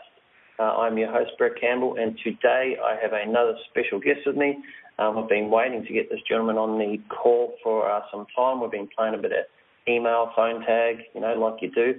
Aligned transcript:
Uh, 0.57 0.87
I'm 0.87 0.97
your 0.97 1.11
host, 1.11 1.31
Brett 1.37 1.59
Campbell, 1.59 1.97
and 1.99 2.17
today 2.23 2.77
I 2.81 2.95
have 3.01 3.11
another 3.11 3.55
special 3.69 3.99
guest 3.99 4.21
with 4.25 4.37
me. 4.37 4.55
Um, 4.97 5.17
I've 5.17 5.27
been 5.27 5.51
waiting 5.51 5.83
to 5.83 5.93
get 5.93 6.09
this 6.09 6.21
gentleman 6.29 6.55
on 6.55 6.79
the 6.79 6.97
call 7.09 7.55
for 7.61 7.91
uh, 7.91 7.99
some 8.09 8.25
time. 8.33 8.61
We've 8.61 8.71
been 8.71 8.87
playing 8.95 9.15
a 9.15 9.17
bit 9.17 9.33
of 9.33 9.43
email, 9.85 10.31
phone 10.33 10.61
tag, 10.65 11.03
you 11.13 11.19
know, 11.19 11.33
like 11.33 11.61
you 11.61 11.71
do. 11.71 11.95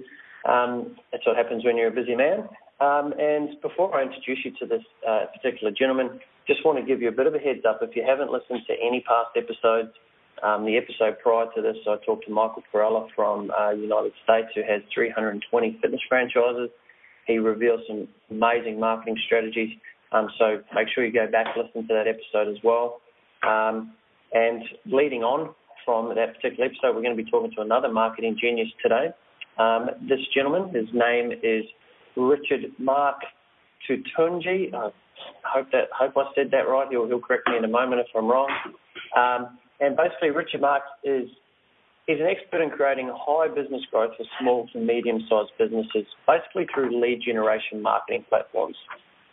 Um, 0.49 0.95
that's 1.11 1.23
what 1.27 1.37
happens 1.37 1.63
when 1.63 1.77
you're 1.77 1.89
a 1.89 1.95
busy 1.95 2.15
man. 2.15 2.49
Um, 2.81 3.13
and 3.19 3.61
before 3.61 3.93
I 3.93 4.01
introduce 4.01 4.43
you 4.43 4.51
to 4.59 4.65
this 4.65 4.83
uh, 5.07 5.25
particular 5.37 5.71
gentleman, 5.71 6.19
just 6.47 6.65
want 6.65 6.79
to 6.79 6.85
give 6.85 6.99
you 6.99 7.09
a 7.09 7.11
bit 7.11 7.27
of 7.27 7.35
a 7.35 7.39
heads 7.39 7.61
up. 7.67 7.79
If 7.83 7.95
you 7.95 8.03
haven't 8.07 8.31
listened 8.31 8.61
to 8.65 8.73
any 8.73 9.05
past 9.05 9.37
episodes, 9.37 9.93
um, 10.41 10.65
the 10.65 10.77
episode 10.77 11.21
prior 11.21 11.45
to 11.53 11.61
this, 11.61 11.77
I 11.85 11.97
talked 12.03 12.25
to 12.25 12.31
Michael 12.31 12.63
Parrella 12.73 13.07
from 13.15 13.51
uh, 13.51 13.71
United 13.71 14.13
States, 14.23 14.49
who 14.55 14.61
has 14.61 14.81
320 14.93 15.77
fitness 15.79 16.01
franchises. 16.09 16.69
He 17.27 17.37
reveals 17.37 17.81
some 17.87 18.07
amazing 18.31 18.79
marketing 18.79 19.17
strategies. 19.25 19.77
Um, 20.11 20.29
so 20.39 20.61
make 20.73 20.87
sure 20.93 21.05
you 21.05 21.11
go 21.11 21.29
back 21.29 21.47
and 21.55 21.65
listen 21.65 21.87
to 21.87 21.93
that 21.93 22.07
episode 22.07 22.49
as 22.49 22.57
well. 22.63 23.01
Um, 23.43 23.93
and 24.33 24.63
leading 24.85 25.23
on 25.23 25.53
from 25.85 26.09
that 26.15 26.35
particular 26.35 26.65
episode, 26.65 26.95
we're 26.95 27.01
going 27.01 27.15
to 27.15 27.23
be 27.23 27.29
talking 27.29 27.51
to 27.55 27.61
another 27.61 27.91
marketing 27.91 28.37
genius 28.39 28.69
today. 28.81 29.09
Um, 29.57 29.89
this 30.07 30.19
gentleman, 30.35 30.73
his 30.73 30.87
name 30.93 31.31
is 31.43 31.65
Richard 32.15 32.71
Mark 32.79 33.17
Tutunji. 33.89 34.73
I 34.73 34.91
hope 35.43 35.71
that 35.71 35.89
hope 35.97 36.13
I 36.17 36.31
said 36.35 36.51
that 36.51 36.67
right. 36.69 36.87
He'll, 36.89 37.07
he'll 37.07 37.19
correct 37.19 37.47
me 37.49 37.57
in 37.57 37.63
a 37.63 37.69
moment 37.69 38.01
if 38.01 38.07
I'm 38.15 38.27
wrong. 38.27 38.49
Um, 39.15 39.57
and 39.79 39.95
basically, 39.95 40.29
Richard 40.29 40.61
Mark 40.61 40.83
is 41.03 41.29
He's 42.07 42.21
an 42.21 42.25
expert 42.25 42.61
in 42.61 42.69
creating 42.69 43.11
high 43.13 43.49
business 43.49 43.81
growth 43.91 44.11
for 44.15 44.23
small 44.39 44.65
to 44.71 44.79
medium-sized 44.79 45.51
businesses, 45.59 46.07
basically 46.25 46.65
through 46.73 47.01
lead 47.01 47.21
generation 47.21 47.81
marketing 47.81 48.23
platforms. 48.29 48.77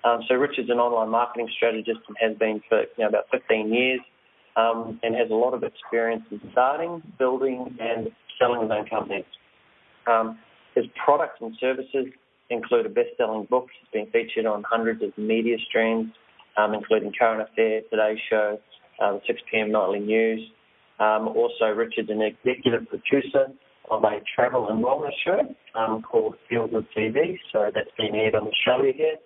Um, 0.03 0.23
so 0.29 0.35
Richard's 0.35 0.71
an 0.71 0.79
online 0.79 1.09
marketing 1.09 1.49
strategist 1.57 2.01
and 2.09 2.17
has 2.21 2.37
been 2.37 2.61
for 2.69 2.81
you 2.81 2.87
know, 2.99 3.09
about 3.09 3.27
15 3.31 3.73
years 3.73 4.01
um, 4.57 4.99
and 5.05 5.15
has 5.15 5.31
a 5.31 5.35
lot 5.35 5.55
of 5.55 5.63
experience 5.63 6.25
in 6.33 6.41
starting, 6.51 7.01
building 7.17 7.77
and 7.79 8.11
selling 8.41 8.63
his 8.63 8.71
own 8.73 8.87
companies. 8.87 9.25
Um, 10.09 10.39
his 10.75 10.85
products 11.05 11.39
and 11.41 11.57
services 11.61 12.07
include 12.51 12.87
a 12.87 12.89
best-selling 12.89 13.45
book. 13.45 13.69
He's 13.81 14.03
been 14.03 14.11
featured 14.11 14.47
on 14.47 14.65
hundreds 14.69 15.01
of 15.01 15.17
media 15.17 15.59
streams, 15.69 16.11
um, 16.57 16.75
including 16.75 17.13
Current 17.17 17.49
Affairs, 17.49 17.85
Today 17.89 18.21
Show, 18.29 18.59
uh, 19.01 19.19
6 19.25 19.41
p.m. 19.51 19.71
Nightly 19.71 20.01
News, 20.01 20.41
um, 21.01 21.29
also, 21.29 21.67
Richard's 21.75 22.11
an 22.11 22.23
executive 22.23 22.89
producer 22.89 23.47
of 23.91 24.05
a 24.05 24.21
travel 24.35 24.69
and 24.69 24.83
wellness 24.83 25.13
show 25.25 25.41
um, 25.79 26.03
called 26.03 26.37
Feel 26.49 26.69
Good 26.69 26.87
TV. 26.97 27.39
So 27.53 27.71
that's 27.75 27.91
been 27.99 28.15
aired 28.15 28.35
on 28.35 28.45
the 28.45 28.55
show 28.65 28.81
here. 28.83 29.17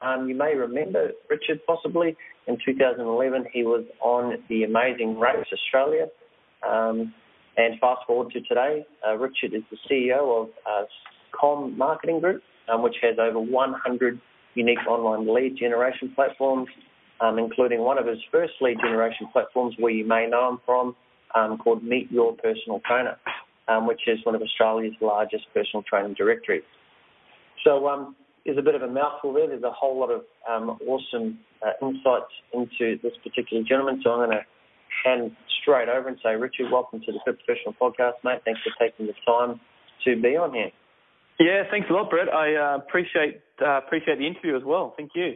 Um, 0.00 0.28
you 0.28 0.34
may 0.34 0.54
remember 0.54 1.10
Richard 1.28 1.60
possibly 1.66 2.16
in 2.46 2.56
2011 2.64 3.46
he 3.52 3.62
was 3.62 3.84
on 4.00 4.42
the 4.48 4.64
Amazing 4.64 5.18
Race 5.18 5.46
Australia. 5.52 6.06
Um, 6.68 7.12
and 7.56 7.78
fast 7.80 8.00
forward 8.06 8.32
to 8.32 8.40
today, 8.42 8.86
uh, 9.06 9.16
Richard 9.16 9.52
is 9.52 9.62
the 9.70 9.76
CEO 9.90 10.42
of 10.42 10.48
uh, 10.64 10.84
Com 11.38 11.76
Marketing 11.76 12.20
Group, 12.20 12.42
um, 12.72 12.82
which 12.82 12.94
has 13.02 13.18
over 13.18 13.40
100 13.40 14.20
unique 14.54 14.78
online 14.88 15.32
lead 15.32 15.56
generation 15.58 16.12
platforms, 16.14 16.68
um, 17.20 17.38
including 17.38 17.80
one 17.80 17.98
of 17.98 18.06
his 18.06 18.18
first 18.30 18.52
lead 18.60 18.78
generation 18.80 19.28
platforms 19.32 19.74
where 19.78 19.92
you 19.92 20.06
may 20.06 20.26
know 20.28 20.50
him 20.50 20.58
from, 20.64 20.94
um, 21.34 21.58
called 21.58 21.82
Meet 21.82 22.10
Your 22.10 22.34
Personal 22.34 22.80
Trainer, 22.86 23.16
um, 23.68 23.86
which 23.86 24.02
is 24.06 24.18
one 24.24 24.34
of 24.34 24.42
Australia's 24.42 24.94
largest 25.00 25.44
personal 25.54 25.82
training 25.82 26.14
directories. 26.14 26.62
So 27.64 27.88
um, 27.88 28.16
there's 28.44 28.58
a 28.58 28.62
bit 28.62 28.74
of 28.74 28.82
a 28.82 28.88
mouthful 28.88 29.32
there. 29.32 29.46
There's 29.46 29.62
a 29.62 29.70
whole 29.70 29.98
lot 29.98 30.10
of 30.10 30.22
um, 30.48 30.78
awesome 30.86 31.38
uh, 31.64 31.86
insights 31.86 32.32
into 32.52 32.98
this 33.02 33.12
particular 33.22 33.62
gentleman. 33.62 34.00
So 34.02 34.10
I'm 34.10 34.28
going 34.28 34.38
to 34.38 34.44
hand 35.04 35.36
straight 35.62 35.88
over 35.88 36.08
and 36.08 36.18
say, 36.22 36.34
Richard, 36.36 36.70
welcome 36.70 37.00
to 37.00 37.12
the 37.12 37.18
Fit 37.24 37.36
Professional 37.44 37.74
Podcast, 37.80 38.24
mate. 38.24 38.40
Thanks 38.44 38.60
for 38.62 38.72
taking 38.78 39.06
the 39.06 39.14
time 39.26 39.60
to 40.04 40.20
be 40.20 40.36
on 40.36 40.54
here. 40.54 40.70
Yeah, 41.38 41.62
thanks 41.70 41.88
a 41.90 41.92
lot, 41.92 42.10
Brett. 42.10 42.28
I 42.28 42.54
uh, 42.56 42.78
appreciate 42.78 43.42
uh, 43.62 43.78
appreciate 43.78 44.18
the 44.18 44.26
interview 44.26 44.56
as 44.56 44.64
well. 44.64 44.94
Thank 44.96 45.12
you. 45.14 45.34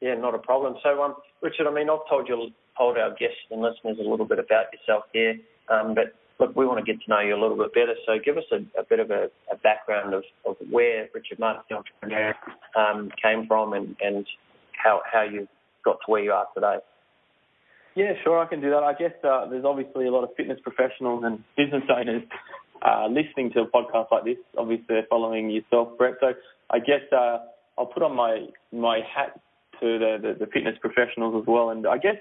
Yeah, 0.00 0.14
not 0.14 0.34
a 0.34 0.38
problem. 0.38 0.76
So, 0.82 1.02
um, 1.02 1.14
Richard, 1.42 1.66
I 1.66 1.74
mean, 1.74 1.90
I've 1.90 2.08
told 2.08 2.26
you 2.26 2.48
told 2.80 2.96
our 2.96 3.10
guests 3.10 3.44
and 3.50 3.60
listeners 3.60 3.98
a 4.00 4.08
little 4.08 4.24
bit 4.24 4.38
about 4.38 4.72
yourself 4.72 5.04
here. 5.12 5.36
Um, 5.68 5.94
but 5.94 6.16
look, 6.40 6.56
we 6.56 6.64
want 6.64 6.84
to 6.84 6.90
get 6.90 7.02
to 7.04 7.10
know 7.10 7.20
you 7.20 7.36
a 7.36 7.40
little 7.40 7.58
bit 7.58 7.74
better. 7.74 7.94
So 8.06 8.16
give 8.24 8.38
us 8.38 8.48
a, 8.50 8.64
a 8.80 8.84
bit 8.88 9.00
of 9.00 9.10
a, 9.10 9.28
a, 9.52 9.56
background 9.62 10.14
of, 10.14 10.24
of 10.46 10.56
where 10.70 11.08
Richard 11.14 11.38
Martin, 11.38 11.62
the 11.68 11.76
entrepreneur, 11.76 12.34
um, 12.74 13.12
came 13.22 13.46
from 13.46 13.74
and, 13.74 13.94
and 14.00 14.26
how, 14.72 15.02
how 15.04 15.22
you 15.22 15.46
got 15.84 15.98
to 16.06 16.10
where 16.10 16.24
you 16.24 16.32
are 16.32 16.46
today. 16.54 16.78
Yeah, 17.94 18.12
sure, 18.24 18.38
I 18.38 18.46
can 18.46 18.62
do 18.62 18.70
that. 18.70 18.82
I 18.82 18.94
guess 18.94 19.12
uh, 19.22 19.46
there's 19.50 19.64
obviously 19.64 20.06
a 20.06 20.10
lot 20.10 20.24
of 20.24 20.30
fitness 20.36 20.58
professionals 20.62 21.22
and 21.24 21.44
business 21.56 21.82
owners 21.94 22.22
uh, 22.82 23.08
listening 23.08 23.50
to 23.52 23.60
a 23.60 23.66
podcast 23.66 24.06
like 24.10 24.24
this. 24.24 24.38
Obviously, 24.56 24.96
following 25.10 25.50
yourself, 25.50 25.98
Brett. 25.98 26.14
So 26.20 26.32
I 26.70 26.78
guess 26.78 27.02
uh, 27.12 27.38
I'll 27.76 27.86
put 27.86 28.02
on 28.02 28.14
my 28.14 28.46
my 28.72 29.00
hat 29.04 29.40
to 29.80 29.98
the, 29.98 30.16
the, 30.22 30.46
the 30.46 30.50
fitness 30.52 30.76
professionals 30.80 31.42
as 31.42 31.46
well. 31.46 31.70
And 31.70 31.86
I 31.86 31.98
guess 31.98 32.16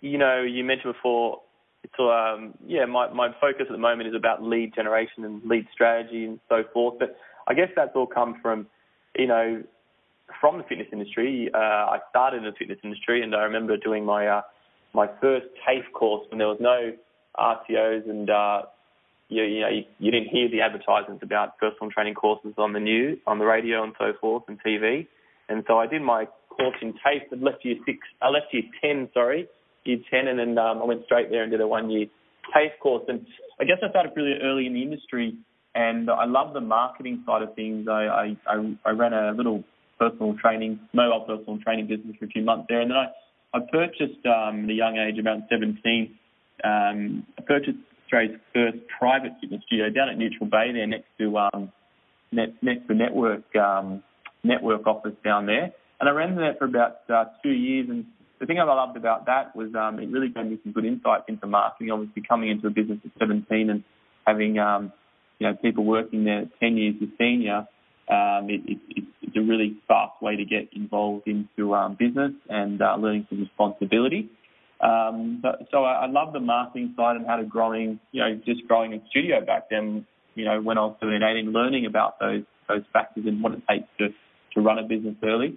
you 0.00 0.18
know, 0.18 0.42
you 0.42 0.64
mentioned 0.64 0.94
before, 0.94 1.40
it's 1.82 1.94
um, 1.98 2.54
yeah, 2.66 2.84
my 2.84 3.12
my 3.12 3.28
focus 3.40 3.66
at 3.68 3.72
the 3.72 3.78
moment 3.78 4.08
is 4.08 4.14
about 4.14 4.42
lead 4.42 4.74
generation 4.74 5.24
and 5.24 5.42
lead 5.44 5.66
strategy 5.72 6.24
and 6.24 6.40
so 6.48 6.62
forth. 6.72 6.98
But 6.98 7.16
I 7.46 7.54
guess 7.54 7.68
that's 7.76 7.92
all 7.94 8.06
come 8.06 8.40
from, 8.42 8.66
you 9.16 9.26
know, 9.26 9.62
from 10.40 10.58
the 10.58 10.64
fitness 10.64 10.88
industry. 10.92 11.48
Uh, 11.54 11.58
I 11.58 11.98
started 12.10 12.38
in 12.38 12.44
the 12.44 12.52
fitness 12.58 12.78
industry, 12.82 13.22
and 13.22 13.34
I 13.34 13.42
remember 13.42 13.76
doing 13.76 14.04
my 14.04 14.26
uh, 14.26 14.42
my 14.94 15.06
first 15.20 15.46
TAFE 15.64 15.92
course 15.92 16.26
when 16.30 16.38
there 16.38 16.48
was 16.48 16.58
no 16.60 16.92
RTOs 17.38 18.08
and 18.08 18.30
uh, 18.30 18.62
you, 19.28 19.42
you 19.44 19.60
know 19.60 19.68
you, 19.68 19.84
you 19.98 20.10
didn't 20.10 20.28
hear 20.28 20.48
the 20.50 20.60
advertisements 20.60 21.22
about 21.22 21.58
personal 21.58 21.90
training 21.90 22.14
courses 22.14 22.54
on 22.58 22.72
the 22.72 22.80
news, 22.80 23.18
on 23.26 23.38
the 23.38 23.44
radio, 23.44 23.84
and 23.84 23.92
so 23.98 24.12
forth, 24.20 24.44
and 24.48 24.58
TV. 24.62 25.06
And 25.48 25.62
so 25.68 25.78
I 25.78 25.86
did 25.86 26.02
my 26.02 26.26
course 26.48 26.76
in 26.82 26.94
TAFE. 26.94 27.32
I 27.32 27.36
left 27.36 27.64
year 27.64 27.76
six. 27.86 27.98
I 28.20 28.28
left 28.30 28.46
year 28.52 28.64
ten, 28.80 29.08
sorry, 29.14 29.46
year 29.86 29.98
10, 30.10 30.28
and 30.28 30.38
then 30.38 30.58
um, 30.58 30.82
I 30.82 30.84
went 30.84 31.04
straight 31.04 31.30
there 31.30 31.42
and 31.42 31.50
did 31.50 31.60
a 31.60 31.66
one 31.66 31.90
year 31.90 32.06
TAFE 32.54 32.78
course. 32.80 33.04
And 33.08 33.26
I 33.60 33.64
guess 33.64 33.78
I 33.82 33.90
started 33.90 34.12
really 34.16 34.34
early 34.42 34.66
in 34.66 34.74
the 34.74 34.82
industry, 34.82 35.34
and 35.74 36.10
I 36.10 36.24
love 36.26 36.54
the 36.54 36.60
marketing 36.60 37.22
side 37.26 37.42
of 37.42 37.54
things. 37.54 37.88
I, 37.88 38.36
I, 38.46 38.74
I 38.84 38.90
ran 38.90 39.12
a 39.12 39.32
little 39.32 39.64
personal 39.98 40.34
training, 40.40 40.80
mobile 40.92 41.24
personal 41.26 41.58
training 41.60 41.86
business 41.86 42.16
for 42.18 42.26
a 42.26 42.28
few 42.28 42.42
months 42.42 42.66
there, 42.68 42.80
and 42.80 42.90
then 42.90 42.98
I, 42.98 43.56
I 43.56 43.60
purchased 43.72 44.24
um, 44.26 44.64
at 44.64 44.70
a 44.70 44.74
young 44.74 44.98
age, 44.98 45.18
about 45.18 45.48
17, 45.48 46.14
um, 46.64 47.26
I 47.38 47.42
purchased 47.42 47.78
Australia's 48.04 48.40
first 48.54 48.78
private 48.98 49.32
fitness 49.40 49.62
studio 49.66 49.90
down 49.90 50.08
at 50.08 50.18
Neutral 50.18 50.48
Bay 50.48 50.72
there 50.72 50.86
next 50.86 51.08
to 51.18 51.38
um, 51.38 51.72
net, 52.32 52.50
next 52.62 52.86
to 52.88 52.94
network 52.94 53.44
um, 53.56 54.02
network 54.42 54.86
office 54.86 55.14
down 55.24 55.46
there. 55.46 55.72
And 56.00 56.08
I 56.08 56.12
ran 56.12 56.36
there 56.36 56.54
for 56.58 56.66
about 56.66 56.98
uh, 57.08 57.24
two 57.42 57.50
years 57.50 57.88
and 57.88 58.06
the 58.38 58.46
thing 58.46 58.58
I 58.58 58.64
loved 58.64 58.96
about 58.96 59.26
that 59.26 59.56
was 59.56 59.74
um, 59.74 59.98
it 59.98 60.10
really 60.10 60.28
gave 60.28 60.46
me 60.46 60.58
some 60.62 60.72
good 60.72 60.84
insights 60.84 61.24
into 61.28 61.46
marketing. 61.46 61.90
Obviously, 61.90 62.22
coming 62.28 62.50
into 62.50 62.66
a 62.66 62.70
business 62.70 62.98
at 63.04 63.10
17 63.18 63.70
and 63.70 63.84
having 64.26 64.58
um, 64.58 64.92
you 65.38 65.46
know 65.46 65.54
people 65.56 65.84
working 65.84 66.24
there 66.24 66.44
10 66.60 66.76
years 66.76 66.94
as 67.02 67.08
senior, 67.18 67.66
um, 68.08 68.48
it, 68.48 68.60
it, 68.66 69.04
it's 69.22 69.36
a 69.36 69.40
really 69.40 69.76
fast 69.88 70.20
way 70.20 70.36
to 70.36 70.44
get 70.44 70.68
involved 70.72 71.26
into 71.26 71.74
um, 71.74 71.96
business 71.98 72.32
and 72.48 72.80
uh, 72.82 72.96
learning 72.96 73.26
some 73.28 73.40
responsibility. 73.40 74.28
Um, 74.80 75.40
so, 75.42 75.66
so 75.70 75.84
I, 75.84 76.04
I 76.04 76.06
love 76.06 76.32
the 76.32 76.40
marketing 76.40 76.94
side 76.96 77.16
and 77.16 77.26
how 77.26 77.36
to 77.36 77.44
growing, 77.44 77.98
you 78.12 78.20
know, 78.20 78.38
just 78.44 78.66
growing 78.68 78.92
a 78.92 78.98
studio 79.10 79.44
back 79.44 79.70
then. 79.70 80.06
You 80.34 80.44
know, 80.44 80.60
when 80.60 80.76
I 80.76 80.82
was 80.82 80.96
17, 81.00 81.22
18, 81.22 81.52
learning 81.52 81.86
about 81.86 82.20
those 82.20 82.42
those 82.68 82.82
factors 82.92 83.24
and 83.26 83.42
what 83.42 83.52
it 83.52 83.62
takes 83.68 83.88
to 83.98 84.08
to 84.54 84.60
run 84.60 84.78
a 84.78 84.82
business 84.82 85.14
early. 85.22 85.56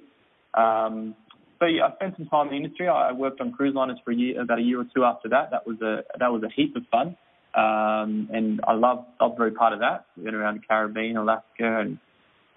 Um, 0.54 1.16
so 1.60 1.66
yeah, 1.66 1.88
I 1.88 1.96
spent 1.96 2.16
some 2.18 2.28
time 2.28 2.48
in 2.48 2.52
the 2.52 2.58
industry. 2.58 2.88
I 2.88 3.12
worked 3.12 3.42
on 3.42 3.52
cruise 3.52 3.76
liners 3.76 4.00
for 4.04 4.12
a 4.12 4.16
year, 4.16 4.42
about 4.42 4.60
a 4.60 4.62
year 4.62 4.80
or 4.80 4.86
two 4.96 5.04
after 5.04 5.30
that. 5.30 5.52
That 5.52 5.68
was 5.68 5.82
a 5.82 6.04
that 6.18 6.32
was 6.32 6.44
a 6.44 6.50
heap 6.50 6.76
of 6.76 6.84
fun, 6.92 7.18
um, 7.56 8.30
and 8.32 8.62
I 8.68 8.74
love 8.74 9.06
loved 9.20 9.38
very 9.38 9.52
part 9.52 9.74
of 9.74 9.80
that. 9.80 10.06
We 10.18 10.24
went 10.24 10.36
around 10.36 10.56
the 10.56 10.66
Caribbean, 10.68 11.18
Alaska, 11.18 11.80
and 11.82 12.00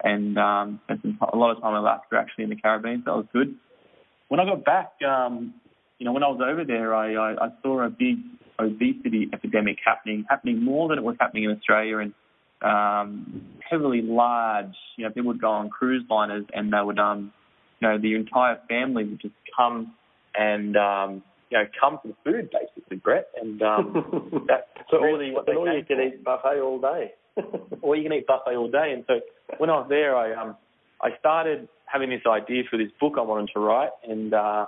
and 0.03 0.37
um, 0.37 0.79
spent 0.85 1.01
some, 1.01 1.17
a 1.31 1.37
lot 1.37 1.55
of 1.55 1.61
time 1.61 1.71
in 1.71 1.79
Alaska 1.79 2.15
actually 2.17 2.45
in 2.45 2.49
the 2.49 2.55
Caribbean. 2.55 3.03
So 3.05 3.11
that 3.11 3.17
was 3.17 3.27
good. 3.33 3.55
When 4.27 4.39
I 4.39 4.45
got 4.45 4.65
back, 4.65 4.93
um, 5.07 5.53
you 5.99 6.05
know, 6.05 6.13
when 6.13 6.23
I 6.23 6.27
was 6.27 6.41
over 6.43 6.63
there, 6.65 6.93
I, 6.95 7.13
I, 7.13 7.45
I 7.45 7.49
saw 7.61 7.85
a 7.85 7.89
big 7.89 8.17
obesity 8.59 9.29
epidemic 9.33 9.77
happening, 9.83 10.25
happening 10.29 10.63
more 10.63 10.89
than 10.89 10.97
it 10.97 11.03
was 11.03 11.15
happening 11.19 11.43
in 11.43 11.51
Australia, 11.51 11.99
and 11.99 12.13
um, 12.61 13.43
heavily 13.69 14.01
large. 14.01 14.75
You 14.97 15.05
know, 15.05 15.11
people 15.11 15.29
would 15.29 15.41
go 15.41 15.51
on 15.51 15.69
cruise 15.69 16.03
liners, 16.09 16.45
and 16.53 16.71
they 16.71 16.81
would, 16.81 16.99
um, 16.99 17.31
you 17.79 17.87
know, 17.87 17.97
the 17.97 18.15
entire 18.15 18.59
family 18.69 19.05
would 19.05 19.21
just 19.21 19.33
come 19.55 19.93
and 20.35 20.75
um, 20.77 21.23
you 21.49 21.57
know 21.57 21.65
come 21.79 21.99
for 22.01 22.09
the 22.09 22.15
food, 22.23 22.49
basically, 22.51 22.97
Brett. 22.97 23.27
And 23.39 23.61
um, 23.61 24.45
that's 24.47 24.67
so 24.89 24.99
really 24.99 25.29
all, 25.29 25.35
what 25.35 25.45
they 25.45 25.53
all 25.53 25.65
you 25.65 25.83
can 25.83 25.97
for. 25.97 26.03
eat 26.03 26.23
buffet 26.23 26.59
all 26.61 26.79
day. 26.79 27.13
or 27.81 27.95
you 27.95 28.03
can 28.03 28.13
eat 28.13 28.27
buffet 28.27 28.55
all 28.55 28.69
day. 28.69 28.91
And 28.93 29.03
so 29.07 29.15
when 29.57 29.69
I 29.69 29.73
was 29.73 29.87
there, 29.89 30.15
I 30.15 30.33
um 30.33 30.55
I 31.01 31.09
started 31.19 31.67
having 31.85 32.09
this 32.09 32.21
idea 32.27 32.63
for 32.69 32.77
this 32.77 32.91
book 32.99 33.15
I 33.17 33.21
wanted 33.21 33.51
to 33.53 33.59
write, 33.59 33.91
and 34.07 34.33
uh, 34.33 34.65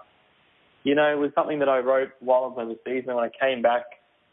you 0.83 0.95
know 0.95 1.11
it 1.11 1.17
was 1.17 1.31
something 1.35 1.59
that 1.59 1.69
I 1.69 1.79
wrote 1.79 2.09
while 2.19 2.43
I 2.43 2.47
was 2.47 2.77
overseas. 2.85 3.05
And 3.07 3.15
when 3.15 3.25
I 3.25 3.31
came 3.39 3.61
back, 3.61 3.83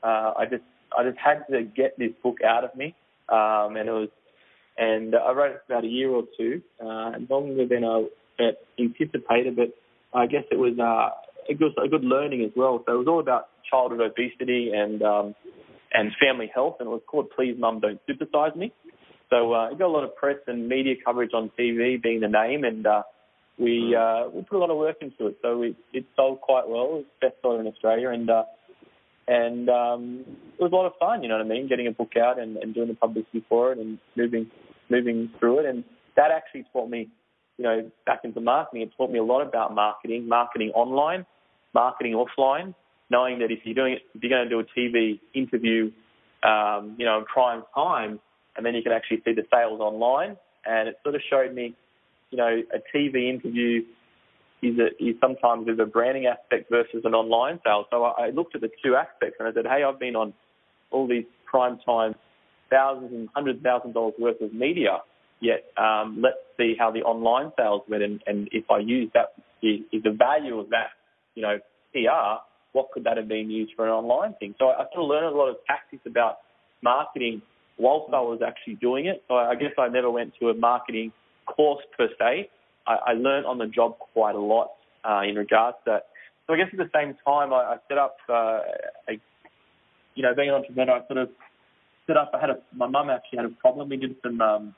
uh, 0.02 0.32
I 0.36 0.46
just 0.50 0.64
I 0.96 1.04
just 1.04 1.19
had 1.19 1.44
to 1.50 1.62
get 1.62 1.98
this 1.98 2.12
book 2.22 2.38
out 2.46 2.64
of 2.64 2.74
me, 2.74 2.94
um, 3.28 3.76
and 3.76 3.88
it 3.88 3.92
was 3.92 4.08
and 4.76 5.14
I 5.14 5.32
wrote 5.32 5.52
it 5.52 5.62
for 5.66 5.74
about 5.74 5.84
a 5.84 5.88
year 5.88 6.10
or 6.10 6.24
two, 6.36 6.62
uh, 6.80 7.12
longer 7.28 7.66
than 7.66 7.84
I 7.84 8.06
had 8.38 8.56
anticipated, 8.79 9.56
but 9.56 9.75
I 10.14 10.26
guess 10.26 10.44
it 10.50 10.58
was 10.58 10.79
uh, 10.79 11.11
a 11.50 11.55
good 11.55 11.73
a 11.82 11.88
good 11.88 12.05
learning 12.05 12.43
as 12.44 12.50
well. 12.56 12.82
So 12.87 12.94
it 12.94 12.99
was 12.99 13.06
all 13.08 13.20
about 13.20 13.49
childhood 13.70 14.00
obesity 14.00 14.73
and 14.75 15.02
um, 15.02 15.34
and 15.93 16.12
family 16.20 16.50
health, 16.55 16.76
and 16.81 16.88
it 16.88 16.90
was 16.90 17.02
called 17.06 17.31
Please 17.37 17.56
Mum 17.58 17.81
Don't 17.81 18.00
Supersize 18.08 18.56
Me. 18.56 18.73
So 19.31 19.55
uh, 19.55 19.70
it 19.70 19.79
got 19.79 19.87
a 19.87 19.88
lot 19.88 20.05
of 20.05 20.14
press 20.17 20.37
and 20.46 20.69
media 20.69 20.94
coverage 21.05 21.31
on 21.34 21.50
TV, 21.58 22.00
being 22.02 22.20
the 22.20 22.29
name, 22.29 22.64
and 22.64 22.87
uh, 22.87 23.02
we 23.58 23.96
uh, 23.99 24.29
we 24.29 24.43
put 24.43 24.56
a 24.56 24.58
lot 24.58 24.70
of 24.70 24.76
work 24.76 24.96
into 25.00 25.29
it. 25.29 25.38
So 25.43 25.62
it, 25.62 25.76
it 25.93 26.05
sold 26.17 26.40
quite 26.40 26.69
well. 26.69 27.02
It 27.02 27.06
was 27.23 27.32
bestseller 27.44 27.61
in 27.61 27.67
Australia, 27.67 28.11
and 28.11 28.29
uh, 28.29 28.44
and 29.26 29.69
um, 29.69 30.25
it 30.58 30.62
was 30.62 30.73
a 30.73 30.75
lot 30.75 30.87
of 30.87 30.93
fun. 30.99 31.23
You 31.23 31.29
know 31.29 31.38
what 31.38 31.46
I 31.46 31.49
mean? 31.49 31.69
Getting 31.69 31.87
a 31.87 31.93
book 31.93 32.12
out 32.17 32.38
and, 32.38 32.56
and 32.58 32.75
doing 32.75 32.88
the 32.88 32.94
publicity 32.94 33.44
for 33.49 33.73
it, 33.73 33.79
and 33.79 33.99
moving 34.17 34.50
moving 34.90 35.31
through 35.38 35.61
it, 35.61 35.67
and 35.67 35.84
that 36.17 36.31
actually 36.31 36.64
taught 36.73 36.90
me, 36.90 37.08
you 37.62 37.68
know, 37.68 37.90
back 38.06 38.22
into 38.24 38.40
marketing. 38.40 38.82
It 38.82 38.90
taught 38.96 39.12
me 39.12 39.20
a 39.20 39.22
lot 39.22 39.46
about 39.46 39.72
marketing, 39.72 40.28
marketing 40.28 40.72
online, 40.74 41.24
marketing 41.72 42.14
offline, 42.14 42.74
knowing 43.08 43.38
that 43.38 43.52
if 43.52 43.60
you're 43.62 43.74
doing 43.74 43.92
it, 43.94 44.02
if 44.14 44.22
you're 44.22 44.30
going 44.30 44.48
to 44.48 44.50
do 44.50 44.58
a 44.58 44.64
TV 44.78 45.20
interview, 45.32 45.92
um, 46.42 46.96
you 46.98 47.06
know, 47.06 47.18
in 47.18 47.24
prime 47.24 47.62
time, 47.72 48.18
and 48.56 48.66
then 48.66 48.74
you 48.74 48.82
can 48.82 48.90
actually 48.90 49.22
see 49.24 49.32
the 49.32 49.44
sales 49.48 49.80
online. 49.80 50.36
And 50.66 50.88
it 50.88 50.98
sort 51.04 51.14
of 51.14 51.20
showed 51.30 51.54
me, 51.54 51.76
you 52.30 52.38
know, 52.38 52.62
a 52.74 52.96
TV 52.96 53.30
interview 53.30 53.84
is, 54.60 54.76
a, 54.80 54.86
is 55.02 55.14
sometimes 55.20 55.66
there's 55.66 55.78
a 55.78 55.86
branding 55.86 56.26
aspect 56.26 56.68
versus 56.68 57.02
an 57.04 57.14
online 57.14 57.60
sale. 57.64 57.84
So 57.90 58.02
I, 58.02 58.26
I 58.26 58.30
looked 58.30 58.56
at 58.56 58.60
the 58.60 58.70
two 58.84 58.96
aspects 58.96 59.36
and 59.38 59.48
I 59.48 59.52
said, 59.52 59.66
hey, 59.66 59.84
I've 59.84 60.00
been 60.00 60.16
on 60.16 60.34
all 60.90 61.06
these 61.06 61.26
prime 61.46 61.78
time 61.86 62.16
thousands 62.70 63.12
and 63.12 63.28
hundreds 63.32 63.58
of 63.58 63.62
thousands 63.62 63.90
of 63.90 63.94
dollars 63.94 64.14
worth 64.18 64.40
of 64.40 64.52
media. 64.52 64.98
Yet 65.42 65.64
um, 65.76 66.20
let's 66.22 66.38
see 66.56 66.76
how 66.78 66.92
the 66.92 67.02
online 67.02 67.50
sales 67.58 67.82
went, 67.88 68.04
and, 68.04 68.22
and 68.28 68.48
if 68.52 68.70
I 68.70 68.78
use 68.78 69.10
that, 69.12 69.34
is, 69.60 69.80
is 69.90 70.04
the 70.04 70.12
value 70.12 70.60
of 70.60 70.70
that, 70.70 70.90
you 71.34 71.42
know, 71.42 71.58
PR, 71.92 72.46
what 72.70 72.92
could 72.92 73.02
that 73.04 73.16
have 73.16 73.26
been 73.26 73.50
used 73.50 73.72
for 73.74 73.84
an 73.84 73.90
online 73.90 74.34
thing? 74.38 74.54
So 74.60 74.66
I, 74.66 74.82
I 74.82 74.84
sort 74.94 75.02
of 75.02 75.08
learned 75.10 75.34
a 75.34 75.36
lot 75.36 75.48
of 75.48 75.56
tactics 75.66 76.02
about 76.06 76.38
marketing 76.80 77.42
whilst 77.76 78.14
I 78.14 78.20
was 78.20 78.40
actually 78.46 78.74
doing 78.74 79.06
it. 79.06 79.24
So 79.26 79.34
I 79.34 79.56
guess 79.56 79.72
I 79.76 79.88
never 79.88 80.12
went 80.12 80.32
to 80.40 80.50
a 80.50 80.54
marketing 80.54 81.12
course 81.46 81.82
per 81.96 82.06
se. 82.20 82.48
I, 82.86 82.96
I 83.06 83.12
learned 83.14 83.46
on 83.46 83.58
the 83.58 83.66
job 83.66 83.98
quite 83.98 84.36
a 84.36 84.40
lot 84.40 84.70
uh, 85.04 85.22
in 85.28 85.34
regards 85.34 85.76
to 85.86 85.90
that. 85.90 86.06
So 86.46 86.54
I 86.54 86.56
guess 86.56 86.68
at 86.72 86.78
the 86.78 86.90
same 86.94 87.16
time, 87.26 87.52
I, 87.52 87.74
I 87.74 87.76
set 87.88 87.98
up, 87.98 88.16
uh, 88.28 88.60
a, 89.08 89.18
you 90.14 90.22
know, 90.22 90.34
being 90.36 90.50
an 90.50 90.54
entrepreneur, 90.54 91.02
I 91.02 91.06
sort 91.08 91.18
of 91.18 91.30
set 92.06 92.16
up. 92.16 92.30
I 92.32 92.40
had 92.40 92.50
a 92.50 92.58
my 92.74 92.86
mum 92.86 93.10
actually 93.10 93.38
had 93.38 93.46
a 93.46 93.54
problem. 93.60 93.88
We 93.88 93.96
did 93.96 94.14
some 94.22 94.40
um, 94.40 94.74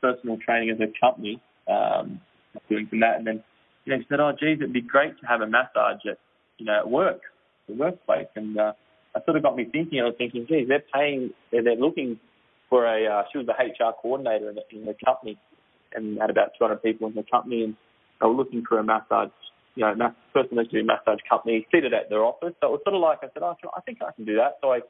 personal 0.00 0.38
training 0.38 0.70
as 0.70 0.78
a 0.80 0.92
company, 1.00 1.40
um, 1.68 2.20
doing 2.68 2.86
some 2.90 3.00
that, 3.00 3.16
and 3.18 3.26
then 3.26 3.42
you 3.84 3.92
know 3.92 4.00
she 4.00 4.06
said, 4.08 4.20
"Oh, 4.20 4.32
geez, 4.32 4.58
it'd 4.60 4.72
be 4.72 4.80
great 4.80 5.18
to 5.20 5.26
have 5.26 5.40
a 5.40 5.46
massage 5.46 6.04
at 6.08 6.18
you 6.58 6.66
know 6.66 6.78
at 6.78 6.90
work, 6.90 7.20
the 7.68 7.74
workplace." 7.74 8.28
And 8.36 8.58
uh, 8.58 8.72
that 9.14 9.24
sort 9.24 9.36
of 9.36 9.42
got 9.42 9.56
me 9.56 9.66
thinking. 9.70 10.00
I 10.00 10.04
was 10.04 10.14
thinking, 10.18 10.46
geez, 10.48 10.68
they're 10.68 10.84
paying, 10.92 11.30
they're, 11.50 11.62
they're 11.62 11.76
looking 11.76 12.18
for 12.68 12.86
a. 12.86 13.06
Uh, 13.06 13.22
she 13.32 13.38
was 13.38 13.46
the 13.46 13.54
HR 13.54 13.92
coordinator 14.00 14.50
in 14.50 14.56
the, 14.56 14.62
in 14.72 14.84
the 14.84 14.94
company, 15.04 15.38
and 15.94 16.18
had 16.20 16.30
about 16.30 16.50
200 16.58 16.82
people 16.82 17.08
in 17.08 17.14
the 17.14 17.24
company, 17.30 17.64
and 17.64 17.76
they 18.20 18.26
were 18.26 18.34
looking 18.34 18.64
for 18.68 18.78
a 18.78 18.84
massage. 18.84 19.30
You 19.74 19.84
know, 19.84 19.94
mass, 19.94 20.12
person 20.34 20.56
that 20.56 20.70
do 20.72 20.82
massage 20.82 21.20
company 21.28 21.66
seated 21.70 21.94
at 21.94 22.10
their 22.10 22.24
office. 22.24 22.54
So 22.60 22.66
it 22.66 22.70
was 22.70 22.80
sort 22.82 22.96
of 22.96 23.00
like 23.00 23.18
I 23.22 23.28
said, 23.32 23.42
oh, 23.42 23.54
I 23.76 23.80
think 23.82 23.98
I 24.02 24.10
can 24.10 24.24
do 24.24 24.34
that. 24.36 24.58
So 24.60 24.72
I 24.72 24.80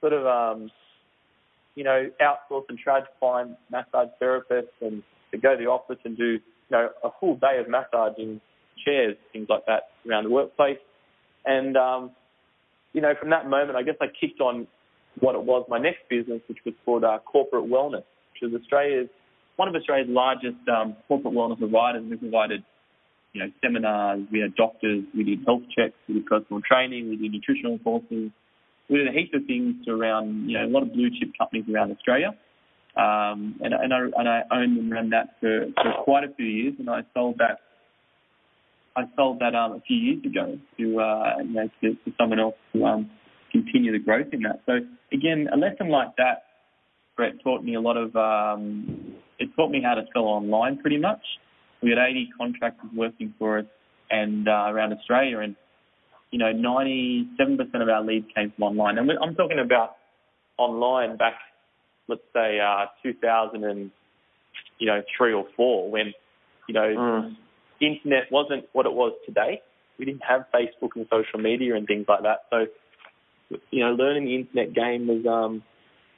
sort 0.00 0.12
of 0.12 0.26
um, 0.26 0.70
you 1.74 1.84
know, 1.84 2.08
outsource 2.20 2.64
and 2.68 2.78
try 2.78 3.00
to 3.00 3.06
find 3.20 3.56
massage 3.70 4.08
therapists 4.22 4.74
and 4.80 5.02
to 5.32 5.38
go 5.38 5.56
to 5.56 5.62
the 5.62 5.68
office 5.68 5.98
and 6.04 6.16
do, 6.16 6.24
you 6.24 6.40
know, 6.70 6.88
a 7.02 7.08
full 7.20 7.36
day 7.36 7.58
of 7.58 7.68
massaging 7.68 8.40
chairs, 8.84 9.16
things 9.32 9.46
like 9.48 9.66
that 9.66 9.90
around 10.08 10.24
the 10.24 10.30
workplace. 10.30 10.78
And, 11.44 11.76
um, 11.76 12.10
you 12.92 13.00
know, 13.00 13.12
from 13.18 13.30
that 13.30 13.48
moment, 13.48 13.76
I 13.76 13.82
guess 13.82 13.96
I 14.00 14.06
kicked 14.06 14.40
on 14.40 14.66
what 15.20 15.34
it 15.34 15.42
was 15.42 15.66
my 15.68 15.78
next 15.78 16.08
business, 16.08 16.40
which 16.48 16.58
was 16.64 16.74
called 16.84 17.04
uh, 17.04 17.18
Corporate 17.24 17.64
Wellness, 17.64 18.04
which 18.32 18.50
is 18.50 18.60
Australia's, 18.60 19.08
one 19.56 19.68
of 19.68 19.74
Australia's 19.74 20.08
largest 20.10 20.56
um, 20.68 20.96
corporate 21.06 21.34
wellness 21.34 21.58
providers. 21.58 22.02
We 22.08 22.16
provided, 22.16 22.64
you 23.32 23.42
know, 23.42 23.50
seminars, 23.62 24.20
we 24.32 24.40
had 24.40 24.54
doctors, 24.54 25.04
we 25.14 25.24
did 25.24 25.40
health 25.46 25.62
checks, 25.76 25.94
we 26.08 26.14
did 26.14 26.26
personal 26.26 26.60
training, 26.62 27.08
we 27.10 27.16
did 27.16 27.32
nutritional 27.32 27.78
courses, 27.78 28.30
we 28.88 28.98
did 28.98 29.08
a 29.08 29.12
heap 29.12 29.32
of 29.34 29.46
things 29.46 29.76
around, 29.88 30.48
you 30.48 30.58
know, 30.58 30.66
a 30.66 30.70
lot 30.70 30.82
of 30.82 30.92
blue 30.92 31.10
chip 31.10 31.30
companies 31.38 31.64
around 31.72 31.92
Australia. 31.92 32.36
Um, 32.96 33.56
and, 33.60 33.74
and, 33.74 33.92
I, 33.92 33.98
and 34.16 34.28
I 34.28 34.42
owned 34.52 34.78
and 34.78 34.90
ran 34.90 35.10
that 35.10 35.36
for, 35.40 35.66
for 35.74 36.04
quite 36.04 36.24
a 36.24 36.32
few 36.34 36.46
years, 36.46 36.74
and 36.78 36.88
I 36.88 37.00
sold 37.12 37.38
that. 37.38 37.60
I 38.96 39.02
sold 39.16 39.40
that 39.40 39.56
um, 39.56 39.72
a 39.72 39.80
few 39.80 39.96
years 39.96 40.24
ago 40.24 40.56
to 40.78 41.00
uh, 41.00 41.38
you 41.42 41.52
know 41.52 41.68
to, 41.80 41.94
to 41.94 42.12
someone 42.16 42.38
else 42.38 42.54
to 42.72 42.84
um, 42.84 43.10
continue 43.50 43.90
the 43.90 43.98
growth 43.98 44.28
in 44.32 44.42
that. 44.42 44.60
So 44.66 44.74
again, 45.12 45.48
a 45.52 45.56
lesson 45.56 45.88
like 45.88 46.14
that, 46.18 46.44
Brett 47.16 47.32
taught 47.42 47.64
me 47.64 47.74
a 47.74 47.80
lot 47.80 47.96
of. 47.96 48.14
Um, 48.14 49.16
it 49.40 49.48
taught 49.56 49.70
me 49.70 49.82
how 49.82 49.94
to 49.94 50.02
sell 50.12 50.24
online 50.24 50.78
pretty 50.78 50.98
much. 50.98 51.22
We 51.82 51.90
had 51.90 51.98
80 51.98 52.30
contractors 52.38 52.90
working 52.94 53.34
for 53.36 53.58
us 53.58 53.66
and 54.10 54.46
uh, 54.46 54.66
around 54.68 54.92
Australia, 54.92 55.40
and 55.40 55.56
you 56.34 56.38
know, 56.40 56.52
97% 56.52 57.80
of 57.80 57.88
our 57.88 58.02
leads 58.02 58.26
came 58.34 58.52
from 58.56 58.64
online. 58.64 58.98
And 58.98 59.08
I'm 59.22 59.36
talking 59.36 59.60
about 59.60 59.94
online 60.58 61.16
back, 61.16 61.34
let's 62.08 62.22
say, 62.32 62.58
uh, 62.58 62.86
2000 63.04 63.62
and, 63.62 63.92
you 64.80 64.88
know, 64.88 65.00
three 65.16 65.32
or 65.32 65.46
four 65.56 65.88
when, 65.88 66.12
you 66.66 66.74
know, 66.74 66.88
Mm. 66.96 67.36
internet 67.78 68.32
wasn't 68.32 68.68
what 68.72 68.84
it 68.84 68.92
was 68.92 69.12
today. 69.24 69.62
We 69.96 70.06
didn't 70.06 70.24
have 70.24 70.50
Facebook 70.52 70.96
and 70.96 71.06
social 71.08 71.38
media 71.38 71.76
and 71.76 71.86
things 71.86 72.08
like 72.08 72.22
that. 72.22 72.46
So, 72.50 72.66
you 73.70 73.84
know, 73.84 73.92
learning 73.92 74.24
the 74.24 74.34
internet 74.34 74.72
game 74.74 75.06
was, 75.06 75.24
um, 75.26 75.62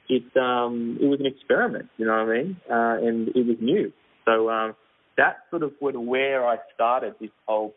it, 0.09 0.35
um, 0.35 0.97
it 0.99 1.05
was 1.05 1.19
an 1.19 1.27
experiment, 1.27 1.89
you 1.97 2.07
know 2.07 2.25
what 2.25 2.35
I 2.35 2.37
mean? 2.37 2.57
Uh, 2.67 3.07
and 3.07 3.27
it 3.35 3.45
was 3.45 3.57
new. 3.59 3.93
So, 4.25 4.49
um, 4.49 4.75
that's 5.15 5.37
sort 5.51 5.61
of 5.61 5.73
where, 5.79 5.99
where 5.99 6.47
I 6.47 6.57
started 6.73 7.13
this 7.19 7.29
whole 7.45 7.75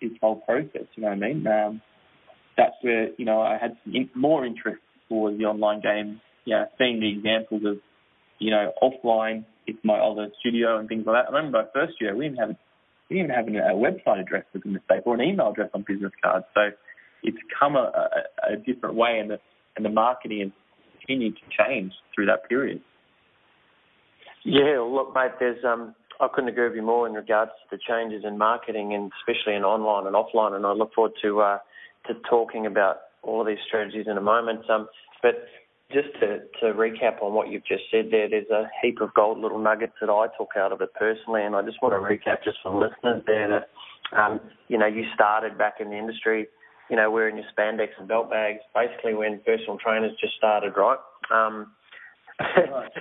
this 0.00 0.12
whole 0.20 0.36
process. 0.36 0.86
You 0.94 1.02
know 1.02 1.08
what 1.08 1.24
I 1.24 1.28
mean? 1.28 1.46
Um, 1.46 1.82
that's 2.56 2.76
where 2.82 3.08
you 3.16 3.24
know 3.24 3.40
I 3.40 3.58
had 3.60 3.76
in, 3.86 4.10
more 4.14 4.44
interest 4.44 4.82
for 5.08 5.32
the 5.32 5.44
online 5.44 5.80
game. 5.80 6.20
Yeah, 6.44 6.66
seeing 6.78 7.00
the 7.00 7.10
examples 7.10 7.62
of 7.64 7.78
you 8.38 8.50
know 8.50 8.72
offline. 8.82 9.44
It's 9.66 9.78
my 9.82 9.98
other 9.98 10.28
studio 10.40 10.78
and 10.78 10.88
things 10.88 11.06
like 11.06 11.24
that. 11.24 11.32
I 11.32 11.36
remember 11.36 11.62
my 11.62 11.68
first 11.72 11.94
year 12.00 12.14
we 12.14 12.26
didn't 12.26 12.38
have 12.38 12.56
we 13.10 13.16
didn't 13.16 13.30
have 13.30 13.48
a 13.48 13.76
website 13.76 14.20
address 14.20 14.44
for 14.52 14.58
goodness 14.58 14.82
sake 14.88 15.02
or 15.06 15.14
an 15.14 15.22
email 15.22 15.50
address 15.50 15.70
on 15.74 15.84
business 15.86 16.12
cards. 16.22 16.46
So 16.54 16.70
it's 17.22 17.38
come 17.58 17.76
a, 17.76 17.90
a, 18.48 18.52
a 18.52 18.56
different 18.56 18.94
way, 18.94 19.18
and 19.20 19.30
the 19.30 19.38
and 19.76 19.84
the 19.84 19.90
marketing 19.90 20.40
has 20.40 20.50
continued 21.00 21.36
to 21.36 21.64
change 21.64 21.92
through 22.14 22.26
that 22.26 22.48
period. 22.48 22.80
Yeah, 24.44 24.80
look, 24.86 25.14
mate, 25.14 25.32
there's 25.40 25.64
um, 25.64 25.94
I 26.20 26.28
couldn't 26.32 26.50
agree 26.50 26.68
with 26.68 26.76
you 26.76 26.82
more 26.82 27.06
in 27.06 27.14
regards 27.14 27.50
to 27.50 27.76
the 27.76 27.82
changes 27.88 28.24
in 28.24 28.38
marketing 28.38 28.94
and 28.94 29.10
especially 29.20 29.54
in 29.54 29.64
online 29.64 30.06
and 30.06 30.14
offline. 30.14 30.54
And 30.54 30.64
I 30.64 30.72
look 30.72 30.94
forward 30.94 31.12
to 31.22 31.40
uh, 31.40 31.58
to 32.06 32.14
talking 32.28 32.66
about 32.66 32.98
all 33.22 33.40
of 33.40 33.46
these 33.46 33.58
strategies 33.66 34.06
in 34.06 34.16
a 34.16 34.20
moment. 34.20 34.68
Um, 34.70 34.88
but 35.22 35.46
just 35.92 36.08
to, 36.20 36.40
to 36.60 36.74
recap 36.74 37.22
on 37.22 37.34
what 37.34 37.48
you've 37.48 37.64
just 37.64 37.84
said 37.90 38.06
there, 38.10 38.28
there's 38.28 38.50
a 38.50 38.70
heap 38.82 39.00
of 39.00 39.12
gold 39.14 39.38
little 39.38 39.58
nuggets 39.58 39.92
that 40.00 40.10
I 40.10 40.26
took 40.38 40.50
out 40.56 40.72
of 40.72 40.80
it 40.80 40.90
personally, 40.94 41.42
and 41.42 41.54
I 41.54 41.62
just 41.62 41.80
want 41.82 41.94
to 41.94 42.00
recap 42.00 42.42
just 42.44 42.58
for 42.62 42.74
listeners 42.74 43.22
there 43.26 43.48
that 43.48 44.18
um, 44.18 44.40
you 44.68 44.78
know 44.78 44.86
you 44.86 45.04
started 45.14 45.58
back 45.58 45.74
in 45.80 45.90
the 45.90 45.96
industry, 45.96 46.46
you 46.90 46.96
know, 46.96 47.10
wearing 47.10 47.36
your 47.36 47.46
spandex 47.56 47.88
and 47.98 48.08
belt 48.08 48.30
bags, 48.30 48.60
basically 48.74 49.14
when 49.14 49.40
personal 49.44 49.78
trainers 49.78 50.12
just 50.20 50.34
started, 50.36 50.74
right? 50.76 50.98
Um, 51.30 51.72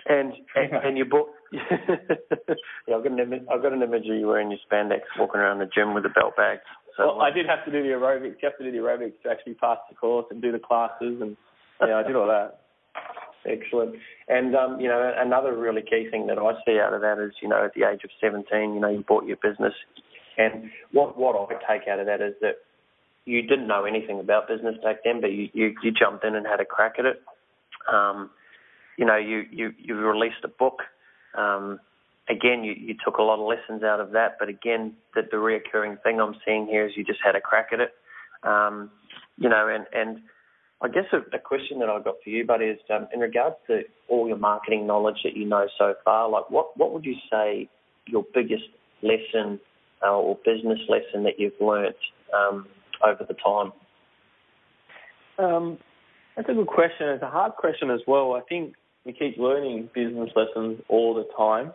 and, 0.09 0.33
and 0.55 0.73
and 0.73 0.97
you 0.97 1.05
bought. 1.05 1.27
yeah, 1.51 2.95
I've 2.95 3.03
got 3.03 3.11
an 3.11 3.19
image. 3.19 3.41
I've 3.51 3.63
got 3.63 3.73
an 3.73 3.81
image 3.81 4.05
of 4.07 4.15
you 4.15 4.27
wearing 4.27 4.51
your 4.51 4.59
spandex, 4.69 5.01
walking 5.17 5.41
around 5.41 5.59
the 5.59 5.65
gym 5.73 5.95
with 5.95 6.05
a 6.05 6.09
belt 6.09 6.35
bag. 6.37 6.59
So 6.97 7.07
well, 7.07 7.21
I 7.21 7.31
did 7.31 7.47
have 7.47 7.65
to 7.65 7.71
do 7.71 7.81
the 7.81 7.89
aerobics. 7.89 8.37
You 8.41 8.49
have 8.49 8.57
to 8.59 8.63
do 8.63 8.71
the 8.71 8.77
aerobics 8.77 9.19
to 9.23 9.29
actually 9.31 9.55
pass 9.55 9.79
the 9.89 9.95
course 9.95 10.27
and 10.29 10.41
do 10.41 10.51
the 10.51 10.59
classes, 10.59 11.19
and 11.21 11.35
yeah, 11.81 11.97
I 11.97 12.03
did 12.03 12.15
all 12.15 12.27
that. 12.27 12.59
Excellent. 13.45 13.95
And 14.27 14.55
um, 14.55 14.79
you 14.79 14.87
know, 14.87 15.11
another 15.17 15.57
really 15.57 15.81
key 15.81 16.07
thing 16.11 16.27
that 16.27 16.37
I 16.37 16.53
see 16.65 16.79
out 16.79 16.93
of 16.93 17.01
that 17.01 17.17
is, 17.17 17.33
you 17.41 17.49
know, 17.49 17.65
at 17.65 17.73
the 17.73 17.89
age 17.89 18.01
of 18.03 18.11
17, 18.21 18.45
you 18.75 18.79
know, 18.79 18.89
you 18.89 19.03
bought 19.07 19.25
your 19.25 19.37
business, 19.37 19.73
and 20.37 20.69
what 20.91 21.17
what 21.17 21.35
I 21.35 21.77
take 21.77 21.87
out 21.87 21.99
of 21.99 22.05
that 22.05 22.21
is 22.21 22.35
that 22.41 22.57
you 23.25 23.41
didn't 23.41 23.67
know 23.67 23.85
anything 23.85 24.19
about 24.19 24.47
business 24.47 24.75
back 24.83 24.97
then, 25.03 25.21
but 25.21 25.31
you 25.31 25.49
you, 25.53 25.73
you 25.81 25.91
jumped 25.91 26.23
in 26.23 26.35
and 26.35 26.45
had 26.45 26.59
a 26.59 26.65
crack 26.65 26.95
at 26.99 27.05
it. 27.05 27.21
Um, 27.91 28.29
you 28.97 29.05
know, 29.05 29.17
you 29.17 29.43
you 29.51 29.73
you 29.77 29.95
released 29.95 30.43
a 30.43 30.47
book. 30.47 30.79
Um, 31.37 31.79
again, 32.29 32.63
you, 32.63 32.73
you 32.73 32.95
took 33.03 33.17
a 33.17 33.21
lot 33.21 33.39
of 33.39 33.47
lessons 33.47 33.83
out 33.83 33.99
of 33.99 34.11
that, 34.11 34.37
but 34.39 34.49
again, 34.49 34.93
the, 35.15 35.21
the 35.29 35.37
reoccurring 35.37 36.01
thing 36.03 36.21
I'm 36.21 36.35
seeing 36.45 36.67
here 36.67 36.85
is 36.85 36.93
you 36.95 37.03
just 37.03 37.19
had 37.23 37.35
a 37.35 37.41
crack 37.41 37.69
at 37.73 37.79
it. 37.79 37.93
Um, 38.43 38.91
you 39.37 39.49
know, 39.49 39.67
and 39.67 39.85
and 39.93 40.21
I 40.81 40.89
guess 40.89 41.05
a, 41.13 41.35
a 41.35 41.39
question 41.39 41.79
that 41.79 41.89
I've 41.89 42.03
got 42.03 42.15
for 42.23 42.29
you, 42.29 42.45
buddy, 42.45 42.65
is 42.65 42.79
um, 42.93 43.07
in 43.13 43.19
regards 43.19 43.55
to 43.67 43.81
all 44.09 44.27
your 44.27 44.37
marketing 44.37 44.85
knowledge 44.85 45.17
that 45.23 45.35
you 45.35 45.45
know 45.45 45.67
so 45.77 45.95
far. 46.03 46.29
Like, 46.29 46.49
what 46.49 46.77
what 46.77 46.93
would 46.93 47.05
you 47.05 47.15
say 47.31 47.69
your 48.07 48.25
biggest 48.33 48.65
lesson 49.01 49.59
uh, 50.05 50.11
or 50.11 50.37
business 50.45 50.79
lesson 50.89 51.23
that 51.23 51.39
you've 51.39 51.53
learnt 51.59 51.95
um, 52.33 52.67
over 53.03 53.25
the 53.27 53.35
time? 53.35 53.71
Um, 55.39 55.77
that's 56.35 56.49
a 56.49 56.53
good 56.53 56.67
question. 56.67 57.09
It's 57.09 57.23
a 57.23 57.29
hard 57.29 57.53
question 57.53 57.89
as 57.89 58.01
well. 58.07 58.33
I 58.33 58.41
think 58.41 58.73
we 59.05 59.13
keep 59.13 59.37
learning 59.37 59.89
business 59.93 60.29
lessons 60.35 60.79
all 60.87 61.13
the 61.13 61.27
time, 61.37 61.73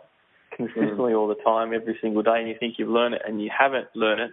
consistently 0.55 1.13
mm. 1.13 1.17
all 1.17 1.27
the 1.27 1.41
time, 1.43 1.73
every 1.73 1.97
single 2.01 2.23
day, 2.23 2.39
and 2.39 2.47
you 2.47 2.55
think 2.59 2.75
you've 2.77 2.89
learned 2.89 3.15
it 3.15 3.21
and 3.25 3.41
you 3.41 3.49
haven't 3.57 3.87
learned 3.95 4.21
it. 4.21 4.31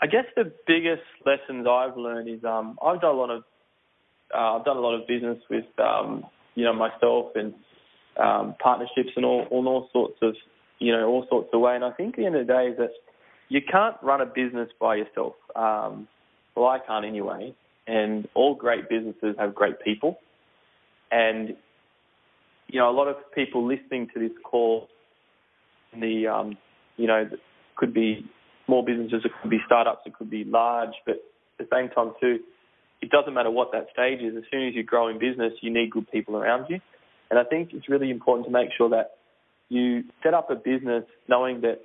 I 0.00 0.06
guess 0.06 0.24
the 0.36 0.52
biggest 0.66 1.02
lessons 1.26 1.66
I've 1.68 1.96
learned 1.96 2.28
is 2.28 2.44
um, 2.44 2.78
I've 2.82 3.00
done 3.00 3.14
a 3.14 3.18
lot 3.18 3.30
of 3.30 3.42
uh, 4.34 4.58
I've 4.58 4.64
done 4.64 4.76
a 4.76 4.80
lot 4.80 4.94
of 4.94 5.08
business 5.08 5.38
with 5.50 5.64
um, 5.78 6.24
you 6.54 6.64
know 6.64 6.72
myself 6.72 7.32
and 7.34 7.54
um, 8.22 8.54
partnerships 8.62 9.10
and 9.16 9.24
all, 9.24 9.46
all 9.50 9.66
all 9.66 9.88
sorts 9.92 10.18
of 10.22 10.34
you 10.78 10.92
know 10.92 11.08
all 11.08 11.26
sorts 11.28 11.48
of 11.52 11.60
way. 11.60 11.74
And 11.74 11.84
I 11.84 11.90
think 11.92 12.14
at 12.14 12.16
the 12.18 12.26
end 12.26 12.36
of 12.36 12.46
the 12.46 12.52
day 12.52 12.68
is 12.68 12.76
that 12.78 12.90
you 13.48 13.60
can't 13.62 13.96
run 14.02 14.20
a 14.20 14.26
business 14.26 14.68
by 14.78 14.96
yourself. 14.96 15.34
Um, 15.56 16.06
well, 16.54 16.68
I 16.68 16.78
can't 16.78 17.04
anyway. 17.04 17.54
And 17.86 18.28
all 18.34 18.54
great 18.54 18.88
businesses 18.88 19.34
have 19.38 19.54
great 19.54 19.80
people. 19.80 20.18
And 21.10 21.56
you 22.68 22.78
know, 22.80 22.90
a 22.90 22.92
lot 22.92 23.08
of 23.08 23.16
people 23.34 23.66
listening 23.66 24.08
to 24.14 24.20
this 24.20 24.36
call, 24.44 24.88
the 25.92 26.26
um, 26.26 26.58
you 26.96 27.06
know, 27.06 27.28
could 27.76 27.94
be 27.94 28.28
small 28.66 28.84
businesses, 28.84 29.22
it 29.24 29.32
could 29.40 29.50
be 29.50 29.58
startups, 29.66 30.02
it 30.04 30.14
could 30.14 30.30
be 30.30 30.44
large, 30.44 30.92
but 31.06 31.16
at 31.58 31.68
the 31.68 31.76
same 31.76 31.88
time 31.90 32.12
too, 32.20 32.40
it 33.00 33.10
doesn't 33.10 33.32
matter 33.32 33.50
what 33.50 33.72
that 33.72 33.86
stage 33.92 34.20
is. 34.20 34.36
As 34.36 34.44
soon 34.50 34.68
as 34.68 34.74
you 34.74 34.82
grow 34.82 35.08
in 35.08 35.18
business, 35.18 35.52
you 35.62 35.72
need 35.72 35.90
good 35.90 36.10
people 36.10 36.36
around 36.36 36.66
you. 36.68 36.80
And 37.30 37.38
I 37.38 37.44
think 37.44 37.70
it's 37.72 37.88
really 37.88 38.10
important 38.10 38.46
to 38.46 38.52
make 38.52 38.70
sure 38.76 38.90
that 38.90 39.12
you 39.68 40.04
set 40.22 40.34
up 40.34 40.50
a 40.50 40.54
business 40.54 41.04
knowing 41.28 41.60
that, 41.62 41.80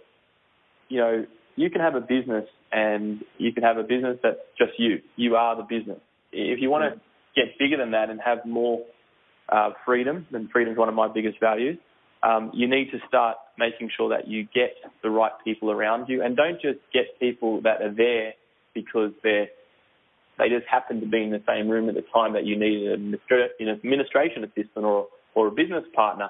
you 0.90 1.00
know, 1.00 1.26
you 1.56 1.70
can 1.70 1.82
have 1.82 1.96
a 1.96 2.02
business 2.02 2.46
and 2.72 3.24
you 3.38 3.54
can 3.54 3.64
have 3.64 3.78
a 3.78 3.84
business 3.84 4.18
that's 4.24 4.40
just 4.58 4.72
you. 4.78 5.02
You 5.16 5.36
are 5.36 5.56
the 5.56 5.64
business. 5.64 6.00
If 6.32 6.60
you 6.62 6.70
want 6.70 6.94
to 6.94 7.02
get 7.36 7.58
bigger 7.60 7.78
than 7.78 7.92
that 7.92 8.10
and 8.10 8.20
have 8.26 8.40
more 8.46 8.84
uh, 9.50 9.72
freedom, 9.86 10.28
and 10.32 10.50
freedom 10.50 10.74
is 10.74 10.78
one 10.78 10.90
of 10.90 10.96
my 10.96 11.08
biggest 11.08 11.40
values, 11.40 11.78
um, 12.24 12.52
you 12.54 12.68
need 12.70 12.90
to 12.92 13.00
start 13.08 13.38
making 13.58 13.90
sure 13.96 14.10
that 14.10 14.28
you 14.28 14.44
get 14.44 14.76
the 15.02 15.10
right 15.10 15.34
people 15.44 15.70
around 15.70 16.08
you 16.08 16.24
and 16.24 16.38
don't 16.38 16.62
just 16.62 16.80
get 16.94 17.20
people 17.20 17.62
that 17.62 17.82
are 17.82 17.94
there 17.94 18.34
because 18.74 19.12
they're 19.24 19.48
they 20.40 20.50
just 20.50 20.66
happen 20.68 21.00
to 21.00 21.06
be 21.06 21.22
in 21.22 21.30
the 21.30 21.44
same 21.48 21.70
room 21.70 21.90
at 21.90 21.96
the 21.96 22.04
time 22.14 22.34
that 22.34 22.44
you 22.44 22.58
need 22.58 22.88
an 22.88 23.14
administration 23.14 24.44
assistant 24.44 24.86
or 24.86 25.08
or 25.36 25.48
a 25.48 25.52
business 25.52 25.84
partner. 25.94 26.30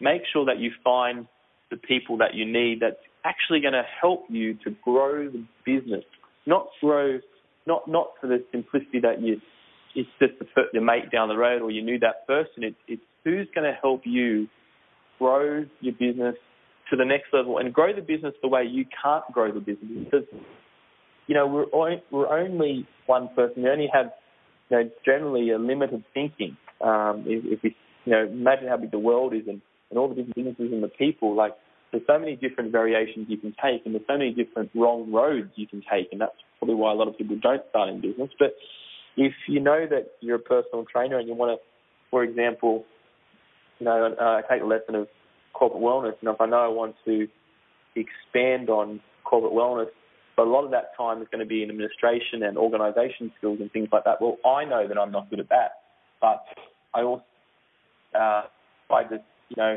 Make 0.00 0.22
sure 0.32 0.46
that 0.46 0.58
you 0.58 0.72
find 0.82 1.26
the 1.70 1.76
people 1.76 2.18
that 2.18 2.34
you 2.34 2.44
need 2.44 2.80
that's 2.80 2.96
actually 3.24 3.60
going 3.60 3.74
to 3.74 3.84
help 4.00 4.24
you 4.28 4.54
to 4.64 4.74
grow 4.82 5.28
the 5.28 5.44
business, 5.64 6.04
not 6.46 6.68
grow, 6.80 7.20
not 7.66 7.86
not 7.86 8.12
for 8.20 8.26
the 8.26 8.42
simplicity 8.50 9.00
that 9.00 9.20
you 9.20 9.40
it's 9.94 10.08
just 10.18 10.38
the, 10.38 10.62
your 10.72 10.82
mate 10.82 11.10
down 11.10 11.28
the 11.28 11.36
road 11.36 11.62
or 11.62 11.70
you 11.70 11.82
knew 11.82 11.98
that 12.00 12.26
person. 12.26 12.64
It's 12.64 12.76
it's 12.86 13.02
who's 13.24 13.48
going 13.54 13.64
to 13.64 13.78
help 13.80 14.02
you 14.04 14.48
grow 15.18 15.64
your 15.80 15.94
business 15.94 16.36
to 16.90 16.96
the 16.96 17.04
next 17.04 17.26
level 17.32 17.58
and 17.58 17.72
grow 17.72 17.94
the 17.94 18.02
business 18.02 18.34
the 18.42 18.48
way 18.48 18.64
you 18.64 18.84
can't 19.02 19.24
grow 19.32 19.52
the 19.52 19.60
business 19.60 19.90
because 20.04 20.26
you 21.26 21.34
know 21.34 21.46
we're 21.46 22.00
we're 22.10 22.28
only 22.28 22.86
one 23.06 23.28
person. 23.34 23.62
We 23.62 23.70
only 23.70 23.88
have 23.92 24.12
you 24.68 24.76
know 24.78 24.90
generally 25.04 25.50
a 25.50 25.58
limited 25.58 26.04
thinking. 26.14 26.56
Um, 26.80 27.24
if, 27.26 27.44
if 27.44 27.62
we 27.62 27.76
you 28.04 28.12
know 28.12 28.26
imagine 28.26 28.68
how 28.68 28.76
big 28.76 28.90
the 28.90 28.98
world 28.98 29.34
is 29.34 29.42
and, 29.46 29.60
and 29.90 29.98
all 29.98 30.08
the 30.08 30.14
different 30.14 30.36
businesses 30.36 30.72
and 30.72 30.82
the 30.82 30.88
people 30.88 31.36
like 31.36 31.52
there's 31.92 32.04
so 32.06 32.18
many 32.18 32.36
different 32.36 32.70
variations 32.70 33.26
you 33.28 33.36
can 33.36 33.54
take 33.62 33.84
and 33.84 33.94
there's 33.94 34.06
so 34.06 34.16
many 34.16 34.32
different 34.32 34.70
wrong 34.74 35.10
roads 35.12 35.50
you 35.56 35.66
can 35.66 35.82
take 35.90 36.08
and 36.12 36.20
that's 36.20 36.38
probably 36.58 36.76
why 36.76 36.92
a 36.92 36.94
lot 36.94 37.08
of 37.08 37.18
people 37.18 37.36
don't 37.42 37.62
start 37.70 37.88
in 37.88 38.00
business. 38.00 38.30
But 38.38 38.54
if 39.20 39.34
you 39.46 39.60
know 39.60 39.86
that 39.86 40.12
you're 40.20 40.36
a 40.36 40.38
personal 40.38 40.86
trainer 40.90 41.18
and 41.18 41.28
you 41.28 41.34
want 41.34 41.52
to, 41.52 41.66
for 42.10 42.24
example, 42.24 42.86
you 43.78 43.84
know, 43.84 44.14
uh, 44.18 44.40
take 44.50 44.62
a 44.62 44.64
lesson 44.64 44.94
of 44.94 45.08
corporate 45.52 45.82
wellness, 45.82 46.14
and 46.22 46.30
if 46.30 46.40
I 46.40 46.46
know 46.46 46.56
I 46.56 46.68
want 46.68 46.96
to 47.04 47.28
expand 47.94 48.70
on 48.70 49.00
corporate 49.24 49.52
wellness, 49.52 49.90
but 50.36 50.46
a 50.46 50.50
lot 50.50 50.64
of 50.64 50.70
that 50.70 50.96
time 50.96 51.20
is 51.20 51.28
going 51.30 51.40
to 51.40 51.46
be 51.46 51.62
in 51.62 51.68
administration 51.68 52.42
and 52.42 52.56
organisation 52.56 53.30
skills 53.36 53.58
and 53.60 53.70
things 53.72 53.88
like 53.92 54.04
that. 54.04 54.22
Well, 54.22 54.38
I 54.42 54.64
know 54.64 54.88
that 54.88 54.96
I'm 54.96 55.12
not 55.12 55.28
good 55.28 55.40
at 55.40 55.50
that, 55.50 55.72
but 56.22 56.42
I 56.94 57.02
also, 57.02 57.24
uh, 58.14 58.44
I 58.90 59.02
just, 59.02 59.24
you 59.50 59.56
know, 59.58 59.76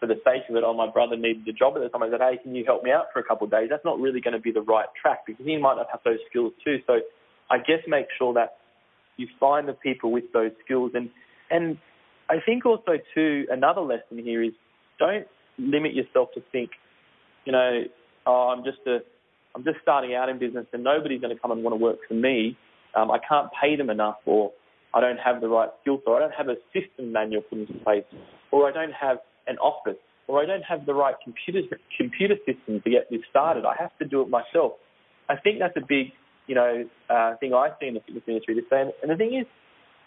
for 0.00 0.08
the 0.08 0.18
sake 0.24 0.42
of 0.50 0.56
it, 0.56 0.64
oh, 0.66 0.74
my 0.74 0.90
brother 0.90 1.16
needed 1.16 1.46
a 1.46 1.52
job 1.52 1.74
at 1.76 1.82
the 1.82 1.88
time. 1.88 2.02
I 2.02 2.10
said, 2.10 2.20
hey, 2.20 2.38
can 2.42 2.52
you 2.56 2.64
help 2.66 2.82
me 2.82 2.90
out 2.90 3.06
for 3.12 3.20
a 3.20 3.24
couple 3.24 3.44
of 3.44 3.52
days? 3.52 3.68
That's 3.70 3.84
not 3.84 4.00
really 4.00 4.20
going 4.20 4.34
to 4.34 4.40
be 4.40 4.50
the 4.50 4.60
right 4.62 4.88
track 5.00 5.20
because 5.24 5.46
he 5.46 5.56
might 5.56 5.76
not 5.76 5.86
have 5.92 6.00
those 6.04 6.18
skills 6.28 6.52
too. 6.64 6.78
So 6.88 6.98
I 7.50 7.58
guess 7.58 7.80
make 7.86 8.06
sure 8.18 8.34
that 8.34 8.56
you 9.16 9.28
find 9.38 9.68
the 9.68 9.72
people 9.72 10.10
with 10.10 10.24
those 10.32 10.52
skills. 10.64 10.92
And, 10.94 11.10
and 11.50 11.78
I 12.28 12.36
think 12.44 12.66
also 12.66 12.92
too, 13.14 13.46
another 13.50 13.80
lesson 13.80 14.18
here 14.18 14.42
is 14.42 14.52
don't 14.98 15.26
limit 15.58 15.94
yourself 15.94 16.30
to 16.34 16.42
think, 16.52 16.70
you 17.44 17.52
know, 17.52 17.84
oh, 18.26 18.54
I'm 18.56 18.64
just 18.64 18.78
a, 18.86 18.98
I'm 19.54 19.64
just 19.64 19.78
starting 19.80 20.14
out 20.14 20.28
in 20.28 20.38
business 20.38 20.66
and 20.72 20.84
nobody's 20.84 21.20
going 21.20 21.34
to 21.34 21.40
come 21.40 21.50
and 21.50 21.62
want 21.62 21.72
to 21.72 21.82
work 21.82 21.98
for 22.06 22.14
me. 22.14 22.56
Um, 22.94 23.10
I 23.10 23.18
can't 23.26 23.48
pay 23.60 23.76
them 23.76 23.90
enough 23.90 24.16
or 24.26 24.52
I 24.92 25.00
don't 25.00 25.18
have 25.18 25.40
the 25.40 25.48
right 25.48 25.68
skills 25.80 26.00
or 26.06 26.16
I 26.16 26.20
don't 26.20 26.34
have 26.34 26.48
a 26.48 26.56
system 26.72 27.12
manual 27.12 27.42
put 27.42 27.58
into 27.58 27.74
place 27.84 28.04
or 28.50 28.68
I 28.68 28.72
don't 28.72 28.92
have 28.92 29.18
an 29.46 29.58
office 29.58 29.98
or 30.28 30.42
I 30.42 30.46
don't 30.46 30.62
have 30.62 30.86
the 30.86 30.94
right 30.94 31.14
computer 31.22 31.60
computer 31.96 32.36
system 32.46 32.80
to 32.82 32.90
get 32.90 33.10
this 33.10 33.20
started. 33.30 33.64
I 33.64 33.74
have 33.78 33.96
to 33.98 34.04
do 34.04 34.22
it 34.22 34.28
myself. 34.28 34.72
I 35.28 35.36
think 35.36 35.58
that's 35.58 35.76
a 35.76 35.84
big, 35.86 36.12
you 36.46 36.54
know, 36.54 36.84
uh, 37.10 37.36
thing 37.38 37.54
I 37.54 37.68
see 37.80 37.88
in 37.88 37.94
the 37.94 38.00
fitness 38.00 38.24
industry 38.26 38.54
this 38.54 38.64
day. 38.70 38.84
And 39.02 39.10
the 39.10 39.16
thing 39.16 39.34
is, 39.34 39.46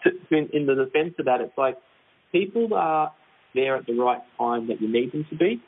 to, 0.04 0.10
to 0.10 0.36
in, 0.36 0.48
in 0.52 0.66
the 0.66 0.74
defence 0.74 1.14
of 1.18 1.26
that, 1.26 1.40
it's 1.40 1.56
like 1.56 1.76
people 2.32 2.72
are 2.74 3.12
there 3.54 3.76
at 3.76 3.86
the 3.86 3.94
right 3.94 4.20
time 4.38 4.68
that 4.68 4.80
you 4.80 4.90
need 4.90 5.12
them 5.12 5.26
to 5.30 5.36
be. 5.36 5.60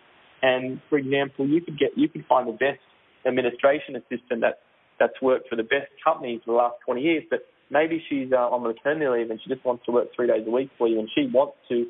And 0.42 0.80
for 0.88 0.98
example, 0.98 1.46
you 1.46 1.60
could 1.60 1.78
get 1.78 1.90
you 1.96 2.08
could 2.08 2.24
find 2.26 2.48
the 2.48 2.52
best 2.52 2.80
administration 3.26 3.96
assistant 3.96 4.40
that 4.40 4.60
that's 4.98 5.20
worked 5.20 5.48
for 5.48 5.56
the 5.56 5.62
best 5.62 5.90
companies 6.04 6.40
for 6.44 6.52
the 6.52 6.56
last 6.56 6.76
20 6.84 7.00
years, 7.00 7.24
but 7.30 7.40
maybe 7.70 8.02
she's 8.08 8.30
uh, 8.32 8.36
on 8.36 8.62
maternity 8.62 9.06
leave 9.06 9.30
and 9.30 9.40
she 9.42 9.48
just 9.52 9.64
wants 9.64 9.84
to 9.86 9.92
work 9.92 10.08
three 10.14 10.26
days 10.26 10.44
a 10.46 10.50
week 10.50 10.70
for 10.78 10.86
you, 10.86 10.98
and 10.98 11.08
she 11.14 11.28
wants 11.32 11.56
to 11.68 11.86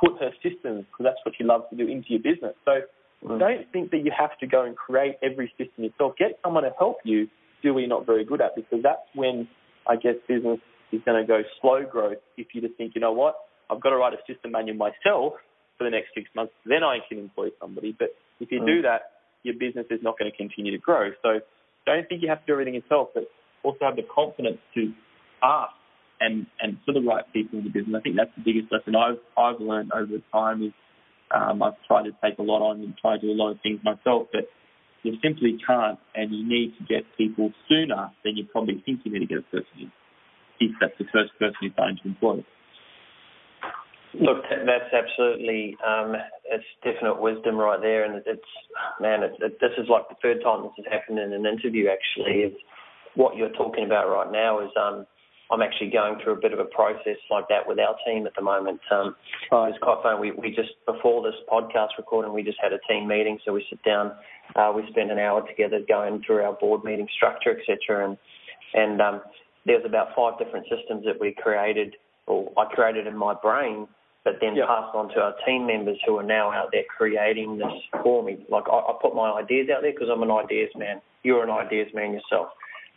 put 0.00 0.18
her 0.18 0.30
systems, 0.42 0.86
because 0.90 1.04
that's 1.04 1.20
what 1.24 1.34
she 1.36 1.44
loves 1.44 1.64
to 1.70 1.76
do, 1.76 1.86
into 1.86 2.08
your 2.08 2.20
business. 2.20 2.54
So 2.64 2.80
mm. 3.22 3.38
don't 3.38 3.70
think 3.72 3.90
that 3.90 3.98
you 3.98 4.12
have 4.16 4.36
to 4.38 4.46
go 4.46 4.64
and 4.64 4.74
create 4.74 5.16
every 5.22 5.52
system 5.58 5.84
yourself. 5.84 6.14
Get 6.18 6.38
someone 6.42 6.64
to 6.64 6.70
help 6.78 6.98
you 7.04 7.28
you're 7.62 7.86
not 7.86 8.06
very 8.06 8.24
good 8.24 8.40
at, 8.40 8.56
because 8.56 8.82
that's 8.82 9.02
when 9.14 9.48
I 9.86 9.96
guess 9.96 10.14
business 10.28 10.58
is 10.92 11.00
going 11.04 11.20
to 11.20 11.26
go 11.26 11.42
slow 11.60 11.84
growth. 11.84 12.18
If 12.36 12.48
you 12.54 12.60
just 12.60 12.74
think, 12.74 12.94
you 12.94 13.00
know 13.00 13.12
what, 13.12 13.34
I've 13.70 13.80
got 13.80 13.90
to 13.90 13.96
write 13.96 14.14
a 14.14 14.32
system 14.32 14.52
manual 14.52 14.76
myself 14.76 15.34
for 15.78 15.84
the 15.84 15.90
next 15.90 16.08
six 16.14 16.28
months, 16.34 16.52
then 16.66 16.82
I 16.82 16.98
can 17.08 17.18
employ 17.18 17.48
somebody. 17.60 17.94
But 17.96 18.10
if 18.40 18.50
you 18.50 18.60
mm. 18.60 18.66
do 18.66 18.82
that, 18.82 19.12
your 19.42 19.54
business 19.54 19.86
is 19.90 20.00
not 20.02 20.18
going 20.18 20.30
to 20.30 20.36
continue 20.36 20.72
to 20.72 20.78
grow. 20.78 21.10
So 21.22 21.40
don't 21.86 22.08
think 22.08 22.22
you 22.22 22.28
have 22.28 22.40
to 22.40 22.46
do 22.46 22.52
everything 22.52 22.74
yourself, 22.74 23.08
but 23.14 23.24
also 23.62 23.78
have 23.82 23.96
the 23.96 24.06
confidence 24.14 24.58
to 24.74 24.92
ask 25.42 25.72
and 26.20 26.46
and 26.60 26.76
for 26.84 26.92
the 26.92 27.00
right 27.00 27.24
people 27.32 27.58
in 27.58 27.64
the 27.64 27.70
business. 27.70 27.94
I 27.96 28.00
think 28.02 28.16
that's 28.16 28.30
the 28.36 28.42
biggest 28.44 28.72
lesson 28.72 28.94
I've 28.94 29.20
I've 29.38 29.60
learned 29.60 29.92
over 29.92 30.18
time 30.32 30.62
is 30.62 30.72
um, 31.34 31.62
I've 31.62 31.80
tried 31.86 32.04
to 32.04 32.12
take 32.22 32.38
a 32.38 32.42
lot 32.42 32.60
on 32.60 32.80
and 32.80 32.94
try 33.00 33.16
to 33.16 33.20
do 33.20 33.30
a 33.30 33.38
lot 33.38 33.52
of 33.52 33.60
things 33.62 33.80
myself, 33.84 34.28
but 34.32 34.48
you 35.02 35.16
simply 35.22 35.58
can't, 35.66 35.98
and 36.14 36.32
you 36.32 36.46
need 36.46 36.74
to 36.78 36.84
get 36.84 37.04
people 37.16 37.52
sooner 37.68 38.10
than 38.24 38.36
you 38.36 38.44
probably 38.44 38.82
think 38.84 39.00
you 39.04 39.12
need 39.12 39.20
to 39.20 39.26
get 39.26 39.38
a 39.38 39.42
person 39.42 39.66
in, 39.80 39.92
if 40.60 40.72
that's 40.80 40.96
the 40.98 41.06
first 41.12 41.32
person 41.38 41.56
you're 41.62 41.72
trying 41.72 41.96
to 42.02 42.08
employ. 42.08 42.44
Look, 44.12 44.42
that's 44.50 44.92
absolutely 44.92 45.76
um, 45.86 46.16
it's 46.50 46.64
definite 46.82 47.20
wisdom 47.20 47.56
right 47.56 47.80
there, 47.80 48.04
and 48.04 48.22
it's 48.26 48.50
man, 49.00 49.22
it's, 49.22 49.36
it, 49.40 49.58
this 49.60 49.70
is 49.78 49.88
like 49.88 50.08
the 50.08 50.16
third 50.20 50.42
time 50.42 50.62
this 50.62 50.72
has 50.78 50.86
happened 50.90 51.18
in 51.20 51.32
an 51.32 51.46
interview. 51.46 51.86
Actually, 51.88 52.42
it's, 52.50 52.60
what 53.14 53.36
you're 53.36 53.50
talking 53.50 53.84
about 53.84 54.10
right 54.10 54.30
now 54.30 54.60
is 54.60 54.70
um, 54.76 55.06
I'm 55.50 55.62
actually 55.62 55.90
going 55.90 56.20
through 56.22 56.34
a 56.34 56.40
bit 56.40 56.52
of 56.52 56.58
a 56.58 56.64
process 56.64 57.16
like 57.30 57.48
that 57.48 57.66
with 57.66 57.78
our 57.78 57.96
team 58.06 58.26
at 58.26 58.34
the 58.36 58.42
moment. 58.42 58.80
Um, 58.90 59.16
right. 59.50 59.68
It's 59.68 59.78
quite 59.82 60.02
fun. 60.02 60.20
We 60.20 60.30
we 60.32 60.50
just 60.50 60.70
before 60.86 61.22
this 61.22 61.34
podcast 61.50 61.98
recording, 61.98 62.32
we 62.32 62.42
just 62.42 62.58
had 62.62 62.72
a 62.72 62.78
team 62.88 63.08
meeting, 63.08 63.38
so 63.44 63.52
we 63.52 63.64
sit 63.68 63.82
down, 63.82 64.12
uh, 64.56 64.72
we 64.74 64.84
spend 64.90 65.10
an 65.10 65.18
hour 65.18 65.46
together 65.46 65.80
going 65.88 66.22
through 66.26 66.42
our 66.42 66.52
board 66.54 66.84
meeting 66.84 67.08
structure, 67.16 67.58
etc. 67.58 68.08
And 68.08 68.18
and 68.74 69.00
um, 69.00 69.22
there's 69.66 69.84
about 69.84 70.14
five 70.16 70.38
different 70.38 70.66
systems 70.70 71.04
that 71.04 71.20
we 71.20 71.34
created, 71.36 71.96
or 72.26 72.52
I 72.56 72.72
created 72.72 73.06
in 73.06 73.16
my 73.16 73.34
brain 73.34 73.88
but 74.24 74.34
then 74.40 74.54
yep. 74.54 74.66
passed 74.66 74.94
on 74.94 75.08
to 75.08 75.20
our 75.20 75.34
team 75.46 75.66
members 75.66 75.98
who 76.06 76.18
are 76.18 76.22
now 76.22 76.50
out 76.50 76.68
there 76.72 76.84
creating 76.96 77.58
this 77.58 77.72
for 78.02 78.22
me. 78.22 78.44
Like 78.50 78.64
I, 78.70 78.76
I 78.76 78.92
put 79.00 79.14
my 79.14 79.30
ideas 79.32 79.68
out 79.74 79.82
there 79.82 79.92
because 79.92 80.08
I'm 80.12 80.22
an 80.22 80.30
ideas 80.30 80.70
man. 80.76 81.00
You're 81.22 81.42
an 81.42 81.50
ideas 81.50 81.88
man 81.94 82.12
yourself. 82.12 82.48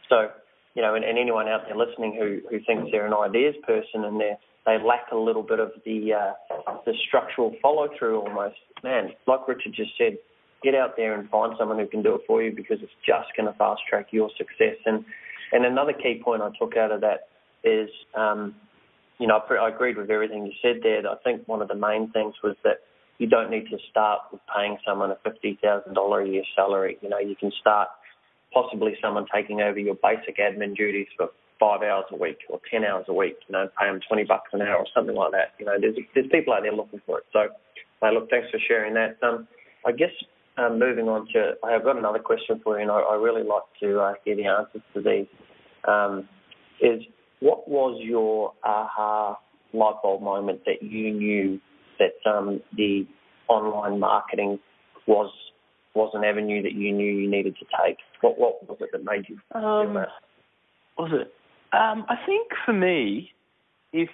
So, 0.10 0.30
you 0.76 0.82
know, 0.82 0.96
and, 0.96 1.04
and 1.06 1.18
anyone 1.18 1.48
out 1.48 1.62
there 1.68 1.78
listening 1.78 2.14
who, 2.20 2.40
who 2.50 2.64
thinks 2.66 2.92
they're 2.92 3.06
an 3.06 3.14
ideas 3.14 3.56
person 3.66 4.06
and 4.06 4.20
they 4.20 4.34
they 4.66 4.78
lack 4.82 5.12
a 5.12 5.18
little 5.18 5.44
bit 5.44 5.60
of 5.60 5.72
the 5.86 6.14
uh, 6.14 6.74
the 6.86 6.94
structural 7.08 7.56
follow 7.62 7.90
through 7.98 8.22
almost. 8.22 8.56
Man, 8.84 9.12
like 9.28 9.48
Richard 9.48 9.74
just 9.76 9.92
said, 9.98 10.18
get 10.64 10.74
out 10.74 10.96
there 10.96 11.18
and 11.20 11.30
find 11.30 11.54
someone 11.60 11.80
who 11.80 11.88
can 11.88 12.02
do 12.02 12.16
it 12.16 12.22
for 12.26 12.42
you 12.42 12.52
because 12.56 12.78
it's 12.82 12.92
just 13.06 13.28
going 13.36 13.52
to 13.52 13.58
fast 13.58 13.82
track 13.90 14.08
your 14.12 14.30
success. 14.38 14.78
And 14.86 15.06
and 15.52 15.66
another 15.66 15.94
key 15.94 16.22
point 16.24 16.42
I 16.42 16.50
took 16.60 16.78
out 16.78 16.92
of 16.92 17.02
that 17.02 17.28
is 17.64 17.90
um, 18.16 18.56
you 19.20 19.28
know, 19.28 19.38
I 19.38 19.48
pre- 19.48 19.60
I 19.60 19.70
agreed 19.70 19.98
with 19.98 20.10
everything 20.10 20.46
you 20.46 20.54
said 20.62 20.82
there. 20.82 21.08
I 21.08 21.16
think 21.24 21.48
one 21.48 21.62
of 21.62 21.68
the 21.68 21.76
main 21.76 22.12
things 22.12 22.34
was 22.44 22.56
that 22.64 22.82
you 23.20 23.28
don't 23.28 23.52
need 23.52 23.70
to 23.70 23.78
start 23.90 24.22
with 24.32 24.42
paying 24.54 24.78
someone 24.86 25.12
a 25.12 25.18
fifty 25.24 25.60
thousand 25.62 25.94
dollar 25.94 26.22
a 26.22 26.28
year 26.28 26.44
salary. 26.56 26.98
You 27.02 27.10
know, 27.10 27.20
you 27.20 27.36
can 27.36 27.52
start 27.60 27.90
possibly 28.54 28.96
someone 29.02 29.26
taking 29.34 29.62
over 29.62 29.80
your 29.80 29.96
basic 29.96 30.38
admin 30.38 30.76
duties 30.76 31.08
for 31.18 31.30
five 31.60 31.82
hours 31.82 32.06
a 32.12 32.16
week 32.16 32.40
or 32.50 32.60
ten 32.70 32.84
hours 32.84 33.06
a 33.08 33.14
week. 33.14 33.36
You 33.48 33.54
know, 33.54 33.70
pay 33.80 33.88
them 33.88 34.00
twenty 34.08 34.24
bucks 34.24 34.50
an 34.54 34.62
hour 34.62 34.78
or 34.78 34.88
something 34.96 35.16
like 35.16 35.32
that. 35.32 35.54
You 35.60 35.66
know, 35.66 35.76
there's 35.80 35.96
there's 36.14 36.28
people 36.32 36.54
out 36.54 36.64
there 36.64 36.74
looking 36.74 37.02
for 37.06 37.20
it. 37.20 37.26
So, 37.34 37.48
uh, 38.02 38.12
look, 38.12 38.30
thanks 38.30 38.50
for 38.52 38.60
sharing 38.68 38.94
that. 38.96 39.18
Um, 39.24 39.48
I 39.86 39.92
guess 39.92 40.12
um, 40.58 40.80
moving 40.80 41.10
on 41.10 41.28
to, 41.34 41.54
I 41.64 41.72
have 41.72 41.84
got 41.84 41.98
another 41.98 42.20
question 42.20 42.62
for 42.64 42.78
you, 42.78 42.84
and 42.84 42.92
I, 42.92 43.00
I 43.00 43.16
really 43.16 43.44
like 43.44 43.64
to 43.82 44.00
uh, 44.00 44.14
hear 44.24 44.36
the 44.36 44.46
answers 44.46 44.82
to 44.94 45.02
these. 45.02 45.28
Um, 45.88 46.28
is 46.80 47.02
what 47.40 47.68
was 47.68 48.00
your 48.02 48.54
aha 48.64 49.38
light 49.74 49.96
bulb 50.02 50.22
moment 50.22 50.62
that 50.66 50.82
you 50.82 51.12
knew 51.12 51.60
that 52.00 52.30
um, 52.30 52.62
the 52.76 53.06
online 53.48 54.00
marketing 54.00 54.60
was 55.08 55.32
was 55.96 56.12
an 56.14 56.24
avenue 56.24 56.62
that 56.64 56.74
you 56.74 56.92
knew 56.92 57.12
you 57.12 57.30
needed 57.30 57.56
to 57.58 57.66
take? 57.84 57.98
What 58.22 58.38
what 58.40 58.68
was 58.68 58.78
it 58.82 58.90
that 58.92 59.04
made 59.04 59.26
you 59.30 59.40
um, 59.54 59.88
do 59.88 59.94
that? 59.94 60.10
Was 60.98 61.12
it? 61.14 61.34
Um, 61.76 62.06
I 62.08 62.16
think 62.26 62.50
for 62.66 62.74
me, 62.74 63.32
if 63.92 64.10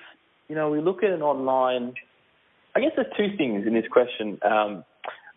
you 0.48 0.56
know, 0.56 0.70
we 0.70 0.82
look 0.82 1.04
at 1.04 1.12
an 1.12 1.22
online. 1.22 1.94
I 2.76 2.82
guess 2.82 2.92
there's 2.96 3.12
two 3.18 3.36
things 3.36 3.66
in 3.66 3.74
this 3.74 3.86
question. 3.92 4.40
Um, 4.44 4.84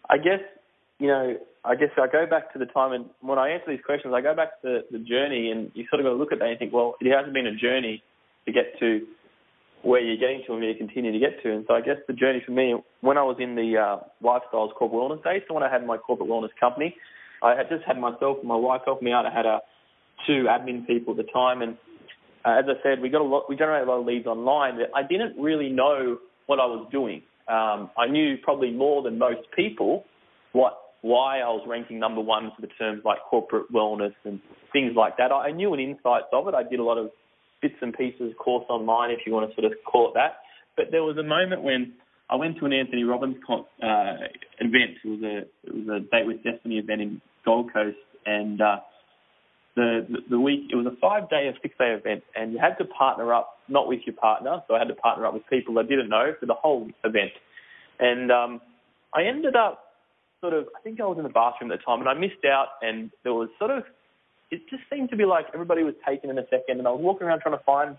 I 0.09 0.19
guess 0.19 0.41
you 0.99 1.09
know, 1.09 1.37
I 1.65 1.75
guess 1.75 1.91
I 1.99 2.07
go 2.07 2.27
back 2.27 2.53
to 2.53 2.59
the 2.59 2.67
time 2.67 2.93
and 2.93 3.07
when 3.21 3.39
I 3.39 3.51
answer 3.51 3.71
these 3.71 3.85
questions, 3.85 4.15
I 4.15 4.21
go 4.21 4.37
back 4.37 4.63
to 4.63 4.83
the, 4.91 4.99
the 4.99 5.05
journey 5.05 5.51
and 5.51 5.71
you 5.75 5.85
sort 5.91 5.99
of 5.99 6.07
got 6.07 6.11
to 6.11 6.17
look 6.17 6.33
at 6.33 6.39
that 6.39 6.49
and 6.49 6.59
think, 6.59 6.73
well, 6.73 6.95
it 7.01 7.13
hasn't 7.13 7.35
been 7.35 7.47
a 7.47 7.57
journey 7.57 8.03
to 8.47 8.53
get 8.53 8.79
to 8.79 9.07
where 9.83 10.01
you're 10.01 10.17
getting 10.17 10.43
to 10.47 10.53
and 10.53 10.61
where 10.61 10.71
you 10.71 10.79
continue 10.79 11.13
to 11.13 11.19
get 11.19 11.43
to. 11.43 11.53
And 11.53 11.65
so 11.69 11.75
I 11.75 11.81
guess 11.81 11.97
the 12.07 12.13
journey 12.13 12.43
for 12.45 12.53
me, 12.53 12.77
when 13.01 13.19
I 13.19 13.23
was 13.23 13.37
in 13.41 13.55
the 13.55 13.77
uh, 13.77 13.97
lifestyles 14.23 14.75
corporate 14.75 14.93
wellness 14.93 15.25
days, 15.25 15.43
so 15.49 15.55
when 15.55 15.63
I 15.63 15.71
had 15.71 15.85
my 15.87 15.97
corporate 15.97 16.29
wellness 16.29 16.55
company, 16.59 16.95
I 17.43 17.57
had 17.57 17.69
just 17.69 17.85
had 17.85 17.99
myself 17.99 18.39
and 18.39 18.49
my 18.49 18.57
wife 18.57 18.83
helping 18.85 19.07
me 19.07 19.13
out. 19.13 19.27
I 19.27 19.35
had 19.35 19.47
uh, 19.47 19.59
two 20.27 20.47
admin 20.49 20.87
people 20.87 21.13
at 21.13 21.17
the 21.17 21.33
time, 21.33 21.63
and 21.63 21.77
uh, 22.45 22.59
as 22.59 22.65
I 22.69 22.83
said, 22.83 23.01
we 23.01 23.09
got 23.09 23.21
a 23.21 23.25
lot, 23.25 23.49
we 23.49 23.57
generated 23.57 23.89
a 23.89 23.91
lot 23.91 24.01
of 24.01 24.07
leads 24.07 24.27
online. 24.27 24.79
But 24.79 24.91
I 24.97 25.03
didn't 25.03 25.41
really 25.41 25.69
know 25.69 26.19
what 26.47 26.61
I 26.61 26.67
was 26.67 26.89
doing. 26.91 27.23
Um, 27.49 27.91
I 27.99 28.07
knew 28.09 28.37
probably 28.43 28.71
more 28.71 29.03
than 29.03 29.19
most 29.19 29.41
people 29.57 30.05
what 30.53 30.79
why 31.01 31.41
I 31.41 31.49
was 31.49 31.65
ranking 31.67 31.99
number 31.99 32.21
one 32.21 32.53
for 32.55 32.63
the 32.63 32.69
terms 32.79 33.03
like 33.05 33.19
corporate 33.29 33.73
wellness 33.73 34.15
and 34.25 34.41
things 34.73 34.93
like 34.97 35.17
that. 35.17 35.33
I 35.33 35.51
knew 35.51 35.75
an 35.75 35.81
insights 35.81 36.27
of 36.33 36.47
it. 36.47 36.55
I 36.55 36.63
did 36.63 36.79
a 36.79 36.85
lot 36.85 36.97
of 36.97 37.11
bits 37.63 37.77
and 37.81 37.95
pieces 37.95 38.35
course 38.39 38.67
online, 38.69 39.11
if 39.11 39.21
you 39.25 39.33
want 39.33 39.49
to 39.49 39.55
sort 39.55 39.71
of 39.71 39.79
call 39.85 40.09
it 40.09 40.15
that. 40.15 40.39
But 40.77 40.87
there 40.91 41.03
was 41.03 41.17
a 41.17 41.23
moment 41.23 41.63
when 41.63 41.95
I 42.29 42.37
went 42.37 42.59
to 42.59 42.67
an 42.67 42.73
Anthony 42.73 43.05
Robbins 43.05 43.37
uh, 43.49 43.57
event. 44.61 44.99
It 45.05 45.09
was 45.09 45.23
a 45.23 45.39
it 45.65 45.75
was 45.75 45.89
a 45.89 46.01
Date 46.11 46.27
with 46.27 46.43
Destiny 46.43 46.79
event 46.79 47.01
in 47.01 47.21
Gold 47.45 47.73
Coast, 47.73 47.97
and 48.27 48.61
uh, 48.61 48.77
the, 49.77 50.07
the 50.09 50.19
the 50.31 50.41
week 50.41 50.71
it 50.73 50.77
was 50.77 50.87
a 50.87 50.97
five 51.01 51.31
day 51.31 51.47
or 51.47 51.55
six 51.63 51.75
day 51.79 51.93
event, 51.93 52.25
and 52.35 52.53
you 52.53 52.59
had 52.59 52.77
to 52.79 52.85
partner 52.85 53.33
up 53.33 53.59
not 53.69 53.87
with 53.89 54.01
your 54.05 54.17
partner, 54.17 54.63
so 54.69 54.75
I 54.75 54.79
had 54.79 54.89
to 54.89 54.95
partner 54.95 55.27
up 55.27 55.35
with 55.35 55.47
people 55.49 55.79
I 55.79 55.83
didn't 55.83 56.09
know 56.09 56.35
for 56.39 56.47
the 56.47 56.55
whole 56.55 56.89
event, 57.05 57.33
and 58.01 58.31
um, 58.33 58.61
I 59.15 59.25
ended 59.25 59.57
up 59.57 59.93
sort 60.43 60.55
of, 60.55 60.67
I 60.77 60.83
think 60.83 61.01
I 61.01 61.05
was 61.05 61.17
in 61.17 61.25
the 61.25 61.31
bathroom 61.31 61.71
at 61.71 61.79
the 61.79 61.85
time 61.85 62.01
and 62.01 62.09
I 62.09 62.15
missed 62.15 62.45
out 62.45 62.69
and 62.83 63.11
there 63.23 63.33
was 63.33 63.49
sort 63.59 63.71
of, 63.71 63.85
it 64.53 64.61
just 64.71 64.83
seemed 64.93 65.11
to 65.11 65.17
be 65.17 65.25
like 65.25 65.47
everybody 65.53 65.83
was 65.83 65.95
taken 66.07 66.31
in 66.31 66.39
a 66.39 66.45
second 66.45 66.79
and 66.79 66.87
I 66.87 66.91
was 66.91 67.01
walking 67.03 67.27
around 67.27 67.41
trying 67.41 67.59
to 67.59 67.65
find 67.65 67.97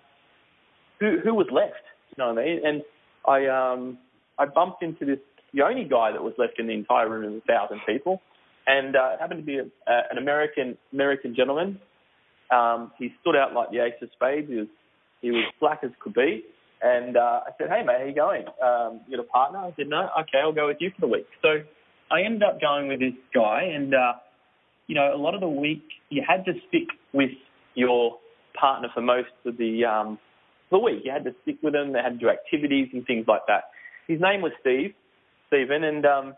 who, 0.99 1.17
who 1.23 1.33
was 1.33 1.47
left, 1.51 1.83
you 2.09 2.23
know 2.23 2.33
what 2.33 2.39
I 2.39 2.45
mean? 2.45 2.59
And 2.63 2.81
I, 3.27 3.47
um, 3.47 3.97
I 4.39 4.45
bumped 4.45 4.83
into 4.83 5.03
this, 5.03 5.19
the 5.53 5.63
only 5.63 5.83
guy 5.83 6.11
that 6.11 6.23
was 6.23 6.33
left 6.37 6.59
in 6.59 6.67
the 6.67 6.73
entire 6.73 7.09
room 7.09 7.25
of 7.25 7.33
a 7.33 7.41
thousand 7.41 7.81
people 7.85 8.21
and 8.65 8.95
uh, 8.95 9.13
it 9.13 9.19
happened 9.19 9.41
to 9.41 9.45
be 9.45 9.57
a, 9.57 9.63
a, 9.63 10.01
an 10.11 10.17
American, 10.17 10.77
American 10.93 11.35
gentleman. 11.35 11.79
Um, 12.51 12.91
he 12.97 13.09
stood 13.21 13.35
out 13.35 13.53
like 13.53 13.71
the 13.71 13.79
ace 13.79 13.93
of 14.01 14.09
spades. 14.13 14.47
He 14.49 14.55
was, 14.55 14.67
he 15.21 15.31
was 15.31 15.43
black 15.59 15.79
as 15.83 15.91
could 16.01 16.13
be. 16.13 16.43
And 16.81 17.17
uh, 17.17 17.41
I 17.47 17.51
said, 17.57 17.69
hey, 17.69 17.83
mate, 17.85 17.95
how 17.99 18.05
you 18.05 18.15
going? 18.15 18.45
Um, 18.61 19.01
you 19.07 19.17
got 19.17 19.23
a 19.23 19.27
partner? 19.27 19.59
I 19.59 19.73
said, 19.75 19.87
no, 19.87 20.09
okay, 20.21 20.39
I'll 20.43 20.53
go 20.53 20.67
with 20.67 20.77
you 20.79 20.91
for 20.95 21.01
the 21.01 21.07
week. 21.07 21.27
So 21.41 21.63
I 22.11 22.21
ended 22.21 22.43
up 22.43 22.59
going 22.59 22.89
with 22.89 22.99
this 22.99 23.13
guy, 23.33 23.63
and 23.73 23.95
uh, 23.95 24.13
you 24.87 24.95
know, 24.95 25.15
a 25.15 25.17
lot 25.17 25.33
of 25.33 25.41
the 25.41 25.47
week 25.47 25.83
you 26.09 26.23
had 26.27 26.45
to 26.45 26.53
stick 26.67 26.87
with 27.13 27.31
your 27.75 28.17
partner 28.59 28.89
for 28.93 29.01
most 29.01 29.29
of 29.45 29.57
the 29.57 29.85
um, 29.85 30.19
the 30.71 30.79
week. 30.79 31.01
You 31.03 31.11
had 31.11 31.23
to 31.25 31.35
stick 31.43 31.57
with 31.63 31.73
them. 31.73 31.93
They 31.93 31.99
had 31.99 32.13
to 32.13 32.17
do 32.17 32.29
activities 32.29 32.89
and 32.93 33.05
things 33.05 33.25
like 33.27 33.41
that. 33.47 33.65
His 34.07 34.19
name 34.19 34.41
was 34.41 34.51
Steve, 34.59 34.93
Stephen, 35.47 35.83
and 35.83 36.05
um, 36.05 36.33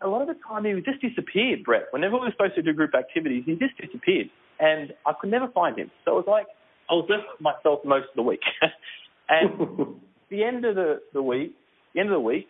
a 0.00 0.08
lot 0.08 0.22
of 0.22 0.28
the 0.28 0.36
time 0.46 0.64
he 0.64 0.72
just 0.82 1.00
disappeared. 1.00 1.62
Brett, 1.64 1.86
whenever 1.90 2.14
we 2.14 2.26
were 2.26 2.32
supposed 2.32 2.54
to 2.56 2.62
do 2.62 2.72
group 2.72 2.94
activities, 2.94 3.44
he 3.46 3.54
just 3.54 3.76
disappeared, 3.78 4.30
and 4.58 4.92
I 5.06 5.12
could 5.20 5.30
never 5.30 5.48
find 5.48 5.78
him. 5.78 5.90
So 6.04 6.12
it 6.18 6.26
was 6.26 6.28
like 6.28 6.46
I 6.90 6.94
was 6.94 7.06
left 7.08 7.40
myself 7.40 7.80
most 7.84 8.08
of 8.10 8.16
the 8.16 8.22
week. 8.22 8.42
and 9.28 10.00
the 10.30 10.42
end 10.42 10.64
of 10.64 10.74
the 10.74 11.00
the 11.12 11.22
week, 11.22 11.54
the 11.94 12.00
end 12.00 12.08
of 12.08 12.14
the 12.14 12.20
week, 12.20 12.48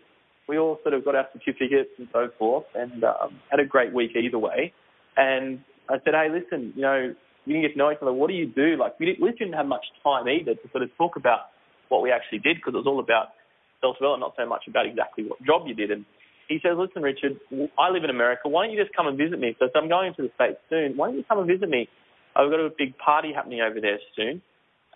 we 0.48 0.58
all 0.58 0.78
sort 0.82 0.94
of 0.94 1.04
got 1.04 1.14
our 1.14 1.28
certificates 1.32 1.90
and 1.98 2.08
so 2.12 2.28
forth, 2.38 2.64
and 2.74 3.04
um, 3.04 3.38
had 3.50 3.60
a 3.60 3.66
great 3.66 3.92
week 3.92 4.12
either 4.16 4.38
way. 4.38 4.72
And 5.16 5.60
I 5.88 5.94
said, 6.04 6.14
hey, 6.14 6.28
listen, 6.32 6.72
you 6.76 6.82
know, 6.82 7.14
we 7.46 7.52
didn't 7.52 7.68
get 7.68 7.72
to 7.72 7.78
know 7.78 7.90
each 7.90 7.98
other. 8.00 8.12
What 8.12 8.28
do 8.28 8.34
you 8.34 8.46
do? 8.46 8.76
Like, 8.78 8.98
we 9.00 9.06
didn't, 9.06 9.20
we 9.20 9.30
didn't 9.32 9.54
have 9.54 9.66
much 9.66 9.84
time 10.02 10.28
either 10.28 10.54
to 10.54 10.66
sort 10.70 10.82
of 10.82 10.90
talk 10.96 11.16
about 11.16 11.50
what 11.88 12.02
we 12.02 12.10
actually 12.10 12.38
did 12.38 12.56
because 12.56 12.74
it 12.74 12.80
was 12.80 12.86
all 12.86 13.00
about 13.00 13.34
self-development, 13.80 14.20
not 14.20 14.34
so 14.38 14.48
much 14.48 14.64
about 14.68 14.86
exactly 14.86 15.24
what 15.24 15.42
job 15.44 15.66
you 15.66 15.74
did. 15.74 15.90
And 15.90 16.06
he 16.48 16.58
says, 16.62 16.78
listen, 16.78 17.02
Richard, 17.02 17.36
I 17.78 17.90
live 17.90 18.04
in 18.04 18.10
America. 18.10 18.48
Why 18.48 18.66
don't 18.66 18.74
you 18.74 18.80
just 18.82 18.94
come 18.94 19.06
and 19.06 19.18
visit 19.18 19.38
me? 19.38 19.56
So, 19.58 19.68
so 19.72 19.80
I'm 19.80 19.88
going 19.88 20.14
to 20.14 20.22
the 20.22 20.32
States 20.34 20.58
soon. 20.70 20.96
Why 20.96 21.08
don't 21.08 21.18
you 21.18 21.24
come 21.28 21.38
and 21.38 21.48
visit 21.48 21.68
me? 21.68 21.88
I've 22.36 22.50
got 22.50 22.60
a 22.60 22.70
big 22.76 22.96
party 22.96 23.32
happening 23.34 23.60
over 23.60 23.80
there 23.80 23.98
soon. 24.16 24.40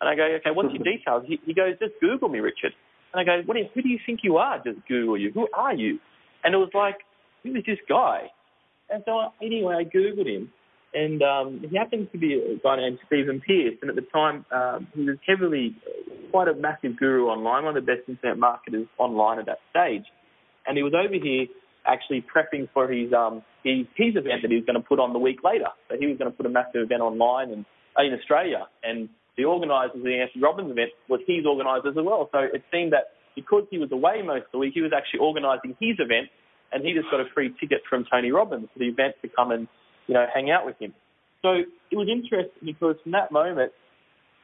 And 0.00 0.08
I 0.08 0.14
go, 0.14 0.24
okay, 0.40 0.50
what's 0.54 0.72
your 0.72 0.84
details? 0.92 1.24
He, 1.26 1.38
he 1.44 1.52
goes, 1.52 1.74
just 1.80 1.98
Google 2.00 2.28
me, 2.28 2.40
Richard. 2.40 2.72
And 3.12 3.20
I 3.20 3.24
go, 3.24 3.42
what 3.44 3.54
do 3.54 3.60
you, 3.60 3.68
who 3.74 3.82
do 3.82 3.88
you 3.88 3.98
think 4.06 4.20
you 4.22 4.36
are? 4.36 4.62
Just 4.62 4.86
Google 4.88 5.18
you. 5.18 5.30
Who 5.32 5.48
are 5.54 5.74
you? 5.74 5.98
And 6.44 6.54
it 6.54 6.58
was 6.58 6.70
like, 6.74 6.98
who 7.42 7.54
is 7.54 7.64
this 7.66 7.78
guy? 7.88 8.30
And 8.90 9.02
so 9.04 9.32
anyway, 9.42 9.74
I 9.74 9.84
Googled 9.84 10.26
him. 10.26 10.50
And 10.94 11.22
um, 11.22 11.64
he 11.68 11.76
happened 11.76 12.08
to 12.12 12.18
be 12.18 12.34
a 12.34 12.56
guy 12.62 12.76
named 12.76 12.98
Stephen 13.06 13.42
Pierce. 13.46 13.74
And 13.82 13.90
at 13.90 13.96
the 13.96 14.06
time, 14.12 14.46
um, 14.50 14.86
he 14.94 15.02
was 15.02 15.18
heavily, 15.26 15.76
quite 16.30 16.48
a 16.48 16.54
massive 16.54 16.96
guru 16.96 17.26
online, 17.26 17.64
one 17.64 17.76
of 17.76 17.84
the 17.84 17.92
best 17.92 18.08
internet 18.08 18.38
marketers 18.38 18.86
online 18.98 19.38
at 19.38 19.46
that 19.46 19.58
stage. 19.70 20.04
And 20.66 20.76
he 20.76 20.82
was 20.82 20.94
over 20.94 21.14
here 21.14 21.46
actually 21.86 22.24
prepping 22.34 22.68
for 22.74 22.90
his 22.90 23.12
um 23.12 23.42
his, 23.62 23.86
his 23.94 24.16
event 24.16 24.42
that 24.42 24.50
he 24.50 24.56
was 24.56 24.64
going 24.66 24.80
to 24.80 24.86
put 24.86 24.98
on 24.98 25.12
the 25.12 25.18
week 25.18 25.42
later. 25.44 25.70
So 25.88 25.96
he 25.98 26.06
was 26.06 26.18
going 26.18 26.30
to 26.30 26.36
put 26.36 26.46
a 26.46 26.50
massive 26.50 26.82
event 26.82 27.00
online 27.00 27.50
and 27.50 27.64
in 27.98 28.12
Australia, 28.12 28.68
and 28.82 29.08
the 29.36 29.44
organisers 29.44 29.96
of 29.96 30.02
the 30.02 30.20
Anthony 30.20 30.42
Robbins 30.42 30.70
event 30.70 30.90
was 31.08 31.20
his 31.26 31.46
organisers 31.46 31.96
as 31.96 32.04
well. 32.04 32.28
So 32.32 32.40
it 32.40 32.62
seemed 32.72 32.92
that 32.92 33.16
because 33.34 33.64
he 33.70 33.78
was 33.78 33.90
away 33.92 34.20
most 34.20 34.44
of 34.46 34.52
the 34.52 34.58
week, 34.58 34.72
he 34.74 34.82
was 34.82 34.92
actually 34.92 35.20
organising 35.20 35.76
his 35.80 35.96
event, 35.98 36.28
and 36.72 36.84
he 36.84 36.92
just 36.92 37.10
got 37.10 37.20
a 37.20 37.26
free 37.34 37.54
ticket 37.60 37.82
from 37.88 38.04
Tony 38.10 38.32
Robbins 38.32 38.68
for 38.72 38.78
the 38.78 38.86
event 38.86 39.14
to 39.22 39.28
come 39.28 39.50
and 39.50 39.68
you 40.06 40.14
know 40.14 40.26
hang 40.32 40.50
out 40.50 40.66
with 40.66 40.76
him. 40.78 40.94
So 41.42 41.62
it 41.90 41.96
was 41.96 42.08
interesting 42.10 42.64
because 42.64 42.96
from 43.02 43.12
that 43.12 43.30
moment, 43.30 43.72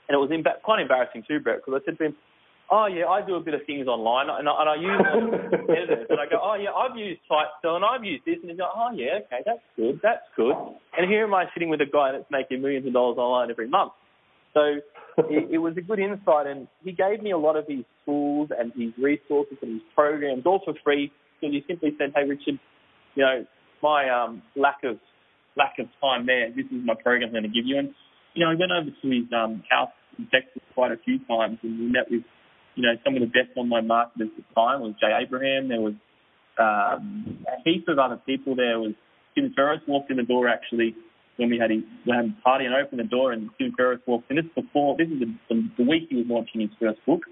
and 0.08 0.14
it 0.14 0.18
was 0.18 0.30
quite 0.62 0.80
embarrassing 0.80 1.24
too, 1.26 1.40
Brett, 1.40 1.58
because 1.64 1.80
I 1.82 1.84
said 1.84 1.98
to 1.98 2.04
him, 2.06 2.16
oh 2.70 2.86
yeah, 2.86 3.06
I 3.06 3.24
do 3.24 3.34
a 3.34 3.40
bit 3.40 3.54
of 3.54 3.60
things 3.66 3.86
online, 3.86 4.30
and 4.30 4.48
I, 4.48 4.52
and 4.60 4.68
I 4.70 4.76
use 4.76 5.00
editors, 5.68 6.06
and 6.08 6.20
I 6.20 6.26
go, 6.30 6.40
oh 6.40 6.54
yeah, 6.54 6.70
I've 6.70 6.96
used 6.96 7.20
Typecell 7.30 7.76
and 7.76 7.84
I've 7.84 8.04
used 8.04 8.24
this, 8.24 8.36
and 8.40 8.50
he's 8.50 8.58
like, 8.58 8.70
oh 8.74 8.90
yeah, 8.94 9.20
okay, 9.26 9.42
that's 9.44 9.64
good, 9.76 10.00
that's 10.02 10.26
good. 10.36 10.54
And 10.96 11.10
here 11.10 11.24
am 11.24 11.34
I 11.34 11.46
sitting 11.54 11.68
with 11.68 11.80
a 11.80 11.90
guy 11.90 12.12
that's 12.12 12.30
making 12.30 12.62
millions 12.62 12.86
of 12.86 12.92
dollars 12.92 13.18
online 13.18 13.50
every 13.50 13.68
month. 13.68 13.92
So 14.54 14.80
it, 15.28 15.52
it 15.52 15.58
was 15.58 15.76
a 15.76 15.80
good 15.80 15.98
insight, 15.98 16.46
and 16.46 16.68
he 16.84 16.92
gave 16.92 17.22
me 17.22 17.32
a 17.32 17.38
lot 17.38 17.56
of 17.56 17.66
his 17.66 17.84
tools 18.04 18.50
and 18.56 18.72
his 18.76 18.92
resources 19.02 19.58
and 19.62 19.72
his 19.72 19.82
programs, 19.94 20.44
all 20.46 20.60
for 20.64 20.74
free. 20.84 21.12
So 21.42 21.50
he 21.50 21.62
simply 21.66 21.90
said, 21.98 22.12
hey 22.14 22.24
Richard, 22.24 22.58
you 23.14 23.22
know, 23.22 23.44
my 23.82 24.08
um, 24.08 24.42
lack 24.56 24.78
of 24.84 24.96
lack 25.56 25.76
of 25.78 25.86
time 26.00 26.24
there, 26.24 26.48
this 26.48 26.64
is 26.66 26.80
my 26.86 26.94
program 26.94 27.28
I'm 27.28 27.32
going 27.32 27.42
to 27.42 27.52
give 27.52 27.66
you. 27.66 27.78
And 27.78 27.92
you 28.32 28.46
know, 28.46 28.50
I 28.50 28.54
went 28.54 28.72
over 28.72 28.88
to 28.88 29.06
his 29.10 29.28
um, 29.36 29.62
house 29.68 29.92
in 30.16 30.26
Texas 30.32 30.62
quite 30.72 30.92
a 30.92 30.96
few 31.04 31.18
times, 31.28 31.58
and 31.62 31.78
we 31.78 31.86
met 31.92 32.08
with 32.10 32.22
you 32.74 32.82
know, 32.82 32.94
some 33.04 33.14
of 33.14 33.20
the 33.20 33.26
best 33.26 33.56
online 33.56 33.86
marketers 33.86 34.30
at 34.36 34.36
the 34.36 34.54
time 34.54 34.80
was 34.80 34.94
Jay 35.00 35.12
Abraham. 35.12 35.68
There 35.68 35.80
was 35.80 35.94
um, 36.58 37.44
a 37.46 37.60
heap 37.64 37.86
of 37.88 37.98
other 37.98 38.20
people. 38.24 38.56
There 38.56 38.78
was 38.78 38.92
Tim 39.34 39.52
Ferriss 39.54 39.80
walked 39.86 40.10
in 40.10 40.16
the 40.16 40.22
door 40.22 40.48
actually 40.48 40.94
when 41.36 41.50
we 41.50 41.58
had 41.58 41.70
a, 41.70 41.80
we 42.06 42.12
had 42.14 42.26
a 42.26 42.42
party 42.42 42.66
and 42.66 42.74
opened 42.74 43.00
the 43.00 43.04
door 43.04 43.32
and 43.32 43.50
Tim 43.58 43.72
Ferriss 43.76 44.00
walked 44.06 44.30
in. 44.30 44.36
This 44.36 44.44
is 44.46 44.64
before, 44.64 44.96
this 44.96 45.08
is 45.08 45.20
the, 45.20 45.34
the, 45.48 45.68
the 45.78 45.84
week 45.84 46.08
he 46.08 46.16
was 46.16 46.26
launching 46.28 46.60
his 46.60 46.70
first 46.80 47.00
book 47.06 47.22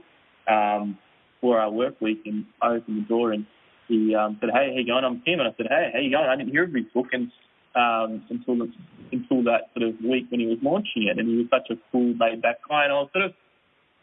um, 0.48 0.98
4-Hour 1.42 1.72
Workweek 1.72 2.20
and 2.24 2.46
I 2.62 2.76
opened 2.76 3.04
the 3.04 3.08
door 3.08 3.32
and 3.32 3.46
he 3.90 4.14
um, 4.14 4.38
said, 4.40 4.50
hey, 4.54 4.70
how 4.70 4.78
you 4.78 4.86
going? 4.86 5.04
I'm 5.04 5.20
Tim. 5.26 5.42
And 5.42 5.50
I 5.50 5.54
said, 5.58 5.66
hey, 5.68 5.90
how 5.92 5.98
you 5.98 6.14
going? 6.14 6.30
I 6.30 6.36
didn't 6.38 6.54
hear 6.54 6.64
of 6.64 6.72
his 6.72 6.86
book 6.94 7.10
and 7.10 7.28
um, 7.74 8.22
until, 8.30 8.56
the, 8.56 8.72
until 9.10 9.42
that 9.50 9.74
sort 9.74 9.90
of 9.90 9.98
week 10.00 10.30
when 10.30 10.38
he 10.40 10.46
was 10.46 10.58
launching 10.62 11.10
it. 11.10 11.18
And 11.18 11.28
he 11.28 11.36
was 11.42 11.50
such 11.50 11.68
a 11.74 11.76
cool, 11.90 12.14
laid-back 12.14 12.62
guy. 12.70 12.86
And 12.86 12.92
I 12.94 13.02
was 13.02 13.10
sort 13.12 13.26
of 13.26 13.32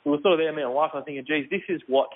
we 0.08 0.12
were 0.12 0.20
sort 0.22 0.36
of 0.36 0.40
there, 0.40 0.54
me 0.56 0.64
and 0.64 0.74
wife, 0.74 0.92
and 0.94 1.04
I 1.04 1.06
thinking, 1.06 1.26
geez, 1.28 1.50
this 1.52 1.68
is 1.68 1.82
what 1.88 2.08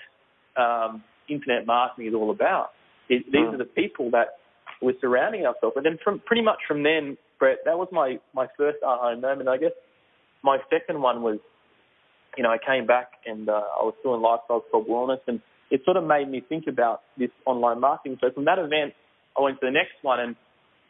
um, 0.56 1.04
internet 1.28 1.68
marketing 1.68 2.08
is 2.08 2.14
all 2.14 2.32
about. 2.32 2.72
It, 3.10 3.26
these 3.26 3.42
mm. 3.42 3.54
are 3.54 3.58
the 3.58 3.66
people 3.66 4.12
that 4.12 4.40
we're 4.82 4.96
surrounding 5.02 5.46
ourselves. 5.46 5.76
And 5.76 5.86
then 5.86 6.00
from 6.02 6.22
pretty 6.26 6.42
much 6.42 6.60
from 6.68 6.84
then, 6.84 7.18
Brett, 7.38 7.58
that 7.66 7.78
was 7.78 7.90
my 7.92 8.20
my 8.34 8.48
first 8.58 8.78
aha 8.82 9.16
moment. 9.16 9.50
I 9.50 9.58
guess 9.58 9.76
my 10.42 10.58
second 10.70 11.02
one 11.02 11.22
was, 11.22 11.40
you 12.38 12.44
know, 12.44 12.50
I 12.50 12.58
came 12.66 12.88
back 12.88 13.12
and 13.26 13.50
uh, 13.50 13.52
I 13.52 13.84
was 13.84 13.94
doing 14.04 14.22
lifestyle 14.22 14.62
club 14.62 14.86
wellness, 14.88 15.20
and 15.28 15.42
it 15.72 15.82
sort 15.86 15.98
of 15.98 16.04
made 16.04 16.30
me 16.30 16.44
think 16.48 16.66
about 16.68 17.02
this 17.18 17.32
online 17.46 17.80
marketing. 17.80 18.18
So 18.22 18.30
from 18.32 18.46
that 18.46 18.60
event, 18.60 18.94
I 19.38 19.42
went 19.42 19.60
to 19.62 19.66
the 19.66 19.72
next 19.72 19.96
one, 20.04 20.20
and 20.20 20.36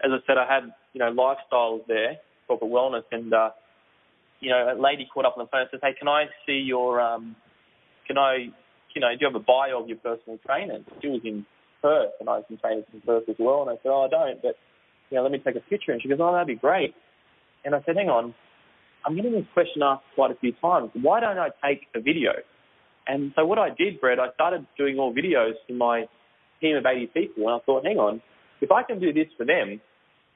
as 0.04 0.10
I 0.12 0.18
said, 0.26 0.38
I 0.38 0.52
had 0.52 0.74
you 0.94 1.00
know 1.00 1.14
lifestyles 1.14 1.86
there, 1.88 2.18
corporate 2.48 2.72
wellness, 2.72 3.04
and 3.12 3.32
uh, 3.32 3.52
you 4.42 4.50
know, 4.50 4.74
a 4.74 4.76
lady 4.76 5.08
called 5.12 5.26
up 5.26 5.38
on 5.38 5.46
the 5.46 5.50
phone 5.50 5.62
and 5.62 5.70
says, 5.72 5.80
"Hey, 5.84 5.94
can 5.98 6.08
I 6.08 6.26
see 6.46 6.66
your, 6.66 7.00
um, 7.00 7.36
can 8.08 8.18
I, 8.18 8.50
you 8.94 9.02
know, 9.02 9.10
do 9.12 9.18
you 9.22 9.28
have 9.28 9.36
a 9.36 9.46
bio 9.46 9.82
of 9.82 9.88
your 9.88 9.98
personal 9.98 10.40
trainer?" 10.46 10.80
She 11.02 11.08
was 11.08 11.22
in 11.24 11.46
Perth, 11.82 12.12
and 12.20 12.28
I 12.28 12.38
was 12.38 12.46
in 12.50 12.58
trainers 12.58 12.86
in 12.92 13.02
Perth 13.02 13.30
as 13.30 13.36
well. 13.38 13.62
And 13.62 13.70
I 13.70 13.76
said, 13.84 13.90
"Oh, 13.90 14.02
I 14.02 14.10
don't, 14.10 14.42
but 14.42 14.58
you 15.12 15.18
know, 15.18 15.24
let 15.24 15.32
me 15.32 15.38
take 15.38 15.56
a 15.56 15.62
picture." 15.70 15.92
And 15.92 16.02
she 16.02 16.10
goes, 16.10 16.18
"Oh, 16.20 16.34
that'd 16.34 16.48
be 16.48 16.56
great." 16.56 16.96
And 17.64 17.76
I 17.76 17.84
said, 17.86 17.96
"Hang 17.96 18.10
on, 18.10 18.34
I'm 19.06 19.16
getting 19.16 19.32
this 19.32 19.46
question 19.54 19.84
asked 19.84 20.04
quite 20.16 20.32
a 20.32 20.36
few 20.36 20.54
times. 20.54 20.90
Why 21.00 21.20
don't 21.20 21.38
I 21.38 21.50
take 21.64 21.86
a 21.94 22.02
video?" 22.02 22.32
And 23.08 23.34
so 23.36 23.46
what 23.46 23.58
I 23.58 23.70
did, 23.70 24.00
Brett, 24.00 24.20
I 24.20 24.32
started 24.34 24.66
doing 24.78 24.98
all 25.00 25.14
videos 25.14 25.54
for 25.68 25.74
my 25.74 26.06
team 26.60 26.78
of 26.78 26.86
80 26.86 27.08
people, 27.08 27.48
and 27.48 27.62
I 27.62 27.66
thought, 27.66 27.86
hang 27.86 27.98
on, 27.98 28.22
if 28.62 28.72
I 28.72 28.84
can 28.84 29.00
do 29.00 29.12
this 29.12 29.28
for 29.38 29.46
them, 29.46 29.82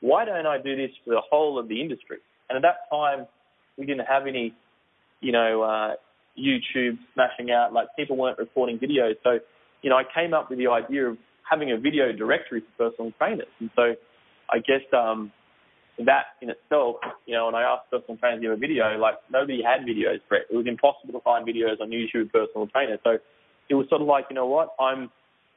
why 0.01 0.25
don't 0.25 0.45
I 0.45 0.57
do 0.57 0.75
this 0.75 0.91
for 1.03 1.11
the 1.11 1.21
whole 1.29 1.59
of 1.59 1.67
the 1.67 1.79
industry? 1.81 2.17
And 2.49 2.57
at 2.57 2.61
that 2.63 2.89
time, 2.95 3.27
we 3.77 3.85
didn't 3.85 4.05
have 4.05 4.27
any, 4.27 4.53
you 5.21 5.31
know, 5.31 5.61
uh, 5.61 5.93
YouTube 6.37 6.97
smashing 7.13 7.51
out. 7.51 7.73
Like 7.73 7.87
people 7.97 8.17
weren't 8.17 8.37
recording 8.37 8.77
videos. 8.77 9.15
So, 9.23 9.39
you 9.81 9.89
know, 9.89 9.95
I 9.95 10.03
came 10.03 10.33
up 10.33 10.49
with 10.49 10.59
the 10.59 10.67
idea 10.67 11.07
of 11.07 11.17
having 11.49 11.71
a 11.71 11.77
video 11.77 12.11
directory 12.11 12.61
for 12.61 12.89
personal 12.89 13.11
trainers. 13.17 13.47
And 13.59 13.69
so, 13.75 13.93
I 14.51 14.59
guess 14.59 14.81
um, 14.93 15.31
that 15.99 16.35
in 16.41 16.49
itself, 16.49 16.97
you 17.25 17.33
know, 17.35 17.45
when 17.45 17.55
I 17.55 17.63
asked 17.63 17.89
personal 17.89 18.17
trainers 18.17 18.41
to 18.41 18.47
do 18.47 18.53
a 18.53 18.57
video, 18.57 18.97
like 18.97 19.15
nobody 19.31 19.61
had 19.63 19.87
videos, 19.87 20.19
Brett. 20.27 20.43
It 20.49 20.53
It 20.53 20.57
was 20.57 20.67
impossible 20.67 21.13
to 21.13 21.23
find 21.23 21.47
videos 21.47 21.79
on 21.79 21.89
YouTube 21.89 22.31
personal 22.31 22.67
trainer. 22.67 22.97
So 23.03 23.17
it 23.69 23.75
was 23.75 23.87
sort 23.89 24.01
of 24.01 24.07
like, 24.07 24.25
you 24.29 24.35
know 24.35 24.47
what, 24.47 24.75
I'm 24.79 25.09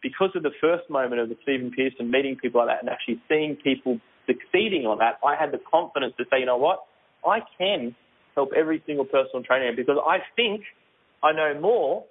because 0.02 0.30
of 0.36 0.44
the 0.44 0.54
first 0.60 0.88
moment 0.88 1.20
of 1.20 1.28
the 1.28 1.36
Stephen 1.42 1.72
Pearson 1.72 2.10
meeting 2.10 2.36
people 2.36 2.60
like 2.60 2.68
that 2.68 2.82
and 2.82 2.88
actually 2.88 3.20
seeing 3.28 3.56
people 3.56 3.98
succeeding 4.26 4.86
on 4.86 4.98
that, 4.98 5.18
I 5.26 5.34
had 5.34 5.50
the 5.50 5.58
confidence 5.58 6.14
to 6.18 6.24
say, 6.30 6.38
you 6.40 6.46
know 6.46 6.56
what, 6.56 6.84
I 7.26 7.40
can 7.58 7.96
help 8.34 8.50
every 8.56 8.82
single 8.86 9.04
personal 9.04 9.42
trainer 9.42 9.74
because 9.74 9.96
I 10.06 10.18
think 10.36 10.62
I 11.22 11.32
know 11.32 11.58
more 11.60 12.04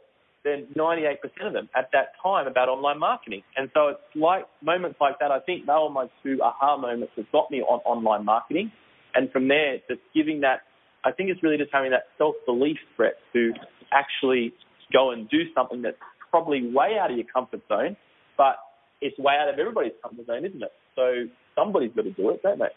than 0.44 0.68
98% 0.78 1.18
of 1.46 1.54
them 1.54 1.70
at 1.76 1.90
that 1.94 2.14
time 2.22 2.48
about 2.48 2.70
online 2.70 3.00
marketing. 3.00 3.44
And 3.56 3.70
so 3.74 3.90
it's 3.90 4.00
like 4.16 4.46
moments 4.62 4.98
like 5.02 5.20
that, 5.20 5.32
I 5.32 5.40
think 5.40 5.66
they 5.66 5.74
were 5.74 5.90
my 5.90 6.08
two 6.24 6.40
aha 6.42 6.78
moments 6.78 7.14
that 7.18 7.32
got 7.32 7.52
me 7.52 7.62
on 7.62 7.80
online 7.86 8.26
marketing. 8.26 8.72
And 9.14 9.32
from 9.32 9.48
there, 9.48 9.78
just 9.90 10.02
giving 10.16 10.42
that, 10.42 10.62
I 11.04 11.12
think 11.12 11.30
it's 11.30 11.42
really 11.42 11.58
just 11.58 11.72
having 11.74 11.92
that 11.92 12.04
self-belief 12.18 12.78
threat 12.96 13.16
to 13.34 13.54
actually 13.92 14.54
go 14.94 15.12
and 15.12 15.30
do 15.30 15.40
something 15.56 15.82
that's 15.82 15.98
probably 16.30 16.72
way 16.72 16.98
out 17.00 17.12
of 17.12 17.18
your 17.18 17.26
comfort 17.34 17.62
zone, 17.68 17.98
but 18.38 18.58
it's 19.02 19.18
way 19.18 19.34
out 19.40 19.50
of 19.50 19.60
everybody's 19.60 19.94
comfort 20.02 20.26
zone, 20.26 20.46
isn't 20.46 20.62
it? 20.62 20.72
So 20.96 21.26
somebody's 21.56 21.92
got 21.96 22.04
to 22.04 22.12
do 22.12 22.30
it, 22.30 22.42
don't 22.44 22.60
they? 22.60 22.74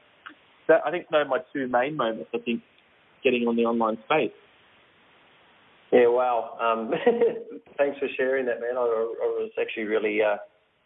So 0.67 0.75
I 0.85 0.91
think 0.91 1.07
those 1.11 1.27
are 1.27 1.29
my 1.29 1.39
two 1.53 1.67
main 1.69 1.97
moments. 1.97 2.31
I 2.35 2.39
think 2.39 2.63
getting 3.25 3.47
on 3.49 3.57
the 3.57 3.63
online 3.63 3.99
space. 4.05 4.33
Yeah, 5.93 6.07
wow. 6.07 6.57
Um, 6.61 6.93
thanks 7.79 7.99
for 7.99 8.09
sharing 8.17 8.47
that, 8.47 8.61
man. 8.61 8.77
I, 8.77 8.81
I 8.81 9.29
was 9.41 9.51
actually 9.61 9.85
really 9.85 10.23
uh, 10.23 10.37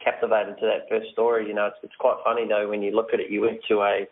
captivated 0.03 0.57
to 0.61 0.67
that 0.67 0.88
first 0.88 1.12
story. 1.12 1.47
You 1.47 1.55
know, 1.55 1.67
it's, 1.67 1.77
it's 1.83 1.97
quite 1.99 2.17
funny 2.25 2.47
though 2.49 2.69
when 2.69 2.83
you 2.83 2.93
look 2.93 3.09
at 3.12 3.21
it. 3.21 3.31
You 3.31 3.43
went 3.43 3.61
to 3.69 3.83
a 3.83 4.09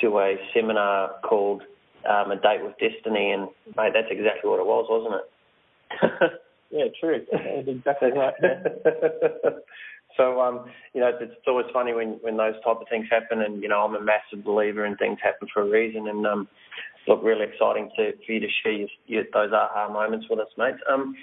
to 0.00 0.18
a 0.18 0.36
seminar 0.54 1.12
called 1.22 1.62
um, 2.08 2.30
A 2.30 2.36
Date 2.36 2.62
with 2.62 2.74
Destiny, 2.78 3.30
and 3.32 3.48
mate, 3.76 3.92
that's 3.94 4.08
exactly 4.10 4.48
what 4.50 4.58
it 4.58 4.66
was, 4.66 4.86
wasn't 4.88 5.20
it? 5.20 6.40
yeah, 6.70 6.84
true. 6.98 7.26
exactly 7.68 8.10
right. 8.12 8.34
so, 10.16 10.40
um, 10.40 10.64
you 10.94 11.00
know, 11.00 11.08
it's, 11.08 11.32
it's 11.36 11.46
always 11.46 11.66
funny 11.72 11.92
when 11.92 12.18
when 12.22 12.36
those 12.36 12.54
type 12.64 12.78
of 12.80 12.88
things 12.88 13.06
happen, 13.10 13.42
and 13.42 13.62
you 13.62 13.68
know, 13.68 13.84
I'm 13.84 13.94
a 13.94 14.00
massive 14.00 14.44
believer 14.44 14.86
in 14.86 14.96
things 14.96 15.18
happen 15.22 15.48
for 15.52 15.62
a 15.62 15.68
reason, 15.68 16.08
and 16.08 16.26
um, 16.26 16.48
look, 17.08 17.22
really 17.22 17.44
exciting 17.44 17.90
to, 17.96 18.12
for 18.24 18.32
you 18.32 18.40
to 18.40 18.48
share 18.62 18.86
your, 19.06 19.24
those 19.32 19.52
aha 19.52 19.88
moments 19.92 20.26
with 20.30 20.38
us, 20.38 20.48
mate. 20.56 20.74
Um, 20.90 21.14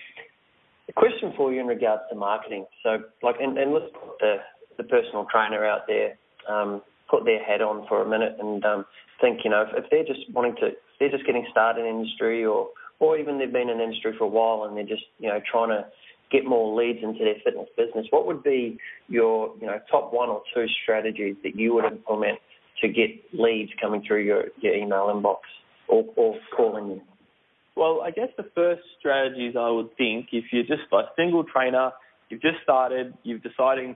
a 0.87 0.93
question 0.93 1.33
for 1.37 1.53
you 1.53 1.61
in 1.61 1.67
regards 1.67 2.03
to 2.09 2.15
marketing. 2.15 2.65
So, 2.83 2.97
like, 3.21 3.35
and, 3.39 3.57
and 3.57 3.73
let's 3.73 3.91
put 3.93 4.19
the, 4.19 4.35
the 4.77 4.83
personal 4.83 5.25
trainer 5.31 5.65
out 5.65 5.81
there, 5.87 6.17
um, 6.49 6.81
put 7.09 7.25
their 7.25 7.43
head 7.43 7.61
on 7.61 7.85
for 7.87 8.01
a 8.01 8.09
minute 8.09 8.37
and 8.39 8.63
um, 8.65 8.85
think, 9.21 9.41
you 9.43 9.51
know, 9.51 9.63
if, 9.63 9.83
if 9.83 9.89
they're 9.91 10.05
just 10.05 10.31
wanting 10.33 10.55
to, 10.61 10.71
they're 10.99 11.11
just 11.11 11.25
getting 11.25 11.45
started 11.51 11.85
in 11.85 11.95
industry 11.95 12.45
or, 12.45 12.69
or 12.99 13.17
even 13.17 13.37
they've 13.37 13.53
been 13.53 13.69
in 13.69 13.79
industry 13.79 14.13
for 14.17 14.25
a 14.25 14.27
while 14.27 14.67
and 14.67 14.75
they're 14.75 14.83
just, 14.83 15.05
you 15.19 15.29
know, 15.29 15.39
trying 15.51 15.69
to 15.69 15.85
get 16.31 16.45
more 16.45 16.75
leads 16.79 16.99
into 17.03 17.23
their 17.23 17.35
fitness 17.43 17.67
business, 17.75 18.05
what 18.11 18.27
would 18.27 18.43
be 18.43 18.77
your, 19.07 19.53
you 19.59 19.67
know, 19.67 19.79
top 19.89 20.13
one 20.13 20.29
or 20.29 20.41
two 20.53 20.65
strategies 20.83 21.35
that 21.43 21.55
you 21.55 21.73
would 21.73 21.85
implement 21.85 22.39
to 22.81 22.87
get 22.87 23.09
leads 23.33 23.71
coming 23.81 24.03
through 24.05 24.23
your, 24.23 24.45
your 24.61 24.73
email 24.75 25.07
inbox? 25.07 25.39
Or, 25.89 26.05
or 26.15 26.35
calling 26.55 26.87
you? 26.87 27.01
Well, 27.75 28.01
I 28.03 28.11
guess 28.11 28.29
the 28.37 28.45
first 28.55 28.81
strategies 28.99 29.55
I 29.57 29.69
would 29.69 29.95
think 29.97 30.29
if 30.31 30.45
you're 30.51 30.63
just 30.63 30.91
a 30.91 31.01
single 31.17 31.43
trainer, 31.43 31.91
you've 32.29 32.41
just 32.41 32.57
started, 32.63 33.13
you're 33.23 33.39
deciding 33.39 33.95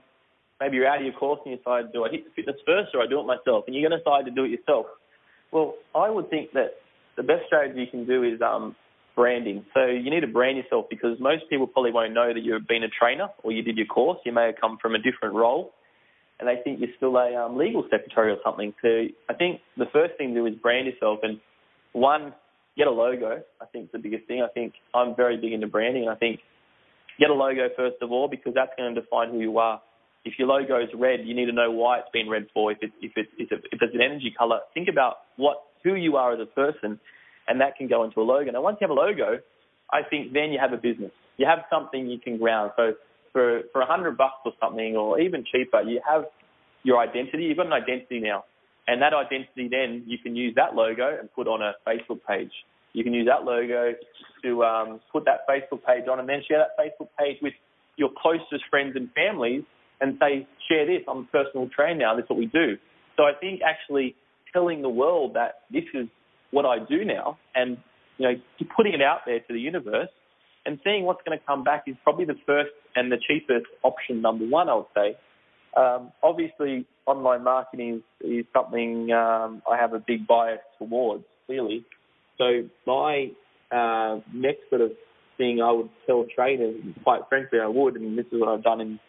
maybe 0.60 0.76
you're 0.76 0.88
out 0.88 0.98
of 0.98 1.04
your 1.04 1.14
course 1.14 1.40
and 1.44 1.52
you 1.52 1.58
decide, 1.58 1.92
do 1.92 2.04
I 2.04 2.10
hit 2.10 2.24
the 2.24 2.30
fitness 2.34 2.56
first 2.66 2.94
or 2.94 3.02
I 3.02 3.06
do 3.06 3.20
it 3.20 3.26
myself? 3.26 3.64
And 3.66 3.74
you're 3.74 3.88
going 3.88 3.98
to 3.98 4.02
decide 4.02 4.24
to 4.24 4.30
do 4.30 4.44
it 4.44 4.50
yourself. 4.50 4.86
Well, 5.52 5.74
I 5.94 6.10
would 6.10 6.30
think 6.30 6.52
that 6.52 6.80
the 7.16 7.22
best 7.22 7.46
strategy 7.46 7.80
you 7.80 7.86
can 7.86 8.06
do 8.06 8.22
is 8.22 8.40
um, 8.40 8.74
branding. 9.14 9.64
So 9.74 9.86
you 9.86 10.10
need 10.10 10.20
to 10.20 10.32
brand 10.32 10.56
yourself 10.56 10.86
because 10.88 11.18
most 11.20 11.44
people 11.50 11.66
probably 11.66 11.92
won't 11.92 12.12
know 12.12 12.32
that 12.32 12.42
you've 12.42 12.66
been 12.66 12.82
a 12.82 12.88
trainer 12.88 13.28
or 13.42 13.52
you 13.52 13.62
did 13.62 13.76
your 13.76 13.86
course. 13.86 14.18
You 14.24 14.32
may 14.32 14.46
have 14.46 14.56
come 14.60 14.78
from 14.80 14.94
a 14.94 14.98
different 14.98 15.34
role 15.34 15.72
and 16.40 16.48
they 16.48 16.60
think 16.62 16.80
you're 16.80 16.96
still 16.96 17.16
a 17.16 17.34
um, 17.36 17.56
legal 17.56 17.86
secretary 17.90 18.32
or 18.32 18.38
something. 18.44 18.74
So 18.82 18.88
I 19.28 19.34
think 19.34 19.60
the 19.76 19.86
first 19.92 20.16
thing 20.18 20.34
to 20.34 20.40
do 20.40 20.46
is 20.46 20.54
brand 20.54 20.86
yourself 20.86 21.20
and 21.22 21.38
one, 21.94 22.34
get 22.76 22.86
a 22.86 22.90
logo. 22.90 23.42
I 23.60 23.66
think 23.66 23.86
is 23.86 23.92
the 23.92 23.98
biggest 23.98 24.26
thing. 24.26 24.42
I 24.42 24.52
think 24.52 24.74
I'm 24.94 25.16
very 25.16 25.36
big 25.38 25.52
into 25.52 25.66
branding. 25.66 26.08
I 26.08 26.16
think 26.16 26.40
get 27.18 27.30
a 27.30 27.34
logo 27.34 27.68
first 27.76 27.96
of 28.02 28.12
all 28.12 28.28
because 28.28 28.52
that's 28.54 28.72
going 28.76 28.94
to 28.94 29.00
define 29.00 29.30
who 29.30 29.40
you 29.40 29.58
are. 29.58 29.80
If 30.24 30.34
your 30.38 30.48
logo 30.48 30.82
is 30.82 30.88
red, 30.94 31.20
you 31.24 31.34
need 31.34 31.46
to 31.46 31.52
know 31.52 31.70
why 31.70 31.98
it's 31.98 32.08
been 32.12 32.28
red 32.28 32.46
for. 32.52 32.72
If 32.72 32.78
it's 32.82 32.92
if 33.00 33.12
it's 33.16 33.30
if, 33.38 33.50
if 33.52 33.80
it's 33.80 33.94
an 33.94 34.02
energy 34.02 34.34
color, 34.36 34.60
think 34.74 34.88
about 34.88 35.16
what 35.36 35.62
who 35.82 35.94
you 35.94 36.16
are 36.16 36.32
as 36.32 36.40
a 36.40 36.46
person, 36.46 36.98
and 37.46 37.60
that 37.60 37.76
can 37.76 37.88
go 37.88 38.04
into 38.04 38.20
a 38.20 38.24
logo. 38.24 38.50
Now, 38.50 38.62
once 38.62 38.78
you 38.80 38.88
have 38.88 38.96
a 38.96 39.00
logo, 39.00 39.38
I 39.92 40.00
think 40.08 40.32
then 40.32 40.50
you 40.50 40.58
have 40.58 40.72
a 40.72 40.78
business. 40.80 41.12
You 41.36 41.46
have 41.46 41.60
something 41.70 42.08
you 42.08 42.18
can 42.18 42.38
ground. 42.38 42.72
So 42.76 42.94
for 43.32 43.62
for 43.72 43.82
a 43.82 43.86
hundred 43.86 44.16
bucks 44.16 44.40
or 44.44 44.52
something, 44.58 44.96
or 44.96 45.20
even 45.20 45.44
cheaper, 45.44 45.82
you 45.82 46.00
have 46.08 46.24
your 46.82 46.98
identity. 46.98 47.44
You've 47.44 47.58
got 47.58 47.66
an 47.66 47.72
identity 47.74 48.20
now. 48.20 48.44
And 48.86 49.00
that 49.00 49.14
identity 49.14 49.68
then 49.70 50.04
you 50.06 50.18
can 50.18 50.36
use 50.36 50.54
that 50.56 50.74
logo 50.74 51.16
and 51.18 51.32
put 51.32 51.48
on 51.48 51.62
a 51.62 51.72
Facebook 51.88 52.20
page. 52.28 52.52
You 52.92 53.02
can 53.02 53.12
use 53.12 53.26
that 53.26 53.44
logo 53.44 53.94
to 54.42 54.64
um, 54.64 55.00
put 55.12 55.24
that 55.24 55.48
Facebook 55.48 55.84
page 55.84 56.04
on 56.10 56.20
and 56.20 56.28
then 56.28 56.42
share 56.46 56.58
that 56.58 56.78
Facebook 56.78 57.08
page 57.18 57.38
with 57.42 57.54
your 57.96 58.10
closest 58.16 58.64
friends 58.70 58.94
and 58.94 59.10
families 59.12 59.62
and 60.00 60.18
say, 60.20 60.46
share 60.68 60.86
this, 60.86 61.02
I'm 61.08 61.18
a 61.18 61.24
personal 61.24 61.68
trainer 61.74 62.00
now, 62.00 62.14
this 62.14 62.24
is 62.24 62.30
what 62.30 62.38
we 62.38 62.46
do. 62.46 62.76
So 63.16 63.24
I 63.24 63.32
think 63.40 63.60
actually 63.62 64.14
telling 64.52 64.82
the 64.82 64.88
world 64.88 65.34
that 65.34 65.60
this 65.72 65.84
is 65.94 66.08
what 66.50 66.66
I 66.66 66.78
do 66.78 67.04
now 67.04 67.38
and, 67.54 67.78
you 68.18 68.28
know, 68.28 68.34
putting 68.76 68.92
it 68.92 69.02
out 69.02 69.20
there 69.26 69.40
to 69.40 69.52
the 69.52 69.60
universe 69.60 70.10
and 70.66 70.78
seeing 70.84 71.04
what's 71.04 71.20
going 71.26 71.38
to 71.38 71.44
come 71.44 71.64
back 71.64 71.84
is 71.86 71.96
probably 72.02 72.24
the 72.24 72.38
first 72.46 72.70
and 72.96 73.10
the 73.10 73.16
cheapest 73.16 73.66
option 73.82 74.22
number 74.22 74.46
one, 74.46 74.68
I 74.68 74.74
would 74.74 74.86
say. 74.94 75.16
Um, 75.76 76.12
obviously, 76.22 76.86
online 77.06 77.44
marketing 77.44 78.02
is, 78.22 78.30
is 78.30 78.46
something 78.52 79.10
um, 79.12 79.62
I 79.70 79.76
have 79.76 79.92
a 79.92 79.98
big 79.98 80.26
bias 80.26 80.60
towards, 80.78 81.24
clearly. 81.46 81.84
So 82.38 82.68
my 82.86 83.30
uh, 83.70 84.20
next 84.32 84.60
sort 84.70 84.80
of 84.80 84.92
thing 85.36 85.60
I 85.60 85.72
would 85.72 85.90
tell 86.06 86.26
trainers, 86.34 86.76
quite 87.02 87.22
frankly, 87.28 87.58
I 87.60 87.66
would, 87.66 87.96
and 87.96 88.16
this 88.16 88.26
is 88.26 88.40
what 88.40 88.48
I've 88.48 88.62
done 88.62 88.80
in 88.80 89.00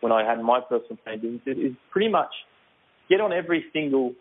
when 0.00 0.12
I 0.12 0.28
had 0.28 0.42
my 0.42 0.60
personal 0.60 0.98
training, 1.04 1.40
is, 1.46 1.56
is 1.56 1.72
pretty 1.90 2.08
much 2.08 2.30
get 3.08 3.20
on 3.20 3.32
every 3.32 3.64
single 3.72 4.12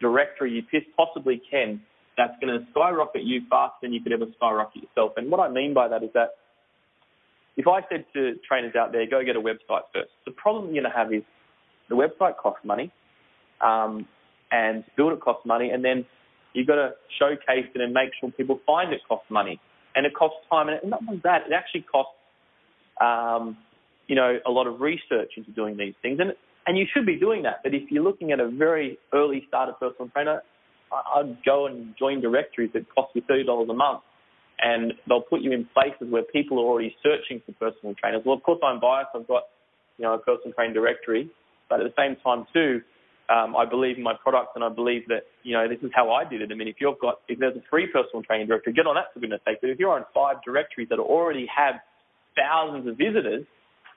directory 0.00 0.52
you 0.52 0.62
possibly 0.96 1.40
can 1.50 1.80
that's 2.16 2.34
going 2.40 2.52
to 2.52 2.66
skyrocket 2.72 3.22
you 3.22 3.42
faster 3.48 3.78
than 3.82 3.92
you 3.92 4.02
could 4.02 4.12
ever 4.12 4.26
skyrocket 4.36 4.82
yourself. 4.82 5.12
And 5.16 5.30
what 5.30 5.40
I 5.40 5.48
mean 5.48 5.72
by 5.72 5.88
that 5.88 6.02
is 6.02 6.10
that 6.14 6.30
if 7.58 7.66
I 7.66 7.80
said 7.90 8.06
to 8.14 8.36
trainers 8.48 8.74
out 8.76 8.92
there, 8.92 9.04
go 9.10 9.22
get 9.24 9.36
a 9.36 9.40
website 9.40 9.82
first, 9.92 10.10
the 10.24 10.30
problem 10.30 10.72
you're 10.72 10.82
going 10.82 10.92
to 10.92 10.96
have 10.96 11.12
is 11.12 11.22
the 11.90 11.96
website 11.96 12.36
costs 12.36 12.64
money, 12.64 12.92
um, 13.60 14.06
and 14.50 14.84
build 14.96 15.12
it 15.12 15.20
costs 15.20 15.44
money, 15.44 15.70
and 15.70 15.84
then 15.84 16.06
you've 16.54 16.68
got 16.68 16.76
to 16.76 16.90
showcase 17.18 17.66
it 17.74 17.80
and 17.80 17.92
make 17.92 18.10
sure 18.18 18.30
people 18.30 18.60
find 18.64 18.92
it 18.92 19.00
costs 19.08 19.26
money, 19.28 19.60
and 19.96 20.06
it 20.06 20.14
costs 20.14 20.38
time, 20.48 20.68
and 20.68 20.78
not 20.88 21.00
only 21.06 21.20
that, 21.24 21.42
it 21.48 21.52
actually 21.52 21.82
costs, 21.82 22.14
um, 23.00 23.56
you 24.06 24.14
know, 24.14 24.38
a 24.46 24.50
lot 24.50 24.66
of 24.68 24.80
research 24.80 25.32
into 25.36 25.50
doing 25.50 25.76
these 25.76 25.94
things, 26.00 26.18
and 26.20 26.32
and 26.66 26.78
you 26.78 26.86
should 26.92 27.06
be 27.06 27.16
doing 27.16 27.42
that. 27.42 27.60
But 27.64 27.74
if 27.74 27.90
you're 27.90 28.04
looking 28.04 28.30
at 28.30 28.40
a 28.40 28.48
very 28.48 28.98
early 29.14 29.44
starter 29.48 29.72
personal 29.72 30.08
trainer, 30.10 30.42
I'd 31.16 31.42
go 31.44 31.66
and 31.66 31.94
join 31.98 32.20
directories 32.20 32.70
that 32.74 32.86
cost 32.94 33.10
you 33.14 33.22
thirty 33.26 33.44
dollars 33.44 33.68
a 33.70 33.74
month, 33.74 34.02
and 34.60 34.92
they'll 35.08 35.22
put 35.22 35.40
you 35.40 35.52
in 35.52 35.68
places 35.72 36.10
where 36.10 36.22
people 36.22 36.58
are 36.58 36.66
already 36.66 36.94
searching 37.02 37.42
for 37.46 37.52
personal 37.52 37.94
trainers. 37.94 38.22
Well, 38.24 38.36
of 38.36 38.42
course, 38.42 38.60
I'm 38.64 38.80
biased. 38.80 39.10
I've 39.14 39.28
got 39.28 39.44
you 39.98 40.04
know 40.04 40.14
a 40.14 40.18
personal 40.18 40.52
training 40.52 40.74
directory, 40.74 41.30
but 41.68 41.80
at 41.80 41.86
the 41.86 41.94
same 41.96 42.16
time 42.22 42.46
too, 42.52 42.82
um, 43.28 43.54
I 43.54 43.64
believe 43.64 43.96
in 43.96 44.02
my 44.02 44.14
product, 44.14 44.56
and 44.56 44.64
I 44.64 44.68
believe 44.68 45.06
that 45.08 45.28
you 45.42 45.54
know 45.54 45.68
this 45.68 45.78
is 45.82 45.90
how 45.94 46.10
I 46.10 46.24
did 46.24 46.42
it. 46.42 46.50
I 46.50 46.54
mean, 46.54 46.68
if 46.68 46.76
you've 46.80 46.98
got 46.98 47.20
if 47.28 47.38
there's 47.38 47.56
a 47.56 47.62
free 47.70 47.86
personal 47.86 48.22
training 48.22 48.48
directory, 48.48 48.72
get 48.72 48.86
on 48.86 48.96
that 48.96 49.12
for 49.14 49.20
goodness 49.20 49.40
sake. 49.44 49.58
But 49.60 49.70
if 49.70 49.78
you're 49.78 49.92
on 49.92 50.04
five 50.14 50.42
directories 50.44 50.88
that 50.90 50.98
already 50.98 51.46
have 51.54 51.76
thousands 52.34 52.88
of 52.88 52.96
visitors, 52.96 53.44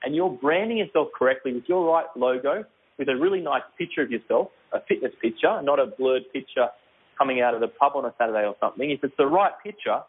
and 0.02 0.14
you're 0.14 0.30
branding 0.30 0.78
yourself 0.78 1.08
correctly 1.16 1.52
with 1.52 1.64
your 1.66 1.86
right 1.86 2.06
logo, 2.16 2.64
with 2.98 3.08
a 3.08 3.16
really 3.16 3.40
nice 3.40 3.62
picture 3.78 4.02
of 4.02 4.10
yourself, 4.10 4.48
a 4.72 4.78
fitness 4.88 5.12
picture, 5.20 5.60
not 5.62 5.78
a 5.78 5.86
blurred 5.86 6.22
picture 6.32 6.68
coming 7.16 7.40
out 7.40 7.54
of 7.54 7.60
the 7.60 7.68
pub 7.68 7.92
on 7.94 8.04
a 8.04 8.14
Saturday 8.18 8.46
or 8.46 8.56
something, 8.60 8.90
if 8.90 9.02
it's 9.02 9.14
the 9.16 9.26
right 9.26 9.52
picture, 9.62 10.00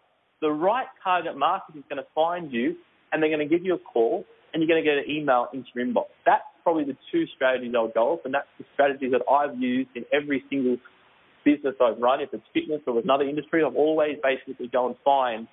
the 0.44 0.52
right 0.52 0.88
target 1.02 1.38
market 1.38 1.76
is 1.78 1.84
going 1.90 2.04
to 2.04 2.08
find 2.14 2.52
you 2.52 2.76
and 3.12 3.24
they're 3.24 3.30
going 3.30 3.48
to 3.48 3.48
give 3.48 3.66
you 3.66 3.76
a 3.76 3.80
call 3.80 4.26
and 4.54 4.62
you're 4.62 4.68
going 4.68 4.84
to 4.84 4.88
get 4.88 5.00
an 5.00 5.10
email 5.10 5.48
into 5.54 5.68
your 5.74 5.86
inbox. 5.86 6.12
That's 6.26 6.44
probably 6.64 6.84
the 6.84 6.98
two 7.12 7.24
strategies 7.34 7.74
I'll 7.76 7.88
go 7.88 8.14
with, 8.14 8.26
and 8.26 8.34
that's 8.34 8.52
the 8.60 8.66
strategies 8.74 9.12
that 9.14 9.24
I've 9.32 9.58
used 9.58 9.90
in 9.96 10.04
every 10.14 10.44
single 10.50 10.78
business 11.46 11.76
I've 11.82 11.98
run. 11.98 12.20
If 12.20 12.30
it's 12.34 12.44
fitness 12.54 12.82
or 12.86 13.00
another 13.00 13.24
industry, 13.24 13.64
I've 13.64 13.76
always 13.76 14.18
basically 14.22 14.68
go 14.68 14.86
and 14.88 14.96
find 15.04 15.48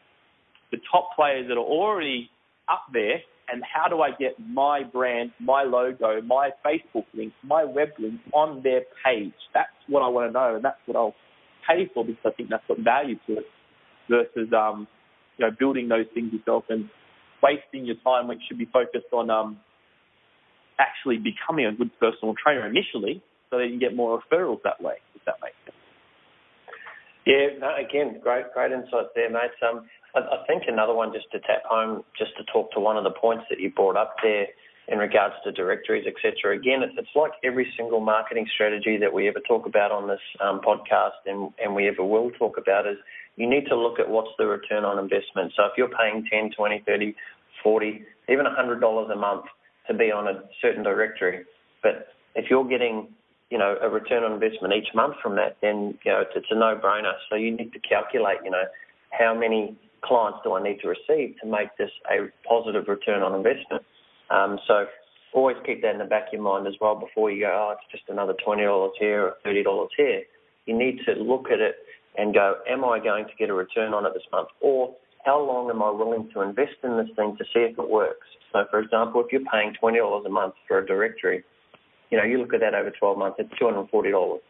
the 0.72 0.78
top 0.90 1.10
players 1.14 1.46
that 1.48 1.54
are 1.54 1.64
already 1.64 2.28
up 2.68 2.82
there 2.92 3.22
and 3.52 3.62
how 3.62 3.88
do 3.88 4.00
I 4.00 4.10
get 4.10 4.34
my 4.38 4.82
brand, 4.84 5.32
my 5.40 5.62
logo, 5.62 6.20
my 6.22 6.50
Facebook 6.66 7.06
link, 7.14 7.32
my 7.44 7.64
web 7.64 7.88
link 7.98 8.20
on 8.32 8.62
their 8.62 8.82
page? 9.04 9.32
That's 9.54 9.70
what 9.88 10.02
I 10.02 10.08
want 10.08 10.28
to 10.28 10.32
know, 10.32 10.56
and 10.56 10.64
that's 10.64 10.78
what 10.86 10.96
I'll 10.96 11.14
pay 11.68 11.90
for 11.94 12.04
because 12.04 12.22
I 12.26 12.30
think 12.30 12.50
that's 12.50 12.62
got 12.68 12.78
value 12.80 13.16
to 13.28 13.38
it 13.38 13.46
versus 14.10 14.52
um, 14.52 14.86
you 15.38 15.46
know 15.46 15.52
building 15.58 15.88
those 15.88 16.06
things 16.12 16.32
yourself 16.32 16.64
and 16.68 16.90
wasting 17.42 17.86
your 17.86 17.96
time, 18.04 18.28
which 18.28 18.40
should 18.48 18.58
be 18.58 18.66
focused 18.66 19.12
on 19.12 19.30
um, 19.30 19.58
actually 20.78 21.16
becoming 21.16 21.66
a 21.66 21.72
good 21.72 21.90
personal 21.98 22.34
trainer 22.42 22.66
initially, 22.66 23.22
so 23.48 23.58
that 23.58 23.64
you 23.64 23.70
can 23.70 23.80
get 23.80 23.96
more 23.96 24.20
referrals 24.20 24.60
that 24.64 24.82
way. 24.82 24.96
If 25.14 25.24
that 25.24 25.36
makes 25.40 25.56
sense. 25.64 25.76
Yeah, 27.26 27.58
no, 27.60 27.70
again, 27.76 28.18
great, 28.22 28.52
great 28.54 28.72
insights 28.72 29.12
there, 29.14 29.30
mate. 29.30 29.54
Um, 29.62 29.86
I, 30.14 30.20
I 30.20 30.46
think 30.46 30.64
another 30.66 30.94
one 30.94 31.12
just 31.12 31.30
to 31.32 31.38
tap 31.40 31.62
home, 31.68 32.02
just 32.18 32.32
to 32.38 32.44
talk 32.52 32.72
to 32.72 32.80
one 32.80 32.96
of 32.96 33.04
the 33.04 33.10
points 33.12 33.44
that 33.50 33.60
you 33.60 33.70
brought 33.70 33.96
up 33.96 34.16
there 34.22 34.46
in 34.88 34.98
regards 34.98 35.34
to 35.44 35.52
directories, 35.52 36.04
etc. 36.06 36.56
Again, 36.56 36.82
it's, 36.82 36.94
it's 36.98 37.14
like 37.14 37.32
every 37.44 37.72
single 37.76 38.00
marketing 38.00 38.46
strategy 38.52 38.96
that 39.00 39.12
we 39.12 39.28
ever 39.28 39.40
talk 39.46 39.66
about 39.66 39.92
on 39.92 40.08
this 40.08 40.20
um, 40.40 40.60
podcast 40.60 41.22
and, 41.26 41.52
and 41.62 41.74
we 41.74 41.86
ever 41.88 42.04
will 42.04 42.30
talk 42.32 42.58
about 42.58 42.86
is 42.86 42.96
you 43.36 43.48
need 43.48 43.66
to 43.66 43.76
look 43.76 43.98
at 43.98 44.08
what's 44.08 44.30
the 44.38 44.46
return 44.46 44.84
on 44.84 44.98
investment. 44.98 45.52
So 45.56 45.64
if 45.64 45.72
you're 45.76 45.88
paying 45.88 46.26
10, 46.30 46.50
20, 46.56 46.82
30, 46.86 47.14
40, 47.62 48.02
even 48.28 48.46
$100 48.46 49.12
a 49.12 49.16
month 49.16 49.44
to 49.88 49.94
be 49.94 50.10
on 50.12 50.28
a 50.28 50.42
certain 50.60 50.82
directory, 50.82 51.44
but 51.82 52.08
if 52.34 52.50
you're 52.50 52.68
getting 52.68 53.08
you 53.50 53.58
know, 53.58 53.76
a 53.82 53.88
return 53.88 54.22
on 54.22 54.32
investment 54.32 54.72
each 54.74 54.94
month 54.94 55.16
from 55.20 55.34
that, 55.34 55.56
then, 55.60 55.98
you 56.04 56.12
know, 56.12 56.20
it's, 56.20 56.30
it's 56.36 56.46
a 56.50 56.54
no-brainer. 56.54 57.12
So 57.28 57.34
you 57.34 57.50
need 57.50 57.72
to 57.72 57.80
calculate, 57.80 58.38
you 58.44 58.50
know, 58.50 58.62
how 59.10 59.34
many 59.34 59.76
clients 60.02 60.38
do 60.44 60.54
I 60.54 60.62
need 60.62 60.78
to 60.80 60.88
receive 60.88 61.34
to 61.42 61.46
make 61.46 61.76
this 61.76 61.90
a 62.10 62.30
positive 62.48 62.86
return 62.86 63.22
on 63.22 63.34
investment. 63.34 63.82
Um, 64.30 64.58
so 64.66 64.86
always 65.34 65.56
keep 65.66 65.82
that 65.82 65.92
in 65.92 65.98
the 65.98 66.04
back 66.04 66.28
of 66.28 66.34
your 66.34 66.42
mind 66.42 66.68
as 66.68 66.74
well 66.80 66.94
before 66.94 67.30
you 67.30 67.42
go, 67.42 67.50
oh, 67.50 67.74
it's 67.74 67.90
just 67.90 68.08
another 68.08 68.34
$20 68.46 68.90
here 68.98 69.22
or 69.22 69.34
$30 69.44 69.88
here. 69.96 70.22
You 70.66 70.78
need 70.78 71.00
to 71.06 71.14
look 71.14 71.50
at 71.50 71.58
it 71.58 71.74
and 72.16 72.34
go, 72.34 72.56
am 72.68 72.84
I 72.84 72.98
going 72.98 73.24
to 73.26 73.34
get 73.38 73.50
a 73.50 73.54
return 73.54 73.94
on 73.94 74.06
it 74.06 74.12
this 74.14 74.22
month? 74.32 74.48
Or 74.60 74.94
how 75.24 75.40
long 75.40 75.70
am 75.70 75.82
I 75.82 75.90
willing 75.90 76.30
to 76.34 76.40
invest 76.40 76.76
in 76.82 76.96
this 76.96 77.08
thing 77.16 77.36
to 77.38 77.44
see 77.44 77.60
if 77.60 77.78
it 77.78 77.90
works? 77.90 78.26
So, 78.52 78.64
for 78.70 78.80
example, 78.80 79.22
if 79.24 79.32
you're 79.32 79.44
paying 79.52 79.74
$20 79.82 80.26
a 80.26 80.28
month 80.28 80.54
for 80.66 80.78
a 80.78 80.86
directory, 80.86 81.44
you 82.10 82.18
know, 82.18 82.24
you 82.24 82.38
look 82.38 82.52
at 82.54 82.60
that 82.60 82.74
over 82.74 82.90
12 82.90 83.18
months, 83.18 83.36
it's 83.38 83.52
$240. 83.60 84.40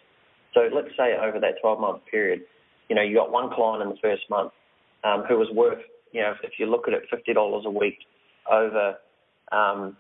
So 0.55 0.61
let's 0.75 0.89
say 0.97 1.15
over 1.21 1.39
that 1.41 1.61
12 1.61 1.81
month 1.81 2.03
period, 2.11 2.43
you 2.89 2.97
know, 2.97 3.03
you 3.03 3.17
got 3.17 3.31
one 3.31 3.51
client 3.55 3.83
in 3.83 3.91
the 3.91 4.01
first 4.03 4.23
month 4.31 4.53
um, 5.05 5.25
who 5.29 5.39
was 5.39 5.49
worth, 5.55 5.79
you 6.13 6.23
know, 6.23 6.35
if 6.43 6.53
you 6.59 6.67
look 6.67 6.89
at 6.89 6.95
it, 6.95 7.05
$50 7.13 7.65
a 7.65 7.71
week 7.71 7.99
over 8.51 8.97
um, 9.53 9.97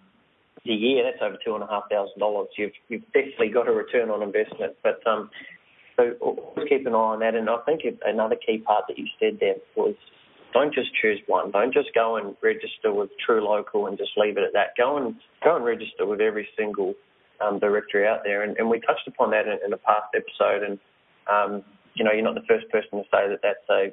the 0.65 0.73
year, 0.73 1.05
that's 1.05 1.23
over 1.23 1.37
two 1.45 1.55
and 1.55 1.65
a 1.65 1.67
half 1.67 1.85
thousand 1.91 2.19
dollars. 2.19 2.49
You've 2.57 2.73
you've 2.89 3.05
definitely 3.13 3.49
got 3.49 3.69
a 3.69 3.73
return 3.73 4.11
on 4.11 4.23
investment. 4.23 4.75
But 4.83 5.07
um, 5.07 5.31
so 6.01 6.17
always 6.21 6.69
keep 6.69 6.87
an 6.87 6.95
eye 6.95 6.99
on 6.99 7.21
that. 7.21 7.35
And 7.35 7.49
I 7.49 7.59
think 7.67 7.83
another 8.05 8.37
key 8.37 8.59
part 8.59 8.85
that 8.89 8.99
you 8.99 9.07
said 9.19 9.39
there 9.41 9.57
was 9.77 9.95
don't 10.53 10.75
just 10.75 10.91
choose 11.01 11.21
one. 11.27 11.51
Don't 11.51 11.73
just 11.73 11.95
go 11.95 12.17
and 12.17 12.35
register 12.43 12.93
with 12.93 13.11
True 13.25 13.45
Local 13.45 13.87
and 13.87 13.97
just 13.97 14.13
leave 14.17 14.37
it 14.37 14.45
at 14.45 14.53
that. 14.55 14.75
Go 14.77 14.97
and 14.97 15.15
go 15.45 15.57
and 15.57 15.65
register 15.65 16.07
with 16.07 16.21
every 16.21 16.49
single 16.57 16.95
um, 17.41 17.59
directory 17.59 18.07
out 18.07 18.21
there. 18.25 18.43
And, 18.43 18.57
and 18.59 18.69
we 18.69 18.81
touched 18.81 19.07
upon 19.07 19.31
that 19.31 19.47
in, 19.47 19.59
in 19.65 19.73
a 19.73 19.77
past 19.77 20.15
episode. 20.15 20.63
And 20.63 20.79
um, 21.31 21.65
you 21.95 22.05
know, 22.05 22.13
you're 22.13 22.25
not 22.25 22.35
the 22.35 22.47
first 22.49 22.69
person 22.71 22.99
to 22.99 23.05
say 23.05 23.29
that 23.29 23.41
that's 23.43 23.69
a 23.71 23.93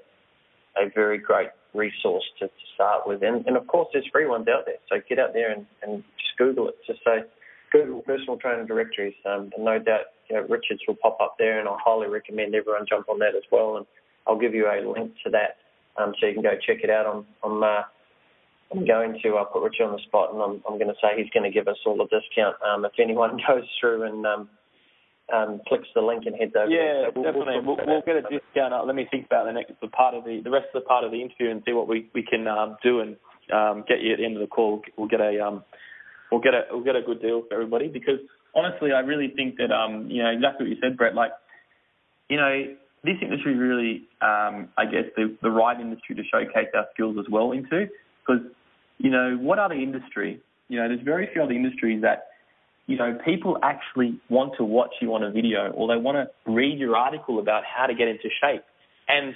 a 0.78 0.90
very 0.94 1.18
great 1.18 1.50
resource 1.74 2.24
to, 2.40 2.48
to 2.48 2.66
start 2.76 3.08
with. 3.08 3.24
And, 3.24 3.46
and, 3.48 3.58
of 3.58 3.66
course, 3.66 3.88
there's 3.94 4.06
free 4.12 4.28
ones 4.28 4.48
out 4.48 4.66
there. 4.66 4.78
So 4.90 5.02
get 5.10 5.18
out 5.18 5.34
there 5.34 5.52
and, 5.52 5.66
and 5.82 6.04
just 6.18 6.38
Google 6.38 6.70
it. 6.70 6.76
Just 6.86 7.00
say 7.04 7.24
Google 7.72 8.02
personal 8.02 8.38
trainer 8.38 8.66
directories. 8.66 9.16
Um, 9.26 9.52
and 9.56 9.66
no 9.66 9.80
doubt, 9.80 10.14
you 10.30 10.36
know, 10.36 10.44
Richards 10.44 10.82
will 10.88 10.96
pop 10.96 11.18
up 11.22 11.36
there, 11.38 11.60
and 11.60 11.68
I 11.68 11.76
highly 11.84 12.08
recommend 12.08 12.56
everyone 12.56 12.86
jump 12.88 13.10
on 13.10 13.20
that 13.20 13.36
as 13.36 13.44
well. 13.52 13.78
And 13.78 13.86
I'll 14.26 14.40
give 14.40 14.54
you 14.54 14.68
a 14.68 14.84
link 14.84 15.14
to 15.24 15.32
that 15.32 15.58
um, 15.98 16.14
so 16.20 16.28
you 16.28 16.34
can 16.34 16.44
go 16.44 16.56
check 16.66 16.84
it 16.84 16.90
out. 16.90 17.06
I'm, 17.06 17.26
I'm, 17.44 17.64
uh, 17.64 17.84
I'm 18.72 18.86
going 18.86 19.20
to 19.24 19.36
uh, 19.36 19.46
put 19.46 19.64
Richard 19.64 19.86
on 19.86 19.94
the 19.94 20.04
spot, 20.04 20.34
and 20.34 20.42
I'm, 20.42 20.62
I'm 20.68 20.78
going 20.78 20.92
to 20.92 21.00
say 21.02 21.16
he's 21.18 21.32
going 21.32 21.50
to 21.50 21.54
give 21.54 21.68
us 21.68 21.78
all 21.86 22.02
a 22.02 22.08
discount 22.08 22.56
um, 22.62 22.86
if 22.86 22.92
anyone 23.00 23.40
goes 23.48 23.64
through 23.80 24.04
and 24.04 24.26
um, 24.26 24.50
um, 25.34 25.62
clicks 25.68 25.88
the 25.96 26.02
link 26.02 26.24
and 26.26 26.36
heads 26.36 26.54
over. 26.56 26.70
Yeah, 26.70 27.08
so 27.08 27.12
we'll, 27.16 27.24
definitely. 27.24 27.60
We'll, 27.66 27.78
we'll, 27.78 27.88
we'll 27.88 28.02
get 28.02 28.18
a 28.18 28.22
discount. 28.24 28.86
Let 28.86 28.96
me 28.96 29.08
think 29.10 29.26
about 29.26 29.46
the 29.46 29.54
next 29.54 29.74
the 29.82 29.88
part 29.88 30.16
of 30.16 30.24
the 30.24 30.42
the 30.44 30.52
rest 30.52 30.68
of 30.74 30.84
the 30.84 30.88
part 30.88 31.04
of 31.04 31.12
the 31.12 31.22
interview 31.22 31.52
and 31.52 31.62
see 31.66 31.74
what 31.74 31.88
we 31.88 32.10
we 32.14 32.24
can 32.24 32.48
um, 32.48 32.78
do 32.84 33.00
and 33.00 33.16
um, 33.52 33.84
get 33.88 34.02
you 34.02 34.14
at 34.14 34.20
the 34.20 34.26
end 34.26 34.36
of 34.36 34.42
the 34.42 34.48
call. 34.48 34.82
We'll 34.98 35.08
get 35.08 35.22
a 35.22 35.46
um, 35.46 35.64
we'll 36.32 36.42
get 36.42 36.54
a 36.54 36.64
we'll 36.72 36.84
get 36.84 36.96
a 36.96 37.02
good 37.02 37.22
deal 37.22 37.44
for 37.48 37.54
everybody 37.56 37.88
because 37.88 38.20
honestly, 38.56 38.92
I 38.92 39.00
really 39.00 39.34
think 39.36 39.58
that 39.58 39.72
um, 39.72 40.08
you 40.10 40.24
know 40.24 40.30
exactly 40.30 40.66
what 40.66 40.70
you 40.76 40.78
said, 40.82 40.98
Brett. 40.98 41.16
Like, 41.16 41.32
you 42.30 42.38
know, 42.38 42.76
this 43.04 43.16
industry 43.22 43.56
really, 43.56 44.04
um, 44.22 44.70
I 44.78 44.86
guess, 44.86 45.06
the 45.16 45.36
the 45.42 45.52
right 45.52 45.80
industry 45.80 46.16
to 46.16 46.24
showcase 46.24 46.70
our 46.76 46.88
skills 46.94 47.18
as 47.20 47.26
well 47.32 47.52
into 47.52 47.88
because 48.26 48.44
you 48.98 49.10
know 49.10 49.38
what 49.40 49.60
other 49.60 49.76
industry, 49.76 50.42
you 50.70 50.80
know, 50.80 50.88
there's 50.88 51.04
very 51.04 51.30
few 51.34 51.44
other 51.44 51.54
industries 51.54 52.02
that 52.02 52.28
you 52.88 52.96
know, 52.96 53.18
people 53.24 53.58
actually 53.62 54.20
want 54.30 54.54
to 54.58 54.64
watch 54.64 54.92
you 55.02 55.14
on 55.14 55.22
a 55.22 55.30
video 55.30 55.72
or 55.72 55.94
they 55.94 56.02
want 56.02 56.16
to 56.16 56.52
read 56.52 56.80
your 56.80 56.96
article 56.96 57.38
about 57.38 57.64
how 57.66 57.86
to 57.86 57.94
get 57.94 58.08
into 58.08 58.30
shape. 58.42 58.64
And, 59.10 59.36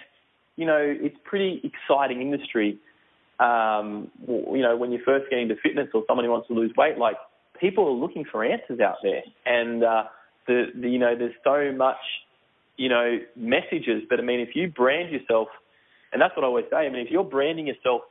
you 0.55 0.65
know, 0.65 0.79
it's 0.81 1.17
pretty 1.25 1.61
exciting 1.63 2.21
industry. 2.21 2.79
Um, 3.41 4.11
you 4.27 4.61
know, 4.61 4.77
when 4.77 4.91
you're 4.91 5.03
first 5.03 5.29
get 5.29 5.39
into 5.39 5.55
fitness 5.63 5.87
or 5.93 6.03
someone 6.07 6.25
who 6.25 6.31
wants 6.31 6.47
to 6.49 6.53
lose 6.53 6.71
weight, 6.77 6.97
like 6.97 7.15
people 7.59 7.87
are 7.87 7.91
looking 7.91 8.23
for 8.31 8.45
answers 8.45 8.79
out 8.79 8.97
there, 9.01 9.21
and 9.45 9.83
uh, 9.83 10.03
the, 10.47 10.65
the 10.79 10.89
you 10.89 10.99
know, 10.99 11.15
there's 11.17 11.33
so 11.43 11.71
much, 11.75 11.97
you 12.77 12.89
know, 12.89 13.17
messages. 13.35 14.03
But 14.09 14.19
I 14.19 14.23
mean, 14.23 14.41
if 14.41 14.49
you 14.55 14.67
brand 14.69 15.11
yourself, 15.11 15.47
and 16.13 16.21
that's 16.21 16.35
what 16.35 16.43
I 16.43 16.47
always 16.47 16.65
say. 16.69 16.77
I 16.77 16.89
mean, 16.89 17.05
if 17.05 17.11
you're 17.11 17.23
branding 17.23 17.67
yourself 17.67 18.01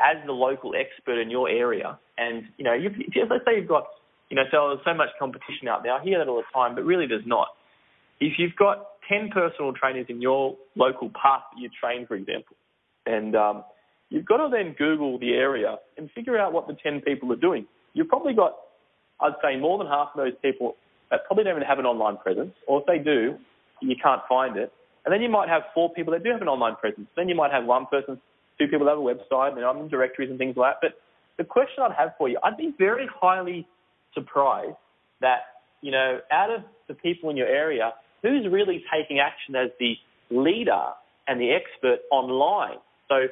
as 0.00 0.16
the 0.26 0.32
local 0.32 0.72
expert 0.74 1.20
in 1.20 1.30
your 1.30 1.48
area, 1.48 1.98
and 2.18 2.44
you 2.56 2.64
know, 2.64 2.74
you, 2.74 2.90
let's 3.28 3.44
say 3.44 3.56
you've 3.56 3.68
got, 3.68 3.86
you 4.28 4.36
know, 4.36 4.44
so 4.50 4.68
there's 4.74 4.84
so 4.84 4.94
much 4.94 5.10
competition 5.18 5.68
out 5.68 5.82
there. 5.82 5.92
I 5.92 6.02
hear 6.02 6.18
that 6.18 6.28
all 6.28 6.36
the 6.36 6.52
time, 6.52 6.74
but 6.74 6.84
really 6.84 7.06
there's 7.06 7.26
not. 7.26 7.48
If 8.20 8.34
you've 8.38 8.56
got 8.56 8.86
10 9.08 9.30
personal 9.30 9.72
trainers 9.72 10.06
in 10.08 10.20
your 10.20 10.56
local 10.76 11.10
park 11.10 11.42
that 11.52 11.60
you 11.60 11.68
train, 11.80 12.06
for 12.06 12.14
example, 12.14 12.56
and 13.06 13.34
um, 13.34 13.64
you've 14.10 14.26
got 14.26 14.36
to 14.36 14.48
then 14.50 14.74
Google 14.76 15.18
the 15.18 15.30
area 15.30 15.76
and 15.96 16.10
figure 16.10 16.38
out 16.38 16.52
what 16.52 16.66
the 16.66 16.76
10 16.82 17.00
people 17.00 17.32
are 17.32 17.36
doing. 17.36 17.66
You've 17.94 18.08
probably 18.08 18.34
got, 18.34 18.56
I'd 19.20 19.32
say, 19.42 19.56
more 19.56 19.78
than 19.78 19.86
half 19.86 20.10
of 20.14 20.22
those 20.22 20.34
people 20.42 20.76
that 21.10 21.20
probably 21.26 21.44
don't 21.44 21.56
even 21.56 21.66
have 21.66 21.78
an 21.78 21.86
online 21.86 22.18
presence, 22.18 22.54
or 22.66 22.80
if 22.80 22.86
they 22.86 22.98
do, 22.98 23.36
you 23.80 23.96
can't 24.00 24.22
find 24.28 24.56
it. 24.56 24.72
And 25.04 25.12
then 25.12 25.22
you 25.22 25.30
might 25.30 25.48
have 25.48 25.62
four 25.74 25.90
people 25.92 26.12
that 26.12 26.22
do 26.22 26.30
have 26.30 26.42
an 26.42 26.48
online 26.48 26.76
presence. 26.76 27.08
Then 27.16 27.28
you 27.28 27.34
might 27.34 27.50
have 27.50 27.64
one 27.64 27.86
person, 27.86 28.20
two 28.58 28.68
people 28.68 28.84
that 28.86 28.92
have 28.92 28.98
a 28.98 29.02
website, 29.02 29.56
and 29.56 29.64
I'm 29.64 29.78
in 29.78 29.88
directories 29.88 30.30
and 30.30 30.38
things 30.38 30.56
like 30.56 30.74
that. 30.80 30.92
But 30.92 31.42
the 31.42 31.44
question 31.44 31.82
I'd 31.82 31.96
have 31.96 32.12
for 32.18 32.28
you, 32.28 32.38
I'd 32.44 32.56
be 32.56 32.74
very 32.78 33.08
highly 33.20 33.66
surprised 34.14 34.76
that, 35.20 35.40
you 35.80 35.90
know, 35.90 36.18
out 36.30 36.50
of 36.50 36.62
the 36.86 36.94
people 36.94 37.30
in 37.30 37.36
your 37.36 37.48
area, 37.48 37.94
who's 38.22 38.46
really 38.50 38.84
taking 38.92 39.18
action 39.18 39.56
as 39.56 39.70
the 39.80 39.94
leader 40.30 40.88
and 41.26 41.40
the 41.40 41.52
expert 41.52 42.00
online. 42.10 42.76
So 43.08 43.26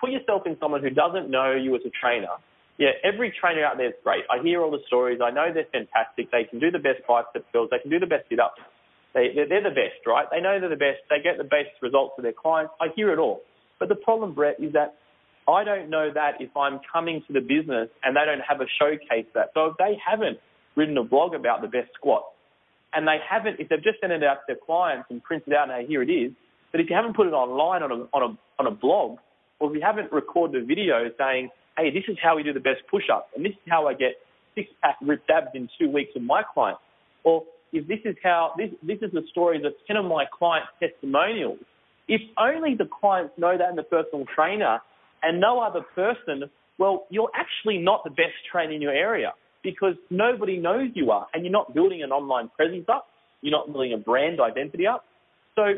put 0.00 0.10
yourself 0.10 0.42
in 0.46 0.56
someone 0.60 0.82
who 0.82 0.90
doesn't 0.90 1.30
know 1.30 1.54
you 1.54 1.74
as 1.74 1.82
a 1.86 1.90
trainer. 1.90 2.38
Yeah, 2.78 2.94
every 3.02 3.34
trainer 3.34 3.64
out 3.64 3.76
there 3.76 3.88
is 3.88 3.98
great. 4.04 4.24
I 4.30 4.42
hear 4.42 4.62
all 4.62 4.70
the 4.70 4.82
stories. 4.86 5.18
I 5.22 5.30
know 5.30 5.50
they're 5.52 5.66
fantastic. 5.72 6.30
They 6.30 6.44
can 6.44 6.60
do 6.60 6.70
the 6.70 6.78
best 6.78 7.02
bicep 7.08 7.44
curls. 7.52 7.68
They 7.70 7.80
can 7.80 7.90
do 7.90 7.98
the 7.98 8.06
best 8.06 8.28
sit-ups. 8.28 8.62
They, 9.14 9.34
they're, 9.34 9.48
they're 9.48 9.66
the 9.66 9.74
best, 9.74 10.06
right? 10.06 10.26
They 10.30 10.40
know 10.40 10.60
they're 10.60 10.70
the 10.70 10.76
best. 10.76 11.02
They 11.10 11.18
get 11.18 11.38
the 11.38 11.48
best 11.48 11.74
results 11.82 12.14
for 12.14 12.22
their 12.22 12.32
clients. 12.32 12.72
I 12.80 12.94
hear 12.94 13.12
it 13.12 13.18
all. 13.18 13.42
But 13.80 13.88
the 13.88 13.96
problem, 13.96 14.34
Brett, 14.34 14.62
is 14.62 14.72
that 14.74 14.94
I 15.48 15.64
don't 15.64 15.90
know 15.90 16.12
that 16.12 16.38
if 16.40 16.54
I'm 16.56 16.78
coming 16.92 17.24
to 17.26 17.32
the 17.32 17.40
business 17.40 17.88
and 18.04 18.14
they 18.14 18.24
don't 18.24 18.44
have 18.46 18.60
a 18.60 18.68
showcase 18.78 19.26
that. 19.34 19.50
So 19.54 19.66
if 19.66 19.76
they 19.78 19.98
haven't 19.98 20.38
written 20.76 20.96
a 20.98 21.04
blog 21.04 21.34
about 21.34 21.62
the 21.62 21.68
best 21.68 21.90
squat, 21.94 22.22
and 22.92 23.06
they 23.06 23.18
haven't, 23.28 23.58
if 23.58 23.68
they've 23.68 23.82
just 23.82 24.00
sent 24.00 24.12
it 24.12 24.22
out 24.22 24.34
to 24.34 24.54
their 24.54 24.56
clients 24.64 25.06
and 25.10 25.22
printed 25.22 25.52
out, 25.52 25.68
and 25.68 25.82
hey, 25.82 25.86
here 25.86 26.02
it 26.02 26.10
is, 26.10 26.32
but 26.70 26.80
if 26.80 26.88
you 26.88 26.96
haven't 26.96 27.16
put 27.16 27.26
it 27.26 27.32
online 27.32 27.82
on 27.82 27.90
a, 27.90 27.94
on 28.16 28.22
a, 28.22 28.62
on 28.62 28.66
a 28.66 28.70
blog, 28.70 29.18
or 29.60 29.70
if 29.70 29.76
you 29.76 29.82
haven't 29.82 30.12
recorded 30.12 30.62
a 30.62 30.66
video 30.66 31.10
saying, 31.18 31.50
hey, 31.76 31.90
this 31.90 32.04
is 32.08 32.16
how 32.22 32.36
we 32.36 32.42
do 32.42 32.52
the 32.52 32.60
best 32.60 32.82
push-up, 32.90 33.30
and 33.34 33.44
this 33.44 33.52
is 33.52 33.68
how 33.68 33.86
I 33.86 33.94
get 33.94 34.16
six-pack 34.54 34.96
ripped 35.02 35.30
abs 35.30 35.48
in 35.54 35.68
two 35.78 35.90
weeks 35.90 36.10
with 36.14 36.24
my 36.24 36.42
clients, 36.42 36.80
or 37.24 37.44
if 37.72 37.86
this 37.86 38.00
is 38.04 38.16
how, 38.22 38.52
this, 38.56 38.70
this 38.82 38.98
is 39.02 39.12
the 39.12 39.22
story 39.30 39.58
of 39.58 39.72
10 39.86 39.96
of 39.96 40.04
my 40.04 40.24
client 40.36 40.66
testimonials, 40.80 41.58
if 42.08 42.22
only 42.38 42.74
the 42.74 42.88
clients 43.00 43.34
know 43.36 43.56
that 43.56 43.68
and 43.68 43.78
the 43.78 43.82
personal 43.82 44.24
trainer 44.34 44.80
and 45.22 45.40
no 45.40 45.60
other 45.60 45.82
person, 45.94 46.44
well, 46.78 47.06
you're 47.10 47.30
actually 47.34 47.78
not 47.78 48.02
the 48.04 48.10
best 48.10 48.34
trainer 48.50 48.72
in 48.72 48.80
your 48.80 48.92
area 48.92 49.34
because 49.62 49.94
nobody 50.10 50.56
knows 50.56 50.90
you 50.94 51.10
are 51.10 51.26
and 51.34 51.44
you're 51.44 51.52
not 51.52 51.74
building 51.74 52.02
an 52.02 52.10
online 52.10 52.50
presence 52.56 52.86
up. 52.88 53.08
You're 53.42 53.52
not 53.52 53.70
building 53.70 53.92
a 53.92 53.98
brand 53.98 54.40
identity 54.40 54.86
up. 54.86 55.04
So 55.54 55.74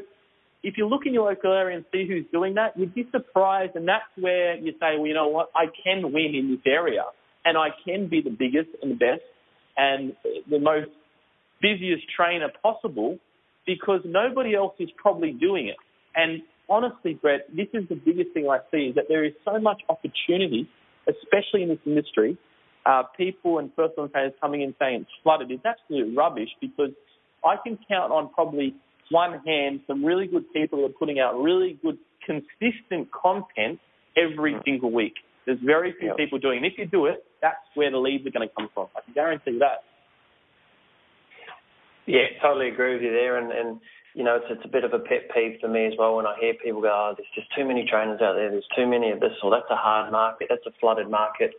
if 0.62 0.76
you 0.76 0.86
look 0.86 1.02
in 1.06 1.14
your 1.14 1.28
local 1.28 1.52
area 1.52 1.76
and 1.76 1.84
see 1.92 2.06
who's 2.06 2.26
doing 2.32 2.54
that, 2.54 2.78
you'd 2.78 2.94
be 2.94 3.08
surprised. 3.10 3.76
And 3.76 3.88
that's 3.88 4.04
where 4.18 4.56
you 4.56 4.72
say, 4.72 4.96
well, 4.96 5.06
you 5.06 5.14
know 5.14 5.28
what? 5.28 5.50
I 5.54 5.66
can 5.84 6.12
win 6.12 6.34
in 6.34 6.50
this 6.50 6.60
area 6.66 7.04
and 7.44 7.56
I 7.56 7.68
can 7.84 8.08
be 8.08 8.20
the 8.20 8.30
biggest 8.30 8.68
and 8.82 8.90
the 8.92 8.96
best 8.96 9.22
and 9.76 10.14
the 10.50 10.58
most 10.58 10.90
busiest 11.62 12.04
trainer 12.14 12.48
possible 12.62 13.18
because 13.66 14.00
nobody 14.04 14.54
else 14.54 14.74
is 14.78 14.90
probably 14.96 15.32
doing 15.32 15.68
it. 15.68 15.76
And 16.14 16.42
honestly, 16.68 17.14
Brett, 17.14 17.46
this 17.54 17.68
is 17.72 17.88
the 17.88 17.94
biggest 17.94 18.32
thing 18.34 18.48
I 18.50 18.58
see 18.70 18.88
is 18.88 18.94
that 18.96 19.04
there 19.08 19.24
is 19.24 19.32
so 19.44 19.58
much 19.58 19.82
opportunity, 19.88 20.68
especially 21.08 21.62
in 21.62 21.68
this 21.68 21.78
industry, 21.86 22.36
uh, 22.84 23.02
people 23.16 23.58
and 23.58 23.74
personal 23.76 24.08
trainers 24.08 24.32
coming 24.40 24.62
in 24.62 24.74
saying 24.78 25.02
it's 25.02 25.10
flooded 25.22 25.50
is 25.50 25.60
absolute 25.64 26.16
rubbish 26.16 26.48
because 26.60 26.90
I 27.44 27.56
can 27.62 27.78
count 27.88 28.12
on 28.12 28.30
probably 28.32 28.74
one 29.10 29.40
hand 29.44 29.80
some 29.86 30.04
really 30.04 30.26
good 30.26 30.50
people 30.52 30.78
who 30.78 30.86
are 30.86 30.96
putting 30.98 31.18
out 31.18 31.40
really 31.40 31.78
good, 31.82 31.98
consistent 32.24 33.10
content 33.12 33.78
every 34.16 34.54
mm. 34.54 34.64
single 34.64 34.90
week. 34.90 35.14
There's 35.46 35.58
very 35.64 35.94
few 35.98 36.08
yep. 36.08 36.16
people 36.16 36.38
doing 36.38 36.58
it. 36.58 36.64
And 36.64 36.72
if 36.72 36.78
you 36.78 36.86
do 36.86 37.06
it, 37.06 37.24
that's 37.42 37.56
where 37.74 37.90
the 37.90 37.98
leads 37.98 38.26
are 38.26 38.30
going 38.30 38.48
to 38.48 38.54
come 38.54 38.68
from. 38.72 38.88
I 38.96 39.00
can 39.00 39.14
guarantee 39.14 39.58
that. 39.58 39.84
Yeah, 42.06 42.26
totally 42.42 42.68
agree 42.68 42.94
with 42.94 43.02
you 43.02 43.10
there. 43.10 43.38
And, 43.38 43.50
and 43.52 43.80
you 44.14 44.24
know, 44.24 44.36
it's, 44.36 44.46
it's 44.50 44.64
a 44.64 44.68
bit 44.68 44.84
of 44.84 44.92
a 44.92 44.98
pet 44.98 45.30
peeve 45.34 45.58
for 45.60 45.68
me 45.68 45.86
as 45.86 45.92
well 45.98 46.16
when 46.16 46.26
I 46.26 46.36
hear 46.40 46.54
people 46.54 46.82
go, 46.82 46.90
oh, 46.90 47.14
there's 47.16 47.28
just 47.34 47.48
too 47.56 47.64
many 47.64 47.86
trainers 47.88 48.20
out 48.20 48.34
there. 48.34 48.50
There's 48.50 48.66
too 48.76 48.86
many 48.86 49.10
of 49.10 49.20
this, 49.20 49.32
or 49.42 49.50
that's 49.50 49.70
a 49.70 49.76
hard 49.76 50.12
market. 50.12 50.48
That's 50.50 50.66
a 50.66 50.74
flooded 50.80 51.08
market 51.08 51.52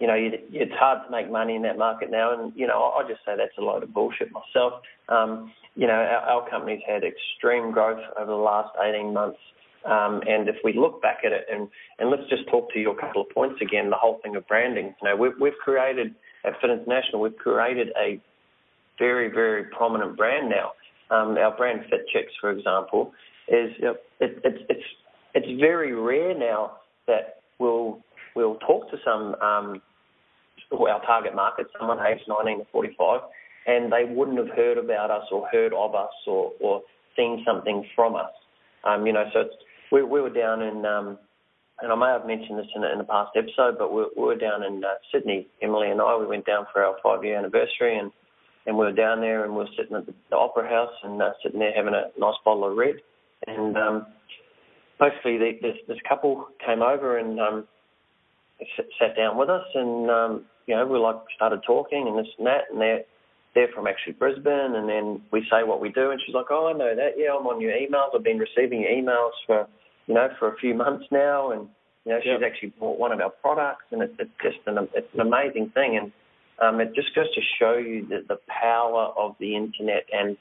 you 0.00 0.06
know, 0.06 0.16
it's 0.16 0.72
hard 0.72 1.04
to 1.04 1.10
make 1.10 1.30
money 1.30 1.54
in 1.54 1.62
that 1.62 1.78
market 1.78 2.10
now. 2.10 2.32
And, 2.32 2.52
you 2.56 2.66
know, 2.66 2.94
I 2.96 3.06
just 3.06 3.20
say 3.24 3.34
that's 3.36 3.56
a 3.58 3.60
load 3.60 3.82
of 3.82 3.92
bullshit 3.92 4.30
myself. 4.32 4.80
Um, 5.08 5.52
you 5.76 5.86
know, 5.86 5.92
our, 5.92 6.40
our 6.40 6.50
company's 6.50 6.80
had 6.86 7.02
extreme 7.04 7.70
growth 7.70 8.00
over 8.18 8.30
the 8.30 8.36
last 8.36 8.70
18 8.82 9.12
months. 9.12 9.38
Um, 9.84 10.22
and 10.26 10.48
if 10.48 10.56
we 10.64 10.72
look 10.72 11.00
back 11.00 11.18
at 11.24 11.32
it, 11.32 11.46
and, 11.50 11.68
and 11.98 12.10
let's 12.10 12.28
just 12.28 12.48
talk 12.48 12.72
to 12.72 12.80
your 12.80 12.96
couple 12.96 13.22
of 13.22 13.30
points 13.30 13.60
again, 13.62 13.90
the 13.90 13.96
whole 13.96 14.20
thing 14.22 14.36
of 14.36 14.46
branding. 14.48 14.94
You 15.02 15.08
know, 15.08 15.16
we've, 15.16 15.38
we've 15.40 15.58
created, 15.62 16.14
at 16.44 16.60
Fit 16.60 16.70
International, 16.70 17.20
we've 17.20 17.36
created 17.36 17.88
a 17.98 18.20
very, 18.98 19.28
very 19.30 19.64
prominent 19.64 20.16
brand 20.16 20.48
now. 20.48 20.72
Um, 21.10 21.36
our 21.36 21.54
brand 21.56 21.80
Fit 21.90 22.06
Chicks, 22.12 22.32
for 22.40 22.50
example, 22.50 23.12
is 23.48 23.70
yep. 23.82 24.02
it, 24.20 24.40
it's 24.44 24.64
it's 24.68 24.84
it's 25.34 25.60
very 25.60 25.92
rare 25.92 26.38
now 26.38 26.76
that 27.08 27.42
we'll 27.58 28.00
we'll 28.36 28.56
talk 28.56 28.88
to 28.90 28.96
some 29.04 29.34
um, 29.42 29.82
our 30.72 31.00
target 31.04 31.34
market, 31.34 31.66
someone 31.78 31.98
aged 32.04 32.24
19 32.28 32.58
to 32.58 32.66
45, 32.72 33.20
and 33.66 33.92
they 33.92 34.04
wouldn't 34.08 34.38
have 34.38 34.56
heard 34.56 34.78
about 34.78 35.10
us 35.10 35.24
or 35.30 35.46
heard 35.48 35.72
of 35.72 35.94
us 35.94 36.12
or, 36.26 36.52
or 36.60 36.82
seen 37.16 37.42
something 37.46 37.86
from 37.94 38.14
us. 38.14 38.30
Um, 38.84 39.06
you 39.06 39.12
know, 39.12 39.24
so 39.32 39.44
we, 39.92 40.02
we 40.02 40.20
were 40.20 40.30
down 40.30 40.62
in, 40.62 40.86
um, 40.86 41.18
and 41.82 41.92
I 41.92 41.94
may 41.94 42.06
have 42.06 42.26
mentioned 42.26 42.58
this 42.58 42.66
in, 42.74 42.84
in 42.84 42.98
the 42.98 43.04
past 43.04 43.30
episode, 43.36 43.78
but 43.78 43.92
we, 43.92 44.04
we 44.16 44.22
were 44.22 44.36
down 44.36 44.62
in 44.62 44.84
uh, 44.84 44.94
Sydney, 45.12 45.46
Emily 45.62 45.90
and 45.90 46.00
I. 46.00 46.16
We 46.16 46.26
went 46.26 46.46
down 46.46 46.66
for 46.72 46.84
our 46.84 46.96
five-year 47.02 47.36
anniversary, 47.36 47.98
and 47.98 48.10
and 48.66 48.76
we 48.76 48.84
were 48.84 48.92
down 48.92 49.20
there, 49.20 49.42
and 49.44 49.52
we 49.52 49.60
were 49.60 49.68
sitting 49.76 49.96
at 49.96 50.04
the, 50.04 50.14
the 50.28 50.36
Opera 50.36 50.68
House 50.68 50.92
and 51.02 51.20
uh, 51.20 51.30
sitting 51.42 51.58
there 51.58 51.72
having 51.74 51.94
a 51.94 52.08
nice 52.20 52.34
bottle 52.44 52.70
of 52.70 52.76
red, 52.76 52.96
and 53.46 53.76
um, 53.76 54.06
basically 54.98 55.38
the, 55.38 55.52
this 55.62 55.76
this 55.88 55.96
couple 56.06 56.46
came 56.64 56.82
over 56.82 57.16
and 57.18 57.40
um, 57.40 57.66
sat 58.98 59.16
down 59.16 59.38
with 59.38 59.48
us, 59.48 59.64
and 59.74 60.10
um, 60.10 60.44
you 60.66 60.76
know, 60.76 60.86
we 60.86 60.98
like 60.98 61.16
started 61.34 61.60
talking 61.66 62.06
and 62.08 62.18
this 62.18 62.32
and 62.38 62.46
that, 62.46 62.70
and 62.70 62.80
they're 62.80 63.04
they're 63.54 63.68
from 63.74 63.86
actually 63.86 64.12
Brisbane, 64.12 64.74
and 64.76 64.88
then 64.88 65.20
we 65.32 65.40
say 65.50 65.64
what 65.64 65.80
we 65.80 65.90
do, 65.90 66.10
and 66.10 66.20
she's 66.24 66.34
like, 66.34 66.46
oh, 66.50 66.68
I 66.68 66.72
know 66.72 66.94
that, 66.94 67.14
yeah, 67.16 67.34
I'm 67.36 67.46
on 67.46 67.60
your 67.60 67.72
emails, 67.72 68.14
I've 68.14 68.22
been 68.22 68.38
receiving 68.38 68.82
your 68.82 68.90
emails 68.90 69.32
for, 69.44 69.66
you 70.06 70.14
know, 70.14 70.28
for 70.38 70.54
a 70.54 70.56
few 70.58 70.72
months 70.72 71.06
now, 71.10 71.50
and 71.50 71.68
you 72.04 72.12
know, 72.12 72.20
she's 72.22 72.40
yep. 72.40 72.42
actually 72.46 72.72
bought 72.78 72.98
one 72.98 73.12
of 73.12 73.20
our 73.20 73.30
products, 73.30 73.84
and 73.90 74.02
it's, 74.02 74.14
it's 74.18 74.30
just 74.42 74.58
an 74.66 74.88
it's 74.94 75.12
an 75.14 75.20
amazing 75.20 75.70
thing, 75.74 75.98
and 76.00 76.12
um, 76.62 76.80
it 76.80 76.94
just 76.94 77.14
goes 77.14 77.32
to 77.34 77.40
show 77.58 77.76
you 77.76 78.06
the, 78.06 78.24
the 78.28 78.38
power 78.48 79.12
of 79.18 79.34
the 79.40 79.56
internet, 79.56 80.04
and 80.12 80.36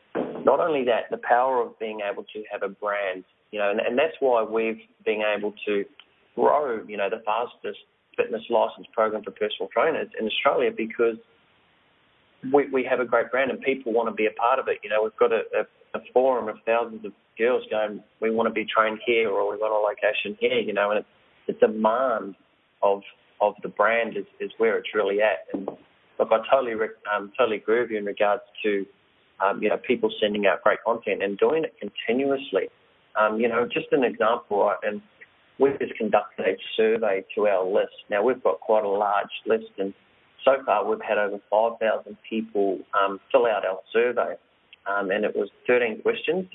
not 0.45 0.60
only 0.60 0.86
that, 0.86 1.10
the 1.12 1.21
power 1.27 1.62
of 1.62 1.77
being 1.79 1.99
able 2.01 2.23
to 2.23 2.43
have 2.51 2.63
a 2.63 2.69
brand, 2.69 3.23
you 3.51 3.60
know, 3.60 3.71
and, 3.71 3.79
and 3.79 3.97
that's 3.97 4.15
why 4.19 4.43
we've 4.43 4.79
been 5.05 5.21
able 5.21 5.53
to 5.65 5.84
grow, 6.36 6.84
you 6.88 6.97
know, 6.97 7.10
the 7.10 7.21
fastest 7.25 7.79
fitness 8.19 8.41
license 8.49 8.88
program 8.93 9.23
for 9.23 9.32
personal 9.32 9.69
trainers 9.71 10.10
in 10.19 10.27
Australia 10.27 10.71
because 10.75 11.15
we, 12.51 12.67
we 12.69 12.84
have 12.84 12.99
a 12.99 13.05
great 13.05 13.32
brand 13.32 13.51
and 13.51 13.61
people 13.61 13.93
want 13.93 14.09
to 14.09 14.15
be 14.15 14.26
a 14.26 14.32
part 14.32 14.59
of 14.59 14.67
it. 14.67 14.80
You 14.84 14.89
know, 14.89 15.03
we've 15.03 15.15
got 15.17 15.32
a, 15.32 15.43
a, 15.55 15.99
a 15.99 16.01
forum 16.13 16.49
of 16.49 16.57
thousands 16.65 17.05
of 17.05 17.13
girls 17.38 17.63
going, 17.70 18.03
we 18.22 18.32
want 18.32 18.47
to 18.47 18.53
be 18.53 18.65
trained 18.65 18.99
here 19.05 19.30
or 19.30 19.49
we 19.51 19.57
want 19.57 19.72
a 19.72 19.80
location 19.80 20.38
here, 20.39 20.59
you 20.59 20.74
know, 20.74 20.91
and 20.91 20.99
it's, 20.99 21.07
the 21.49 21.67
demand 21.67 22.36
of 22.82 23.01
of 23.41 23.55
the 23.63 23.70
brand 23.70 24.17
is, 24.17 24.26
is 24.39 24.51
where 24.57 24.78
it's 24.78 24.89
really 24.93 25.22
at. 25.22 25.47
And 25.53 25.67
look, 26.20 26.30
I 26.32 26.39
totally 26.51 26.74
um, 27.13 27.32
totally 27.38 27.57
agree 27.57 27.82
with 27.82 27.91
you 27.91 27.97
in 27.97 28.05
regards 28.05 28.43
to 28.63 28.86
um, 29.43 29.61
you 29.63 29.70
know 29.70 29.78
people 29.78 30.11
sending 30.22 30.45
out 30.45 30.63
great 30.63 30.80
content 30.86 31.24
and 31.24 31.38
doing 31.38 31.63
it 31.63 31.74
continuously. 31.80 32.70
Um, 33.20 33.39
you 33.39 33.47
know, 33.47 33.65
just 33.65 33.88
an 33.91 34.03
example, 34.03 34.72
and 34.84 35.01
we've 35.60 35.78
just 35.80 35.95
conducted 35.95 36.45
a 36.45 36.57
survey 36.76 37.24
to 37.36 37.47
our 37.47 37.66
list. 37.66 37.93
Now 38.10 38.24
we've 38.24 38.41
got 38.41 38.60
quite 38.62 38.84
a 38.84 38.89
large 38.89 39.30
list, 39.45 39.72
and 39.78 39.93
so 40.43 40.53
far 40.66 40.89
we've 40.89 41.01
had 41.01 41.18
over 41.18 41.39
5,000 41.49 42.18
people 42.28 42.80
um, 42.99 43.20
fill 43.32 43.45
out 43.45 43.66
our 43.66 43.80
survey, 43.93 44.36
um, 44.88 45.12
and 45.12 45.26
it 45.26 45.36
was 45.36 45.49
13 45.68 46.01
questions 46.01 46.47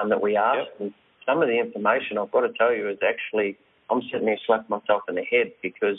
um, 0.00 0.08
that 0.08 0.22
we 0.22 0.36
asked. 0.36 0.70
Yep. 0.78 0.80
And 0.80 0.94
some 1.26 1.42
of 1.42 1.48
the 1.48 1.58
information 1.58 2.16
I've 2.18 2.30
got 2.30 2.42
to 2.42 2.52
tell 2.52 2.72
you 2.72 2.88
is 2.88 2.98
actually 3.06 3.58
I'm 3.90 4.02
sitting 4.10 4.26
there 4.26 4.38
slapping 4.46 4.70
myself 4.70 5.02
in 5.08 5.14
the 5.14 5.24
head 5.24 5.52
because, 5.62 5.98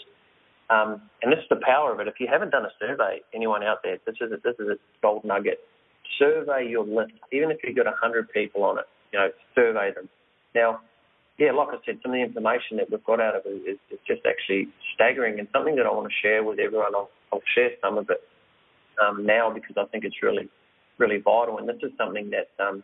um, 0.70 1.02
and 1.22 1.32
this 1.32 1.40
is 1.40 1.50
the 1.50 1.62
power 1.62 1.94
of 1.94 2.00
it. 2.00 2.08
If 2.08 2.16
you 2.20 2.28
haven't 2.32 2.52
done 2.52 2.66
a 2.66 2.72
survey, 2.80 3.22
anyone 3.34 3.64
out 3.64 3.80
there, 3.84 3.98
this 4.06 4.16
is 4.22 4.32
a, 4.32 4.38
this 4.44 4.56
is 4.60 4.68
a 4.68 4.78
gold 5.02 5.24
nugget. 5.24 5.60
Survey 6.18 6.68
your 6.68 6.86
list, 6.86 7.14
even 7.32 7.52
if 7.52 7.58
you've 7.64 7.76
got 7.76 7.86
hundred 8.02 8.30
people 8.32 8.64
on 8.64 8.80
it. 8.80 8.86
You 9.12 9.20
know, 9.20 9.30
survey 9.54 9.92
them. 9.94 10.10
Now, 10.54 10.82
yeah, 11.38 11.52
like 11.52 11.70
I 11.70 11.78
said, 11.86 12.00
some 12.02 12.12
of 12.12 12.16
the 12.16 12.24
information 12.24 12.78
that 12.78 12.90
we've 12.90 13.04
got 13.04 13.20
out 13.20 13.36
of 13.36 13.42
it 13.46 13.68
is, 13.68 13.78
is 13.92 14.00
just 14.08 14.22
actually 14.26 14.70
staggering 14.94 15.40
and 15.40 15.48
something 15.52 15.76
that 15.76 15.86
I 15.86 15.92
want 15.92 16.08
to 16.08 16.16
share 16.22 16.44
with 16.44 16.60
everyone. 16.60 16.96
I'll, 16.96 17.10
I'll 17.34 17.44
share 17.54 17.72
some 17.82 17.98
of 17.98 18.10
it 18.10 18.22
um, 19.04 19.26
now 19.26 19.52
because 19.52 19.76
I 19.78 19.86
think 19.92 20.06
it's 20.06 20.24
really, 20.24 20.50
really 20.98 21.18
vital. 21.18 21.58
And 21.58 21.68
this 21.68 21.76
is 21.84 21.92
something 21.98 22.32
that 22.32 22.64
um, 22.64 22.84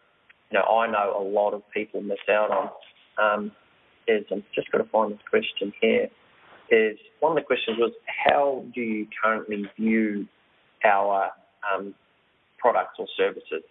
you 0.51 0.59
know 0.59 0.65
I 0.65 0.87
know 0.87 1.15
a 1.17 1.23
lot 1.23 1.53
of 1.53 1.61
people 1.73 2.01
miss 2.01 2.19
out 2.29 2.51
on. 2.51 2.69
Um, 3.17 3.51
is 4.07 4.25
I'm 4.31 4.43
just 4.53 4.69
going 4.71 4.83
to 4.83 4.89
find 4.89 5.13
this 5.13 5.19
question 5.29 5.71
here. 5.79 6.09
Is 6.69 6.97
one 7.19 7.33
of 7.33 7.35
the 7.35 7.45
questions 7.45 7.77
was 7.77 7.91
how 8.05 8.65
do 8.73 8.81
you 8.81 9.07
currently 9.21 9.65
view 9.77 10.27
our 10.83 11.31
um, 11.71 11.93
products 12.57 12.95
or 12.99 13.07
services? 13.15 13.63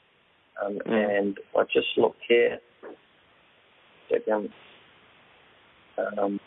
Um, 0.65 0.79
mm. 0.87 1.19
And 1.19 1.39
I 1.57 1.65
just 1.65 1.89
looked 1.97 2.21
here. 2.29 2.61
Second. 4.11 4.51
Um, 6.19 6.41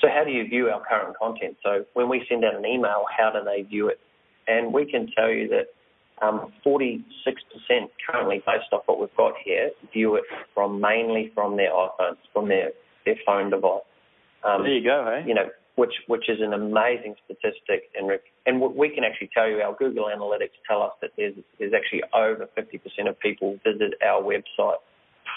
so 0.00 0.08
how 0.08 0.24
do 0.24 0.30
you 0.30 0.48
view 0.48 0.68
our 0.68 0.82
current 0.86 1.16
content? 1.16 1.56
So 1.62 1.84
when 1.94 2.08
we 2.08 2.24
send 2.28 2.44
out 2.44 2.54
an 2.54 2.64
email, 2.64 3.04
how 3.16 3.30
do 3.30 3.44
they 3.44 3.62
view 3.62 3.88
it? 3.88 4.00
And 4.48 4.72
we 4.72 4.90
can 4.90 5.08
tell 5.16 5.28
you 5.28 5.48
that 5.48 5.66
um, 6.24 6.52
46% 6.64 7.02
currently, 8.06 8.42
based 8.46 8.72
off 8.72 8.82
what 8.86 9.00
we've 9.00 9.14
got 9.16 9.34
here, 9.44 9.70
view 9.92 10.16
it 10.16 10.24
from 10.54 10.80
mainly 10.80 11.30
from 11.34 11.56
their 11.56 11.70
iPhones, 11.70 12.16
from 12.32 12.48
their, 12.48 12.70
their 13.04 13.16
phone 13.26 13.50
device. 13.50 13.82
Um, 14.44 14.62
there 14.62 14.72
you 14.72 14.84
go, 14.84 15.04
hey? 15.06 15.28
You 15.28 15.34
know, 15.34 15.48
which 15.76 15.94
which 16.08 16.28
is 16.28 16.38
an 16.40 16.52
amazing 16.52 17.14
statistic, 17.24 17.90
and 17.94 18.10
and 18.46 18.60
we 18.60 18.88
can 18.90 19.04
actually 19.04 19.30
tell 19.32 19.48
you 19.48 19.60
our 19.60 19.74
Google 19.74 20.06
Analytics 20.06 20.56
tell 20.68 20.82
us 20.82 20.92
that 21.00 21.10
there's 21.16 21.34
there's 21.58 21.72
actually 21.74 22.02
over 22.14 22.48
50% 22.56 23.08
of 23.08 23.18
people 23.20 23.58
visit 23.64 23.94
our 24.04 24.22
website 24.22 24.80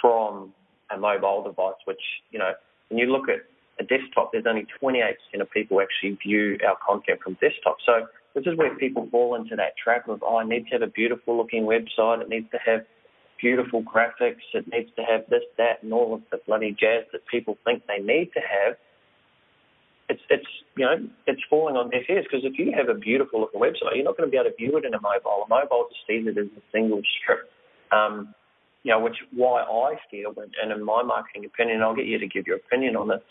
from 0.02 0.54
a 0.90 0.98
mobile 0.98 1.44
device, 1.44 1.80
which 1.86 2.02
you 2.32 2.40
know 2.40 2.52
when 2.90 3.00
you 3.00 3.12
look 3.12 3.30
at 3.30 3.42
a 3.80 3.84
desktop, 3.84 4.32
there's 4.32 4.46
only 4.48 4.68
28% 4.82 5.14
of 5.40 5.50
people 5.52 5.82
actually 5.82 6.18
view 6.24 6.58
our 6.68 6.78
content 6.86 7.20
from 7.24 7.38
desktop. 7.42 7.78
So 7.86 8.08
this 8.36 8.46
is 8.46 8.58
where 8.58 8.76
people 8.76 9.08
fall 9.12 9.36
into 9.36 9.56
that 9.56 9.78
trap 9.82 10.08
of, 10.10 10.24
oh, 10.24 10.38
I 10.38 10.46
need 10.46 10.66
to 10.66 10.72
have 10.72 10.82
a 10.82 10.88
beautiful 10.88 11.38
looking 11.38 11.64
website. 11.64 12.22
It 12.22 12.30
needs 12.30 12.50
to 12.52 12.60
have 12.66 12.82
beautiful 13.42 13.84
graphics. 13.84 14.46
It 14.54 14.68
needs 14.72 14.90
to 14.96 15.04
have 15.04 15.22
this, 15.30 15.44
that, 15.58 15.84
and 15.84 15.94
all 15.94 16.14
of 16.14 16.22
the 16.32 16.40
bloody 16.46 16.72
jazz 16.72 17.06
that 17.12 17.26
people 17.30 17.58
think 17.66 17.84
they 17.88 18.02
need 18.02 18.32
to 18.34 18.40
have. 18.40 18.76
It's, 20.10 20.22
it's, 20.30 20.48
you 20.78 20.86
know, 20.86 21.08
it's 21.28 21.42
falling 21.50 21.76
on 21.76 21.90
deaf 21.90 22.04
ears 22.10 22.26
because 22.30 22.46
if 22.46 22.60
you 22.60 22.74
have 22.78 22.90
a 22.90 23.00
beautiful 23.00 23.42
looking 23.42 23.62
website, 23.62 23.96
you're 23.96 24.04
not 24.04 24.18
going 24.18 24.28
to 24.28 24.32
be 24.32 24.38
able 24.38 24.50
to 24.50 24.56
view 24.56 24.78
it 24.78 24.86
in 24.86 24.94
a 24.94 25.02
mobile. 25.02 25.46
A 25.46 25.50
mobile 25.50 25.88
just 25.90 26.06
sees 26.08 26.28
it 26.28 26.38
as 26.38 26.48
a 26.58 26.62
single 26.72 27.02
strip. 27.22 27.50
Um, 27.92 28.36
you 28.84 28.92
know, 28.92 29.00
which 29.00 29.16
why 29.34 29.62
I 29.62 29.96
feel, 30.12 30.34
and 30.62 30.72
in 30.72 30.84
my 30.84 31.04
marketing 31.04 31.46
opinion, 31.46 31.82
I'll 31.82 31.96
get 31.96 32.06
you 32.06 32.20
to 32.20 32.28
give 32.28 32.46
your 32.48 32.58
opinion 32.58 32.96
on 32.96 33.08
this, 33.08 33.22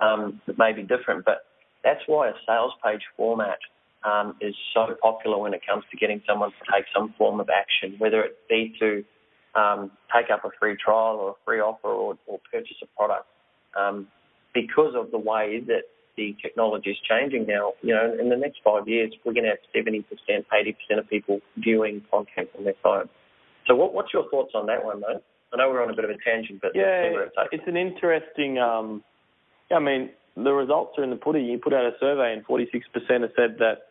um, 0.00 0.40
it 0.46 0.58
may 0.58 0.72
be 0.72 0.82
different, 0.82 1.24
but 1.24 1.44
that's 1.84 2.00
why 2.06 2.28
a 2.28 2.32
sales 2.46 2.72
page 2.84 3.02
format 3.16 3.58
um, 4.04 4.36
is 4.40 4.54
so 4.74 4.94
popular 5.00 5.38
when 5.38 5.54
it 5.54 5.60
comes 5.68 5.84
to 5.90 5.96
getting 5.96 6.22
someone 6.26 6.50
to 6.50 6.72
take 6.72 6.86
some 6.94 7.14
form 7.18 7.40
of 7.40 7.48
action, 7.48 7.98
whether 7.98 8.22
it 8.22 8.36
be 8.48 8.74
to 8.80 9.04
um, 9.58 9.90
take 10.14 10.30
up 10.30 10.44
a 10.44 10.50
free 10.58 10.76
trial 10.82 11.16
or 11.16 11.30
a 11.30 11.34
free 11.44 11.60
offer 11.60 11.88
or, 11.88 12.18
or 12.26 12.40
purchase 12.52 12.76
a 12.82 12.86
product. 12.96 13.26
Um, 13.78 14.08
because 14.54 14.94
of 14.96 15.10
the 15.10 15.18
way 15.18 15.60
that 15.66 15.82
the 16.16 16.34
technology 16.40 16.90
is 16.90 16.96
changing 17.08 17.46
now, 17.46 17.74
you 17.82 17.94
know, 17.94 18.16
in 18.18 18.30
the 18.30 18.36
next 18.36 18.60
five 18.64 18.88
years, 18.88 19.12
we're 19.24 19.34
going 19.34 19.44
to 19.44 19.50
have 19.50 19.58
70%, 19.74 20.04
80% 20.50 20.98
of 20.98 21.08
people 21.10 21.40
viewing 21.58 22.02
content 22.10 22.48
on 22.56 22.64
their 22.64 22.74
phone. 22.82 23.08
So 23.66 23.74
what, 23.74 23.94
what's 23.94 24.12
your 24.12 24.28
thoughts 24.30 24.52
on 24.54 24.66
that 24.66 24.84
one, 24.84 25.00
mate? 25.00 25.22
I 25.52 25.56
know 25.56 25.70
we're 25.70 25.82
on 25.82 25.90
a 25.90 25.94
bit 25.94 26.04
of 26.04 26.10
a 26.10 26.18
tangent, 26.24 26.60
but 26.60 26.72
yeah, 26.74 27.26
it's 27.52 27.66
an 27.66 27.76
interesting. 27.76 28.58
Um, 28.58 29.02
I 29.70 29.78
mean, 29.78 30.10
the 30.36 30.52
results 30.52 30.98
are 30.98 31.04
in 31.04 31.10
the 31.10 31.16
pudding. 31.16 31.46
You 31.46 31.58
put 31.58 31.72
out 31.72 31.84
a 31.84 31.92
survey, 32.00 32.32
and 32.32 32.44
46% 32.44 32.82
have 33.22 33.30
said 33.36 33.56
that 33.58 33.88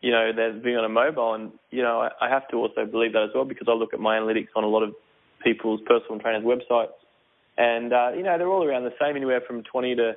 you 0.00 0.10
know 0.10 0.30
they're 0.34 0.52
being 0.52 0.76
on 0.76 0.84
a 0.84 0.88
mobile, 0.88 1.34
and 1.34 1.52
you 1.70 1.82
know 1.82 2.00
I, 2.00 2.26
I 2.26 2.28
have 2.28 2.48
to 2.48 2.56
also 2.56 2.86
believe 2.86 3.12
that 3.12 3.24
as 3.24 3.30
well 3.34 3.44
because 3.44 3.66
I 3.68 3.74
look 3.74 3.92
at 3.92 4.00
my 4.00 4.16
analytics 4.16 4.48
on 4.56 4.64
a 4.64 4.68
lot 4.68 4.82
of 4.82 4.94
people's 5.42 5.80
personal 5.86 6.20
trainers' 6.20 6.44
websites, 6.44 6.94
and 7.58 7.92
uh, 7.92 8.10
you 8.16 8.22
know 8.22 8.38
they're 8.38 8.48
all 8.48 8.64
around 8.64 8.84
the 8.84 8.94
same, 9.00 9.16
anywhere 9.16 9.42
from 9.46 9.64
20 9.64 9.96
to 9.96 10.12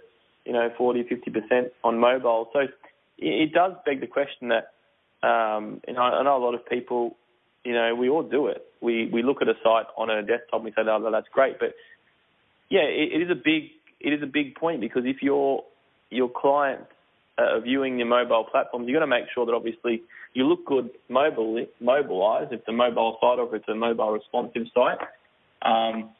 you 0.45 0.53
know 0.53 0.69
40, 0.77 1.03
50% 1.03 1.71
on 1.83 1.99
mobile. 1.99 2.49
So 2.53 2.59
it, 2.59 2.69
it 3.17 3.53
does 3.53 3.73
beg 3.85 4.01
the 4.01 4.07
question 4.07 4.49
that 4.49 4.71
um, 5.27 5.81
you 5.87 5.95
know 5.95 6.01
I 6.01 6.23
know 6.23 6.37
a 6.37 6.43
lot 6.43 6.53
of 6.53 6.65
people 6.67 7.17
you 7.65 7.73
know, 7.73 7.95
we 7.95 8.07
all 8.07 8.23
do 8.23 8.47
it. 8.47 8.63
We 8.85 9.09
we 9.11 9.23
look 9.23 9.41
at 9.41 9.49
a 9.49 9.55
site 9.63 9.87
on 9.97 10.09
a 10.09 10.21
desktop 10.21 10.61
and 10.61 10.65
we 10.65 10.71
say, 10.71 10.83
"Oh, 10.87 11.11
that's 11.11 11.27
great," 11.33 11.59
but 11.59 11.73
yeah, 12.69 12.83
it, 12.83 13.13
it 13.13 13.21
is 13.21 13.31
a 13.31 13.35
big 13.35 13.71
it 13.99 14.13
is 14.13 14.21
a 14.21 14.27
big 14.27 14.55
point 14.55 14.81
because 14.81 15.03
if 15.05 15.21
your 15.21 15.63
your 16.09 16.29
clients 16.29 16.91
are 17.37 17.59
viewing 17.59 17.97
your 17.97 18.07
mobile 18.07 18.45
platforms, 18.49 18.87
you've 18.87 18.95
got 18.95 19.01
to 19.01 19.07
make 19.07 19.25
sure 19.33 19.45
that 19.45 19.53
obviously 19.53 20.01
you 20.33 20.45
look 20.45 20.65
good 20.65 20.89
mobile 21.09 21.65
mobilized. 21.81 22.53
If 22.53 22.59
it's 22.59 22.69
a 22.69 22.73
mobile 22.73 23.17
site 23.19 23.39
or 23.39 23.47
if 23.47 23.53
it's 23.53 23.67
a 23.67 23.75
mobile 23.75 24.11
responsive 24.11 24.67
site, 24.73 24.99
um, 25.61 26.11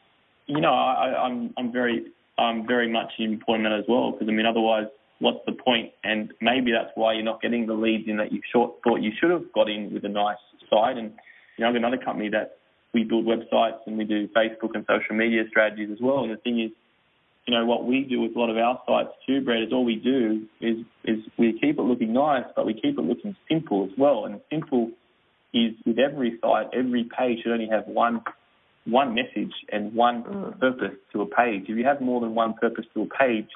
you 0.46 0.60
know, 0.60 0.74
I, 0.74 1.24
I'm 1.24 1.54
I'm 1.56 1.72
very 1.72 2.06
I'm 2.38 2.66
very 2.66 2.90
much 2.90 3.12
in 3.18 3.40
point 3.40 3.62
that 3.62 3.72
as 3.72 3.84
well 3.88 4.12
because 4.12 4.28
I 4.28 4.32
mean, 4.32 4.46
otherwise, 4.46 4.86
what's 5.20 5.40
the 5.46 5.52
point? 5.52 5.92
And 6.04 6.32
maybe 6.40 6.72
that's 6.72 6.90
why 6.94 7.14
you're 7.14 7.24
not 7.24 7.40
getting 7.40 7.66
the 7.66 7.74
leads 7.74 8.08
in 8.08 8.16
that 8.18 8.32
you 8.32 8.40
short, 8.52 8.74
thought 8.84 9.00
you 9.00 9.12
should 9.18 9.30
have 9.30 9.52
got 9.52 9.68
in 9.70 9.92
with 9.92 10.04
a 10.04 10.08
nice 10.08 10.36
site 10.68 10.96
and 10.96 11.12
you 11.56 11.64
know, 11.64 11.68
I've 11.68 11.74
got 11.74 11.88
another 11.88 12.02
company 12.02 12.28
that 12.30 12.55
we 12.96 13.04
build 13.04 13.26
websites 13.26 13.80
and 13.86 13.98
we 13.98 14.04
do 14.04 14.26
Facebook 14.28 14.70
and 14.74 14.86
social 14.88 15.14
media 15.14 15.42
strategies 15.50 15.90
as 15.92 15.98
well. 16.00 16.24
And 16.24 16.32
the 16.32 16.38
thing 16.38 16.58
is, 16.60 16.70
you 17.46 17.54
know, 17.54 17.66
what 17.66 17.84
we 17.84 18.04
do 18.04 18.22
with 18.22 18.34
a 18.34 18.38
lot 18.38 18.48
of 18.48 18.56
our 18.56 18.80
sites 18.88 19.14
too, 19.26 19.42
Brett, 19.42 19.62
is 19.62 19.72
all 19.72 19.84
we 19.84 19.96
do 19.96 20.46
is 20.62 20.78
is 21.04 21.18
we 21.36 21.52
keep 21.60 21.78
it 21.78 21.82
looking 21.82 22.14
nice, 22.14 22.46
but 22.56 22.64
we 22.64 22.72
keep 22.72 22.98
it 22.98 23.02
looking 23.02 23.36
simple 23.50 23.84
as 23.84 23.90
well. 23.98 24.24
And 24.24 24.40
simple 24.50 24.90
is 25.52 25.74
with 25.84 25.98
every 25.98 26.38
site, 26.40 26.68
every 26.72 27.04
page 27.04 27.42
should 27.42 27.52
only 27.52 27.68
have 27.68 27.86
one 27.86 28.22
one 28.86 29.14
message 29.14 29.52
and 29.70 29.92
one 29.92 30.24
mm. 30.24 30.58
purpose 30.58 30.96
to 31.12 31.20
a 31.20 31.26
page. 31.26 31.64
If 31.68 31.76
you 31.76 31.84
have 31.84 32.00
more 32.00 32.22
than 32.22 32.34
one 32.34 32.54
purpose 32.54 32.86
to 32.94 33.02
a 33.02 33.06
page, 33.06 33.48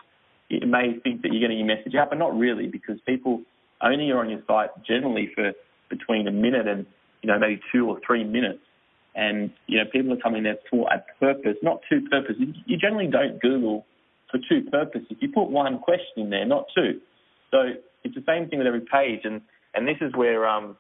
it 0.51 0.68
may 0.68 0.99
think 1.03 1.22
that 1.22 1.32
you're 1.32 1.41
getting 1.41 1.59
your 1.59 1.66
message 1.74 1.95
out, 1.95 2.11
but 2.11 2.18
not 2.18 2.36
really, 2.36 2.66
because 2.66 2.99
people 3.07 3.41
only 3.80 4.11
are 4.11 4.18
on 4.18 4.28
your 4.28 4.43
site 4.47 4.70
generally 4.86 5.30
for 5.34 5.53
between 5.88 6.28
a 6.28 6.32
minute 6.32 6.68
and 6.68 6.84
you 7.22 7.28
know, 7.28 7.38
maybe 7.38 7.61
two 7.72 7.88
or 7.88 7.99
three 8.07 8.24
minutes. 8.24 8.61
And, 9.14 9.50
you 9.66 9.78
know, 9.78 9.84
people 9.90 10.12
are 10.12 10.20
coming 10.20 10.44
there 10.44 10.58
for 10.70 10.88
a 10.92 11.02
purpose, 11.18 11.56
not 11.62 11.80
two 11.88 12.02
purposes. 12.11 12.42
You 12.66 12.76
generally 12.76 13.08
don't 13.08 13.40
Google 13.40 13.84
for 14.30 14.38
two 14.48 14.68
purposes. 14.70 15.16
You 15.18 15.28
put 15.32 15.50
one 15.50 15.78
question 15.78 16.24
in 16.24 16.30
there, 16.30 16.46
not 16.46 16.66
two. 16.74 17.00
So 17.50 17.58
it's 18.04 18.14
the 18.14 18.24
same 18.26 18.48
thing 18.48 18.58
with 18.58 18.68
every 18.68 18.82
page. 18.82 19.20
And, 19.24 19.42
and 19.74 19.86
this 19.86 19.96
is 20.00 20.12
where, 20.14 20.46
um, 20.48 20.76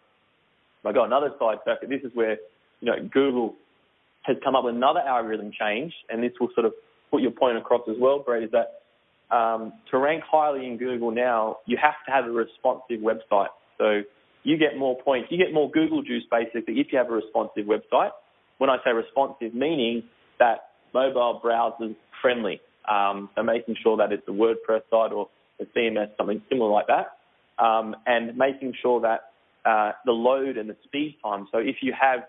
I 0.84 0.92
got 0.92 1.06
another 1.06 1.30
side 1.38 1.58
fact. 1.64 1.84
This 1.88 2.02
is 2.02 2.12
where, 2.14 2.36
you 2.80 2.86
know, 2.86 3.08
Google 3.12 3.54
has 4.22 4.36
come 4.44 4.54
up 4.54 4.64
with 4.64 4.74
another 4.74 5.00
algorithm 5.00 5.50
change. 5.58 5.92
And 6.08 6.22
this 6.22 6.32
will 6.40 6.50
sort 6.54 6.66
of 6.66 6.72
put 7.10 7.22
your 7.22 7.32
point 7.32 7.58
across 7.58 7.82
as 7.88 7.96
well, 7.98 8.20
Brett, 8.20 8.44
is 8.44 8.50
that 8.52 8.80
um, 9.34 9.72
to 9.90 9.98
rank 9.98 10.22
highly 10.30 10.66
in 10.66 10.76
Google 10.76 11.10
now, 11.10 11.58
you 11.66 11.76
have 11.80 11.94
to 12.06 12.12
have 12.12 12.24
a 12.26 12.30
responsive 12.30 13.00
website. 13.00 13.48
So 13.78 14.02
you 14.42 14.56
get 14.56 14.76
more 14.76 14.96
points. 15.02 15.28
You 15.30 15.38
get 15.38 15.52
more 15.52 15.70
Google 15.70 16.02
juice 16.02 16.24
basically 16.30 16.80
if 16.80 16.88
you 16.92 16.98
have 16.98 17.10
a 17.10 17.14
responsive 17.14 17.66
website. 17.66 18.10
When 18.60 18.68
I 18.68 18.76
say 18.84 18.92
responsive, 18.92 19.54
meaning 19.54 20.02
that 20.38 20.68
mobile 20.92 21.40
browsers 21.42 21.96
friendly. 22.20 22.60
Um, 22.86 23.30
so 23.34 23.42
making 23.42 23.76
sure 23.82 23.96
that 23.96 24.12
it's 24.12 24.28
a 24.28 24.32
WordPress 24.32 24.82
site 24.90 25.12
or 25.12 25.30
a 25.58 25.64
CMS, 25.64 26.10
something 26.18 26.42
similar 26.50 26.70
like 26.70 26.86
that, 26.88 27.16
um, 27.62 27.96
and 28.04 28.36
making 28.36 28.74
sure 28.82 29.00
that 29.00 29.32
uh, 29.64 29.92
the 30.04 30.12
load 30.12 30.58
and 30.58 30.68
the 30.68 30.76
speed 30.84 31.16
time. 31.24 31.48
So 31.52 31.58
if 31.58 31.76
you 31.80 31.94
have, 31.98 32.20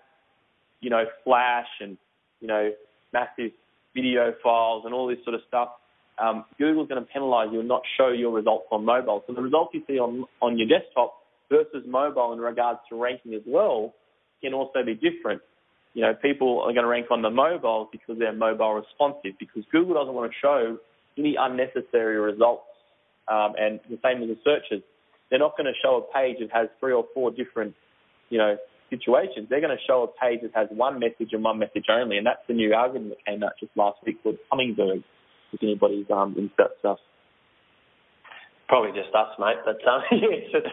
you 0.80 0.90
know, 0.90 1.04
Flash 1.26 1.68
and 1.82 1.98
you 2.40 2.48
know 2.48 2.72
massive 3.12 3.52
video 3.94 4.34
files 4.42 4.84
and 4.86 4.94
all 4.94 5.08
this 5.08 5.20
sort 5.26 5.36
of 5.36 5.42
stuff, 5.50 5.70
um, 6.18 6.46
Google's 6.58 6.88
going 6.88 7.04
to 7.04 7.12
penalize 7.12 7.50
you 7.52 7.60
and 7.60 7.68
not 7.68 7.82
show 7.98 8.08
your 8.08 8.32
results 8.32 8.68
on 8.72 8.86
mobile. 8.86 9.22
So 9.28 9.34
the 9.34 9.42
results 9.42 9.72
you 9.74 9.84
see 9.86 10.00
on 10.00 10.24
on 10.42 10.58
your 10.58 10.68
desktop 10.70 11.16
versus 11.50 11.84
mobile 11.86 12.32
in 12.32 12.40
regards 12.40 12.80
to 12.90 12.96
ranking 12.96 13.34
as 13.34 13.42
well 13.46 13.94
can 14.42 14.54
also 14.54 14.80
be 14.86 14.94
different. 14.94 15.42
You 15.94 16.04
know, 16.04 16.14
people 16.14 16.62
are 16.62 16.72
going 16.74 16.84
to 16.84 16.88
rank 16.88 17.08
on 17.12 17.22
the 17.22 17.30
mobile 17.30 17.90
because 17.92 18.18
they're 18.18 18.34
mobile 18.34 18.74
responsive 18.74 19.34
because 19.40 19.64
Google 19.72 19.96
doesn't 19.96 20.14
want 20.14 20.32
to 20.32 20.38
show 20.42 20.78
any 21.18 21.36
unnecessary 21.38 22.18
results. 22.18 22.64
Um, 23.28 23.54
and 23.58 23.80
the 23.90 24.00
same 24.04 24.20
with 24.20 24.30
the 24.30 24.38
searches. 24.44 24.84
They're 25.30 25.40
not 25.40 25.56
going 25.56 25.68
to 25.68 25.78
show 25.82 26.04
a 26.04 26.14
page 26.14 26.38
that 26.40 26.50
has 26.54 26.70
three 26.80 26.94
or 26.94 27.06
four 27.14 27.32
different, 27.32 27.76
you 28.30 28.38
know, 28.38 28.58
situations. 28.90 29.48
They're 29.50 29.62
going 29.62 29.76
to 29.76 29.84
show 29.88 30.04
a 30.04 30.08
page 30.08 30.42
that 30.42 30.52
has 30.54 30.68
one 30.70 31.00
message 31.00 31.30
and 31.32 31.44
one 31.44 31.60
message 31.60 31.86
only, 31.90 32.18
and 32.18 32.26
that's 32.26 32.44
the 32.48 32.54
new 32.54 32.74
algorithm 32.74 33.10
that 33.10 33.24
came 33.26 33.44
out 33.44 33.54
just 33.60 33.72
last 33.76 34.00
week 34.06 34.22
called 34.24 34.38
Hummingbird. 34.52 35.04
If 35.54 35.64
anybody's 35.64 36.06
um, 36.14 36.36
into 36.38 36.54
that 36.58 36.72
stuff. 36.80 37.00
Probably 38.72 38.96
just 38.96 39.14
us, 39.14 39.28
mate. 39.38 39.60
But 39.66 39.84
um, 39.86 40.00
yes, 40.16 40.48
it's, 40.56 40.72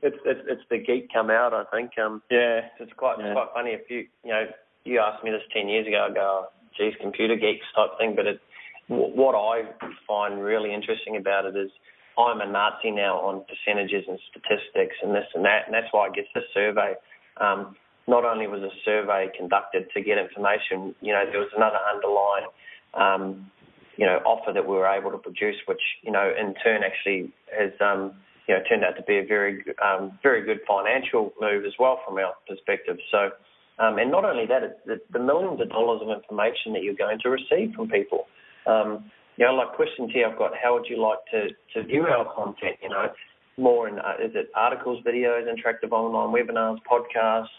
it's, 0.00 0.16
it's 0.24 0.40
it's 0.48 0.62
the 0.70 0.78
geek 0.78 1.12
come 1.12 1.28
out. 1.28 1.52
I 1.52 1.64
think. 1.70 1.90
Um, 2.02 2.22
yeah, 2.30 2.64
it's 2.80 2.94
quite 2.96 3.16
yeah. 3.20 3.34
quite 3.34 3.48
funny. 3.52 3.72
If 3.72 3.90
you 3.90 4.06
you 4.24 4.32
know 4.32 4.44
you 4.84 5.00
asked 5.00 5.22
me 5.22 5.32
this 5.32 5.44
ten 5.52 5.68
years 5.68 5.86
ago, 5.86 6.08
I 6.08 6.14
go, 6.14 6.46
oh, 6.48 6.48
geez, 6.78 6.94
computer 6.98 7.36
geeks 7.36 7.66
type 7.76 7.90
thing. 7.98 8.16
But 8.16 8.24
it, 8.24 8.40
what 8.88 9.34
I 9.34 9.68
find 10.08 10.42
really 10.42 10.72
interesting 10.72 11.18
about 11.18 11.44
it 11.44 11.56
is 11.60 11.70
I'm 12.16 12.40
a 12.40 12.50
Nazi 12.50 12.90
now 12.90 13.20
on 13.20 13.44
percentages 13.44 14.08
and 14.08 14.18
statistics 14.30 14.96
and 15.02 15.14
this 15.14 15.28
and 15.34 15.44
that, 15.44 15.66
and 15.66 15.74
that's 15.74 15.92
why 15.92 16.08
I 16.08 16.10
guess 16.10 16.24
this 16.34 16.44
survey. 16.54 16.94
Um, 17.36 17.76
not 18.08 18.24
only 18.24 18.46
was 18.46 18.62
a 18.62 18.72
survey 18.82 19.28
conducted 19.36 19.92
to 19.92 20.00
get 20.00 20.16
information, 20.16 20.94
you 21.02 21.12
know, 21.12 21.24
there 21.30 21.40
was 21.40 21.52
another 21.54 21.80
underlying 21.84 22.48
um, 22.94 23.50
you 23.96 24.06
know, 24.06 24.18
offer 24.24 24.52
that 24.52 24.66
we 24.66 24.74
were 24.74 24.86
able 24.86 25.10
to 25.10 25.18
produce, 25.18 25.56
which, 25.66 25.80
you 26.02 26.10
know, 26.10 26.32
in 26.38 26.54
turn 26.62 26.82
actually 26.82 27.32
has, 27.56 27.72
um, 27.80 28.12
you 28.48 28.54
know, 28.54 28.60
turned 28.68 28.84
out 28.84 28.96
to 28.96 29.02
be 29.02 29.18
a 29.18 29.24
very, 29.24 29.64
um, 29.82 30.18
very 30.22 30.44
good 30.44 30.60
financial 30.66 31.32
move 31.40 31.64
as 31.64 31.72
well 31.78 32.00
from 32.06 32.18
our 32.18 32.34
perspective. 32.48 32.98
So, 33.10 33.30
um, 33.78 33.98
and 33.98 34.10
not 34.10 34.24
only 34.24 34.46
that, 34.46 34.62
it's 34.62 34.80
the, 34.86 35.00
the 35.12 35.18
millions 35.18 35.60
of 35.60 35.68
dollars 35.70 36.02
of 36.02 36.10
information 36.10 36.72
that 36.74 36.82
you're 36.82 36.94
going 36.94 37.18
to 37.22 37.30
receive 37.30 37.74
from 37.74 37.88
people. 37.88 38.26
Um, 38.66 39.10
you 39.36 39.46
know, 39.46 39.54
like 39.54 39.74
questions 39.74 40.10
here 40.12 40.28
I've 40.28 40.38
got, 40.38 40.52
how 40.60 40.74
would 40.74 40.86
you 40.88 41.00
like 41.02 41.18
to, 41.32 41.48
to 41.74 41.86
view 41.86 42.02
our 42.02 42.32
content, 42.34 42.78
you 42.82 42.88
know, 42.88 43.10
more 43.56 43.88
in, 43.88 43.98
uh, 43.98 44.14
is 44.22 44.32
it 44.34 44.50
articles, 44.54 45.02
videos, 45.04 45.46
interactive 45.46 45.92
online 45.92 46.34
webinars, 46.34 46.78
podcasts, 46.90 47.54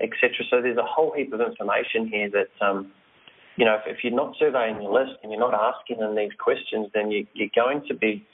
etc. 0.00 0.30
So 0.50 0.60
there's 0.60 0.76
a 0.76 0.84
whole 0.84 1.12
heap 1.16 1.32
of 1.32 1.40
information 1.40 2.08
here 2.08 2.30
that, 2.30 2.64
um, 2.64 2.92
you 3.56 3.64
know, 3.64 3.74
if, 3.74 3.82
if, 3.86 4.04
you're 4.04 4.14
not 4.14 4.34
surveying 4.38 4.82
your 4.82 4.92
list 4.92 5.18
and 5.22 5.30
you're 5.30 5.40
not 5.40 5.54
asking 5.54 5.98
them 5.98 6.16
these 6.16 6.32
questions, 6.38 6.88
then 6.94 7.10
you, 7.10 7.26
you're 7.34 7.54
going 7.54 7.82
to 7.88 7.94
be 7.94 8.26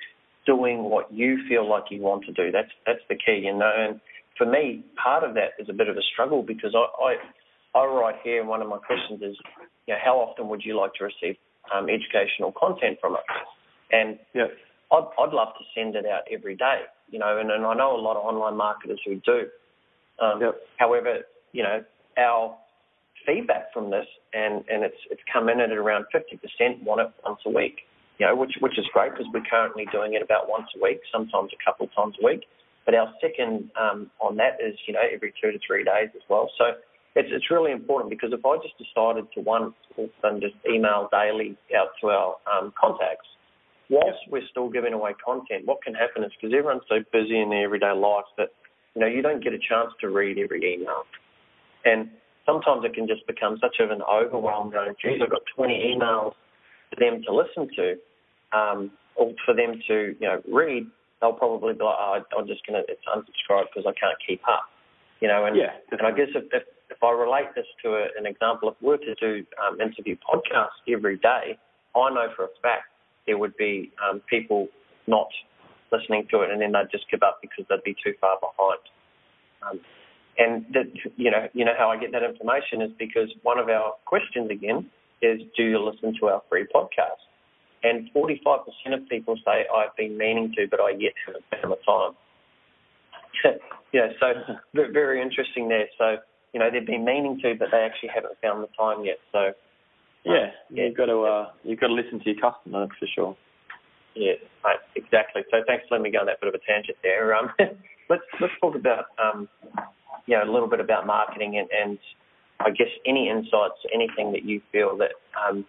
doing 0.46 0.84
what 0.84 1.12
you 1.12 1.38
feel 1.48 1.68
like 1.68 1.84
you 1.90 2.00
want 2.00 2.24
to 2.24 2.32
do. 2.32 2.50
That's 2.50 2.70
that's 2.86 3.04
the 3.08 3.16
key, 3.16 3.42
you 3.44 3.52
know. 3.52 3.70
And 3.76 4.00
for 4.38 4.46
me, 4.46 4.84
part 5.02 5.24
of 5.24 5.34
that 5.34 5.58
is 5.58 5.68
a 5.68 5.74
bit 5.74 5.88
of 5.88 5.96
a 5.96 6.02
struggle 6.12 6.42
because 6.42 6.74
I 6.74 7.16
I, 7.76 7.78
I 7.78 7.84
write 7.86 8.16
here, 8.24 8.40
and 8.40 8.48
one 8.48 8.62
of 8.62 8.68
my 8.68 8.78
questions 8.78 9.20
is, 9.22 9.36
you 9.86 9.94
know, 9.94 10.00
how 10.02 10.16
often 10.16 10.48
would 10.48 10.62
you 10.64 10.76
like 10.78 10.94
to 10.94 11.04
receive 11.04 11.36
um, 11.74 11.88
educational 11.88 12.52
content 12.52 12.98
from 13.00 13.14
us? 13.14 13.22
And 13.92 14.18
yeah. 14.34 14.46
I'd, 14.92 15.06
I'd 15.18 15.32
love 15.32 15.54
to 15.58 15.64
send 15.74 15.94
it 15.94 16.04
out 16.04 16.22
every 16.30 16.56
day, 16.56 16.80
you 17.10 17.18
know, 17.18 17.38
and, 17.38 17.50
and 17.50 17.64
I 17.64 17.74
know 17.74 17.96
a 17.96 18.02
lot 18.02 18.16
of 18.16 18.24
online 18.24 18.56
marketers 18.56 18.98
who 19.06 19.20
do. 19.24 19.46
Um, 20.20 20.40
yep. 20.40 20.56
However, 20.78 21.18
you 21.52 21.62
know, 21.62 21.84
our 22.18 22.56
feedback 23.26 23.72
from 23.72 23.90
this, 23.90 24.06
and, 24.32 24.64
and 24.68 24.84
it's 24.84 25.00
it's 25.10 25.22
come 25.32 25.48
in 25.48 25.60
at 25.60 25.70
around 25.70 26.06
50% 26.14 26.82
want 26.82 27.00
it 27.00 27.10
once 27.24 27.40
a 27.46 27.50
week, 27.50 27.80
you 28.18 28.26
know, 28.26 28.34
which 28.34 28.52
which 28.60 28.78
is 28.78 28.86
great 28.92 29.12
because 29.12 29.26
we're 29.32 29.48
currently 29.48 29.86
doing 29.92 30.14
it 30.14 30.22
about 30.22 30.48
once 30.48 30.68
a 30.76 30.82
week, 30.82 31.00
sometimes 31.12 31.50
a 31.52 31.64
couple 31.64 31.86
of 31.86 31.94
times 31.94 32.14
a 32.22 32.26
week. 32.26 32.44
But 32.84 32.94
our 32.94 33.12
second 33.20 33.70
um, 33.78 34.10
on 34.20 34.36
that 34.36 34.58
is 34.60 34.74
you 34.86 34.94
know 34.94 35.02
every 35.12 35.32
two 35.40 35.52
to 35.52 35.58
three 35.66 35.84
days 35.84 36.10
as 36.14 36.22
well. 36.28 36.50
So 36.58 36.72
it's 37.16 37.28
it's 37.32 37.50
really 37.50 37.72
important 37.72 38.10
because 38.10 38.32
if 38.32 38.44
I 38.44 38.56
just 38.62 38.78
decided 38.78 39.26
to 39.34 39.40
one 39.40 39.74
and 40.22 40.40
just 40.40 40.54
email 40.68 41.08
daily 41.10 41.56
out 41.76 41.88
to 42.00 42.08
our 42.08 42.36
um, 42.50 42.72
contacts, 42.80 43.26
whilst 43.90 44.20
we're 44.30 44.46
still 44.50 44.70
giving 44.70 44.92
away 44.92 45.12
content, 45.24 45.66
what 45.66 45.82
can 45.82 45.94
happen 45.94 46.24
is 46.24 46.30
because 46.40 46.54
everyone's 46.56 46.86
so 46.88 47.00
busy 47.12 47.40
in 47.40 47.50
their 47.50 47.64
everyday 47.64 47.92
life 47.92 48.24
that 48.38 48.48
you 48.94 49.00
know 49.00 49.06
you 49.06 49.22
don't 49.22 49.42
get 49.42 49.52
a 49.52 49.58
chance 49.58 49.90
to 50.00 50.08
read 50.08 50.38
every 50.38 50.74
email, 50.74 51.04
and 51.84 52.08
sometimes 52.50 52.84
it 52.84 52.94
can 52.94 53.06
just 53.06 53.26
become 53.26 53.58
such 53.60 53.76
of 53.78 53.90
an 53.90 54.02
overwhelm 54.02 54.70
going, 54.70 54.94
geez, 55.00 55.20
I've 55.22 55.30
got 55.30 55.42
20 55.54 55.94
emails 55.94 56.34
for 56.90 56.98
them 56.98 57.22
to 57.22 57.30
listen 57.34 57.70
to, 57.76 57.96
um, 58.56 58.90
or 59.14 59.32
for 59.44 59.54
them 59.54 59.80
to, 59.86 60.16
you 60.18 60.26
know, 60.26 60.42
read, 60.50 60.86
they'll 61.20 61.32
probably 61.32 61.74
be 61.74 61.84
like, 61.84 61.96
oh, 61.98 62.18
I'm 62.36 62.46
just 62.46 62.66
going 62.66 62.82
to 62.82 62.92
unsubscribe 63.14 63.66
because 63.72 63.86
I 63.86 63.94
can't 63.98 64.18
keep 64.26 64.42
up, 64.48 64.64
you 65.20 65.28
know, 65.28 65.44
and, 65.44 65.56
yeah, 65.56 65.78
and 65.92 66.02
I 66.02 66.10
guess 66.10 66.28
if, 66.34 66.44
if, 66.52 66.62
if 66.90 67.02
I 67.02 67.10
relate 67.12 67.54
this 67.54 67.66
to 67.84 67.90
a, 67.94 68.06
an 68.18 68.26
example, 68.26 68.70
if 68.70 68.74
we 68.80 68.88
were 68.88 68.98
to 68.98 69.14
do 69.14 69.46
um, 69.62 69.80
interview 69.80 70.16
podcasts 70.16 70.82
every 70.92 71.16
day, 71.18 71.58
I 71.94 72.10
know 72.10 72.26
for 72.34 72.46
a 72.46 72.48
fact 72.62 72.90
there 73.26 73.38
would 73.38 73.56
be 73.56 73.92
um, 74.02 74.22
people 74.28 74.68
not 75.06 75.28
listening 75.92 76.26
to 76.30 76.42
it 76.42 76.50
and 76.50 76.60
then 76.60 76.72
they'd 76.72 76.90
just 76.90 77.10
give 77.10 77.22
up 77.22 77.38
because 77.42 77.64
they'd 77.68 77.82
be 77.84 77.96
too 78.02 78.14
far 78.20 78.38
behind. 78.40 78.80
Um, 79.62 79.80
and 80.40 80.64
that, 80.72 80.86
you 81.16 81.30
know, 81.30 81.48
you 81.52 81.66
know 81.66 81.74
how 81.78 81.90
I 81.90 81.98
get 81.98 82.12
that 82.12 82.22
information 82.22 82.80
is 82.80 82.90
because 82.98 83.28
one 83.42 83.58
of 83.58 83.68
our 83.68 83.92
questions 84.06 84.50
again 84.50 84.88
is, 85.20 85.42
do 85.54 85.64
you 85.64 85.78
listen 85.78 86.16
to 86.18 86.26
our 86.28 86.42
free 86.48 86.66
podcast? 86.74 87.20
And 87.82 88.10
45% 88.14 88.64
of 88.94 89.06
people 89.08 89.36
say, 89.44 89.66
I've 89.72 89.94
been 89.96 90.16
meaning 90.16 90.52
to, 90.56 90.66
but 90.66 90.80
I 90.80 90.90
yet 90.98 91.12
haven't 91.26 91.44
found 91.50 91.72
the 91.72 91.78
time. 91.84 93.58
yeah, 93.92 94.08
so 94.18 94.32
very 94.72 95.20
interesting 95.20 95.68
there. 95.68 95.88
So, 95.98 96.16
you 96.54 96.60
know, 96.60 96.70
they've 96.70 96.86
been 96.86 97.04
meaning 97.04 97.38
to, 97.42 97.54
but 97.58 97.68
they 97.70 97.78
actually 97.78 98.10
haven't 98.14 98.34
found 98.42 98.62
the 98.62 98.68
time 98.78 99.04
yet. 99.04 99.18
So, 99.32 99.52
yeah, 100.24 100.52
yeah. 100.70 100.84
you've 100.84 100.96
got 100.96 101.06
to 101.06 101.20
uh, 101.20 101.50
you've 101.64 101.80
got 101.80 101.88
to 101.88 101.94
listen 101.94 102.18
to 102.20 102.30
your 102.30 102.40
customer 102.40 102.88
for 102.98 103.06
sure. 103.14 103.36
Yeah, 104.14 104.34
right, 104.64 104.78
exactly. 104.94 105.42
So 105.50 105.58
thanks 105.66 105.84
for 105.88 105.94
letting 105.94 106.04
me 106.04 106.10
go 106.10 106.18
on 106.18 106.26
that 106.26 106.40
bit 106.40 106.48
of 106.48 106.54
a 106.54 106.58
tangent 106.66 106.98
there. 107.02 107.34
Um, 107.34 107.50
let's 108.10 108.22
let's 108.40 108.52
talk 108.60 108.74
about 108.74 109.06
um, 109.22 109.48
you 110.26 110.36
know, 110.36 110.44
a 110.44 110.50
little 110.50 110.68
bit 110.68 110.80
about 110.80 111.06
marketing 111.06 111.58
and, 111.58 111.68
and 111.70 111.98
I 112.60 112.70
guess 112.70 112.88
any 113.06 113.28
insights, 113.28 113.80
anything 113.94 114.32
that 114.32 114.44
you 114.44 114.60
feel 114.70 114.96
that, 114.98 115.12
um, 115.40 115.64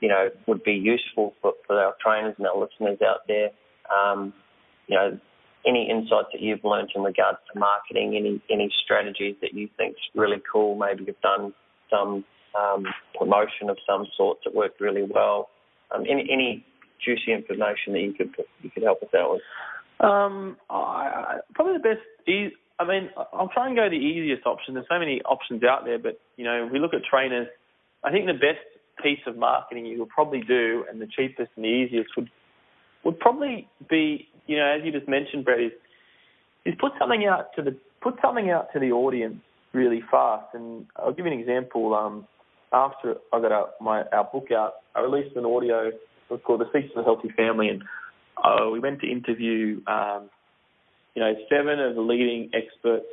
you 0.00 0.08
know, 0.08 0.28
would 0.46 0.62
be 0.62 0.72
useful 0.72 1.34
for, 1.42 1.54
for 1.66 1.78
our 1.78 1.94
trainers 2.00 2.34
and 2.38 2.46
our 2.46 2.56
listeners 2.56 2.98
out 3.02 3.26
there. 3.26 3.50
Um, 3.90 4.32
you 4.86 4.96
know, 4.96 5.18
any 5.66 5.90
insights 5.90 6.28
that 6.32 6.40
you've 6.40 6.64
learned 6.64 6.90
in 6.94 7.02
regards 7.02 7.38
to 7.52 7.58
marketing, 7.58 8.14
any 8.16 8.40
any 8.50 8.70
strategies 8.84 9.34
that 9.42 9.52
you 9.52 9.68
think's 9.76 10.00
really 10.14 10.40
cool. 10.50 10.76
Maybe 10.76 11.04
you've 11.06 11.20
done 11.20 11.52
some 11.90 12.24
um, 12.56 12.84
promotion 13.18 13.68
of 13.68 13.78
some 13.86 14.06
sort 14.16 14.38
that 14.44 14.54
worked 14.54 14.80
really 14.80 15.02
well. 15.02 15.48
Um, 15.92 16.02
any 16.08 16.28
any 16.30 16.64
juicy 17.04 17.32
information 17.32 17.92
that 17.92 18.00
you 18.00 18.12
could 18.12 18.34
you 18.62 18.70
could 18.70 18.84
help 18.84 19.02
us 19.02 19.08
out 19.16 19.32
with. 19.32 19.42
Um, 19.98 20.56
I, 20.70 21.38
probably 21.54 21.74
the 21.74 21.80
best 21.80 22.06
is 22.26 22.52
I 22.78 22.86
mean, 22.86 23.10
I'll 23.32 23.48
try 23.48 23.66
and 23.66 23.76
go 23.76 23.88
the 23.88 23.96
easiest 23.96 24.46
option. 24.46 24.74
There's 24.74 24.86
so 24.88 24.98
many 24.98 25.22
options 25.22 25.62
out 25.64 25.84
there, 25.84 25.98
but 25.98 26.20
you 26.36 26.44
know, 26.44 26.66
if 26.66 26.72
we 26.72 26.78
look 26.78 26.94
at 26.94 27.02
trainers. 27.04 27.48
I 28.04 28.10
think 28.12 28.26
the 28.26 28.34
best 28.34 28.62
piece 29.02 29.20
of 29.26 29.36
marketing 29.36 29.86
you 29.86 29.98
will 29.98 30.06
probably 30.06 30.40
do, 30.40 30.84
and 30.90 31.00
the 31.00 31.06
cheapest 31.06 31.50
and 31.56 31.64
the 31.64 31.68
easiest 31.68 32.10
would 32.16 32.30
would 33.04 33.18
probably 33.18 33.68
be, 33.88 34.28
you 34.46 34.56
know, 34.56 34.66
as 34.66 34.84
you 34.84 34.92
just 34.92 35.08
mentioned, 35.08 35.44
Brett, 35.44 35.60
is 35.60 35.72
is 36.64 36.74
put 36.78 36.92
something 36.98 37.24
out 37.24 37.54
to 37.56 37.62
the 37.62 37.76
put 38.02 38.14
something 38.20 38.50
out 38.50 38.72
to 38.72 38.80
the 38.80 38.92
audience 38.92 39.40
really 39.72 40.02
fast. 40.10 40.54
And 40.54 40.86
I'll 40.96 41.12
give 41.12 41.26
you 41.26 41.32
an 41.32 41.38
example. 41.38 41.94
Um, 41.94 42.26
after 42.72 43.16
I 43.32 43.40
got 43.40 43.80
my 43.80 44.02
our 44.12 44.24
book 44.24 44.48
out, 44.52 44.74
I 44.94 45.00
released 45.00 45.36
an 45.36 45.44
audio 45.44 45.92
called 46.44 46.60
"The 46.60 46.66
Secrets 46.66 46.92
of 46.96 47.02
a 47.02 47.04
Healthy 47.04 47.30
Family," 47.36 47.68
and 47.68 47.82
uh, 48.42 48.68
we 48.70 48.80
went 48.80 49.00
to 49.00 49.10
interview 49.10 49.80
um, 49.86 50.28
you 51.16 51.22
know, 51.22 51.32
seven 51.48 51.80
of 51.80 51.94
the 51.94 52.02
leading 52.02 52.50
experts 52.52 53.06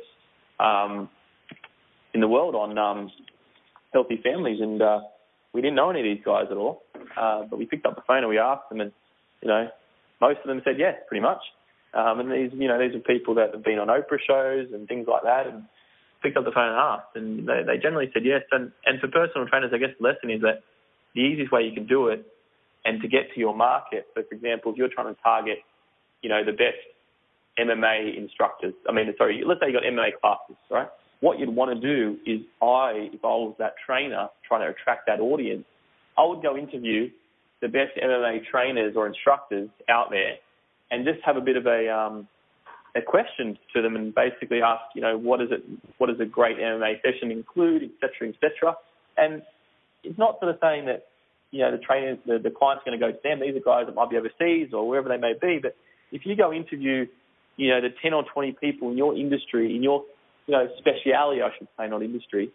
um, 0.60 1.08
in 2.12 2.20
the 2.20 2.28
world 2.28 2.54
on 2.54 2.76
um, 2.76 3.10
healthy 3.94 4.20
families, 4.22 4.60
and 4.60 4.80
uh, 4.82 5.00
we 5.54 5.62
didn't 5.62 5.74
know 5.74 5.88
any 5.88 6.00
of 6.00 6.04
these 6.04 6.22
guys 6.22 6.46
at 6.50 6.56
all. 6.58 6.82
Uh, 7.18 7.44
but 7.48 7.58
we 7.58 7.64
picked 7.64 7.86
up 7.86 7.96
the 7.96 8.02
phone 8.06 8.18
and 8.18 8.28
we 8.28 8.38
asked 8.38 8.68
them, 8.68 8.82
and 8.82 8.92
you 9.40 9.48
know, 9.48 9.68
most 10.20 10.38
of 10.44 10.48
them 10.48 10.60
said 10.64 10.74
yes, 10.78 10.94
pretty 11.08 11.22
much. 11.22 11.40
Um, 11.94 12.20
and 12.20 12.30
these, 12.30 12.50
you 12.52 12.68
know, 12.68 12.78
these 12.78 12.94
are 12.94 13.00
people 13.00 13.34
that 13.36 13.54
have 13.54 13.64
been 13.64 13.78
on 13.78 13.88
Oprah 13.88 14.20
shows 14.26 14.68
and 14.74 14.86
things 14.86 15.06
like 15.08 15.22
that, 15.22 15.46
and 15.46 15.64
picked 16.22 16.36
up 16.36 16.44
the 16.44 16.52
phone 16.52 16.68
and 16.68 16.76
asked, 16.76 17.16
and 17.16 17.48
they, 17.48 17.62
they 17.66 17.78
generally 17.80 18.10
said 18.12 18.24
yes. 18.26 18.42
And 18.52 18.70
and 18.84 19.00
for 19.00 19.08
personal 19.08 19.48
trainers, 19.48 19.72
I 19.72 19.78
guess 19.78 19.96
the 19.98 20.04
lesson 20.04 20.30
is 20.30 20.42
that 20.42 20.60
the 21.14 21.22
easiest 21.22 21.50
way 21.50 21.62
you 21.62 21.72
can 21.72 21.86
do 21.86 22.08
it, 22.08 22.26
and 22.84 23.00
to 23.00 23.08
get 23.08 23.32
to 23.32 23.40
your 23.40 23.56
market. 23.56 24.08
So, 24.14 24.22
for 24.28 24.34
example, 24.34 24.72
if 24.72 24.76
you're 24.76 24.92
trying 24.92 25.14
to 25.14 25.20
target, 25.22 25.64
you 26.20 26.28
know, 26.28 26.44
the 26.44 26.52
best 26.52 26.84
MMA 27.58 28.16
instructors. 28.16 28.74
I 28.88 28.92
mean, 28.92 29.12
sorry, 29.16 29.42
let's 29.46 29.60
say 29.60 29.68
you 29.68 29.72
got 29.72 29.84
MMA 29.84 30.20
classes, 30.20 30.56
right? 30.70 30.88
What 31.20 31.38
you'd 31.38 31.54
want 31.54 31.74
to 31.74 31.80
do 31.80 32.18
is 32.26 32.40
I, 32.60 33.10
if 33.12 33.24
I 33.24 33.28
was 33.28 33.54
that 33.58 33.74
trainer 33.84 34.28
trying 34.46 34.60
to 34.62 34.68
attract 34.68 35.06
that 35.06 35.20
audience, 35.20 35.64
I 36.18 36.24
would 36.24 36.42
go 36.42 36.56
interview 36.56 37.10
the 37.60 37.68
best 37.68 37.92
MMA 38.02 38.44
trainers 38.44 38.94
or 38.96 39.06
instructors 39.06 39.70
out 39.88 40.10
there 40.10 40.36
and 40.90 41.04
just 41.04 41.20
have 41.24 41.36
a 41.36 41.40
bit 41.40 41.56
of 41.56 41.66
a, 41.66 41.88
um, 41.88 42.28
a 42.94 43.02
question 43.02 43.58
to 43.74 43.82
them 43.82 43.96
and 43.96 44.14
basically 44.14 44.60
ask, 44.62 44.82
you 44.94 45.00
know, 45.00 45.16
what 45.16 45.40
is 45.40 45.48
it, 45.50 45.62
what 45.98 46.08
does 46.08 46.20
a 46.20 46.26
great 46.26 46.58
MMA 46.58 47.00
session 47.02 47.30
include, 47.30 47.82
et 47.82 47.90
cetera, 48.00 48.28
et 48.28 48.34
cetera. 48.40 48.76
And 49.16 49.42
it's 50.02 50.18
not 50.18 50.38
sort 50.40 50.50
of 50.50 50.58
saying 50.60 50.86
that, 50.86 51.06
you 51.50 51.60
know, 51.60 51.70
the 51.70 51.78
trainers, 51.78 52.18
the, 52.26 52.38
the 52.38 52.50
client's 52.50 52.84
going 52.84 52.98
to 52.98 53.04
go 53.04 53.12
to 53.12 53.18
them. 53.22 53.40
These 53.40 53.56
are 53.56 53.60
guys 53.60 53.86
that 53.86 53.94
might 53.94 54.10
be 54.10 54.16
overseas 54.16 54.72
or 54.72 54.86
wherever 54.86 55.08
they 55.08 55.16
may 55.16 55.34
be. 55.40 55.58
But 55.62 55.76
if 56.12 56.26
you 56.26 56.36
go 56.36 56.52
interview 56.52 57.06
you 57.56 57.70
know, 57.70 57.80
the 57.80 57.90
10 58.02 58.12
or 58.12 58.24
20 58.24 58.52
people 58.60 58.90
in 58.90 58.96
your 58.96 59.16
industry, 59.16 59.74
in 59.74 59.82
your 59.82 60.04
you 60.46 60.52
know, 60.52 60.68
speciality, 60.78 61.42
I 61.42 61.50
should 61.56 61.68
say, 61.78 61.88
not 61.88 62.02
industry, 62.02 62.50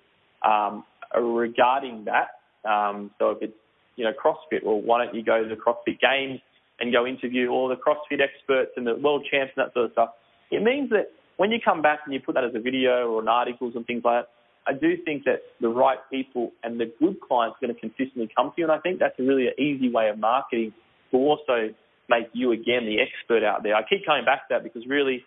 um, 0.45 0.83
regarding 1.15 2.05
that. 2.05 2.69
Um, 2.69 3.11
so 3.19 3.31
if 3.31 3.37
it's, 3.41 3.53
you 3.95 4.05
know, 4.05 4.11
CrossFit, 4.11 4.63
well, 4.63 4.79
why 4.79 5.03
don't 5.03 5.15
you 5.15 5.23
go 5.23 5.43
to 5.43 5.49
the 5.49 5.55
CrossFit 5.55 5.99
Games 5.99 6.39
and 6.79 6.93
go 6.93 7.05
interview 7.05 7.49
all 7.49 7.67
the 7.67 7.75
CrossFit 7.75 8.21
experts 8.21 8.71
and 8.77 8.85
the 8.85 8.95
world 8.95 9.25
champs 9.29 9.53
and 9.57 9.65
that 9.65 9.73
sort 9.73 9.85
of 9.85 9.91
stuff. 9.93 10.09
It 10.51 10.63
means 10.63 10.89
that 10.91 11.11
when 11.37 11.51
you 11.51 11.59
come 11.63 11.81
back 11.81 11.99
and 12.05 12.13
you 12.13 12.19
put 12.19 12.35
that 12.35 12.43
as 12.43 12.55
a 12.55 12.59
video 12.59 13.09
or 13.09 13.21
an 13.21 13.27
articles 13.27 13.73
and 13.75 13.85
things 13.85 14.03
like 14.03 14.23
that, 14.23 14.29
I 14.67 14.77
do 14.77 14.97
think 15.03 15.23
that 15.23 15.41
the 15.61 15.69
right 15.69 15.97
people 16.11 16.51
and 16.63 16.79
the 16.79 16.91
good 16.99 17.19
clients 17.21 17.57
are 17.57 17.67
going 17.67 17.75
to 17.75 17.79
consistently 17.79 18.29
come 18.35 18.51
to 18.51 18.53
you. 18.57 18.65
And 18.65 18.71
I 18.71 18.79
think 18.79 18.99
that's 18.99 19.17
a 19.19 19.23
really 19.23 19.47
an 19.47 19.53
easy 19.57 19.89
way 19.89 20.09
of 20.09 20.19
marketing 20.19 20.73
to 21.11 21.17
also 21.17 21.73
make 22.09 22.29
you 22.33 22.51
again 22.51 22.85
the 22.85 22.97
expert 22.99 23.43
out 23.43 23.63
there. 23.63 23.75
I 23.75 23.81
keep 23.87 24.05
coming 24.05 24.25
back 24.25 24.47
to 24.47 24.55
that 24.55 24.63
because 24.63 24.85
really, 24.87 25.23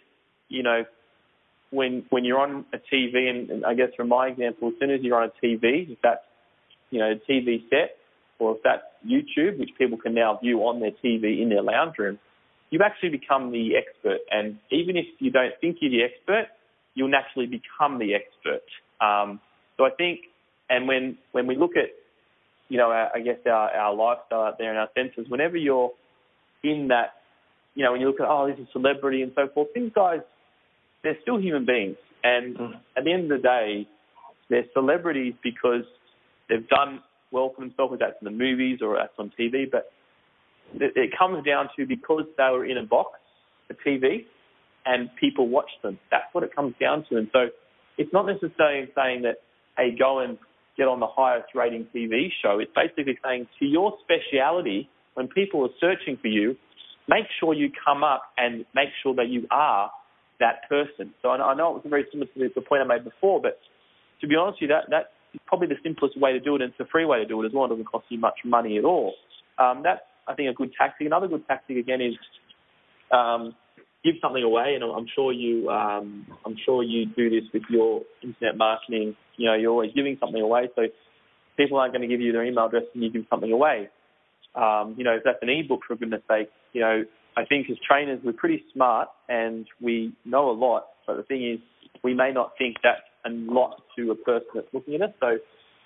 you 0.49 0.63
know, 0.63 0.85
when 1.71 2.05
when 2.11 2.25
you're 2.25 2.41
on 2.41 2.65
a 2.73 2.79
TV, 2.79 3.31
and, 3.31 3.51
and 3.51 3.65
I 3.65 3.75
guess 3.75 3.89
from 3.97 4.09
my 4.09 4.29
example, 4.29 4.69
as 4.69 4.75
soon 4.81 4.91
as 4.91 5.01
you're 5.03 5.21
on 5.21 5.31
a 5.31 5.47
TV, 5.47 5.91
if 5.91 5.99
that's 6.03 6.21
you 6.91 6.99
know 6.99 7.13
a 7.13 7.33
TV 7.33 7.63
set 7.71 7.97
or 8.39 8.57
if 8.57 8.63
that's 8.63 8.83
YouTube, 9.07 9.59
which 9.59 9.71
people 9.79 9.97
can 9.97 10.15
now 10.15 10.39
view 10.43 10.61
on 10.61 10.81
their 10.81 10.91
TV 10.91 11.41
in 11.41 11.49
their 11.49 11.63
lounge 11.63 11.95
room, 11.99 12.19
you've 12.71 12.83
actually 12.83 13.11
become 13.11 13.53
the 13.53 13.77
expert. 13.77 14.19
And 14.31 14.59
even 14.71 14.97
if 14.97 15.07
you 15.19 15.31
don't 15.31 15.53
think 15.61 15.79
you're 15.81 15.91
the 15.91 16.03
expert, 16.03 16.49
you'll 16.95 17.09
naturally 17.09 17.47
become 17.47 17.99
the 17.99 18.15
expert. 18.15 18.63
Um, 19.01 19.41
so 19.77 19.85
I 19.85 19.91
think, 19.97 20.21
and 20.69 20.89
when 20.89 21.19
when 21.33 21.47
we 21.47 21.57
look 21.57 21.73
at, 21.77 21.91
you 22.69 22.79
know, 22.79 22.91
our, 22.91 23.11
I 23.15 23.21
guess 23.21 23.39
our, 23.47 23.71
our 23.71 23.95
lifestyle 23.95 24.43
out 24.43 24.59
there 24.59 24.71
and 24.71 24.79
our 24.79 24.89
senses, 24.95 25.31
whenever 25.31 25.57
you're 25.57 25.93
in 26.63 26.89
that, 26.89 27.15
you 27.75 27.85
know, 27.85 27.93
when 27.93 28.01
you 28.01 28.07
look 28.07 28.21
at, 28.21 28.27
oh, 28.29 28.49
this 28.49 28.59
is 28.59 28.69
a 28.69 28.73
celebrity 28.73 29.23
and 29.23 29.33
so 29.35 29.49
forth, 29.53 29.69
these 29.75 29.91
guys, 29.95 30.21
they're 31.03 31.19
still 31.23 31.41
human 31.41 31.67
beings. 31.67 31.97
And 32.23 32.57
mm. 32.57 32.73
at 32.97 33.05
the 33.05 33.13
end 33.13 33.31
of 33.31 33.41
the 33.41 33.43
day, 33.43 33.89
they're 34.49 34.65
celebrities 34.75 35.35
because 35.43 35.85
they've 36.49 36.69
done 36.69 37.01
well 37.31 37.53
for 37.55 37.63
themselves, 37.63 37.93
whether 37.93 38.05
that's 38.07 38.21
in 38.21 38.27
the 38.27 38.31
movies 38.31 38.81
or 38.83 38.97
that's 38.97 39.15
on 39.19 39.33
TV. 39.39 39.65
But 39.71 39.91
it, 40.75 40.93
it 40.95 41.11
comes 41.19 41.45
down 41.45 41.69
to 41.77 41.87
because 41.87 42.25
they 42.37 42.49
were 42.53 42.65
in 42.65 42.79
a 42.79 42.85
box, 42.85 43.19
a 43.71 43.75
TV, 43.75 44.27
and 44.85 45.09
people 45.19 45.49
watch 45.49 45.71
them. 45.83 45.99
That's 46.11 46.33
what 46.33 46.45
it 46.45 46.55
comes 46.55 46.75
down 46.81 47.05
to. 47.11 47.17
And 47.17 47.29
so 47.33 47.49
it's 47.99 48.13
not 48.13 48.27
necessarily 48.27 48.89
saying 48.95 49.23
that, 49.23 49.37
hey, 49.77 49.97
go 49.99 50.21
and 50.21 50.39
get 50.77 50.89
on 50.89 51.01
the 51.01 51.07
highest 51.07 51.49
rating 51.55 51.87
TV 51.95 52.29
show. 52.43 52.59
It's 52.59 52.73
basically 52.75 53.19
saying 53.25 53.47
to 53.59 53.67
your 53.67 53.95
speciality, 54.03 54.89
when 55.15 55.29
people 55.29 55.65
are 55.65 55.75
searching 55.81 56.17
for 56.21 56.29
you, 56.29 56.57
make 57.09 57.25
sure 57.39 57.55
you 57.55 57.71
come 57.85 58.05
up 58.05 58.23
and 58.37 58.65
make 58.75 58.89
sure 59.03 59.15
that 59.15 59.29
you 59.29 59.47
are 59.51 59.91
that 60.41 60.69
person. 60.69 61.15
So 61.23 61.31
I 61.31 61.55
know 61.55 61.71
it 61.71 61.75
was 61.75 61.87
very 61.89 62.07
similar 62.11 62.27
to 62.27 62.51
the 62.55 62.61
point 62.61 62.83
I 62.83 62.87
made 62.87 63.05
before, 63.05 63.41
but 63.41 63.59
to 64.21 64.27
be 64.27 64.35
honest 64.37 64.61
with 64.61 64.71
you, 64.71 64.75
that 64.75 64.85
that's 64.91 65.09
probably 65.47 65.69
the 65.69 65.77
simplest 65.83 66.19
way 66.19 66.33
to 66.33 66.41
do 66.41 66.57
it, 66.57 66.63
and 66.63 66.71
it's 66.71 66.81
a 66.81 66.91
free 66.91 67.05
way 67.05 67.19
to 67.19 67.27
do 67.27 67.43
it 67.43 67.47
as 67.47 67.53
well. 67.53 67.67
It 67.67 67.69
doesn't 67.71 67.85
cost 67.85 68.07
you 68.09 68.19
much 68.19 68.39
money 68.45 68.79
at 68.79 68.85
all. 68.85 69.15
Um, 69.59 69.83
that's 69.83 70.01
I 70.27 70.35
think 70.35 70.51
a 70.51 70.55
good 70.55 70.73
tactic. 70.79 71.07
Another 71.07 71.29
good 71.29 71.47
tactic 71.47 71.77
again 71.77 72.01
is 72.01 72.15
um, 73.11 73.55
give 74.05 74.15
something 74.21 74.43
away, 74.43 74.75
and 74.75 74.85
I'm 74.85 75.07
sure 75.15 75.33
you 75.33 75.69
um, 75.69 76.27
I'm 76.45 76.57
sure 76.65 76.83
you 76.83 77.07
do 77.07 77.31
this 77.31 77.49
with 77.53 77.65
your 77.69 78.03
internet 78.23 78.57
marketing. 78.57 79.17
You 79.37 79.47
know, 79.47 79.55
you're 79.55 79.71
always 79.71 79.93
giving 79.95 80.17
something 80.21 80.41
away, 80.41 80.69
so 80.75 80.83
people 81.57 81.79
aren't 81.79 81.93
going 81.93 82.03
to 82.03 82.09
give 82.09 82.21
you 82.21 82.33
their 82.33 82.45
email 82.45 82.67
address 82.67 82.85
and 82.95 83.03
you 83.03 83.11
give 83.11 83.25
something 83.31 83.53
away. 83.53 83.89
Um, 84.55 84.95
you 84.99 85.05
know, 85.05 85.15
if 85.15 85.25
that's 85.25 85.39
an 85.43 85.49
ebook, 85.49 85.81
for 85.87 85.97
goodness 85.97 86.23
sake, 86.29 86.51
you 86.73 86.81
know, 86.81 87.05
I 87.37 87.45
think 87.45 87.71
as 87.71 87.77
trainers 87.87 88.21
we're 88.23 88.33
pretty 88.33 88.63
smart 88.73 89.09
and 89.29 89.67
we 89.81 90.13
know 90.25 90.51
a 90.51 90.53
lot, 90.53 90.89
but 91.07 91.17
the 91.17 91.23
thing 91.23 91.51
is 91.51 91.59
we 92.05 92.15
may 92.15 92.33
not 92.33 92.53
think 92.59 92.77
that's 92.83 93.01
a 93.25 93.31
lot 93.31 93.83
to 93.97 94.11
a 94.11 94.15
person 94.15 94.49
that's 94.55 94.67
looking 94.73 94.95
at 94.95 95.03
us. 95.03 95.15
So, 95.21 95.39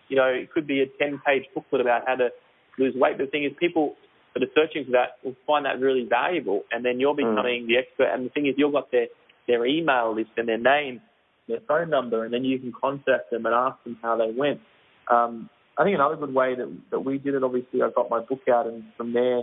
you 0.09 0.17
know, 0.17 0.27
it 0.27 0.53
could 0.53 0.67
be 0.67 0.83
a 0.83 0.87
10-page 1.03 1.45
booklet 1.55 1.81
about 1.81 2.03
how 2.07 2.17
to 2.17 2.31
lose 2.79 2.95
weight. 2.97 3.19
But 3.19 3.27
the 3.27 3.31
thing 3.31 3.45
is, 3.45 3.53
people 3.59 3.95
that 4.35 4.43
are 4.43 4.53
searching 4.55 4.85
for 4.85 4.93
that 4.93 5.19
will 5.25 5.37
find 5.47 5.67
that 5.67 5.81
really 5.81 6.07
valuable, 6.09 6.63
and 6.71 6.85
then 6.85 7.01
you're 7.01 7.15
hmm. 7.15 7.35
becoming 7.35 7.65
mm. 7.65 7.69
the 7.69 7.77
expert. 7.79 8.13
And 8.13 8.27
the 8.27 8.31
thing 8.31 8.47
is, 8.47 8.55
you've 8.57 8.73
got 8.73 8.91
their 8.91 9.07
their 9.47 9.65
email 9.65 10.15
list 10.15 10.31
and 10.37 10.49
their 10.49 10.59
name, 10.59 11.01
their 11.49 11.61
phone 11.69 11.89
number, 11.91 12.25
and 12.25 12.35
then 12.35 12.45
you 12.45 12.59
can 12.59 12.73
contact 12.73 13.31
them 13.31 13.47
and 13.47 13.55
ask 13.55 13.83
them 13.85 13.97
how 14.03 14.17
they 14.17 14.33
went. 14.37 14.61
Um, 15.09 15.49
I 15.79 15.85
think 15.85 15.95
another 15.95 16.17
good 16.17 16.35
way 16.35 16.55
that 16.55 16.79
that 16.91 17.01
we 17.01 17.19
did 17.19 17.35
it, 17.35 17.43
obviously, 17.43 17.83
I 17.83 17.91
got 17.95 18.09
my 18.11 18.21
book 18.21 18.41
out, 18.51 18.67
and 18.67 18.85
from 18.97 19.13
there, 19.13 19.43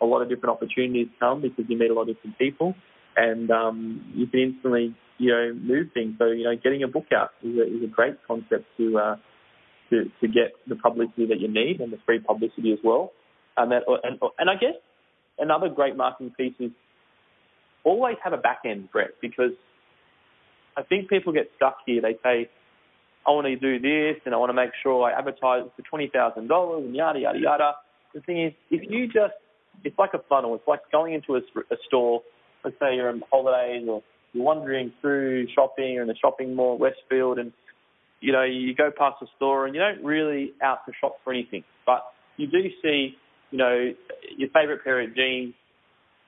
a 0.00 0.06
lot 0.06 0.22
of 0.22 0.28
different 0.28 0.56
opportunities 0.56 1.08
come 1.20 1.42
because 1.42 1.64
you 1.68 1.78
meet 1.78 1.90
a 1.90 1.94
lot 1.94 2.08
of 2.08 2.16
different 2.16 2.38
people, 2.38 2.74
and 3.16 3.50
um, 3.50 4.12
you 4.14 4.26
can 4.26 4.40
instantly, 4.40 4.94
you 5.18 5.32
know, 5.32 5.52
move 5.54 5.88
things. 5.92 6.14
So, 6.18 6.26
you 6.26 6.44
know, 6.44 6.56
getting 6.56 6.82
a 6.82 6.88
book 6.88 7.06
out 7.14 7.30
is 7.42 7.56
a, 7.56 7.62
is 7.62 7.82
a 7.84 7.86
great 7.88 8.16
concept 8.26 8.64
to 8.78 8.98
uh, 8.98 9.16
to 9.90 10.04
to 10.20 10.28
get 10.28 10.52
the 10.66 10.76
publicity 10.76 11.26
that 11.26 11.40
you 11.40 11.48
need 11.48 11.80
and 11.80 11.92
the 11.92 11.98
free 12.06 12.20
publicity 12.20 12.72
as 12.72 12.78
well. 12.82 13.12
And 13.56 13.72
that, 13.72 13.82
and, 14.02 14.18
and 14.38 14.50
I 14.50 14.54
guess 14.54 14.76
another 15.38 15.68
great 15.68 15.96
marketing 15.96 16.34
piece 16.36 16.54
is 16.60 16.70
always 17.84 18.16
have 18.22 18.32
a 18.32 18.36
back 18.36 18.60
end, 18.66 18.90
Brett, 18.92 19.12
because 19.22 19.52
I 20.76 20.82
think 20.82 21.08
people 21.08 21.32
get 21.32 21.50
stuck 21.56 21.78
here. 21.86 22.02
They 22.02 22.18
say, 22.22 22.50
I 23.26 23.30
want 23.32 23.46
to 23.46 23.56
do 23.56 23.78
this 23.78 24.20
and 24.24 24.34
I 24.34 24.38
want 24.38 24.50
to 24.50 24.54
make 24.54 24.70
sure 24.82 25.04
I 25.08 25.18
advertise 25.18 25.64
for 25.74 25.82
twenty 25.88 26.10
thousand 26.12 26.48
dollars 26.48 26.84
and 26.84 26.94
yada 26.94 27.18
yada 27.18 27.38
yada. 27.38 27.72
The 28.14 28.20
thing 28.20 28.42
is, 28.42 28.52
if 28.70 28.88
you 28.90 29.06
just, 29.06 29.34
it's 29.84 29.98
like 29.98 30.14
a 30.14 30.20
funnel. 30.28 30.54
It's 30.54 30.66
like 30.66 30.80
going 30.90 31.14
into 31.14 31.34
a, 31.34 31.38
a 31.38 31.76
store. 31.86 32.22
Let's 32.64 32.76
say 32.80 32.94
you're 32.94 33.08
on 33.08 33.22
holidays 33.30 33.86
or 33.88 34.02
you're 34.32 34.44
wandering 34.44 34.92
through 35.00 35.48
shopping 35.54 35.98
or 35.98 36.02
in 36.02 36.08
the 36.08 36.16
shopping 36.20 36.54
mall, 36.54 36.78
Westfield, 36.78 37.38
and 37.38 37.52
you 38.20 38.32
know 38.32 38.44
you 38.44 38.74
go 38.74 38.90
past 38.96 39.16
the 39.20 39.26
store 39.36 39.66
and 39.66 39.74
you 39.74 39.80
don't 39.80 40.04
really 40.04 40.52
out 40.62 40.86
to 40.86 40.92
shop 41.00 41.16
for 41.24 41.32
anything, 41.32 41.64
but 41.84 42.04
you 42.36 42.46
do 42.46 42.62
see 42.82 43.16
you 43.50 43.58
know, 43.58 43.92
your 44.36 44.48
favourite 44.50 44.82
pair 44.84 45.00
of 45.00 45.14
jeans 45.14 45.54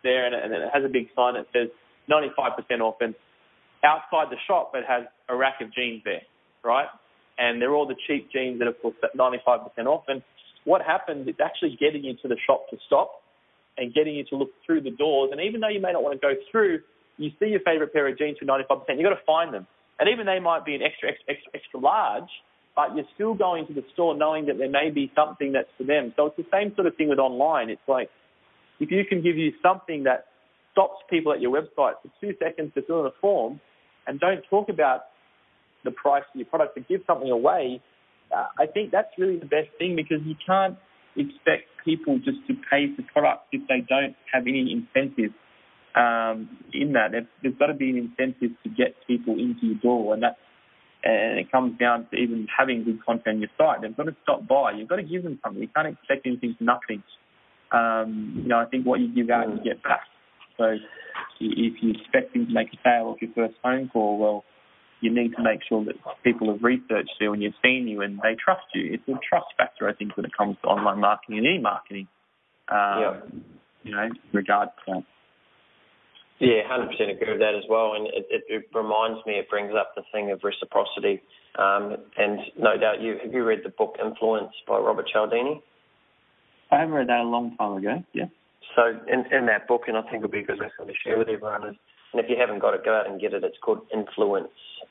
there, 0.03 0.27
and, 0.27 0.35
and 0.35 0.63
it 0.63 0.71
has 0.73 0.85
a 0.85 0.89
big 0.89 1.09
sign 1.17 1.35
that 1.35 1.47
says 1.53 1.69
95% 2.11 2.81
off. 2.81 2.97
And 3.01 3.15
outside 3.85 4.31
the 4.31 4.39
shop, 4.47 4.73
it 4.75 4.85
has 4.89 5.05
a 5.29 5.37
rack 5.37 5.61
of 5.61 5.73
jeans 5.75 6.03
there, 6.05 6.23
right? 6.65 6.89
And 7.39 7.63
they're 7.63 7.75
all 7.75 7.87
the 7.87 7.97
cheap 8.07 8.31
jeans 8.33 8.59
that 8.59 8.69
are 8.69 8.77
for 8.83 8.93
95% 9.17 9.87
off. 9.87 10.05
And 10.09 10.23
what 10.65 10.83
happens, 10.83 11.29
it's 11.29 11.41
actually 11.41 11.77
getting 11.79 12.05
you 12.05 12.15
to 12.23 12.29
the 12.29 12.37
shop 12.47 12.69
to 12.71 12.77
stop 12.87 13.23
and 13.77 13.95
getting 13.95 14.15
you 14.15 14.25
to 14.31 14.37
look 14.37 14.51
through 14.67 14.83
the 14.83 14.91
doors. 14.91 15.31
And 15.33 15.41
even 15.41 15.61
though 15.61 15.69
you 15.69 15.81
may 15.81 15.93
not 15.93 16.03
want 16.03 16.21
to 16.21 16.27
go 16.27 16.35
through, 16.51 16.81
you 17.17 17.31
see 17.39 17.47
your 17.47 17.61
favourite 17.61 17.93
pair 17.93 18.09
of 18.09 18.19
jeans 18.19 18.39
for 18.39 18.45
95%, 18.45 18.85
you've 18.97 19.03
got 19.03 19.11
to 19.11 19.27
find 19.27 19.55
them. 19.55 19.67
And 19.99 20.09
even 20.09 20.27
they 20.27 20.39
might 20.39 20.65
be 20.65 20.75
an 20.75 20.83
extra, 20.83 21.11
extra, 21.11 21.35
extra, 21.35 21.51
extra 21.55 21.81
large, 21.81 22.31
but 22.75 22.95
you're 22.95 23.09
still 23.15 23.35
going 23.35 23.67
to 23.67 23.75
the 23.75 23.85
store 23.93 24.17
knowing 24.17 24.47
that 24.47 24.59
there 24.59 24.71
may 24.71 24.91
be 24.91 25.11
something 25.15 25.53
that's 25.53 25.71
for 25.77 25.85
them. 25.85 26.13
So 26.17 26.27
it's 26.27 26.37
the 26.37 26.47
same 26.53 26.75
sort 26.75 26.87
of 26.87 26.97
thing 26.97 27.09
with 27.09 27.19
online. 27.19 27.71
It's 27.71 27.89
like 27.89 28.11
if 28.79 28.91
you 28.91 29.05
can 29.05 29.23
give 29.23 29.37
you 29.37 29.53
something 29.63 30.05
that 30.05 30.27
stops 30.73 31.03
people 31.11 31.33
at 31.33 31.41
your 31.41 31.51
website 31.51 31.95
for 32.03 32.11
two 32.21 32.35
seconds 32.39 32.73
to 32.75 32.83
fill 32.83 33.01
in 33.01 33.07
a 33.07 33.17
form 33.21 33.61
and 34.07 34.21
don't 34.21 34.43
talk 34.49 34.69
about 34.69 35.11
the 35.85 35.91
price 35.91 36.25
of 36.35 36.39
your 36.39 36.47
product 36.47 36.75
but 36.75 36.89
give 36.89 37.01
something 37.07 37.31
away, 37.31 37.81
uh, 38.35 38.47
I 38.59 38.67
think 38.67 38.91
that's 38.91 39.09
really 39.19 39.39
the 39.39 39.47
best 39.47 39.69
thing 39.79 39.97
because 39.97 40.19
you 40.25 40.35
can't 40.47 40.77
expect 41.17 41.65
people 41.85 42.19
just 42.19 42.39
to 42.47 42.55
pay 42.71 42.87
for 42.95 43.03
products 43.13 43.49
if 43.53 43.63
they 43.69 43.81
don't 43.89 44.15
have 44.33 44.43
any 44.47 44.73
incentive 44.73 45.33
um, 45.95 46.49
in 46.73 46.93
that. 46.93 47.13
There's, 47.13 47.55
got 47.59 47.67
to 47.67 47.75
be 47.75 47.91
an 47.91 47.97
incentive 47.97 48.57
to 48.63 48.69
get 48.69 48.95
people 49.07 49.35
into 49.35 49.67
your 49.67 49.79
door, 49.83 50.15
and 50.15 50.23
that's 50.23 50.39
and 51.05 51.39
it 51.39 51.51
comes 51.53 51.79
down 51.79 52.09
to 52.11 52.17
even 52.17 52.49
having 52.51 52.85
good 52.85 53.05
content 53.07 53.37
on 53.37 53.41
your 53.41 53.51
site. 53.57 53.83
They've 53.83 53.97
got 53.97 54.05
to 54.05 54.17
stop 54.25 54.49
by. 54.49 54.73
You've 54.73 54.89
got 54.89 54.97
to 54.97 55.05
give 55.05 55.23
them 55.23 55.39
something. 55.45 55.63
You 55.63 55.69
can't 55.75 55.87
expect 55.87 56.27
anything 56.27 56.57
for 56.59 56.65
nothing. 56.65 57.03
Um, 57.71 58.41
you 58.43 58.49
know, 58.49 58.59
I 58.59 58.65
think 58.65 58.85
what 58.85 58.99
you 58.99 59.15
give 59.15 59.31
out, 59.31 59.49
you 59.49 59.63
get 59.63 59.83
back. 59.83 60.03
So 60.57 60.75
if 61.41 61.75
you 61.81 61.91
expect 61.91 62.33
them 62.33 62.47
to 62.47 62.53
make 62.53 62.69
a 62.73 62.79
sale 62.83 63.15
off 63.15 63.23
your 63.23 63.31
first 63.35 63.55
phone 63.63 63.89
call, 63.93 64.19
well, 64.19 64.45
you 65.01 65.15
need 65.15 65.35
to 65.37 65.43
make 65.43 65.61
sure 65.69 65.85
that 65.85 65.95
people 66.25 66.51
have 66.53 66.63
researched 66.63 67.13
you 67.21 67.33
and 67.33 67.43
you've 67.43 67.55
seen 67.63 67.87
you 67.87 68.03
and 68.03 68.19
they 68.19 68.37
trust 68.43 68.67
you. 68.75 68.95
It's 68.95 69.09
a 69.09 69.19
trust 69.29 69.47
factor, 69.57 69.89
I 69.89 69.95
think, 69.95 70.17
when 70.17 70.27
it 70.27 70.33
comes 70.37 70.57
to 70.63 70.69
online 70.69 71.01
marketing 71.01 71.39
and 71.39 71.47
e-marketing. 71.47 72.09
Um, 72.69 73.01
yeah. 73.01 73.21
You 73.85 73.93
know, 73.93 74.09
regards 74.33 74.73
to 74.87 74.95
that. 74.95 75.05
Yeah, 76.41 76.63
hundred 76.69 76.91
percent 76.91 77.11
agree 77.11 77.33
with 77.33 77.41
that 77.41 77.59
as 77.59 77.65
well, 77.69 77.95
and 77.95 78.07
it, 78.07 78.27
it, 78.31 78.43
it, 78.49 78.65
reminds 78.73 79.19
me, 79.27 79.35
it 79.35 79.51
brings 79.51 79.73
up 79.75 79.95
the 79.97 80.03
thing 80.13 80.31
of 80.31 80.41
reciprocity. 80.45 81.21
Um, 81.59 81.97
and 82.17 82.39
no 82.57 82.79
doubt, 82.79 83.01
you 83.01 83.19
have 83.23 83.33
you 83.33 83.43
read 83.43 83.61
the 83.65 83.71
book 83.71 83.97
Influence 83.99 84.53
by 84.67 84.79
Robert 84.79 85.07
Cialdini? 85.13 85.61
I 86.71 86.79
have 86.79 86.91
read 86.91 87.09
that 87.09 87.21
a 87.21 87.29
long 87.29 87.57
time 87.57 87.79
ago. 87.79 88.05
Yeah. 88.13 88.27
So 88.77 88.83
in 89.11 89.25
in 89.35 89.47
that 89.47 89.67
book, 89.67 89.83
and 89.89 89.97
I 89.97 90.03
think 90.03 90.23
it'll 90.23 90.31
be 90.31 90.41
a 90.41 90.45
good 90.45 90.59
lesson 90.59 90.87
to 90.87 90.93
share 91.03 91.19
with 91.19 91.29
everyone 91.29 91.71
is, 91.71 91.77
and 92.13 92.23
if 92.23 92.31
you 92.31 92.37
haven't 92.39 92.61
got 92.61 92.75
it, 92.75 92.85
go 92.85 92.95
out 92.95 93.09
and 93.09 93.21
get 93.21 93.35
it. 93.35 93.45
It's 93.45 93.59
called 93.61 93.81
Influence 93.93 94.49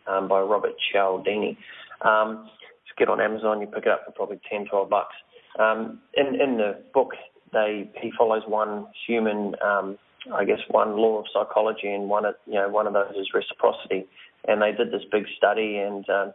um, 0.07 0.27
by 0.27 0.39
Robert 0.41 0.73
Cialdini. 0.91 1.57
Um, 2.01 2.49
just 2.85 2.97
get 2.97 3.09
on 3.09 3.19
Amazon, 3.19 3.61
you 3.61 3.67
pick 3.67 3.85
it 3.85 3.89
up 3.89 4.05
for 4.05 4.11
probably 4.11 4.39
10, 4.49 4.67
12 4.67 4.89
bucks. 4.89 5.15
Um, 5.59 5.99
in 6.13 6.39
in 6.39 6.57
the 6.57 6.79
book, 6.93 7.13
they 7.51 7.89
he 7.99 8.11
follows 8.17 8.43
one 8.47 8.87
human 9.07 9.55
um, 9.63 9.97
I 10.33 10.45
guess 10.45 10.59
one 10.69 10.97
law 10.97 11.19
of 11.19 11.25
psychology, 11.33 11.87
and 11.87 12.09
one 12.09 12.25
of 12.25 12.35
you 12.45 12.55
know 12.55 12.69
one 12.69 12.87
of 12.87 12.93
those 12.93 13.15
is 13.19 13.29
reciprocity. 13.33 14.05
And 14.47 14.61
they 14.61 14.71
did 14.71 14.91
this 14.91 15.01
big 15.11 15.25
study, 15.35 15.77
and 15.77 16.07
um, 16.09 16.33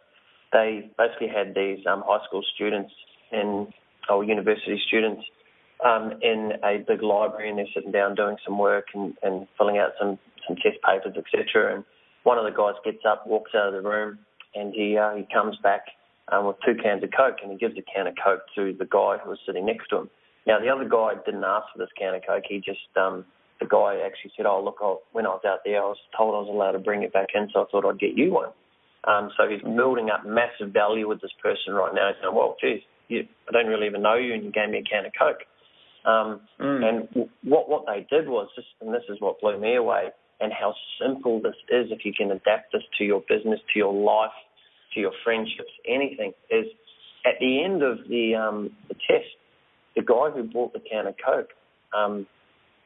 they 0.52 0.90
basically 0.98 1.28
had 1.28 1.54
these 1.54 1.86
um, 1.86 2.02
high 2.06 2.24
school 2.26 2.42
students 2.54 2.92
and 3.30 3.72
or 4.08 4.24
university 4.24 4.80
students 4.86 5.22
um, 5.84 6.12
in 6.22 6.52
a 6.64 6.78
big 6.86 7.02
library, 7.02 7.48
and 7.48 7.58
they're 7.58 7.66
sitting 7.74 7.92
down 7.92 8.14
doing 8.14 8.36
some 8.44 8.58
work 8.58 8.86
and, 8.94 9.14
and 9.22 9.46
filling 9.58 9.78
out 9.78 9.92
some 10.00 10.18
some 10.46 10.56
test 10.56 10.78
papers, 10.82 11.14
etc. 11.16 11.74
And 11.74 11.84
one 12.24 12.38
of 12.38 12.44
the 12.44 12.56
guys 12.56 12.74
gets 12.84 13.04
up, 13.08 13.26
walks 13.26 13.52
out 13.54 13.68
of 13.68 13.82
the 13.82 13.88
room, 13.88 14.18
and 14.54 14.72
he 14.74 14.96
uh, 14.96 15.14
he 15.14 15.26
comes 15.32 15.56
back 15.62 15.82
um, 16.30 16.46
with 16.46 16.56
two 16.64 16.74
cans 16.80 17.02
of 17.02 17.10
Coke, 17.16 17.38
and 17.42 17.52
he 17.52 17.58
gives 17.58 17.76
a 17.78 17.82
can 17.82 18.06
of 18.06 18.14
Coke 18.22 18.42
to 18.54 18.74
the 18.78 18.84
guy 18.86 19.18
who 19.22 19.30
was 19.30 19.38
sitting 19.46 19.66
next 19.66 19.88
to 19.88 19.98
him. 19.98 20.10
Now 20.46 20.60
the 20.60 20.68
other 20.68 20.88
guy 20.88 21.14
didn't 21.24 21.44
ask 21.44 21.66
for 21.72 21.78
this 21.78 21.90
can 21.98 22.14
of 22.14 22.22
Coke. 22.26 22.44
He 22.48 22.58
just 22.58 22.90
um, 22.96 23.24
the 23.60 23.66
guy 23.66 24.00
actually 24.04 24.32
said, 24.36 24.46
"Oh 24.46 24.62
look, 24.62 24.78
I, 24.82 24.96
when 25.12 25.26
I 25.26 25.30
was 25.30 25.42
out 25.46 25.60
there, 25.64 25.82
I 25.82 25.86
was 25.86 25.98
told 26.16 26.34
I 26.34 26.38
was 26.38 26.48
allowed 26.50 26.72
to 26.72 26.78
bring 26.78 27.02
it 27.02 27.12
back 27.12 27.28
in, 27.34 27.48
so 27.52 27.62
I 27.62 27.64
thought 27.70 27.86
I'd 27.86 27.98
get 27.98 28.16
you 28.16 28.32
one." 28.32 28.50
Um, 29.04 29.30
so 29.36 29.48
he's 29.48 29.62
building 29.62 30.10
up 30.10 30.24
massive 30.24 30.72
value 30.72 31.08
with 31.08 31.20
this 31.20 31.34
person 31.42 31.74
right 31.74 31.92
now. 31.94 32.08
He's 32.08 32.22
saying, 32.22 32.34
"Well, 32.34 32.56
geez, 32.60 32.82
you, 33.08 33.26
I 33.48 33.52
don't 33.52 33.66
really 33.66 33.86
even 33.86 34.02
know 34.02 34.14
you, 34.14 34.34
and 34.34 34.44
you 34.44 34.52
gave 34.52 34.70
me 34.70 34.78
a 34.78 34.82
can 34.82 35.06
of 35.06 35.12
Coke." 35.18 35.42
Um, 36.04 36.40
mm. 36.60 36.84
And 36.84 37.08
w- 37.10 37.28
what 37.44 37.68
what 37.68 37.84
they 37.86 38.06
did 38.10 38.28
was, 38.28 38.48
just, 38.56 38.68
and 38.80 38.92
this 38.92 39.04
is 39.08 39.20
what 39.20 39.40
blew 39.40 39.58
me 39.58 39.76
away, 39.76 40.10
and 40.40 40.52
how 40.52 40.74
simple 41.00 41.40
this 41.40 41.54
is 41.68 41.90
if 41.90 42.04
you 42.04 42.12
can 42.12 42.30
adapt 42.30 42.72
this 42.72 42.82
to 42.98 43.04
your 43.04 43.22
business, 43.28 43.60
to 43.72 43.78
your 43.78 43.92
life, 43.92 44.34
to 44.94 45.00
your 45.00 45.12
friendships, 45.24 45.70
anything. 45.86 46.32
Is 46.50 46.66
at 47.24 47.34
the 47.40 47.62
end 47.62 47.82
of 47.82 47.98
the 48.08 48.34
um, 48.34 48.70
the 48.88 48.94
test, 48.94 49.30
the 49.94 50.02
guy 50.02 50.30
who 50.34 50.44
bought 50.44 50.72
the 50.72 50.80
can 50.80 51.06
of 51.06 51.14
Coke, 51.24 51.50
um, 51.96 52.26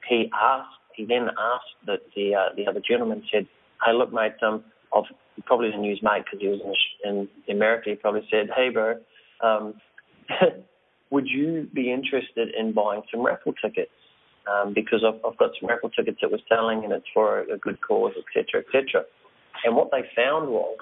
he 0.08 0.30
asked, 0.34 0.76
he 0.94 1.04
then 1.04 1.28
asked 1.38 1.76
that 1.86 2.00
the 2.14 2.34
uh, 2.34 2.54
the 2.56 2.66
other 2.66 2.80
gentleman 2.86 3.22
said, 3.32 3.46
"Hey, 3.84 3.92
look, 3.92 4.12
mate, 4.12 4.34
um, 4.42 4.62
I've 4.94 5.04
probably 5.44 5.70
didn't 5.70 5.84
use 5.84 6.00
mate 6.02 6.24
because 6.24 6.40
he 6.40 6.48
was 6.48 6.60
in, 7.04 7.28
in 7.46 7.56
America. 7.56 7.90
He 7.90 7.96
probably 7.96 8.26
said, 8.30 8.50
"Hey, 8.54 8.68
bro, 8.70 8.96
um, 9.42 9.74
would 11.10 11.26
you 11.28 11.68
be 11.74 11.92
interested 11.92 12.48
in 12.58 12.72
buying 12.72 13.02
some 13.10 13.24
raffle 13.24 13.54
tickets? 13.62 13.90
Um, 14.46 14.74
because 14.74 15.02
I've, 15.06 15.20
I've 15.26 15.38
got 15.38 15.50
some 15.58 15.68
raffle 15.68 15.90
tickets 15.90 16.18
that 16.22 16.30
we're 16.30 16.38
selling, 16.48 16.84
and 16.84 16.92
it's 16.92 17.06
for 17.12 17.40
a, 17.40 17.54
a 17.54 17.58
good 17.58 17.78
cause, 17.80 18.12
etc., 18.16 18.62
etc." 18.66 19.04
And 19.64 19.74
what 19.74 19.90
they 19.90 20.02
found 20.14 20.48
was 20.48 20.76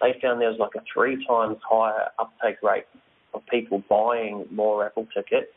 they 0.00 0.14
found 0.20 0.40
there 0.40 0.50
was 0.50 0.58
like 0.58 0.74
a 0.76 0.84
three 0.92 1.24
times 1.26 1.56
higher 1.68 2.08
uptake 2.18 2.62
rate 2.62 2.84
of 3.32 3.42
people 3.46 3.82
buying 3.88 4.44
more 4.50 4.82
raffle 4.82 5.06
tickets 5.14 5.52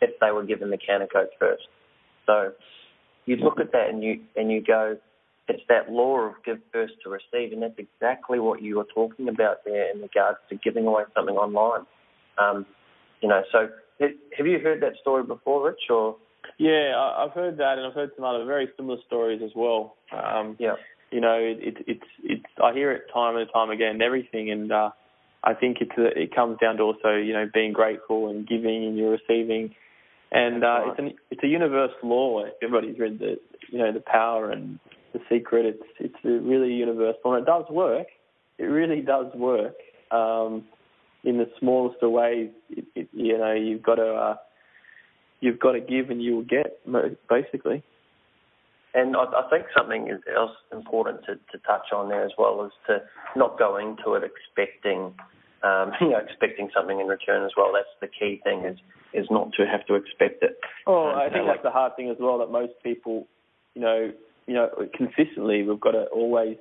if 0.00 0.10
they 0.20 0.30
were 0.30 0.44
given 0.44 0.70
the 0.70 0.78
can 0.78 1.02
of 1.02 1.10
Coke 1.12 1.30
first. 1.38 1.62
So 2.26 2.52
you 3.26 3.36
look 3.36 3.60
at 3.60 3.72
that 3.72 3.88
and 3.90 4.02
you 4.02 4.20
and 4.36 4.50
you 4.50 4.62
go, 4.62 4.96
it's 5.48 5.62
that 5.68 5.90
law 5.90 6.18
of 6.20 6.34
give 6.44 6.58
first 6.72 6.94
to 7.04 7.10
receive, 7.10 7.52
and 7.52 7.62
that's 7.62 7.78
exactly 7.78 8.38
what 8.38 8.62
you 8.62 8.78
were 8.78 8.86
talking 8.94 9.28
about 9.28 9.58
there 9.64 9.92
in 9.94 10.00
regards 10.00 10.38
to 10.48 10.56
giving 10.56 10.86
away 10.86 11.02
something 11.14 11.36
online. 11.36 11.86
Um, 12.38 12.66
you 13.20 13.28
know, 13.28 13.42
so 13.52 13.68
have 14.00 14.46
you 14.46 14.58
heard 14.58 14.82
that 14.82 14.94
story 15.00 15.22
before, 15.24 15.66
Rich? 15.66 15.90
Or 15.90 16.16
yeah, 16.58 16.94
I've 16.96 17.32
heard 17.32 17.58
that, 17.58 17.78
and 17.78 17.86
I've 17.86 17.94
heard 17.94 18.10
some 18.16 18.24
other 18.24 18.44
very 18.44 18.68
similar 18.76 18.98
stories 19.06 19.40
as 19.44 19.50
well. 19.54 19.96
Um, 20.12 20.56
yeah, 20.58 20.74
you 21.10 21.20
know, 21.20 21.34
it, 21.34 21.58
it, 21.60 21.84
it's 21.86 22.06
it's 22.22 22.44
I 22.62 22.72
hear 22.72 22.92
it 22.92 23.02
time 23.12 23.36
and 23.36 23.48
time 23.52 23.70
again, 23.70 24.00
everything, 24.02 24.50
and 24.50 24.72
uh, 24.72 24.90
I 25.44 25.54
think 25.54 25.78
it's 25.80 25.96
a, 25.98 26.06
it 26.18 26.34
comes 26.34 26.58
down 26.60 26.76
to 26.78 26.82
also 26.82 27.14
you 27.14 27.32
know 27.32 27.48
being 27.52 27.72
grateful 27.72 28.30
and 28.30 28.46
giving 28.46 28.84
and 28.84 28.96
you're 28.96 29.18
receiving 29.18 29.74
and 30.32 30.64
uh, 30.64 30.80
it's 30.86 30.98
an 30.98 31.12
it's 31.30 31.42
a 31.42 31.46
universal 31.46 32.08
law. 32.08 32.44
Everybody's 32.62 32.98
read 32.98 33.18
the 33.18 33.36
you 33.68 33.78
know 33.78 33.92
the 33.92 34.00
power 34.00 34.50
and 34.50 34.78
the 35.12 35.20
secret. 35.28 35.66
It's 35.66 35.82
it's 35.98 36.24
really 36.24 36.72
universal, 36.72 37.34
and 37.34 37.42
it 37.42 37.46
does 37.46 37.64
work. 37.68 38.06
It 38.58 38.64
really 38.64 39.00
does 39.00 39.26
work. 39.34 39.74
Um, 40.10 40.64
in 41.24 41.38
the 41.38 41.50
smallest 41.58 42.02
of 42.02 42.10
ways, 42.10 42.50
it, 42.70 42.84
it, 42.94 43.08
you 43.12 43.36
know, 43.36 43.52
you've 43.52 43.82
got 43.82 43.96
to 43.96 44.12
uh, 44.12 44.36
you've 45.40 45.60
got 45.60 45.72
to 45.72 45.80
give, 45.80 46.10
and 46.10 46.22
you 46.22 46.36
will 46.36 46.44
get 46.44 46.78
basically. 47.28 47.82
And 48.92 49.16
I, 49.16 49.22
I 49.22 49.48
think 49.50 49.66
something 49.76 50.08
else 50.36 50.50
important 50.72 51.24
to, 51.26 51.34
to 51.36 51.64
touch 51.64 51.92
on 51.94 52.08
there 52.08 52.24
as 52.24 52.32
well 52.36 52.64
is 52.64 52.72
to 52.88 52.98
not 53.36 53.58
go 53.58 53.76
into 53.76 54.14
it 54.14 54.24
expecting 54.24 55.14
um, 55.62 55.92
you 56.00 56.10
know, 56.10 56.18
expecting 56.18 56.70
something 56.74 57.00
in 57.00 57.06
return 57.06 57.44
as 57.44 57.52
well. 57.56 57.72
That's 57.72 57.88
the 58.00 58.08
key 58.08 58.40
thing 58.44 58.64
is 58.64 58.78
is 59.12 59.26
not 59.28 59.52
to 59.54 59.66
have 59.66 59.84
to 59.86 59.94
expect 59.94 60.42
it. 60.42 60.58
Oh, 60.86 61.08
um, 61.08 61.18
I 61.18 61.22
think 61.24 61.46
that's 61.46 61.58
like, 61.58 61.62
the 61.62 61.70
hard 61.70 61.96
thing 61.96 62.10
as 62.10 62.16
well. 62.20 62.38
That 62.38 62.50
most 62.50 62.72
people, 62.82 63.26
you 63.74 63.82
know, 63.82 64.12
you 64.46 64.54
know, 64.54 64.68
consistently 64.96 65.62
we've 65.62 65.80
got 65.80 65.92
to 65.92 66.04
always 66.06 66.56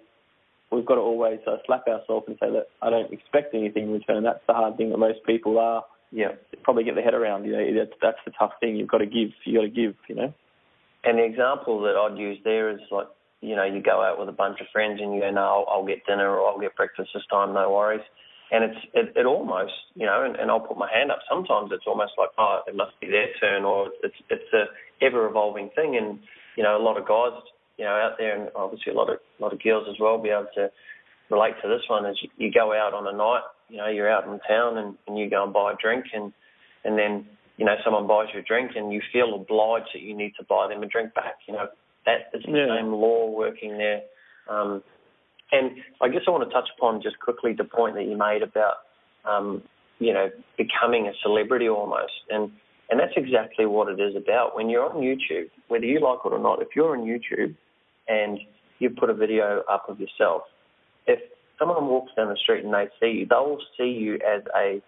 we've 0.71 0.85
got 0.85 0.95
to 0.95 1.01
always 1.01 1.39
uh, 1.47 1.57
slap 1.65 1.87
ourselves 1.87 2.25
and 2.27 2.37
say 2.39 2.51
that 2.51 2.67
I 2.81 2.89
don't 2.89 3.11
expect 3.11 3.53
anything 3.53 3.83
in 3.83 3.91
return. 3.93 4.23
That's 4.23 4.43
the 4.47 4.53
hard 4.53 4.77
thing 4.77 4.89
that 4.91 4.97
most 4.97 5.19
people 5.25 5.59
are. 5.59 5.83
Yeah, 6.11 6.33
probably 6.63 6.83
get 6.83 6.95
their 6.95 7.03
head 7.03 7.13
around. 7.13 7.45
You 7.45 7.51
know, 7.53 7.79
that's 7.79 7.97
that's 8.01 8.17
the 8.25 8.31
tough 8.37 8.53
thing. 8.59 8.75
You've 8.75 8.89
got 8.89 8.99
to 8.99 9.05
give. 9.05 9.29
You 9.45 9.59
got 9.59 9.61
to 9.61 9.69
give. 9.69 9.95
You 10.07 10.15
know. 10.15 10.33
And 11.03 11.17
the 11.17 11.23
example 11.23 11.81
that 11.83 11.95
I'd 11.95 12.17
use 12.17 12.39
there 12.43 12.71
is 12.71 12.79
like, 12.91 13.07
you 13.41 13.55
know, 13.55 13.63
you 13.63 13.81
go 13.81 14.01
out 14.03 14.19
with 14.19 14.27
a 14.27 14.33
bunch 14.33 14.59
of 14.59 14.67
friends 14.73 14.99
and 15.01 15.13
you 15.13 15.21
go, 15.21 15.31
no, 15.31 15.41
I'll, 15.41 15.65
I'll 15.69 15.85
get 15.85 16.05
dinner 16.05 16.29
or 16.29 16.49
I'll 16.49 16.59
get 16.59 16.75
breakfast 16.75 17.11
this 17.13 17.23
time, 17.31 17.53
no 17.53 17.71
worries 17.71 18.01
and 18.51 18.63
it's 18.63 18.79
it, 18.93 19.13
it 19.15 19.25
almost 19.25 19.73
you 19.95 20.05
know 20.05 20.23
and, 20.23 20.35
and 20.35 20.49
I'll 20.49 20.59
put 20.59 20.77
my 20.77 20.89
hand 20.91 21.11
up 21.11 21.19
sometimes 21.29 21.71
it's 21.71 21.85
almost 21.87 22.13
like 22.17 22.29
oh 22.37 22.61
it 22.67 22.75
must 22.75 22.99
be 22.99 23.07
their 23.07 23.27
turn 23.39 23.63
or 23.63 23.89
it's 24.03 24.15
it's 24.29 24.53
a 24.53 24.65
ever 25.03 25.27
evolving 25.27 25.69
thing 25.75 25.95
and 25.95 26.19
you 26.55 26.63
know 26.63 26.77
a 26.77 26.81
lot 26.81 26.97
of 26.97 27.07
guys 27.07 27.39
you 27.79 27.85
know 27.85 27.95
out 27.95 28.15
there 28.19 28.39
and 28.39 28.51
obviously 28.55 28.91
a 28.91 28.95
lot 28.95 29.09
of 29.09 29.17
a 29.39 29.41
lot 29.41 29.53
of 29.53 29.63
girls 29.63 29.87
as 29.89 29.95
well 29.99 30.21
be 30.21 30.29
able 30.29 30.47
to 30.53 30.69
relate 31.31 31.55
to 31.61 31.67
this 31.67 31.81
one 31.87 32.05
is 32.05 32.17
you, 32.21 32.29
you 32.37 32.51
go 32.51 32.73
out 32.73 32.93
on 32.93 33.07
a 33.07 33.15
night 33.15 33.41
you 33.69 33.77
know 33.77 33.87
you're 33.87 34.11
out 34.11 34.25
in 34.25 34.39
town 34.47 34.77
and, 34.77 34.95
and 35.07 35.17
you 35.17 35.29
go 35.29 35.43
and 35.43 35.53
buy 35.53 35.71
a 35.71 35.75
drink 35.81 36.05
and 36.13 36.33
and 36.83 36.99
then 36.99 37.25
you 37.57 37.65
know 37.65 37.75
someone 37.83 38.05
buys 38.05 38.27
you 38.33 38.39
a 38.39 38.43
drink 38.43 38.71
and 38.75 38.93
you 38.93 39.01
feel 39.11 39.33
obliged 39.33 39.89
that 39.93 40.01
you 40.01 40.15
need 40.15 40.33
to 40.37 40.45
buy 40.45 40.67
them 40.67 40.83
a 40.83 40.87
drink 40.87 41.13
back 41.15 41.39
you 41.47 41.53
know 41.53 41.67
that 42.05 42.29
is 42.33 42.43
the 42.43 42.51
yeah. 42.51 42.77
same 42.77 42.91
law 42.91 43.29
working 43.31 43.77
there 43.77 44.01
um 44.49 44.83
and 45.51 45.71
I 46.01 46.09
guess 46.09 46.21
I 46.27 46.31
want 46.31 46.47
to 46.47 46.53
touch 46.53 46.69
upon 46.77 47.01
just 47.01 47.19
quickly 47.19 47.53
the 47.53 47.63
point 47.63 47.95
that 47.95 48.05
you 48.05 48.17
made 48.17 48.43
about, 48.43 48.77
um, 49.25 49.63
you 49.99 50.13
know, 50.13 50.29
becoming 50.57 51.07
a 51.07 51.11
celebrity 51.21 51.67
almost. 51.67 52.13
And, 52.29 52.51
and 52.89 52.99
that's 52.99 53.13
exactly 53.15 53.65
what 53.65 53.89
it 53.89 53.99
is 53.99 54.15
about. 54.15 54.55
When 54.55 54.69
you're 54.69 54.85
on 54.85 55.01
YouTube, 55.01 55.49
whether 55.67 55.85
you 55.85 55.99
like 55.99 56.19
it 56.25 56.33
or 56.33 56.39
not, 56.39 56.61
if 56.61 56.69
you're 56.75 56.95
on 56.97 57.05
YouTube 57.05 57.55
and 58.09 58.39
you 58.79 58.89
put 58.89 59.09
a 59.09 59.13
video 59.13 59.63
up 59.71 59.85
of 59.87 59.99
yourself, 59.99 60.43
if 61.07 61.19
someone 61.57 61.87
walks 61.87 62.11
down 62.17 62.29
the 62.29 62.37
street 62.37 62.65
and 62.65 62.73
they 62.73 62.87
see 62.99 63.19
you, 63.19 63.27
they'll 63.29 63.59
see 63.77 63.89
you 63.89 64.15
as 64.15 64.41
a, 64.57 64.81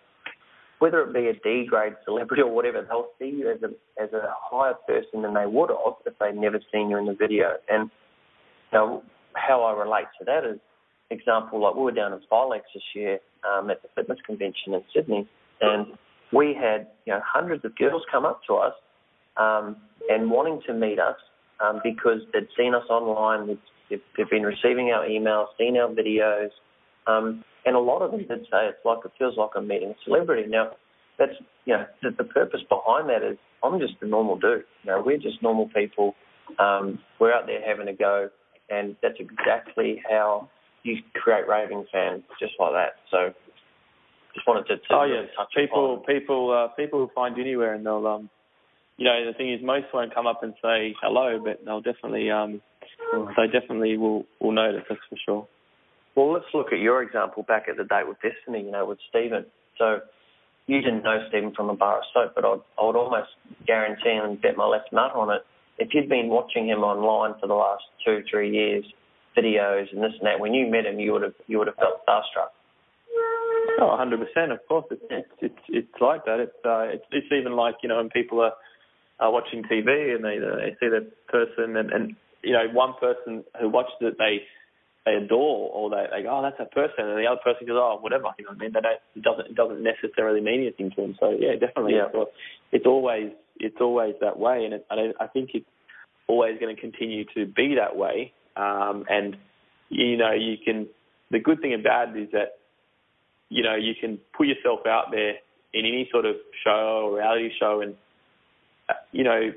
whether 0.79 1.01
it 1.01 1.13
be 1.13 1.27
a 1.27 1.33
D 1.33 1.65
grade 1.69 1.93
celebrity 2.03 2.41
or 2.41 2.51
whatever, 2.51 2.85
they'll 2.87 3.09
see 3.19 3.37
you 3.37 3.51
as 3.51 3.61
a 3.61 3.69
as 4.01 4.11
a 4.13 4.33
higher 4.41 4.73
person 4.87 5.21
than 5.21 5.33
they 5.33 5.45
would 5.45 5.69
have 5.69 5.93
if 6.05 6.13
they'd 6.19 6.35
never 6.35 6.59
seen 6.73 6.89
you 6.89 6.97
in 6.97 7.05
the 7.05 7.13
video. 7.13 7.53
And 7.69 7.89
know, 8.73 9.03
how 9.33 9.63
I 9.63 9.79
relate 9.79 10.07
to 10.19 10.25
that 10.25 10.45
is, 10.45 10.59
example, 11.09 11.61
like 11.61 11.75
we 11.75 11.81
were 11.81 11.91
down 11.91 12.13
in 12.13 12.19
Filex 12.31 12.61
this 12.73 12.83
year 12.95 13.19
um, 13.49 13.69
at 13.69 13.81
the 13.81 13.89
fitness 13.95 14.19
convention 14.25 14.73
in 14.73 14.83
Sydney, 14.93 15.27
and 15.59 15.87
we 16.31 16.55
had 16.59 16.87
you 17.05 17.13
know 17.13 17.21
hundreds 17.25 17.65
of 17.65 17.75
girls 17.75 18.03
come 18.11 18.25
up 18.25 18.41
to 18.47 18.55
us 18.55 18.73
um, 19.37 19.77
and 20.09 20.31
wanting 20.31 20.61
to 20.67 20.73
meet 20.73 20.99
us 20.99 21.17
um, 21.63 21.81
because 21.83 22.21
they'd 22.33 22.47
seen 22.57 22.73
us 22.73 22.83
online, 22.89 23.59
they've, 23.89 24.01
they've 24.17 24.29
been 24.29 24.43
receiving 24.43 24.91
our 24.91 25.05
emails, 25.05 25.47
seen 25.57 25.77
our 25.77 25.89
videos, 25.89 26.49
um, 27.07 27.43
and 27.65 27.75
a 27.75 27.79
lot 27.79 28.01
of 28.01 28.11
them 28.11 28.21
did 28.21 28.43
say 28.51 28.67
it's 28.67 28.85
like 28.85 28.99
it 29.05 29.11
feels 29.17 29.37
like 29.37 29.51
I'm 29.55 29.67
meeting 29.67 29.89
a 29.89 29.95
celebrity. 30.03 30.49
Now, 30.49 30.71
that's 31.19 31.33
you 31.65 31.73
know 31.73 31.85
the, 32.01 32.09
the 32.17 32.23
purpose 32.23 32.61
behind 32.69 33.09
that 33.09 33.23
is 33.23 33.37
I'm 33.63 33.79
just 33.79 33.93
a 34.01 34.07
normal 34.07 34.37
dude. 34.37 34.63
You 34.83 34.91
know, 34.91 35.03
we're 35.05 35.17
just 35.17 35.41
normal 35.43 35.69
people. 35.69 36.15
Um, 36.57 36.99
we're 37.19 37.33
out 37.33 37.45
there 37.45 37.61
having 37.65 37.87
a 37.87 37.93
go 37.93 38.29
and 38.71 38.95
that's 39.03 39.17
exactly 39.19 40.01
how 40.09 40.49
you 40.83 40.97
create 41.13 41.47
raving 41.47 41.85
fans, 41.91 42.23
just 42.39 42.53
like 42.59 42.71
that. 42.73 42.93
So, 43.11 43.33
just 44.33 44.47
wanted 44.47 44.65
to, 44.67 44.77
to 44.77 44.83
oh 44.91 45.03
yes, 45.03 45.29
touch 45.37 45.49
people, 45.55 45.95
upon. 45.95 46.05
people, 46.05 46.51
uh, 46.51 46.73
people 46.75 46.99
will 46.99 47.11
find 47.13 47.35
you 47.35 47.43
anywhere, 47.43 47.75
and 47.75 47.85
they'll, 47.85 48.07
um, 48.07 48.29
you 49.01 49.05
know, 49.05 49.25
the 49.25 49.33
thing 49.33 49.51
is, 49.51 49.59
most 49.63 49.87
won't 49.93 50.13
come 50.13 50.27
up 50.27 50.43
and 50.43 50.53
say 50.61 50.93
hello, 51.01 51.41
but 51.43 51.65
they'll 51.65 51.81
definitely, 51.81 52.29
um, 52.29 52.61
they 53.35 53.47
definitely 53.47 53.97
will 53.97 54.25
will 54.39 54.51
notice. 54.51 54.83
That's 54.87 55.01
for 55.09 55.17
sure. 55.25 55.47
Well, 56.15 56.33
let's 56.33 56.45
look 56.53 56.67
at 56.71 56.79
your 56.79 57.01
example 57.01 57.43
back 57.43 57.65
at 57.69 57.77
the 57.77 57.83
date 57.83 58.07
with 58.07 58.17
Destiny. 58.21 58.63
You 58.65 58.71
know, 58.71 58.85
with 58.85 58.99
Stephen. 59.09 59.45
So. 59.77 59.99
You 60.67 60.79
didn't 60.79 61.03
know 61.03 61.17
Stephen 61.27 61.53
from 61.53 61.69
a 61.69 61.75
bar 61.75 61.97
of 61.97 62.03
soap, 62.13 62.33
but 62.35 62.45
I'd, 62.45 62.61
I 62.79 62.85
would 62.85 62.95
almost 62.95 63.29
guarantee 63.65 64.13
and 64.23 64.39
bet 64.39 64.55
my 64.55 64.65
left 64.67 64.93
nut 64.93 65.11
on 65.15 65.31
it 65.31 65.41
if 65.81 65.89
you'd 65.93 66.07
been 66.07 66.29
watching 66.29 66.69
him 66.69 66.83
online 66.83 67.33
for 67.41 67.47
the 67.47 67.55
last 67.55 67.83
two, 68.05 68.23
three 68.29 68.51
years, 68.51 68.85
videos 69.35 69.91
and 69.91 70.03
this 70.03 70.13
and 70.19 70.27
that, 70.27 70.39
when 70.39 70.53
you 70.53 70.69
met 70.69 70.85
him, 70.85 70.99
you 70.99 71.11
would 71.13 71.23
have 71.23 71.33
you 71.47 71.57
would 71.57 71.67
have 71.67 71.75
felt 71.77 72.05
starstruck. 72.07 72.53
Oh, 73.79 73.97
100%. 73.97 74.51
Of 74.51 74.59
course, 74.67 74.85
it's 74.91 75.01
it's 75.09 75.27
it's, 75.41 75.63
it's 75.69 76.01
like 76.01 76.25
that. 76.25 76.39
It's 76.39 76.65
uh, 76.65 76.85
it's 76.93 77.05
it's 77.11 77.27
even 77.31 77.53
like 77.53 77.75
you 77.81 77.89
know 77.89 77.97
when 77.97 78.09
people 78.09 78.41
are 78.41 78.53
are 79.21 79.31
watching 79.31 79.63
TV 79.63 80.15
and 80.15 80.25
they 80.25 80.39
they 80.39 80.75
see 80.79 80.89
the 80.89 81.09
person 81.29 81.77
and 81.77 81.91
and 81.91 82.15
you 82.43 82.53
know 82.53 82.65
one 82.73 82.93
person 82.99 83.43
who 83.59 83.69
watches 83.69 83.95
it 84.01 84.17
they 84.17 84.41
they 85.05 85.15
adore 85.15 85.71
or 85.73 85.89
they, 85.89 86.05
they 86.11 86.23
go, 86.23 86.29
oh, 86.29 86.41
that's 86.43 86.57
that 86.59 86.71
person, 86.71 87.09
and 87.09 87.17
the 87.17 87.25
other 87.25 87.41
person 87.43 87.65
goes, 87.65 87.77
oh, 87.79 87.97
whatever. 88.01 88.25
You 88.37 88.45
know, 88.45 88.51
what 88.51 88.57
I 88.57 88.65
mean, 88.65 88.73
they 88.73 88.81
don't, 88.81 89.01
it 89.15 89.23
doesn't 89.23 89.47
it 89.51 89.55
doesn't 89.55 89.81
necessarily 89.83 90.41
mean 90.41 90.61
anything 90.61 90.91
to 90.91 91.01
them. 91.01 91.15
So 91.19 91.31
yeah, 91.31 91.53
definitely, 91.59 91.95
Yeah. 91.95 92.09
It's, 92.13 92.31
it's 92.71 92.85
always 92.85 93.31
it's 93.57 93.77
always 93.79 94.15
that 94.21 94.37
way, 94.37 94.65
and 94.65 94.73
it, 94.75 94.85
I 94.91 95.11
I 95.19 95.27
think 95.27 95.51
it's 95.53 95.65
always 96.27 96.59
going 96.59 96.75
to 96.75 96.79
continue 96.79 97.25
to 97.35 97.45
be 97.45 97.75
that 97.75 97.95
way. 97.95 98.33
Um, 98.55 99.05
and 99.09 99.37
you 99.89 100.17
know, 100.17 100.33
you 100.33 100.57
can. 100.63 100.87
The 101.31 101.39
good 101.39 101.61
thing 101.61 101.73
about 101.73 102.15
it 102.15 102.23
is 102.23 102.29
that 102.33 102.59
you 103.49 103.63
know 103.63 103.75
you 103.75 103.93
can 103.99 104.19
put 104.37 104.47
yourself 104.47 104.81
out 104.85 105.05
there 105.11 105.35
in 105.73 105.85
any 105.85 106.09
sort 106.11 106.25
of 106.25 106.35
show 106.63 107.09
or 107.09 107.17
reality 107.17 107.49
show, 107.59 107.81
and 107.81 107.95
you 109.11 109.23
know 109.23 109.51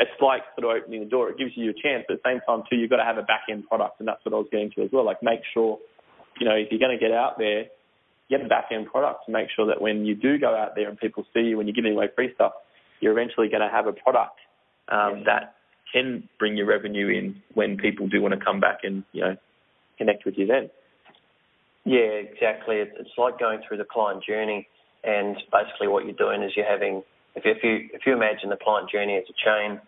it's 0.00 0.20
like 0.20 0.42
sort 0.58 0.76
of 0.76 0.82
opening 0.82 1.00
the 1.00 1.10
door. 1.10 1.30
It 1.30 1.38
gives 1.38 1.52
you 1.54 1.70
a 1.70 1.74
chance, 1.74 2.04
but 2.08 2.14
at 2.14 2.22
the 2.22 2.28
same 2.30 2.40
time 2.46 2.64
too, 2.68 2.76
you've 2.76 2.90
got 2.90 2.96
to 2.96 3.04
have 3.04 3.18
a 3.18 3.22
back 3.22 3.42
end 3.50 3.68
product, 3.68 4.00
and 4.00 4.08
that's 4.08 4.24
what 4.24 4.34
I 4.34 4.38
was 4.38 4.48
getting 4.50 4.70
to 4.76 4.82
as 4.82 4.90
well. 4.92 5.04
Like 5.04 5.22
make 5.22 5.40
sure, 5.52 5.78
you 6.40 6.48
know, 6.48 6.54
if 6.54 6.68
you're 6.70 6.80
going 6.80 6.96
to 6.96 7.00
get 7.00 7.12
out 7.12 7.38
there, 7.38 7.66
get 8.28 8.44
a 8.44 8.48
back 8.48 8.66
end 8.72 8.86
product 8.90 9.26
to 9.26 9.32
make 9.32 9.48
sure 9.54 9.66
that 9.66 9.80
when 9.80 10.04
you 10.04 10.14
do 10.14 10.38
go 10.38 10.54
out 10.54 10.74
there 10.74 10.88
and 10.88 10.98
people 10.98 11.24
see 11.32 11.40
you 11.40 11.56
when 11.56 11.66
you're 11.66 11.74
giving 11.74 11.92
away 11.92 12.08
free 12.14 12.32
stuff, 12.34 12.52
you're 13.00 13.12
eventually 13.12 13.48
going 13.48 13.62
to 13.62 13.70
have 13.70 13.86
a 13.86 13.92
product 13.92 14.38
um, 14.90 15.22
that 15.26 15.54
can 15.92 16.28
bring 16.38 16.56
your 16.56 16.66
revenue 16.66 17.08
in 17.08 17.40
when 17.54 17.76
people 17.76 18.08
do 18.08 18.20
want 18.20 18.34
to 18.34 18.44
come 18.44 18.58
back 18.60 18.78
and 18.82 19.04
you 19.12 19.20
know 19.20 19.36
connect 19.98 20.24
with 20.24 20.34
you 20.36 20.46
then. 20.46 20.70
Yeah, 21.84 22.18
exactly. 22.24 22.76
It's, 22.76 22.92
it's 22.98 23.10
like 23.18 23.38
going 23.38 23.60
through 23.66 23.76
the 23.76 23.84
client 23.84 24.24
journey, 24.24 24.66
and 25.04 25.36
basically 25.52 25.88
what 25.88 26.04
you're 26.04 26.16
doing 26.16 26.42
is 26.42 26.52
you're 26.56 26.68
having, 26.68 27.02
if, 27.34 27.44
if 27.44 27.62
you 27.62 27.88
if 27.92 28.02
you 28.06 28.12
imagine 28.12 28.50
the 28.50 28.56
client 28.56 28.90
journey 28.90 29.16
as 29.16 29.24
a 29.28 29.36
chain, 29.44 29.80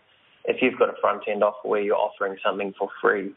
if 0.45 0.63
you've 0.63 0.79
got 0.79 0.89
a 0.89 1.01
front 1.01 1.23
end 1.29 1.43
offer 1.43 1.69
where 1.69 1.81
you're 1.81 1.97
offering 1.97 2.37
something 2.45 2.73
for 2.79 2.89
free, 3.01 3.35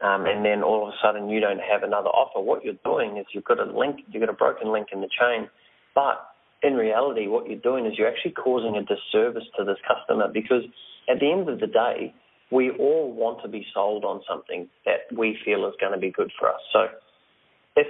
um, 0.00 0.26
and 0.26 0.44
then 0.44 0.62
all 0.62 0.86
of 0.86 0.88
a 0.88 0.96
sudden 1.02 1.28
you 1.28 1.40
don't 1.40 1.60
have 1.60 1.82
another 1.82 2.08
offer, 2.08 2.40
what 2.40 2.64
you're 2.64 2.80
doing 2.84 3.16
is 3.16 3.26
you've 3.32 3.44
got 3.44 3.58
a 3.58 3.64
link, 3.78 4.00
you've 4.08 4.20
got 4.20 4.30
a 4.30 4.36
broken 4.36 4.72
link 4.72 4.88
in 4.92 5.00
the 5.00 5.08
chain, 5.08 5.48
but 5.94 6.26
in 6.62 6.74
reality, 6.74 7.26
what 7.26 7.48
you're 7.48 7.60
doing 7.60 7.86
is 7.86 7.94
you're 7.96 8.08
actually 8.08 8.32
causing 8.32 8.76
a 8.76 8.82
disservice 8.82 9.44
to 9.58 9.64
this 9.64 9.78
customer 9.86 10.28
because 10.32 10.62
at 11.08 11.18
the 11.20 11.30
end 11.30 11.48
of 11.48 11.60
the 11.60 11.66
day, 11.66 12.14
we 12.50 12.70
all 12.70 13.12
want 13.12 13.40
to 13.42 13.48
be 13.48 13.64
sold 13.72 14.04
on 14.04 14.20
something 14.28 14.68
that 14.84 15.16
we 15.16 15.38
feel 15.44 15.66
is 15.66 15.74
going 15.80 15.92
to 15.92 15.98
be 15.98 16.10
good 16.10 16.30
for 16.38 16.48
us. 16.48 16.60
So 16.72 16.86
if 17.76 17.86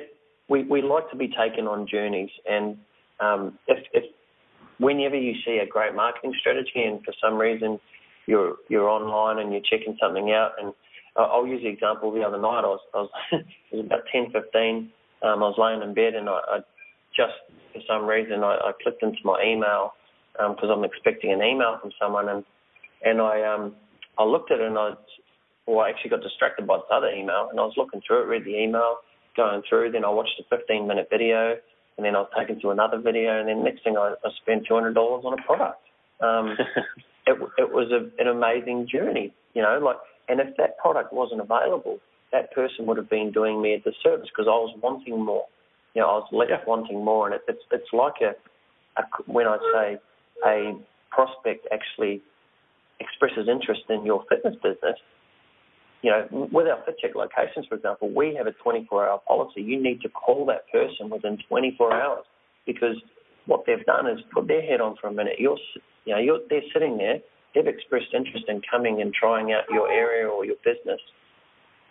we, 0.48 0.64
we 0.64 0.82
like 0.82 1.10
to 1.10 1.16
be 1.16 1.28
taken 1.28 1.66
on 1.66 1.88
journeys 1.90 2.30
and 2.48 2.76
um, 3.20 3.58
if, 3.66 3.78
if 3.92 4.04
whenever 4.80 5.16
you 5.16 5.34
see 5.44 5.58
a 5.58 5.66
great 5.66 5.94
marketing 5.94 6.34
strategy 6.40 6.82
and 6.82 7.04
for 7.04 7.14
some 7.22 7.36
reason 7.36 7.78
you're 8.26 8.56
you're 8.68 8.88
online 8.88 9.38
and 9.38 9.52
you're 9.52 9.62
checking 9.62 9.96
something 10.00 10.32
out 10.32 10.52
and 10.60 10.72
I'll 11.16 11.46
use 11.46 11.62
the 11.62 11.68
example 11.68 12.10
the 12.12 12.22
other 12.22 12.40
night 12.40 12.64
I 12.64 12.72
was, 12.72 12.80
I 12.94 12.98
was 12.98 13.10
it 13.32 13.76
was 13.76 13.86
about 13.86 14.04
ten 14.10 14.32
fifteen 14.32 14.90
um, 15.22 15.42
I 15.44 15.48
was 15.52 15.58
laying 15.58 15.82
in 15.86 15.94
bed 15.94 16.14
and 16.14 16.28
I, 16.28 16.40
I 16.48 16.58
just 17.14 17.36
for 17.72 17.82
some 17.86 18.06
reason 18.06 18.42
I, 18.42 18.56
I 18.56 18.72
clicked 18.82 19.02
into 19.02 19.20
my 19.22 19.42
email 19.44 19.92
because 20.32 20.70
I'm 20.72 20.84
expecting 20.84 21.32
an 21.32 21.42
email 21.42 21.78
from 21.80 21.92
someone 22.00 22.28
and 22.28 22.44
and 23.04 23.20
I 23.20 23.42
um 23.42 23.74
I 24.18 24.24
looked 24.24 24.50
at 24.50 24.60
it 24.60 24.66
and 24.66 24.78
I 24.78 24.92
well 25.66 25.80
I 25.80 25.90
actually 25.90 26.10
got 26.10 26.22
distracted 26.22 26.66
by 26.66 26.78
this 26.78 26.90
other 26.90 27.10
email 27.10 27.48
and 27.50 27.60
I 27.60 27.64
was 27.64 27.74
looking 27.76 28.00
through 28.06 28.22
it 28.22 28.26
read 28.26 28.44
the 28.44 28.56
email 28.56 28.96
going 29.36 29.62
through 29.68 29.92
then 29.92 30.04
I 30.04 30.10
watched 30.10 30.40
a 30.40 30.56
15 30.56 30.86
minute 30.86 31.08
video 31.10 31.56
and 32.00 32.06
then 32.06 32.16
I 32.16 32.20
was 32.20 32.30
taken 32.38 32.58
to 32.62 32.70
another 32.70 32.98
video 32.98 33.38
and 33.38 33.48
then 33.48 33.62
next 33.62 33.84
thing 33.84 33.98
I, 33.98 34.14
I 34.24 34.30
spent 34.40 34.66
$200 34.66 34.96
on 34.96 35.38
a 35.38 35.42
product 35.42 35.82
um, 36.22 36.56
it, 37.26 37.36
it 37.58 37.72
was 37.72 37.92
a, 37.92 38.08
an 38.20 38.28
amazing 38.28 38.88
journey 38.88 39.34
you 39.52 39.60
know 39.60 39.78
like 39.78 39.96
and 40.28 40.40
if 40.40 40.56
that 40.56 40.78
product 40.78 41.12
wasn't 41.12 41.40
available 41.40 41.98
that 42.32 42.52
person 42.52 42.86
would 42.86 42.96
have 42.96 43.10
been 43.10 43.30
doing 43.32 43.60
me 43.60 43.74
a 43.74 43.78
disservice 43.78 44.28
because 44.32 44.48
I 44.48 44.56
was 44.56 44.74
wanting 44.82 45.22
more 45.22 45.44
you 45.94 46.02
know, 46.02 46.08
I 46.08 46.12
was 46.18 46.28
left 46.32 46.66
wanting 46.66 47.04
more, 47.04 47.26
and 47.26 47.34
it, 47.34 47.42
it's 47.48 47.62
it's 47.72 47.92
like 47.92 48.20
a, 48.22 48.34
a 49.00 49.04
when 49.26 49.46
I 49.46 49.58
say 49.74 49.98
a 50.46 50.76
prospect 51.10 51.66
actually 51.72 52.22
expresses 53.00 53.48
interest 53.48 53.82
in 53.88 54.04
your 54.04 54.24
fitness 54.28 54.54
business. 54.62 54.98
You 56.02 56.10
know, 56.10 56.48
with 56.50 56.66
our 56.66 56.82
Fit 56.86 56.98
Chicks 56.98 57.14
locations, 57.14 57.66
for 57.66 57.74
example, 57.74 58.10
we 58.14 58.34
have 58.34 58.46
a 58.46 58.52
24-hour 58.64 59.20
policy. 59.28 59.60
You 59.60 59.82
need 59.82 60.00
to 60.02 60.08
call 60.08 60.46
that 60.46 60.70
person 60.72 61.10
within 61.10 61.38
24 61.48 61.92
hours 61.92 62.24
because 62.66 62.96
what 63.46 63.64
they've 63.66 63.84
done 63.84 64.06
is 64.06 64.18
put 64.32 64.48
their 64.48 64.62
head 64.62 64.80
on 64.80 64.96
for 65.00 65.08
a 65.08 65.12
minute. 65.12 65.34
You're, 65.38 65.58
you 66.06 66.14
know, 66.14 66.20
you're, 66.20 66.40
they're 66.48 66.64
sitting 66.72 66.96
there. 66.96 67.18
They've 67.54 67.66
expressed 67.66 68.14
interest 68.14 68.46
in 68.48 68.62
coming 68.70 69.02
and 69.02 69.12
trying 69.12 69.52
out 69.52 69.64
your 69.70 69.90
area 69.90 70.26
or 70.26 70.44
your 70.44 70.56
business. 70.64 71.00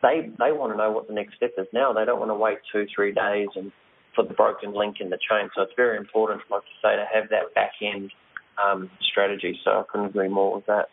They 0.01 0.31
they 0.39 0.53
want 0.53 0.71
to 0.71 0.77
know 0.77 0.91
what 0.91 1.07
the 1.07 1.13
next 1.13 1.35
step 1.35 1.51
is 1.57 1.67
now. 1.73 1.91
They 1.91 2.05
don't 2.05 2.19
want 2.19 2.31
to 2.31 2.35
wait 2.35 2.59
two, 2.71 2.85
three 2.95 3.11
days 3.11 3.49
and 3.55 3.71
for 4.15 4.23
the 4.23 4.33
broken 4.33 4.73
link 4.73 4.97
in 5.01 5.09
the 5.09 5.17
chain. 5.17 5.49
So 5.55 5.63
it's 5.63 5.73
very 5.75 5.97
important, 5.97 6.41
like 6.49 6.61
to 6.61 6.75
say, 6.81 6.95
to 6.95 7.05
have 7.13 7.29
that 7.29 7.53
back 7.53 7.73
end 7.81 8.11
um, 8.57 8.89
strategy. 9.11 9.59
So 9.63 9.71
I 9.71 9.83
couldn't 9.91 10.07
agree 10.07 10.29
more 10.29 10.55
with 10.55 10.65
that. 10.67 10.87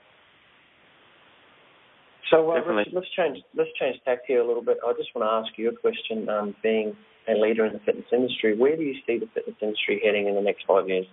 So 2.30 2.50
uh, 2.50 2.60
let's, 2.72 2.90
let's 2.92 3.06
change 3.16 3.38
let's 3.54 3.70
change 3.78 3.96
tack 4.04 4.20
here 4.26 4.40
a 4.40 4.46
little 4.46 4.62
bit. 4.62 4.78
I 4.86 4.92
just 4.94 5.14
want 5.14 5.26
to 5.26 5.48
ask 5.48 5.58
you 5.58 5.68
a 5.68 5.76
question. 5.76 6.28
Um, 6.28 6.54
being 6.62 6.96
a 7.28 7.34
leader 7.34 7.64
in 7.64 7.72
the 7.72 7.78
fitness 7.80 8.06
industry, 8.12 8.56
where 8.56 8.76
do 8.76 8.82
you 8.82 8.94
see 9.06 9.18
the 9.18 9.28
fitness 9.34 9.56
industry 9.60 10.00
heading 10.04 10.26
in 10.26 10.34
the 10.34 10.40
next 10.40 10.64
five 10.66 10.88
years? 10.88 11.06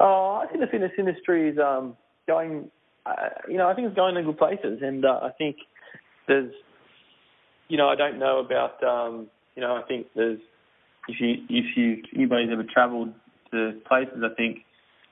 Oh, 0.00 0.40
I 0.42 0.46
think 0.46 0.60
the 0.60 0.68
fitness 0.68 0.92
industry 0.98 1.50
is 1.50 1.58
um, 1.58 1.96
going. 2.26 2.70
Uh, 3.04 3.30
you 3.48 3.56
know, 3.56 3.68
I 3.68 3.74
think 3.74 3.88
it's 3.88 3.96
going 3.96 4.16
in 4.16 4.24
good 4.24 4.38
places, 4.38 4.80
and 4.82 5.04
uh, 5.04 5.20
I 5.22 5.30
think 5.36 5.56
there's. 6.26 6.52
You 7.68 7.76
know, 7.76 7.88
I 7.88 7.96
don't 7.96 8.18
know 8.18 8.38
about. 8.38 8.82
Um, 8.82 9.28
you 9.56 9.62
know, 9.62 9.74
I 9.74 9.82
think 9.82 10.06
there's 10.14 10.38
if 11.08 11.20
you 11.20 11.34
if 11.48 11.76
you 11.76 12.02
anybody's 12.14 12.50
ever 12.52 12.64
travelled 12.64 13.12
to 13.50 13.80
places, 13.88 14.22
I 14.22 14.34
think 14.34 14.58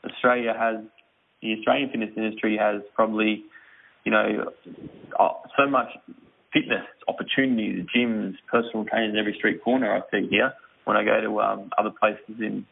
Australia 0.05 0.55
has 0.57 0.85
the 1.43 1.55
Australian 1.55 1.91
fitness 1.91 2.11
industry 2.16 2.57
has 2.57 2.83
probably 2.95 3.45
you 4.07 4.12
know 4.12 4.52
uh, 5.18 5.28
so 5.59 5.68
much 5.68 5.88
fitness 6.52 6.86
opportunities, 7.09 7.84
gyms, 7.94 8.34
personal 8.50 8.86
trainers 8.86 9.12
in 9.12 9.18
every 9.18 9.34
street 9.36 9.62
corner. 9.62 9.92
I 9.92 10.00
see 10.11 10.26
here 10.30 10.54
when 10.84 10.96
I 10.96 11.04
go 11.04 11.20
to 11.20 11.40
um, 11.40 11.70
other 11.76 11.90
places 11.90 12.40
in 12.40 12.64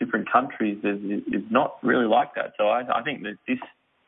different 0.00 0.30
countries, 0.32 0.78
is 0.82 1.42
not 1.50 1.76
really 1.82 2.06
like 2.06 2.34
that. 2.34 2.54
So 2.58 2.64
I, 2.64 2.80
I 2.80 3.02
think 3.04 3.22
that 3.22 3.36
this 3.46 3.58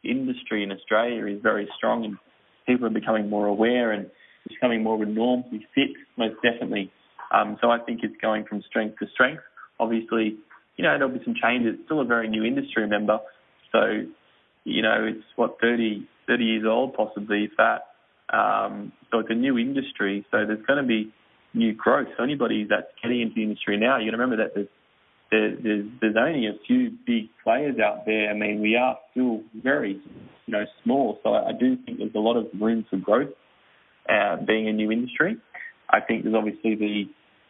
industry 0.02 0.64
in 0.64 0.72
Australia 0.72 1.26
is 1.26 1.40
very 1.42 1.68
strong, 1.76 2.04
and 2.04 2.16
people 2.66 2.86
are 2.86 2.90
becoming 2.90 3.30
more 3.30 3.46
aware 3.46 3.92
and 3.92 4.10
becoming 4.48 4.82
more 4.82 4.96
of 4.96 5.08
a 5.08 5.10
norm 5.10 5.44
to 5.44 5.50
be 5.50 5.66
fit, 5.74 5.96
most 6.16 6.36
definitely. 6.42 6.90
Um, 7.32 7.58
so 7.60 7.70
I 7.70 7.78
think 7.78 8.00
it's 8.02 8.16
going 8.20 8.44
from 8.44 8.62
strength 8.68 8.98
to 9.00 9.06
strength. 9.12 9.42
Obviously, 9.78 10.36
you 10.76 10.84
know, 10.84 10.96
there'll 10.98 11.12
be 11.12 11.24
some 11.24 11.34
changes. 11.40 11.74
It's 11.74 11.84
still 11.84 12.00
a 12.00 12.04
very 12.04 12.28
new 12.28 12.44
industry, 12.44 12.82
remember. 12.82 13.18
So, 13.72 14.06
you 14.66 14.82
know, 14.82 15.06
it's 15.08 15.24
what, 15.36 15.58
30, 15.60 16.06
30 16.26 16.44
years 16.44 16.64
old 16.68 16.94
possibly, 16.94 17.44
if 17.44 17.52
that. 17.56 17.86
Um, 18.36 18.92
so 19.10 19.20
it's 19.20 19.30
a 19.30 19.34
new 19.34 19.56
industry. 19.56 20.26
So 20.30 20.38
there's 20.44 20.64
going 20.66 20.82
to 20.82 20.86
be 20.86 21.12
new 21.54 21.72
growth. 21.72 22.08
So 22.16 22.24
anybody 22.24 22.66
that's 22.68 22.88
getting 23.00 23.20
into 23.20 23.34
the 23.36 23.42
industry 23.44 23.78
now, 23.78 23.98
you 23.98 24.10
got 24.10 24.16
to 24.16 24.22
remember 24.22 24.44
that 24.44 24.54
there's, 24.54 24.68
there, 25.30 25.56
there's, 25.62 25.86
there's 26.00 26.16
only 26.18 26.46
a 26.48 26.58
few 26.66 26.90
big 27.06 27.28
players 27.44 27.76
out 27.78 28.06
there. 28.06 28.28
I 28.28 28.34
mean, 28.34 28.60
we 28.60 28.76
are 28.76 28.98
still 29.12 29.42
very, 29.62 30.00
you 30.46 30.52
know, 30.52 30.64
small. 30.82 31.20
So 31.22 31.30
I, 31.30 31.50
I 31.50 31.52
do 31.52 31.76
think 31.86 31.98
there's 31.98 32.14
a 32.14 32.18
lot 32.18 32.36
of 32.36 32.46
room 32.60 32.84
for 32.90 32.96
growth, 32.96 33.30
uh, 34.08 34.36
being 34.44 34.68
a 34.68 34.72
new 34.72 34.90
industry. 34.90 35.36
I 35.88 36.00
think 36.00 36.24
there's 36.24 36.34
obviously 36.34 36.74
the 36.74 37.04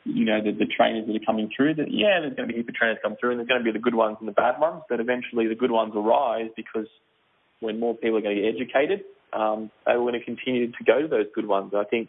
you 0.06 0.24
know 0.24 0.40
the, 0.42 0.52
the 0.52 0.66
trainers 0.66 1.06
that 1.06 1.16
are 1.16 1.26
coming 1.26 1.50
through. 1.54 1.74
That 1.74 1.90
yeah, 1.90 2.20
there's 2.20 2.34
going 2.34 2.48
to 2.48 2.52
be 2.54 2.58
heap 2.58 2.68
of 2.68 2.74
trainers 2.74 2.98
come 3.02 3.16
through, 3.18 3.32
and 3.32 3.40
there's 3.40 3.48
going 3.48 3.60
to 3.60 3.64
be 3.64 3.72
the 3.72 3.82
good 3.82 3.94
ones 3.94 4.16
and 4.20 4.28
the 4.28 4.32
bad 4.32 4.58
ones. 4.60 4.82
But 4.88 5.00
eventually, 5.00 5.46
the 5.48 5.54
good 5.54 5.70
ones 5.70 5.94
will 5.94 6.04
rise 6.04 6.50
because 6.56 6.86
when 7.60 7.80
more 7.80 7.94
people 7.94 8.18
are 8.18 8.22
going 8.22 8.36
to 8.36 8.42
get 8.42 8.54
educated, 8.54 9.04
um, 9.32 9.70
they 9.86 9.96
will 9.96 10.06
going 10.06 10.20
to 10.20 10.24
continue 10.24 10.70
to 10.70 10.84
go 10.86 11.02
to 11.02 11.08
those 11.08 11.26
good 11.34 11.46
ones. 11.46 11.72
I 11.76 11.84
think 11.84 12.08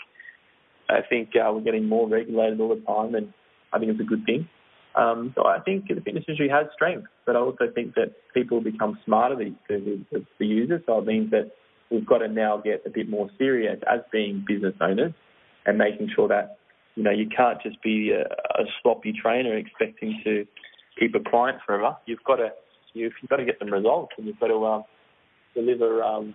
I 0.89 1.01
think 1.07 1.29
uh, 1.35 1.51
we're 1.51 1.61
getting 1.61 1.87
more 1.89 2.07
regulated 2.07 2.59
all 2.61 2.69
the 2.69 2.81
time, 2.81 3.15
and 3.15 3.33
I 3.73 3.79
think 3.79 3.91
it's 3.91 4.01
a 4.01 4.03
good 4.03 4.25
thing. 4.25 4.47
Um, 4.95 5.33
so 5.35 5.45
I 5.45 5.59
think 5.59 5.87
the 5.87 6.01
fitness 6.01 6.23
industry 6.27 6.49
has 6.49 6.67
strength, 6.73 7.07
but 7.25 7.35
I 7.35 7.39
also 7.39 7.65
think 7.73 7.93
that 7.95 8.13
people 8.33 8.61
become 8.61 8.97
smarter 9.05 9.35
the, 9.35 9.53
the, 9.69 10.25
the 10.39 10.45
users. 10.45 10.81
So 10.87 10.97
it 10.97 11.05
means 11.05 11.29
that 11.31 11.51
we've 11.91 12.05
got 12.05 12.19
to 12.19 12.27
now 12.27 12.57
get 12.57 12.81
a 12.85 12.89
bit 12.89 13.07
more 13.07 13.29
serious 13.37 13.79
as 13.91 13.99
being 14.11 14.43
business 14.47 14.73
owners 14.81 15.13
and 15.67 15.77
making 15.77 16.09
sure 16.15 16.27
that 16.29 16.57
you 16.97 17.03
know 17.03 17.11
you 17.11 17.29
can't 17.29 17.61
just 17.61 17.81
be 17.83 18.11
a, 18.11 18.23
a 18.23 18.65
sloppy 18.81 19.13
trainer 19.13 19.55
expecting 19.55 20.19
to 20.25 20.45
keep 20.99 21.13
a 21.13 21.29
client 21.29 21.59
forever. 21.63 21.95
You've 22.07 22.23
got 22.25 22.37
to 22.37 22.49
you've, 22.93 23.13
you've 23.21 23.29
got 23.29 23.37
to 23.37 23.45
get 23.45 23.59
some 23.59 23.71
results, 23.71 24.13
and 24.17 24.25
you've 24.25 24.39
got 24.39 24.47
to 24.47 24.65
um, 24.65 24.83
deliver. 25.53 26.03
Um, 26.03 26.33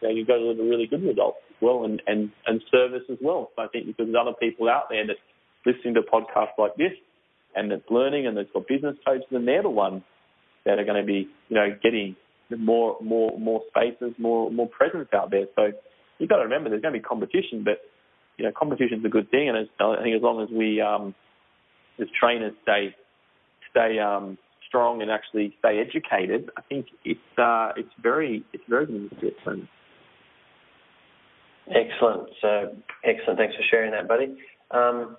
you 0.00 0.08
know, 0.08 0.14
you've 0.14 0.26
got 0.26 0.34
to 0.34 0.40
deliver 0.40 0.64
really 0.64 0.88
good 0.88 1.04
results 1.04 1.38
as 1.48 1.56
well, 1.62 1.84
and 1.84 2.02
and 2.08 2.32
and 2.46 2.60
service 2.72 3.04
as 3.10 3.18
well. 3.22 3.50
So 3.54 3.62
I 3.62 3.68
think 3.68 3.86
because 3.86 4.06
there's 4.06 4.18
other 4.20 4.36
people 4.38 4.68
out 4.68 4.90
there 4.90 5.06
that 5.06 5.16
listening 5.64 5.94
to 5.94 6.02
podcasts 6.02 6.58
like 6.58 6.74
this, 6.74 6.92
and 7.54 7.70
that's 7.70 7.88
learning, 7.88 8.26
and 8.26 8.36
that's 8.36 8.50
got 8.52 8.66
business 8.66 8.96
coaches, 9.06 9.28
and 9.30 9.46
they're 9.46 9.62
the 9.62 9.70
ones 9.70 10.02
that 10.66 10.80
are 10.80 10.84
going 10.84 11.00
to 11.00 11.06
be 11.06 11.28
you 11.48 11.54
know 11.54 11.76
getting 11.80 12.16
more 12.58 12.96
more 13.00 13.38
more 13.38 13.62
spaces, 13.70 14.14
more 14.18 14.50
more 14.50 14.66
presence 14.66 15.08
out 15.14 15.30
there. 15.30 15.46
So 15.54 15.70
you've 16.18 16.28
got 16.28 16.38
to 16.38 16.42
remember 16.42 16.70
there's 16.70 16.82
going 16.82 16.94
to 16.94 16.98
be 16.98 17.04
competition, 17.04 17.62
but 17.64 17.78
you 18.38 18.44
know 18.44 18.52
competition's 18.56 19.04
a 19.04 19.08
good 19.08 19.30
thing, 19.30 19.48
and 19.48 19.56
I 19.58 20.02
think 20.02 20.16
as 20.16 20.22
long 20.22 20.42
as 20.42 20.48
we 20.50 20.80
um, 20.80 21.14
as 22.00 22.08
trainers 22.18 22.52
stay 22.62 22.94
stay 23.70 23.98
um, 23.98 24.38
strong 24.68 25.02
and 25.02 25.10
actually 25.10 25.54
stay 25.58 25.80
educated, 25.80 26.50
I 26.56 26.62
think 26.62 26.86
it's 27.04 27.38
uh, 27.38 27.72
it's 27.76 27.92
very 28.02 28.44
it's 28.52 28.64
very 28.68 28.86
good 28.86 29.34
Excellent. 31.68 32.28
So 32.40 32.74
excellent. 33.04 33.38
Thanks 33.38 33.54
for 33.54 33.62
sharing 33.70 33.92
that, 33.92 34.08
buddy. 34.08 34.36
Um, 34.70 35.16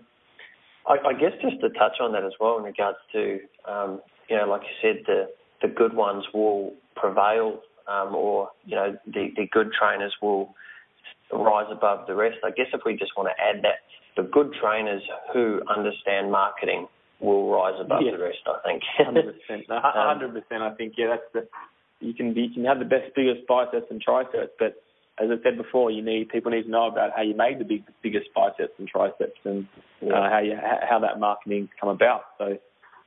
I, 0.87 0.95
I, 1.07 1.13
guess 1.13 1.31
just 1.41 1.61
to 1.61 1.69
touch 1.69 2.01
on 2.01 2.11
that 2.13 2.25
as 2.25 2.33
well 2.39 2.57
in 2.57 2.63
regards 2.63 2.97
to 3.13 3.39
um, 3.69 4.01
you 4.29 4.35
know, 4.35 4.45
like 4.45 4.61
you 4.61 4.75
said, 4.81 5.03
the 5.05 5.29
the 5.61 5.73
good 5.73 5.93
ones 5.93 6.25
will 6.33 6.73
prevail, 6.95 7.61
um, 7.87 8.15
or 8.15 8.49
you 8.65 8.75
know, 8.75 8.97
the 9.05 9.29
the 9.35 9.47
good 9.51 9.71
trainers 9.71 10.13
will 10.21 10.53
rise 11.37 11.67
above 11.71 12.07
the 12.07 12.15
rest. 12.15 12.37
I 12.43 12.51
guess 12.51 12.67
if 12.73 12.81
we 12.85 12.93
just 12.95 13.11
want 13.17 13.29
to 13.29 13.43
add 13.43 13.63
that, 13.63 13.83
the 14.15 14.29
good 14.29 14.53
trainers 14.61 15.01
who 15.33 15.61
understand 15.67 16.31
marketing 16.31 16.87
will 17.19 17.49
rise 17.49 17.79
above 17.79 18.01
yeah. 18.05 18.11
the 18.11 18.23
rest. 18.23 18.39
I 18.45 18.59
think. 18.67 18.83
Hundred 18.97 19.25
percent. 19.25 19.65
Hundred 19.69 20.33
percent. 20.33 20.61
I 20.61 20.73
think 20.75 20.93
yeah, 20.97 21.15
that's 21.15 21.29
the 21.33 21.47
you 21.99 22.13
can 22.13 22.33
be 22.33 22.41
you 22.41 22.53
can 22.53 22.65
have 22.65 22.79
the 22.79 22.85
best 22.85 23.15
biggest 23.15 23.47
biceps 23.47 23.87
and 23.89 24.01
triceps, 24.01 24.51
but 24.59 24.75
as 25.19 25.29
I 25.29 25.41
said 25.43 25.57
before, 25.57 25.91
you 25.91 26.01
need 26.01 26.29
people 26.29 26.51
need 26.51 26.63
to 26.63 26.69
know 26.69 26.87
about 26.87 27.11
how 27.15 27.21
you 27.21 27.35
made 27.35 27.59
the 27.59 27.65
big, 27.65 27.83
biggest 28.01 28.27
biceps 28.35 28.73
and 28.79 28.87
triceps, 28.87 29.39
and 29.45 29.67
yeah. 30.01 30.13
uh, 30.13 30.29
how 30.29 30.39
you 30.39 30.57
how 30.57 30.99
that 30.99 31.19
marketing 31.19 31.69
come 31.79 31.89
about. 31.89 32.21
So 32.37 32.57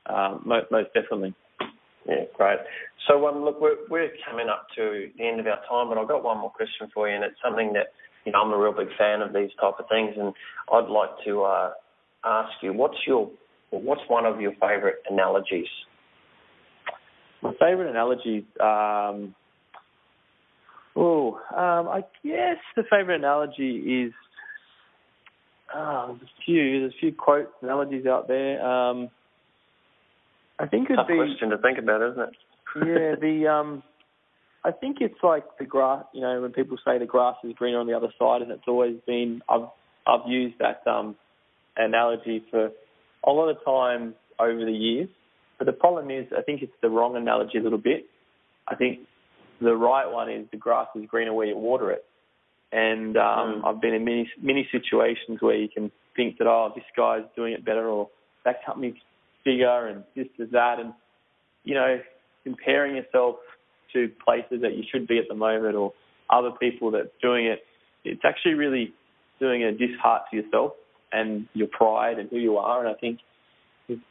um, 0.07 0.41
most, 0.45 0.71
most 0.71 0.87
definitely. 0.93 1.35
Yeah, 2.07 2.23
great. 2.35 2.59
So 3.07 3.27
um, 3.27 3.43
look, 3.43 3.59
we're 3.59 3.77
we're 3.89 4.11
coming 4.27 4.47
up 4.47 4.67
to 4.75 5.09
the 5.17 5.27
end 5.27 5.39
of 5.39 5.47
our 5.47 5.59
time, 5.69 5.89
but 5.89 5.97
I've 5.97 6.07
got 6.07 6.23
one 6.23 6.39
more 6.39 6.51
question 6.51 6.89
for 6.93 7.09
you, 7.09 7.15
and 7.15 7.23
it's 7.23 7.35
something 7.43 7.73
that 7.73 7.87
you 8.27 8.33
know 8.33 8.41
I'm 8.41 8.51
a 8.51 8.57
real 8.57 8.73
big 8.73 8.89
fan 8.97 9.21
of 9.21 9.31
these 9.31 9.51
type 9.59 9.75
of 9.79 9.87
things, 9.87 10.15
and 10.19 10.33
I'd 10.71 10.89
like 10.89 11.11
to 11.25 11.43
uh, 11.43 11.71
ask 12.25 12.51
you, 12.61 12.73
what's 12.73 12.97
your 13.07 13.31
what's 13.69 14.01
one 14.09 14.25
of 14.25 14.41
your 14.41 14.51
favourite 14.59 14.97
analogies? 15.09 15.67
My 17.41 17.53
favourite 17.53 17.89
analogies. 17.89 18.43
Um, 18.59 19.33
Oh, 20.99 21.35
um, 21.55 21.87
I 21.87 22.01
guess 22.23 22.57
the 22.75 22.81
favorite 22.89 23.17
analogy 23.17 24.05
is 24.07 24.13
oh, 25.73 26.17
there's 26.19 26.21
a 26.21 26.43
few. 26.43 26.79
There's 26.79 26.91
a 26.91 26.99
few 26.99 27.13
quotes, 27.13 27.51
analogies 27.61 28.07
out 28.07 28.27
there. 28.27 28.65
Um, 28.65 29.09
I 30.57 30.65
think 30.65 30.85
it'd 30.85 30.97
Tough 30.97 31.07
be 31.07 31.17
question 31.17 31.51
to 31.51 31.59
think 31.59 31.77
about, 31.77 32.01
isn't 32.01 32.23
it? 32.23 32.35
yeah, 32.77 33.15
the 33.21 33.47
um, 33.47 33.83
I 34.67 34.71
think 34.73 34.97
it's 34.99 35.23
like 35.23 35.45
the 35.57 35.65
grass. 35.65 36.03
You 36.13 36.21
know, 36.21 36.41
when 36.41 36.51
people 36.51 36.77
say 36.85 36.97
the 36.99 37.05
grass 37.05 37.35
is 37.43 37.53
greener 37.53 37.79
on 37.79 37.87
the 37.87 37.93
other 37.93 38.09
side, 38.19 38.41
and 38.41 38.51
it's 38.51 38.67
always 38.67 38.97
been. 39.07 39.41
I've 39.49 39.69
I've 40.05 40.27
used 40.27 40.55
that 40.59 40.85
um, 40.85 41.15
analogy 41.77 42.43
for 42.51 42.71
a 43.25 43.31
lot 43.31 43.49
of 43.49 43.57
times 43.63 44.13
over 44.37 44.65
the 44.65 44.71
years. 44.71 45.07
But 45.57 45.67
the 45.67 45.73
problem 45.73 46.11
is, 46.11 46.27
I 46.37 46.41
think 46.41 46.61
it's 46.61 46.73
the 46.81 46.89
wrong 46.89 47.15
analogy 47.15 47.57
a 47.57 47.61
little 47.61 47.79
bit. 47.79 48.05
I 48.67 48.75
think 48.75 48.99
the 49.61 49.73
right 49.73 50.05
one 50.05 50.29
is 50.29 50.45
the 50.51 50.57
grass 50.57 50.87
is 50.95 51.05
greener 51.07 51.33
where 51.33 51.47
you 51.47 51.57
water 51.57 51.91
it. 51.91 52.03
And 52.73 53.15
um, 53.15 53.61
mm. 53.63 53.65
I've 53.65 53.81
been 53.81 53.93
in 53.93 54.03
many 54.03 54.29
many 54.41 54.67
situations 54.69 55.37
where 55.39 55.55
you 55.55 55.69
can 55.69 55.91
think 56.17 56.39
that 56.39 56.47
oh 56.47 56.73
this 56.75 56.83
guy's 56.97 57.23
doing 57.37 57.53
it 57.53 57.63
better 57.63 57.87
or 57.87 58.09
that 58.43 58.65
company's 58.65 58.95
bigger 59.45 59.87
and 59.87 60.03
this 60.13 60.27
is 60.37 60.51
that 60.51 60.79
and 60.79 60.93
you 61.63 61.73
know 61.75 61.99
comparing 62.43 62.97
yourself 62.97 63.37
to 63.93 64.09
places 64.23 64.61
that 64.61 64.75
you 64.75 64.83
should 64.91 65.07
be 65.07 65.17
at 65.17 65.25
the 65.27 65.35
moment 65.35 65.75
or 65.75 65.93
other 66.29 66.51
people 66.51 66.91
that's 66.91 67.09
doing 67.21 67.45
it, 67.45 67.59
it's 68.03 68.21
actually 68.25 68.53
really 68.53 68.93
doing 69.39 69.63
a 69.63 69.71
disheart 69.71 70.23
to 70.31 70.37
yourself 70.37 70.73
and 71.11 71.47
your 71.53 71.67
pride 71.67 72.19
and 72.19 72.29
who 72.29 72.37
you 72.37 72.57
are. 72.57 72.85
And 72.85 72.93
I 72.93 72.99
think 72.99 73.19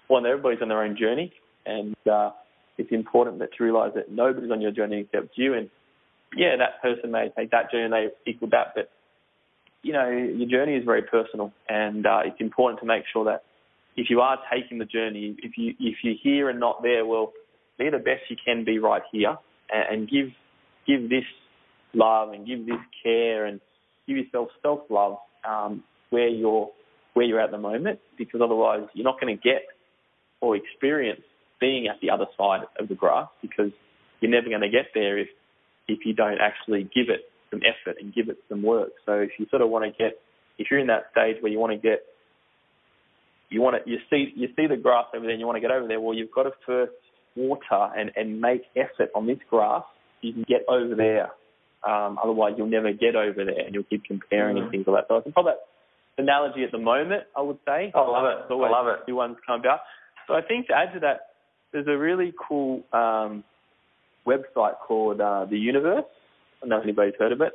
one, 0.09 0.27
everybody's 0.27 0.62
on 0.62 0.68
their 0.68 0.83
own 0.83 0.97
journey, 0.97 1.33
and 1.64 1.95
uh, 2.11 2.31
it's 2.79 2.93
important 2.93 3.39
that 3.41 3.51
to 3.57 3.64
realise 3.64 3.93
that 3.95 4.11
nobody's 4.11 4.51
on 4.51 4.61
your 4.61 4.70
journey 4.70 5.01
except 5.01 5.37
you. 5.37 5.55
And 5.55 5.70
yeah, 6.37 6.57
that 6.57 6.81
person 6.83 7.11
may 7.11 7.31
take 7.37 7.51
that 7.51 7.70
journey 7.70 7.85
and 7.85 7.93
they 7.93 8.31
equal 8.31 8.49
that, 8.51 8.72
but 8.74 8.91
you 9.83 9.93
know, 9.93 10.11
your 10.11 10.49
journey 10.49 10.74
is 10.74 10.85
very 10.85 11.03
personal, 11.03 11.53
and 11.68 12.07
uh, 12.07 12.20
it's 12.24 12.41
important 12.41 12.81
to 12.81 12.87
make 12.87 13.05
sure 13.12 13.24
that 13.27 13.45
if 13.97 14.11
you 14.11 14.20
are 14.20 14.39
taking 14.53 14.79
the 14.79 14.85
journey, 14.85 15.37
if 15.43 15.57
you 15.57 15.74
if 15.79 15.99
you're 16.03 16.16
here 16.20 16.51
and 16.51 16.59
not 16.59 16.83
there, 16.83 17.07
well, 17.07 17.33
be 17.79 17.89
the 17.89 17.99
best 17.99 18.22
you 18.29 18.37
can 18.45 18.64
be 18.64 18.79
right 18.79 19.03
here, 19.12 19.37
and, 19.70 20.00
and 20.00 20.08
give 20.08 20.28
give 20.86 21.08
this 21.08 21.24
love 21.94 22.32
and 22.32 22.46
give 22.46 22.66
this 22.66 22.82
care 23.02 23.46
and 23.46 23.60
give 24.06 24.16
yourself 24.16 24.48
self 24.62 24.80
love 24.90 25.16
um, 25.48 25.82
where 26.10 26.28
you're 26.28 26.68
where 27.14 27.24
you're 27.24 27.40
at 27.40 27.50
the 27.50 27.58
moment, 27.58 27.98
because 28.18 28.40
otherwise 28.42 28.82
you're 28.94 29.04
not 29.04 29.20
going 29.20 29.34
to 29.34 29.42
get 29.42 29.62
or 30.40 30.54
experience 30.54 31.22
being 31.60 31.88
at 31.88 32.00
the 32.02 32.10
other 32.10 32.26
side 32.36 32.60
of 32.78 32.88
the 32.88 32.94
grass 32.94 33.28
because 33.40 33.72
you're 34.20 34.30
never 34.30 34.48
going 34.48 34.60
to 34.60 34.68
get 34.68 34.86
there 34.94 35.18
if 35.18 35.28
if 35.88 36.00
you 36.04 36.14
don't 36.14 36.40
actually 36.40 36.82
give 36.94 37.08
it 37.08 37.30
some 37.50 37.60
effort 37.62 37.96
and 38.00 38.14
give 38.14 38.28
it 38.28 38.38
some 38.48 38.62
work. 38.62 38.90
So 39.04 39.12
if 39.12 39.30
you 39.38 39.46
sort 39.50 39.62
of 39.62 39.70
want 39.70 39.84
to 39.84 39.90
get, 39.90 40.18
if 40.58 40.68
you're 40.70 40.80
in 40.80 40.88
that 40.88 41.10
stage 41.12 41.36
where 41.40 41.50
you 41.52 41.58
want 41.58 41.72
to 41.72 41.78
get, 41.78 42.02
you 43.48 43.60
want 43.60 43.76
to, 43.76 43.90
you 43.90 43.98
see, 44.10 44.32
you 44.34 44.48
see 44.56 44.66
the 44.66 44.76
grass 44.76 45.06
over 45.14 45.22
there 45.22 45.30
and 45.30 45.40
you 45.40 45.46
want 45.46 45.56
to 45.56 45.60
get 45.60 45.70
over 45.70 45.86
there, 45.86 46.00
well, 46.00 46.14
you've 46.14 46.32
got 46.32 46.44
to 46.44 46.50
first 46.66 46.92
water 47.37 47.93
and, 47.97 48.11
and 48.16 48.41
make 48.41 48.62
effort 48.74 49.11
on 49.14 49.26
this 49.26 49.39
grass 49.49 49.84
you 50.22 50.32
can 50.32 50.45
get 50.49 50.64
over 50.68 50.95
there. 50.95 51.30
Um, 51.87 52.18
otherwise, 52.22 52.55
you'll 52.57 52.66
never 52.66 52.93
get 52.93 53.14
over 53.14 53.45
there 53.45 53.64
and 53.64 53.74
you'll 53.74 53.84
keep 53.84 54.05
comparing 54.05 54.57
mm-hmm. 54.57 54.64
and 54.64 54.70
things 54.72 54.87
like 54.87 54.97
that. 54.97 55.09
So 55.09 55.18
I 55.18 55.20
think 55.20 55.34
probably 55.34 55.53
that 55.53 56.22
analogy 56.22 56.64
at 56.64 56.72
the 56.72 56.78
moment, 56.78 57.24
I 57.37 57.43
would 57.43 57.59
say. 57.64 57.93
I 57.95 58.01
love 58.01 58.24
it. 58.24 58.53
I 58.53 58.55
love 58.55 58.87
it. 58.89 59.07
New 59.07 59.16
ones 59.16 59.37
come 59.47 59.61
about. 59.61 59.80
So 60.26 60.34
I 60.34 60.41
think 60.43 60.68
to 60.68 60.74
add 60.74 60.95
to 60.95 61.01
that, 61.01 61.20
there's 61.72 61.87
a 61.87 61.97
really 61.97 62.32
cool 62.49 62.82
um, 62.93 63.45
website 64.26 64.78
called 64.87 65.20
uh, 65.20 65.45
The 65.45 65.59
Universe. 65.59 66.05
I 66.59 66.61
don't 66.62 66.70
know 66.70 66.78
if 66.78 66.84
anybody's 66.84 67.14
heard 67.18 67.32
of 67.32 67.41
it. 67.41 67.53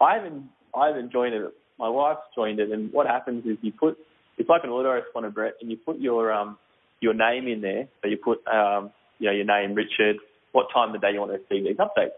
I 0.00 0.14
haven't, 0.14 0.48
I 0.74 0.88
haven't 0.88 1.12
joined 1.12 1.34
it. 1.34 1.42
My 1.78 1.88
wife's 1.88 2.20
joined 2.36 2.60
it, 2.60 2.70
and 2.70 2.92
what 2.92 3.06
happens 3.06 3.44
is 3.44 3.58
you 3.60 3.72
put, 3.72 3.98
it's 4.38 4.48
like 4.48 4.62
an 4.62 4.70
autoresponder, 4.70 5.34
Brett, 5.34 5.54
and 5.60 5.70
you 5.70 5.76
put 5.76 5.98
your 5.98 6.32
um, 6.32 6.56
your 7.00 7.14
name 7.14 7.48
in 7.48 7.60
there. 7.60 7.88
So 8.00 8.08
you 8.08 8.16
put, 8.16 8.46
um, 8.46 8.90
you 9.24 9.30
know, 9.30 9.36
your 9.36 9.44
name, 9.44 9.74
Richard, 9.74 10.16
what 10.52 10.66
time 10.72 10.94
of 10.94 11.00
day 11.00 11.12
you 11.12 11.20
want 11.20 11.32
to 11.32 11.38
receive 11.38 11.66
these 11.66 11.76
updates. 11.76 12.12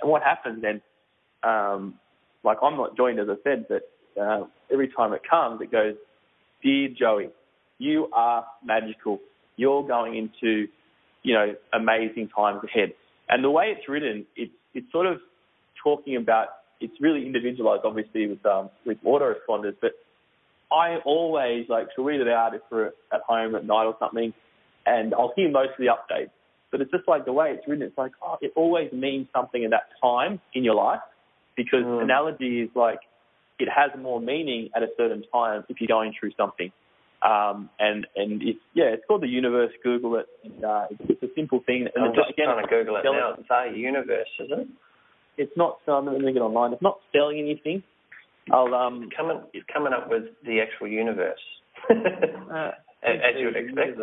And 0.00 0.10
what 0.10 0.22
happens 0.22 0.62
then, 0.62 0.82
um, 1.42 1.94
like 2.44 2.58
I'm 2.62 2.76
not 2.76 2.96
joined 2.96 3.20
as 3.20 3.28
I 3.28 3.36
said, 3.44 3.66
but 3.68 3.82
uh, 4.20 4.44
every 4.72 4.88
time 4.88 5.12
it 5.12 5.22
comes, 5.28 5.60
it 5.60 5.72
goes, 5.72 5.94
Dear 6.62 6.88
Joey, 6.98 7.28
you 7.78 8.08
are 8.12 8.44
magical. 8.64 9.20
You're 9.56 9.86
going 9.86 10.16
into 10.16 10.68
you 11.22 11.34
know, 11.34 11.54
amazing 11.72 12.28
times 12.34 12.60
ahead. 12.64 12.92
And 13.28 13.44
the 13.44 13.50
way 13.50 13.74
it's 13.76 13.88
written, 13.88 14.26
it's 14.36 14.52
it's 14.74 14.90
sort 14.92 15.06
of 15.06 15.18
talking 15.82 16.16
about 16.16 16.48
it's 16.80 16.94
really 17.00 17.26
individualized, 17.26 17.82
obviously 17.84 18.26
with 18.26 18.44
um, 18.46 18.70
with 18.86 18.98
autoresponders. 19.04 19.76
But 19.80 19.92
I 20.72 20.96
always 21.04 21.66
like 21.68 21.88
to 21.96 22.02
read 22.02 22.20
it 22.20 22.28
out 22.28 22.54
if 22.54 22.62
we're 22.70 22.92
at 23.12 23.20
home 23.26 23.54
at 23.54 23.64
night 23.66 23.84
or 23.84 23.96
something, 23.98 24.32
and 24.86 25.14
I'll 25.14 25.32
hear 25.36 25.50
most 25.50 25.70
of 25.70 25.78
the 25.78 25.86
updates. 25.86 26.30
But 26.70 26.80
it's 26.82 26.90
just 26.90 27.08
like 27.08 27.24
the 27.24 27.32
way 27.32 27.54
it's 27.56 27.66
written. 27.66 27.86
It's 27.86 27.96
like 27.96 28.12
oh, 28.22 28.36
it 28.40 28.52
always 28.56 28.92
means 28.92 29.28
something 29.34 29.64
at 29.64 29.70
that 29.70 29.88
time 30.02 30.40
in 30.54 30.64
your 30.64 30.74
life, 30.74 31.00
because 31.56 31.84
mm. 31.84 32.02
analogy 32.02 32.60
is 32.60 32.70
like 32.74 33.00
it 33.58 33.68
has 33.68 33.90
more 34.00 34.20
meaning 34.20 34.70
at 34.74 34.82
a 34.82 34.88
certain 34.96 35.24
time 35.32 35.64
if 35.68 35.80
you're 35.80 35.88
going 35.88 36.14
through 36.18 36.32
something. 36.36 36.70
Um, 37.20 37.68
and 37.80 38.06
and 38.14 38.40
it's 38.42 38.60
yeah, 38.74 38.94
it's 38.94 39.02
called 39.08 39.22
the 39.22 39.28
universe. 39.28 39.72
Google 39.82 40.16
it. 40.16 40.26
And, 40.44 40.64
uh, 40.64 40.86
it's, 40.90 41.22
a 41.22 41.26
simple 41.34 41.60
thing. 41.66 41.88
And 41.92 42.04
I'm 42.04 42.14
just 42.14 42.30
again, 42.30 42.46
trying 42.46 42.62
to 42.64 42.70
Google 42.70 42.96
it 42.96 43.02
now. 43.04 43.34
It's 43.36 43.50
our 43.50 43.66
universe, 43.66 44.28
is 44.38 44.50
it? 44.50 44.68
It's 45.36 45.52
not. 45.56 45.78
Um, 45.88 46.06
let 46.06 46.20
me 46.20 46.32
get 46.32 46.42
online. 46.42 46.72
It's 46.72 46.82
not 46.82 46.98
selling 47.12 47.40
anything. 47.40 47.82
I'll 48.52 48.72
um. 48.72 49.02
It's 49.02 49.16
coming. 49.16 49.40
It's 49.52 49.66
coming 49.72 49.92
up 49.92 50.08
with 50.08 50.24
the 50.44 50.60
actual 50.60 50.86
universe. 50.86 51.40
uh, 51.90 52.70
as, 53.02 53.16
as 53.18 53.34
you 53.36 53.46
would 53.46 53.56
expect. 53.56 53.98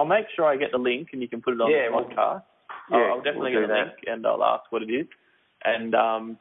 I'll 0.00 0.08
make 0.08 0.26
sure 0.34 0.46
I 0.46 0.56
get 0.56 0.72
the 0.72 0.78
link 0.78 1.08
and 1.12 1.20
you 1.20 1.28
can 1.28 1.42
put 1.42 1.52
it 1.52 1.60
on 1.60 1.70
yeah, 1.70 1.92
the 1.92 1.96
podcast. 2.00 2.42
We'll, 2.90 3.00
yeah, 3.00 3.06
I'll, 3.12 3.20
definitely 3.20 3.52
we'll 3.52 3.68
get 3.68 3.70
a 3.70 3.84
link 3.84 3.92
and 4.06 4.26
I'll 4.26 4.42
ask 4.42 4.64
what 4.72 4.82
it 4.82 4.88
is. 4.90 5.06
And 5.62 5.94
um, 5.94 6.38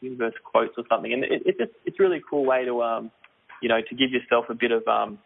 universe 0.00 0.34
quotes 0.42 0.74
or 0.76 0.82
something. 0.90 1.12
And 1.12 1.22
it, 1.22 1.42
it's 1.46 1.58
just 1.58 1.70
it's 1.86 2.00
really 2.00 2.20
cool 2.28 2.44
way 2.44 2.64
to 2.64 2.82
um 2.82 3.10
you 3.64 3.68
know, 3.68 3.80
to 3.80 3.94
give 3.94 4.10
yourself 4.10 4.44
a 4.50 4.54
bit 4.54 4.72
of 4.72 4.86
um, 4.86 5.18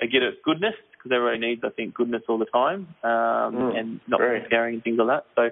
a 0.00 0.06
bit 0.06 0.22
of 0.22 0.34
goodness 0.42 0.72
because 0.96 1.12
everybody 1.14 1.38
needs, 1.38 1.60
I 1.62 1.68
think, 1.68 1.92
goodness 1.92 2.22
all 2.26 2.38
the 2.38 2.46
time 2.46 2.88
um, 3.04 3.52
mm, 3.52 3.78
and 3.78 4.00
not 4.08 4.18
comparing 4.18 4.76
and 4.76 4.82
things 4.82 4.98
like 4.98 5.08
that. 5.08 5.26
So, 5.36 5.50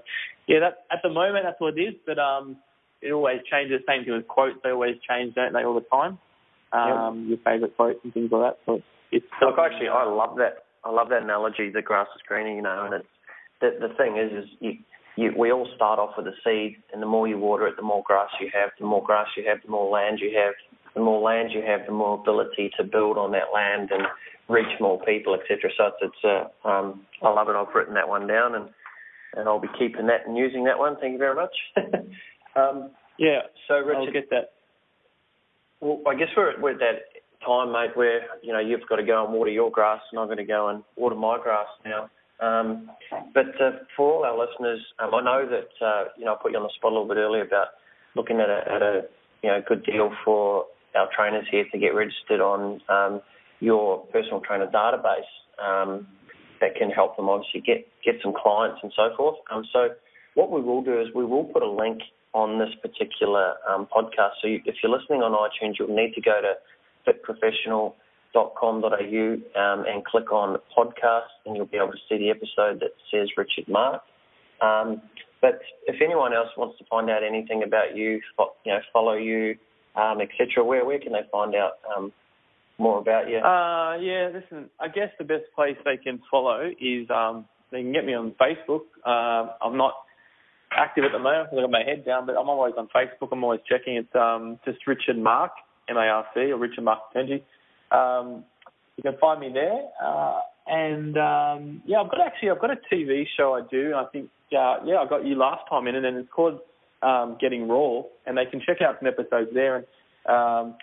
yeah, 0.48 0.60
that 0.60 0.88
at 0.90 1.00
the 1.02 1.10
moment 1.10 1.44
that's 1.44 1.60
what 1.60 1.76
it 1.76 1.82
is, 1.82 1.94
but 2.06 2.18
um, 2.18 2.56
it 3.02 3.12
always 3.12 3.40
changes. 3.50 3.82
Same 3.86 4.04
thing 4.04 4.14
with 4.14 4.26
quotes; 4.26 4.56
they 4.64 4.70
always 4.70 4.96
change, 5.08 5.34
don't 5.34 5.52
they, 5.52 5.64
all 5.64 5.74
the 5.74 5.84
time? 5.92 6.18
Um, 6.72 7.28
yep. 7.28 7.36
Your 7.36 7.38
favourite 7.44 7.76
quotes 7.76 8.00
and 8.02 8.14
things 8.14 8.32
like 8.32 8.40
that. 8.40 8.58
So 8.64 8.80
it's, 9.12 9.26
look, 9.42 9.58
actually, 9.60 9.88
I 9.88 10.04
love 10.08 10.36
that. 10.38 10.61
I 10.84 10.90
love 10.90 11.08
that 11.10 11.22
analogy. 11.22 11.70
The 11.70 11.82
grass 11.82 12.08
is 12.16 12.22
greener, 12.26 12.54
you 12.54 12.62
know, 12.62 12.84
and 12.86 12.94
it's 12.94 13.06
the 13.60 13.88
the 13.88 13.94
thing 13.94 14.18
is, 14.18 14.44
is 14.44 14.50
you, 14.60 14.72
you, 15.16 15.32
we 15.38 15.52
all 15.52 15.68
start 15.76 15.98
off 15.98 16.14
with 16.16 16.26
a 16.26 16.34
seed, 16.44 16.76
and 16.92 17.00
the 17.00 17.06
more 17.06 17.28
you 17.28 17.38
water 17.38 17.66
it, 17.66 17.76
the 17.76 17.82
more 17.82 18.02
grass 18.04 18.30
you 18.40 18.50
have. 18.52 18.70
The 18.78 18.86
more 18.86 19.02
grass 19.02 19.28
you 19.36 19.44
have, 19.48 19.58
the 19.64 19.70
more 19.70 19.90
land 19.90 20.18
you 20.20 20.36
have. 20.36 20.54
The 20.94 21.00
more 21.00 21.22
land 21.22 21.52
you 21.52 21.62
have, 21.62 21.86
the 21.86 21.92
more 21.92 22.20
ability 22.20 22.70
to 22.76 22.84
build 22.84 23.16
on 23.16 23.32
that 23.32 23.48
land 23.54 23.90
and 23.92 24.02
reach 24.48 24.78
more 24.78 25.00
people, 25.04 25.34
etc. 25.34 25.70
So 25.76 25.86
it's, 25.86 25.96
it's 26.02 26.50
uh, 26.64 26.68
um, 26.68 27.06
I 27.22 27.30
love 27.30 27.48
it. 27.48 27.56
I've 27.56 27.74
written 27.74 27.94
that 27.94 28.08
one 28.08 28.26
down, 28.26 28.54
and 28.54 28.68
and 29.34 29.48
I'll 29.48 29.60
be 29.60 29.68
keeping 29.78 30.06
that 30.08 30.26
and 30.26 30.36
using 30.36 30.64
that 30.64 30.78
one. 30.78 30.96
Thank 31.00 31.12
you 31.12 31.18
very 31.18 31.34
much. 31.34 31.54
um, 32.56 32.90
yeah. 33.18 33.40
So 33.68 33.74
Richard, 33.74 33.96
I'll 33.96 34.12
get 34.12 34.30
that. 34.30 34.52
Well, 35.80 36.00
I 36.06 36.14
guess 36.14 36.28
we're, 36.36 36.60
we're 36.60 36.72
at 36.72 36.78
that 36.78 37.11
time, 37.44 37.72
mate, 37.72 37.96
where 37.96 38.22
you 38.42 38.52
know 38.52 38.60
you've 38.60 38.86
got 38.88 38.96
to 38.96 39.04
go 39.04 39.24
and 39.24 39.32
water 39.32 39.50
your 39.50 39.70
grass, 39.70 40.00
and 40.10 40.20
I'm 40.20 40.26
going 40.26 40.38
to 40.38 40.44
go 40.44 40.68
and 40.68 40.82
water 40.96 41.16
my 41.16 41.38
grass 41.42 41.66
now. 41.84 42.10
Um, 42.40 42.90
but 43.34 43.60
uh, 43.60 43.84
for 43.96 44.12
all 44.12 44.24
our 44.24 44.38
listeners, 44.38 44.80
um, 44.98 45.14
I 45.14 45.22
know 45.22 45.48
that 45.48 45.86
uh, 45.86 46.04
you 46.18 46.24
know 46.24 46.34
I 46.34 46.42
put 46.42 46.52
you 46.52 46.58
on 46.58 46.64
the 46.64 46.72
spot 46.76 46.92
a 46.92 46.94
little 46.94 47.08
bit 47.08 47.18
earlier 47.18 47.42
about 47.42 47.68
looking 48.16 48.40
at 48.40 48.48
a, 48.48 48.60
at 48.72 48.82
a 48.82 49.02
you 49.42 49.50
know 49.50 49.62
good 49.66 49.84
deal 49.84 50.10
for 50.24 50.66
our 50.94 51.08
trainers 51.14 51.46
here 51.50 51.64
to 51.72 51.78
get 51.78 51.94
registered 51.94 52.40
on 52.40 52.80
um, 52.88 53.20
your 53.60 54.04
personal 54.06 54.40
trainer 54.40 54.66
database 54.66 55.30
um, 55.62 56.06
that 56.60 56.74
can 56.76 56.90
help 56.90 57.16
them 57.16 57.28
obviously 57.28 57.60
get 57.60 57.86
get 58.04 58.16
some 58.22 58.34
clients 58.34 58.80
and 58.82 58.92
so 58.96 59.10
forth. 59.16 59.36
Um, 59.50 59.64
so 59.72 59.90
what 60.34 60.50
we 60.50 60.60
will 60.60 60.82
do 60.82 61.00
is 61.00 61.08
we 61.14 61.24
will 61.24 61.44
put 61.44 61.62
a 61.62 61.70
link 61.70 62.00
on 62.34 62.58
this 62.58 62.74
particular 62.80 63.54
um, 63.68 63.86
podcast. 63.94 64.40
So 64.40 64.48
you, 64.48 64.60
if 64.64 64.76
you're 64.82 64.92
listening 64.92 65.20
on 65.22 65.32
iTunes, 65.32 65.74
you'll 65.78 65.94
need 65.94 66.14
to 66.14 66.20
go 66.20 66.40
to 66.40 66.54
fitprofessional.com.au 67.06 69.60
um, 69.60 69.84
and 69.86 70.04
click 70.04 70.32
on 70.32 70.58
podcast, 70.76 71.30
and 71.46 71.56
you'll 71.56 71.66
be 71.66 71.76
able 71.76 71.92
to 71.92 71.98
see 72.08 72.18
the 72.18 72.30
episode 72.30 72.80
that 72.80 72.90
says 73.10 73.28
Richard 73.36 73.68
Marc. 73.68 74.02
Um, 74.60 75.00
but 75.40 75.60
if 75.86 76.00
anyone 76.00 76.32
else 76.32 76.48
wants 76.56 76.78
to 76.78 76.84
find 76.88 77.10
out 77.10 77.22
anything 77.24 77.62
about 77.64 77.96
you, 77.96 78.20
you 78.64 78.72
know, 78.72 78.78
follow 78.92 79.14
you, 79.14 79.56
um, 79.96 80.20
etc., 80.20 80.64
where 80.64 80.84
where 80.84 81.00
can 81.00 81.12
they 81.12 81.22
find 81.30 81.54
out 81.54 81.78
um, 81.94 82.12
more 82.78 82.98
about 82.98 83.28
you? 83.28 83.38
Uh, 83.38 83.96
yeah, 84.00 84.30
listen, 84.32 84.70
I 84.80 84.88
guess 84.88 85.10
the 85.18 85.24
best 85.24 85.44
place 85.54 85.76
they 85.84 85.96
can 85.96 86.20
follow 86.30 86.70
is 86.80 87.10
um, 87.10 87.46
they 87.72 87.82
can 87.82 87.92
get 87.92 88.06
me 88.06 88.14
on 88.14 88.34
Facebook. 88.40 88.82
Uh, 89.04 89.52
I'm 89.60 89.76
not 89.76 89.94
active 90.70 91.04
at 91.04 91.12
the 91.12 91.18
moment 91.18 91.50
because 91.50 91.64
I've 91.64 91.64
got 91.64 91.70
my 91.70 91.84
head 91.84 92.04
down, 92.04 92.26
but 92.26 92.36
I'm 92.36 92.48
always 92.48 92.74
on 92.78 92.88
Facebook. 92.94 93.28
I'm 93.32 93.42
always 93.42 93.60
checking. 93.68 93.96
It's 93.96 94.14
um, 94.14 94.60
just 94.64 94.86
Richard 94.86 95.18
Marc, 95.18 95.50
M-A-R-C, 95.88 96.40
or 96.52 96.58
Richard 96.58 96.84
Marc 96.84 97.00
Tenji. 97.14 97.42
Um, 97.90 98.44
you 98.96 99.02
can 99.02 99.18
find 99.20 99.40
me 99.40 99.50
there. 99.52 99.88
Uh, 100.02 100.40
and 100.66 101.16
um, 101.16 101.82
yeah, 101.86 102.00
I've 102.00 102.10
got 102.10 102.20
actually 102.20 102.50
I've 102.50 102.60
got 102.60 102.70
a 102.70 102.78
TV 102.92 103.24
show 103.36 103.54
I 103.54 103.62
do. 103.70 103.86
and 103.86 103.94
I 103.96 104.04
think 104.12 104.30
uh, 104.56 104.76
yeah, 104.84 104.96
I 104.96 105.08
got 105.08 105.26
you 105.26 105.34
last 105.34 105.68
time 105.68 105.86
in, 105.86 105.94
and 105.96 106.16
it's 106.16 106.28
called 106.30 106.60
um, 107.02 107.36
Getting 107.40 107.68
Raw, 107.68 108.02
and 108.26 108.36
they 108.36 108.46
can 108.46 108.60
check 108.64 108.80
out 108.80 108.96
some 109.00 109.08
episodes 109.08 109.50
there, 109.52 109.76
and 109.76 109.86
um, 110.28 110.76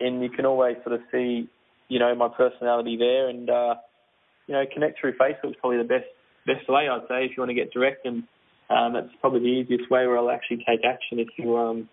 and 0.00 0.22
you 0.22 0.30
can 0.30 0.46
always 0.46 0.76
sort 0.82 0.94
of 0.94 1.00
see 1.12 1.48
you 1.88 1.98
know 1.98 2.14
my 2.14 2.28
personality 2.28 2.96
there, 2.96 3.28
and 3.28 3.48
uh, 3.48 3.74
you 4.46 4.54
know 4.54 4.64
connect 4.72 5.00
through 5.00 5.12
Facebook 5.12 5.50
is 5.50 5.56
probably 5.60 5.78
the 5.78 5.84
best 5.84 6.06
best 6.46 6.68
way 6.68 6.88
I'd 6.88 7.06
say 7.08 7.24
if 7.26 7.36
you 7.36 7.40
want 7.40 7.50
to 7.50 7.54
get 7.54 7.72
direct, 7.72 8.04
and 8.04 8.24
um, 8.70 8.94
that's 8.94 9.14
probably 9.20 9.40
the 9.40 9.46
easiest 9.46 9.90
way 9.90 10.06
where 10.06 10.18
I'll 10.18 10.30
actually 10.30 10.58
take 10.58 10.80
action 10.84 11.18
if 11.20 11.28
you 11.36 11.56
um, 11.56 11.88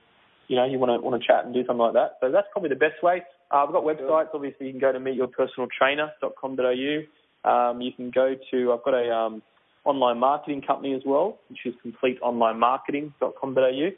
you 0.52 0.58
know 0.58 0.66
you 0.66 0.78
want 0.78 0.92
to 0.92 1.00
want 1.00 1.16
to 1.16 1.24
chat 1.26 1.46
and 1.46 1.54
do 1.54 1.66
something 1.66 1.80
like 1.80 1.94
that. 1.94 2.18
So 2.20 2.30
that's 2.30 2.48
probably 2.52 2.68
the 2.68 2.76
best 2.76 3.02
way. 3.02 3.24
Uh, 3.50 3.64
I've 3.64 3.72
got 3.72 3.84
websites. 3.84 4.28
Obviously, 4.34 4.66
you 4.68 4.74
can 4.74 4.82
go 4.82 4.92
to 4.92 5.00
meetyourpersonaltrainer.com.au. 5.00 7.50
Um, 7.50 7.82
you 7.82 7.94
can 7.94 8.12
go 8.12 8.36
to 8.52 8.74
I've 8.74 8.84
got 8.84 8.94
a 8.94 9.10
um, 9.10 9.42
online 9.86 10.20
marketing 10.20 10.62
company 10.62 10.94
as 10.94 11.04
well, 11.06 11.40
which 11.48 11.60
is 11.66 11.74
completeonlinemarketing.com.au. 11.86 13.90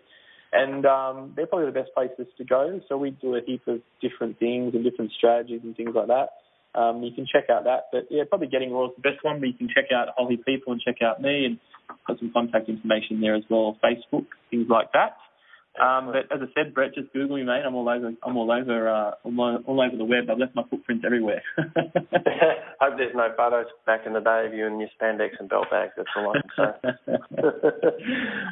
And 0.55 0.85
um, 0.85 1.33
they're 1.35 1.47
probably 1.47 1.65
the 1.65 1.71
best 1.71 1.89
places 1.95 2.27
to 2.37 2.43
go. 2.45 2.79
So 2.87 2.97
we 2.97 3.09
do 3.09 3.35
a 3.35 3.41
heap 3.43 3.67
of 3.67 3.81
different 3.99 4.37
things 4.37 4.75
and 4.75 4.83
different 4.83 5.11
strategies 5.17 5.61
and 5.63 5.75
things 5.75 5.95
like 5.95 6.05
that. 6.07 6.29
Um, 6.79 7.01
you 7.01 7.11
can 7.11 7.25
check 7.25 7.49
out 7.49 7.63
that. 7.63 7.87
But 7.91 8.05
yeah, 8.11 8.25
probably 8.29 8.45
Getting 8.47 8.71
Raw 8.71 8.85
is 8.85 8.91
the 8.95 9.01
best 9.01 9.23
one, 9.23 9.39
but 9.39 9.47
you 9.47 9.55
can 9.55 9.69
check 9.73 9.85
out 9.91 10.09
Holly 10.15 10.37
People 10.37 10.73
and 10.73 10.79
check 10.79 11.01
out 11.01 11.19
me 11.19 11.45
and 11.45 11.57
put 12.05 12.19
some 12.19 12.31
contact 12.31 12.69
information 12.69 13.21
there 13.21 13.33
as 13.33 13.41
well, 13.49 13.79
Facebook, 13.83 14.27
things 14.51 14.69
like 14.69 14.91
that. 14.93 15.17
Um, 15.81 16.13
but 16.13 16.29
as 16.29 16.39
I 16.39 16.45
said, 16.53 16.73
Brett, 16.73 16.93
just 16.93 17.11
Google 17.13 17.37
me, 17.37 17.43
mate. 17.43 17.63
I'm 17.65 17.73
all 17.73 17.89
over. 17.89 18.13
I'm 18.21 18.37
all 18.37 18.51
over. 18.51 18.89
Uh, 18.89 19.11
all, 19.23 19.61
all 19.65 19.81
over 19.81 19.97
the 19.97 20.05
web. 20.05 20.29
I've 20.29 20.37
left 20.37 20.53
my 20.53 20.63
footprints 20.69 21.03
everywhere. 21.03 21.41
I 21.57 21.63
hope 22.79 22.97
there's 22.97 23.15
no 23.15 23.29
photos 23.35 23.65
back 23.85 24.01
in 24.05 24.13
the 24.13 24.19
day 24.19 24.45
of 24.45 24.53
you 24.53 24.67
in 24.67 24.79
your 24.79 24.89
spandex 25.01 25.31
and 25.39 25.49
belt 25.49 25.67
bags. 25.71 25.93
That's 25.97 26.09
all 26.15 26.31
I 26.31 26.41
can 26.41 26.51
say. 26.57 27.13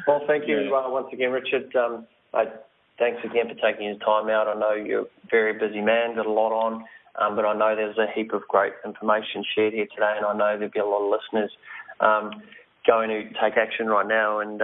well, 0.08 0.22
thank 0.26 0.48
you 0.48 0.74
uh, 0.74 0.90
once 0.90 1.08
again, 1.12 1.30
Richard. 1.30 1.74
Um, 1.76 2.06
I, 2.34 2.46
thanks 2.98 3.20
again 3.24 3.46
for 3.46 3.54
taking 3.54 3.86
your 3.86 3.98
time 3.98 4.28
out. 4.28 4.48
I 4.48 4.58
know 4.58 4.72
you're 4.72 5.02
a 5.02 5.06
very 5.30 5.52
busy 5.52 5.80
man, 5.80 6.16
got 6.16 6.26
a 6.26 6.32
lot 6.32 6.50
on, 6.50 6.84
um, 7.20 7.36
but 7.36 7.44
I 7.44 7.54
know 7.54 7.76
there's 7.76 7.98
a 7.98 8.10
heap 8.12 8.32
of 8.32 8.42
great 8.48 8.72
information 8.84 9.44
shared 9.54 9.74
here 9.74 9.86
today, 9.94 10.14
and 10.16 10.26
I 10.26 10.32
know 10.32 10.58
there'll 10.58 10.72
be 10.72 10.80
a 10.80 10.84
lot 10.84 11.04
of 11.06 11.12
listeners 11.12 11.52
um, 12.00 12.42
going 12.84 13.10
to 13.10 13.22
take 13.40 13.56
action 13.56 13.86
right 13.86 14.08
now 14.08 14.40
and. 14.40 14.60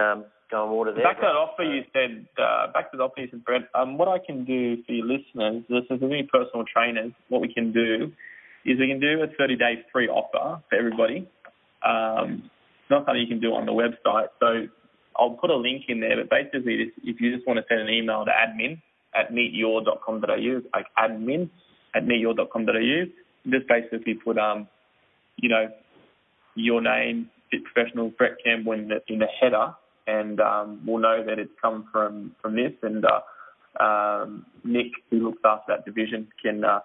Go 0.51 0.63
and 0.63 0.71
water 0.71 0.93
there. 0.93 1.03
Back 1.03 1.17
to 1.17 1.21
that 1.21 1.35
offer 1.35 1.63
you 1.63 1.83
said, 1.93 2.25
uh, 2.41 2.71
back 2.71 2.89
to 2.91 2.97
the 2.97 3.03
offer 3.03 3.21
you 3.21 3.27
said, 3.29 3.45
Brett, 3.45 3.69
um, 3.75 3.97
what 3.97 4.07
I 4.07 4.17
can 4.17 4.45
do 4.45 4.81
for 4.83 4.93
your 4.93 5.05
listeners, 5.05 5.63
this 5.69 5.83
is 5.91 6.01
any 6.01 6.23
personal 6.23 6.65
trainers, 6.65 7.11
what 7.29 7.41
we 7.41 7.53
can 7.53 7.71
do 7.71 8.11
is 8.65 8.79
we 8.79 8.87
can 8.87 8.99
do 8.99 9.21
a 9.21 9.27
30 9.37 9.55
day 9.57 9.85
free 9.91 10.07
offer 10.07 10.61
for 10.69 10.75
everybody. 10.75 11.29
Um, 11.85 12.49
it's 12.81 12.89
not 12.89 13.05
something 13.05 13.21
you 13.21 13.27
can 13.27 13.39
do 13.39 13.53
on 13.53 13.65
the 13.67 13.71
website. 13.71 14.29
So 14.39 14.67
I'll 15.15 15.37
put 15.37 15.51
a 15.51 15.55
link 15.55 15.83
in 15.87 15.99
there, 15.99 16.17
but 16.17 16.29
basically 16.29 16.91
if 17.03 17.21
you 17.21 17.35
just 17.35 17.47
want 17.47 17.57
to 17.57 17.65
send 17.69 17.81
an 17.81 17.89
email 17.89 18.25
to 18.25 18.31
admin 18.31 18.81
at 19.13 19.31
meetyour.com.au, 19.31 20.61
like 20.73 20.85
admin 20.97 21.49
at 21.93 22.05
meetyour.com.au, 22.05 23.05
just 23.49 23.67
basically 23.67 24.15
put, 24.15 24.37
um, 24.39 24.67
you 25.37 25.49
know, 25.49 25.69
your 26.55 26.81
name, 26.81 27.29
Fit 27.51 27.61
Professional, 27.63 28.09
Brett 28.09 28.37
Campbell 28.43 28.73
in 28.73 28.87
the, 28.87 29.01
in 29.07 29.19
the 29.19 29.27
header 29.39 29.75
and 30.09 30.39
um, 30.39 30.81
we'll 30.85 30.99
know 30.99 31.23
that 31.25 31.37
it's 31.39 31.51
come 31.61 31.87
from 31.91 32.35
from 32.41 32.55
this. 32.55 32.73
And 32.81 33.05
uh, 33.05 33.83
um, 33.83 34.45
Nick, 34.63 34.91
who 35.09 35.19
looks 35.19 35.41
after 35.45 35.75
that 35.75 35.85
division, 35.85 36.27
can 36.41 36.63
uh, 36.63 36.79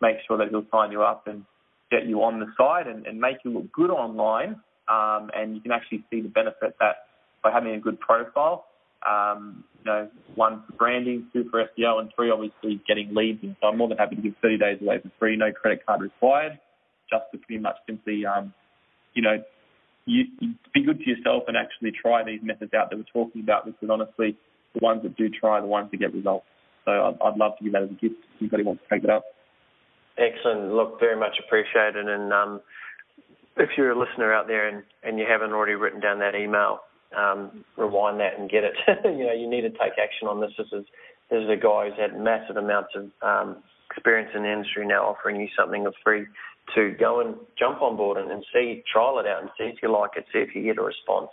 make 0.00 0.16
sure 0.26 0.36
that 0.38 0.48
he'll 0.50 0.66
sign 0.70 0.92
you 0.92 1.02
up 1.02 1.26
and 1.26 1.44
get 1.90 2.06
you 2.06 2.22
on 2.22 2.40
the 2.40 2.46
site 2.56 2.86
and, 2.86 3.06
and 3.06 3.20
make 3.20 3.38
you 3.44 3.52
look 3.52 3.72
good 3.72 3.90
online. 3.90 4.60
Um, 4.88 5.30
and 5.34 5.54
you 5.54 5.60
can 5.60 5.72
actually 5.72 6.04
see 6.10 6.20
the 6.20 6.28
benefit 6.28 6.76
that 6.80 7.06
by 7.42 7.50
having 7.50 7.74
a 7.74 7.80
good 7.80 7.98
profile. 7.98 8.66
Um, 9.08 9.64
you 9.78 9.84
know, 9.90 10.08
one 10.34 10.62
for 10.66 10.72
branding, 10.72 11.26
two 11.32 11.48
for 11.50 11.62
SEO, 11.62 12.00
and 12.00 12.10
three 12.14 12.30
obviously 12.30 12.80
getting 12.88 13.14
leads. 13.14 13.42
And 13.42 13.56
so 13.60 13.68
I'm 13.68 13.78
more 13.78 13.88
than 13.88 13.98
happy 13.98 14.16
to 14.16 14.22
give 14.22 14.34
30 14.42 14.58
days 14.58 14.78
away 14.82 14.98
for 15.00 15.10
free, 15.18 15.36
no 15.36 15.52
credit 15.52 15.86
card 15.86 16.00
required, 16.00 16.58
just 17.10 17.24
to 17.32 17.38
pretty 17.38 17.60
much 17.60 17.76
simply, 17.86 18.26
um, 18.26 18.52
you 19.14 19.22
know, 19.22 19.42
you, 20.06 20.24
be 20.72 20.82
good 20.82 21.00
to 21.00 21.10
yourself 21.10 21.44
and 21.48 21.56
actually 21.56 21.92
try 21.92 22.24
these 22.24 22.40
methods 22.42 22.72
out 22.72 22.90
that 22.90 22.96
we're 22.96 23.12
talking 23.12 23.42
about 23.42 23.66
because 23.66 23.90
honestly, 23.90 24.36
the 24.74 24.80
ones 24.80 25.02
that 25.02 25.16
do 25.16 25.28
try 25.28 25.58
are 25.58 25.60
the 25.60 25.66
ones 25.66 25.90
that 25.90 25.98
get 25.98 26.14
results. 26.14 26.46
So 26.84 26.92
I'd, 26.92 27.18
I'd 27.20 27.36
love 27.36 27.58
to 27.58 27.64
give 27.64 27.72
that 27.72 27.82
as 27.82 27.90
a 27.90 27.94
gift 27.94 28.14
if 28.22 28.42
anybody 28.42 28.62
wants 28.62 28.82
to 28.88 28.94
take 28.94 29.04
it 29.04 29.10
up. 29.10 29.24
Excellent. 30.16 30.72
Look, 30.72 31.00
very 31.00 31.18
much 31.18 31.36
appreciated. 31.44 32.08
And 32.08 32.32
um, 32.32 32.60
if 33.56 33.70
you're 33.76 33.90
a 33.90 33.98
listener 33.98 34.32
out 34.32 34.46
there 34.46 34.68
and, 34.68 34.82
and 35.02 35.18
you 35.18 35.26
haven't 35.28 35.52
already 35.52 35.74
written 35.74 36.00
down 36.00 36.20
that 36.20 36.34
email, 36.34 36.80
um, 37.16 37.64
rewind 37.76 38.20
that 38.20 38.38
and 38.38 38.48
get 38.48 38.64
it. 38.64 38.74
you 39.04 39.26
know, 39.26 39.32
you 39.32 39.48
need 39.48 39.62
to 39.62 39.70
take 39.70 39.98
action 40.02 40.28
on 40.28 40.40
this. 40.40 40.52
This 40.56 40.68
is 40.72 40.84
this 41.30 41.42
is 41.42 41.50
a 41.50 41.56
guy 41.56 41.88
who's 41.88 41.98
had 41.98 42.18
massive 42.18 42.56
amounts 42.56 42.90
of 42.94 43.10
um, 43.20 43.56
experience 43.90 44.30
in 44.34 44.42
the 44.42 44.52
industry 44.52 44.86
now, 44.86 45.06
offering 45.06 45.40
you 45.40 45.48
something 45.58 45.86
of 45.86 45.94
free 46.04 46.26
to 46.74 46.94
go 46.98 47.20
and 47.20 47.36
jump 47.58 47.82
on 47.82 47.96
board 47.96 48.18
and, 48.18 48.30
and 48.30 48.44
see, 48.52 48.82
trial 48.90 49.18
it 49.18 49.26
out 49.26 49.42
and 49.42 49.50
see 49.58 49.64
if 49.64 49.76
you 49.82 49.90
like 49.90 50.12
it, 50.16 50.24
see 50.32 50.40
if 50.40 50.54
you 50.54 50.62
get 50.62 50.78
a 50.78 50.82
response. 50.82 51.30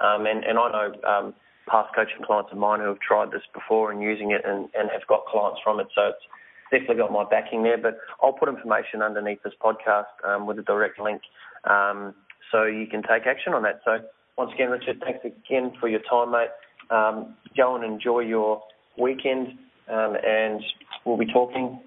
Um, 0.00 0.26
and, 0.26 0.44
and 0.44 0.58
I 0.58 0.70
know 0.70 1.08
um, 1.08 1.34
past 1.68 1.94
coaching 1.94 2.24
clients 2.24 2.50
of 2.52 2.58
mine 2.58 2.80
who 2.80 2.86
have 2.88 3.00
tried 3.00 3.30
this 3.30 3.42
before 3.52 3.90
and 3.90 4.02
using 4.02 4.32
it 4.32 4.42
and, 4.44 4.68
and 4.74 4.90
have 4.92 5.06
got 5.08 5.24
clients 5.26 5.60
from 5.64 5.80
it. 5.80 5.86
So 5.94 6.08
it's 6.08 6.24
definitely 6.70 6.96
got 6.96 7.12
my 7.12 7.24
backing 7.24 7.62
there. 7.62 7.78
But 7.78 7.98
I'll 8.22 8.32
put 8.32 8.48
information 8.48 9.02
underneath 9.02 9.42
this 9.42 9.54
podcast 9.62 10.12
um, 10.26 10.46
with 10.46 10.58
a 10.58 10.62
direct 10.62 11.00
link 11.00 11.22
um, 11.64 12.14
so 12.52 12.64
you 12.64 12.86
can 12.86 13.02
take 13.02 13.26
action 13.26 13.54
on 13.54 13.62
that. 13.62 13.80
So 13.84 13.98
once 14.36 14.52
again, 14.54 14.70
Richard, 14.70 15.00
thanks 15.00 15.24
again 15.24 15.72
for 15.80 15.88
your 15.88 16.00
time, 16.10 16.32
mate. 16.32 16.50
Um, 16.90 17.34
go 17.56 17.74
and 17.74 17.84
enjoy 17.84 18.20
your 18.20 18.62
weekend, 18.98 19.48
um, 19.88 20.16
and 20.24 20.62
we'll 21.04 21.16
be 21.16 21.26
talking 21.26 21.80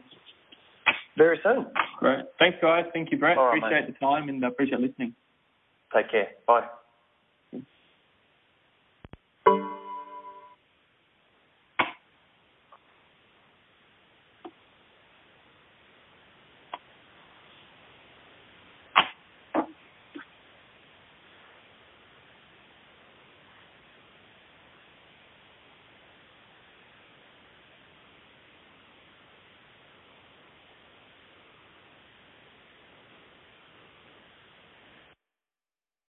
very 1.18 1.40
soon. 1.44 1.66
Great. 2.00 2.26
Thanks, 2.40 2.58
guys. 2.62 2.86
Thank 2.94 3.12
you, 3.12 3.18
Brett. 3.18 3.38
Appreciate 3.38 3.88
the 3.88 3.94
time 4.00 4.30
and 4.30 4.44
uh, 4.44 4.48
appreciate 4.48 4.80
listening. 4.80 5.14
Take 5.94 6.12
care. 6.12 6.30
Bye. 6.46 6.68